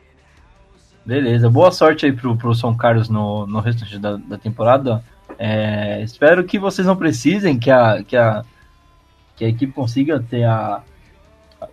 Beleza. 1.04 1.48
Boa 1.48 1.70
sorte 1.70 2.04
aí 2.04 2.12
pro, 2.12 2.36
pro 2.36 2.54
São 2.54 2.76
Carlos 2.76 3.08
no, 3.08 3.46
no 3.46 3.60
restante 3.60 3.98
da, 3.98 4.16
da 4.16 4.36
temporada. 4.36 5.02
É, 5.38 6.02
espero 6.02 6.44
que 6.44 6.58
vocês 6.58 6.86
não 6.86 6.96
precisem, 6.96 7.58
que 7.58 7.70
a, 7.70 8.02
que 8.02 8.16
a, 8.16 8.44
que 9.36 9.44
a 9.44 9.48
equipe 9.48 9.72
consiga 9.72 10.20
ter 10.20 10.44
a 10.44 10.82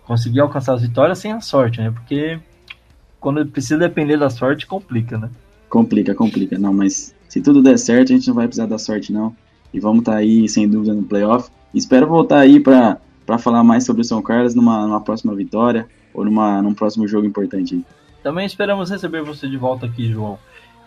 conseguir 0.04 0.40
alcançar 0.40 0.74
as 0.74 0.82
vitórias 0.82 1.18
sem 1.18 1.32
a 1.32 1.40
sorte, 1.40 1.80
né? 1.80 1.90
Porque 1.90 2.40
quando 3.20 3.44
precisa 3.46 3.78
depender 3.78 4.16
da 4.16 4.30
sorte, 4.30 4.66
complica, 4.66 5.18
né? 5.18 5.30
Complica, 5.68 6.14
complica. 6.14 6.58
Não, 6.58 6.72
mas 6.72 7.14
se 7.28 7.40
tudo 7.40 7.62
der 7.62 7.78
certo, 7.78 8.12
a 8.12 8.16
gente 8.16 8.28
não 8.28 8.34
vai 8.34 8.46
precisar 8.46 8.66
da 8.66 8.78
sorte, 8.78 9.12
não. 9.12 9.36
E 9.72 9.78
vamos 9.78 10.00
estar 10.00 10.12
tá 10.12 10.18
aí, 10.18 10.48
sem 10.48 10.68
dúvida, 10.68 10.94
no 10.94 11.02
playoff. 11.02 11.50
Espero 11.74 12.06
voltar 12.06 12.38
aí 12.38 12.58
para 12.58 12.98
falar 13.38 13.62
mais 13.62 13.84
sobre 13.84 14.02
o 14.02 14.04
São 14.04 14.22
Carlos 14.22 14.54
numa, 14.54 14.86
numa 14.86 15.00
próxima 15.00 15.34
vitória 15.34 15.86
ou 16.16 16.24
numa, 16.24 16.62
num 16.62 16.74
próximo 16.74 17.06
jogo 17.06 17.26
importante. 17.26 17.84
Também 18.22 18.46
esperamos 18.46 18.90
receber 18.90 19.22
você 19.22 19.46
de 19.46 19.56
volta 19.56 19.86
aqui, 19.86 20.10
João. 20.10 20.38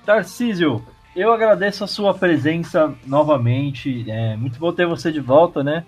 Tarcísio, 0.06 0.84
eu 1.16 1.32
agradeço 1.32 1.84
a 1.84 1.88
sua 1.88 2.14
presença 2.14 2.94
novamente. 3.06 4.10
É 4.10 4.36
muito 4.36 4.60
bom 4.60 4.74
ter 4.74 4.88
você 4.88 5.12
de 5.12 5.20
volta, 5.20 5.64
né? 5.64 5.86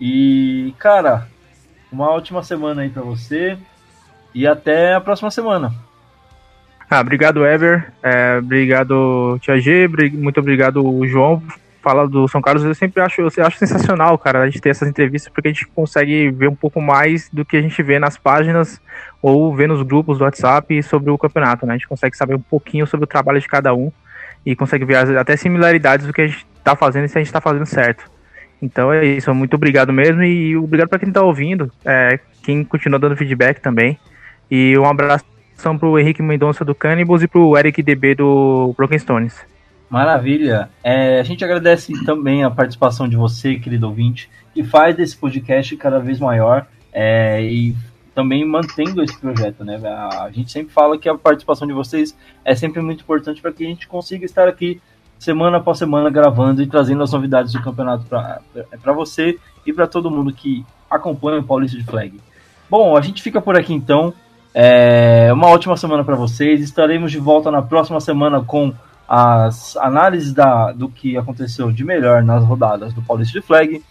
E, 0.00 0.74
cara, 0.78 1.28
uma 1.90 2.10
ótima 2.10 2.42
semana 2.42 2.82
aí 2.82 2.90
para 2.90 3.02
você. 3.02 3.56
E 4.34 4.46
até 4.46 4.94
a 4.94 5.00
próxima 5.00 5.30
semana. 5.30 5.72
Ah, 6.90 7.00
obrigado, 7.00 7.46
Ever. 7.46 7.92
É, 8.02 8.38
obrigado, 8.38 9.38
Tia 9.40 9.58
G. 9.58 9.88
Muito 10.12 10.40
obrigado, 10.40 10.82
João. 11.06 11.42
Fala 11.82 12.08
do 12.08 12.28
São 12.28 12.40
Carlos, 12.40 12.64
eu 12.64 12.74
sempre 12.74 13.02
acho, 13.02 13.20
eu 13.20 13.28
acho 13.44 13.58
sensacional, 13.58 14.16
cara, 14.16 14.42
a 14.42 14.46
gente 14.46 14.60
ter 14.60 14.70
essas 14.70 14.88
entrevistas, 14.88 15.32
porque 15.32 15.48
a 15.48 15.52
gente 15.52 15.66
consegue 15.66 16.30
ver 16.30 16.48
um 16.48 16.54
pouco 16.54 16.80
mais 16.80 17.28
do 17.30 17.44
que 17.44 17.56
a 17.56 17.60
gente 17.60 17.82
vê 17.82 17.98
nas 17.98 18.16
páginas 18.16 18.80
ou 19.20 19.52
vê 19.54 19.66
nos 19.66 19.82
grupos 19.82 20.16
do 20.16 20.24
WhatsApp 20.24 20.80
sobre 20.84 21.10
o 21.10 21.18
campeonato, 21.18 21.66
né? 21.66 21.74
A 21.74 21.76
gente 21.76 21.88
consegue 21.88 22.16
saber 22.16 22.36
um 22.36 22.40
pouquinho 22.40 22.86
sobre 22.86 23.02
o 23.04 23.06
trabalho 23.06 23.40
de 23.40 23.48
cada 23.48 23.74
um 23.74 23.90
e 24.46 24.54
consegue 24.54 24.84
ver 24.84 24.96
até 25.18 25.36
similaridades 25.36 26.06
do 26.06 26.12
que 26.12 26.20
a 26.20 26.26
gente 26.26 26.46
está 26.56 26.76
fazendo 26.76 27.04
e 27.04 27.08
se 27.08 27.18
a 27.18 27.20
gente 27.20 27.28
está 27.28 27.40
fazendo 27.40 27.66
certo. 27.66 28.08
Então 28.62 28.92
é 28.92 29.04
isso, 29.04 29.34
muito 29.34 29.54
obrigado 29.54 29.92
mesmo 29.92 30.22
e 30.22 30.56
obrigado 30.56 30.88
para 30.88 31.00
quem 31.00 31.08
está 31.08 31.22
ouvindo, 31.22 31.68
é, 31.84 32.20
quem 32.44 32.62
continua 32.62 32.98
dando 32.98 33.16
feedback 33.16 33.60
também. 33.60 33.98
E 34.48 34.78
um 34.78 34.86
abraço 34.86 35.24
para 35.62 35.88
o 35.88 35.98
Henrique 35.98 36.22
Mendonça 36.22 36.64
do 36.64 36.74
Cannibals 36.74 37.22
e 37.22 37.28
para 37.28 37.40
o 37.40 37.58
Eric 37.58 37.82
DB 37.82 38.14
do 38.14 38.72
Broken 38.76 38.98
Stones. 38.98 39.52
Maravilha. 39.92 40.70
É, 40.82 41.20
a 41.20 41.22
gente 41.22 41.44
agradece 41.44 41.92
também 42.06 42.42
a 42.42 42.50
participação 42.50 43.06
de 43.06 43.14
você, 43.14 43.56
querido 43.56 43.86
ouvinte, 43.86 44.30
que 44.54 44.64
faz 44.64 44.96
desse 44.96 45.14
podcast 45.14 45.76
cada 45.76 45.98
vez 45.98 46.18
maior 46.18 46.66
é, 46.90 47.44
e 47.44 47.76
também 48.14 48.42
mantendo 48.42 49.02
esse 49.02 49.18
projeto, 49.18 49.62
né? 49.62 49.78
A, 49.84 50.30
gente 50.32 50.50
sempre 50.50 50.72
fala 50.72 50.96
que 50.96 51.10
a 51.10 51.14
participação 51.14 51.68
de 51.68 51.74
vocês 51.74 52.16
é 52.42 52.54
sempre 52.54 52.80
muito 52.80 53.02
importante 53.02 53.42
para 53.42 53.52
que 53.52 53.66
a 53.66 53.68
gente 53.68 53.86
consiga 53.86 54.24
estar 54.24 54.48
aqui 54.48 54.80
semana 55.18 55.58
após 55.58 55.76
semana 55.76 56.08
gravando 56.08 56.62
e 56.62 56.66
trazendo 56.66 57.02
as 57.02 57.12
novidades 57.12 57.52
do 57.52 57.62
campeonato 57.62 58.06
para 58.06 58.92
você 58.94 59.38
e 59.66 59.74
para 59.74 59.86
todo 59.86 60.10
mundo 60.10 60.32
que 60.32 60.64
acompanha 60.90 61.40
o 61.40 61.44
Paulista 61.44 61.76
de 61.76 61.84
Flag. 61.84 62.18
Bom, 62.70 62.96
a 62.96 63.00
gente 63.02 63.22
fica 63.22 63.42
por 63.42 63.58
aqui 63.58 63.74
então. 63.74 64.14
É 64.54 65.30
uma 65.34 65.48
ótima 65.48 65.76
semana 65.76 66.02
para 66.02 66.16
vocês. 66.16 66.62
Estaremos 66.62 67.12
de 67.12 67.18
volta 67.18 67.50
na 67.50 67.60
próxima 67.60 68.00
semana 68.00 68.42
com 68.42 68.72
as 69.14 69.76
análises 69.76 70.32
da, 70.32 70.72
do 70.72 70.88
que 70.88 71.18
aconteceu 71.18 71.70
de 71.70 71.84
melhor 71.84 72.22
nas 72.22 72.42
rodadas 72.42 72.94
do 72.94 73.02
Paulista 73.02 73.38
de 73.38 73.46
Flag 73.46 73.84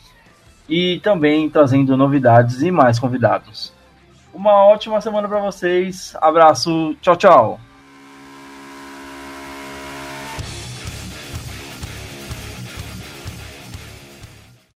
e 0.68 1.00
também 1.04 1.48
trazendo 1.48 1.96
novidades 1.96 2.64
e 2.64 2.72
mais 2.72 2.98
convidados. 2.98 3.72
Uma 4.34 4.66
ótima 4.66 5.00
semana 5.00 5.28
para 5.28 5.40
vocês. 5.40 6.18
Abraço. 6.20 6.96
Tchau, 7.02 7.16
tchau. 7.16 7.60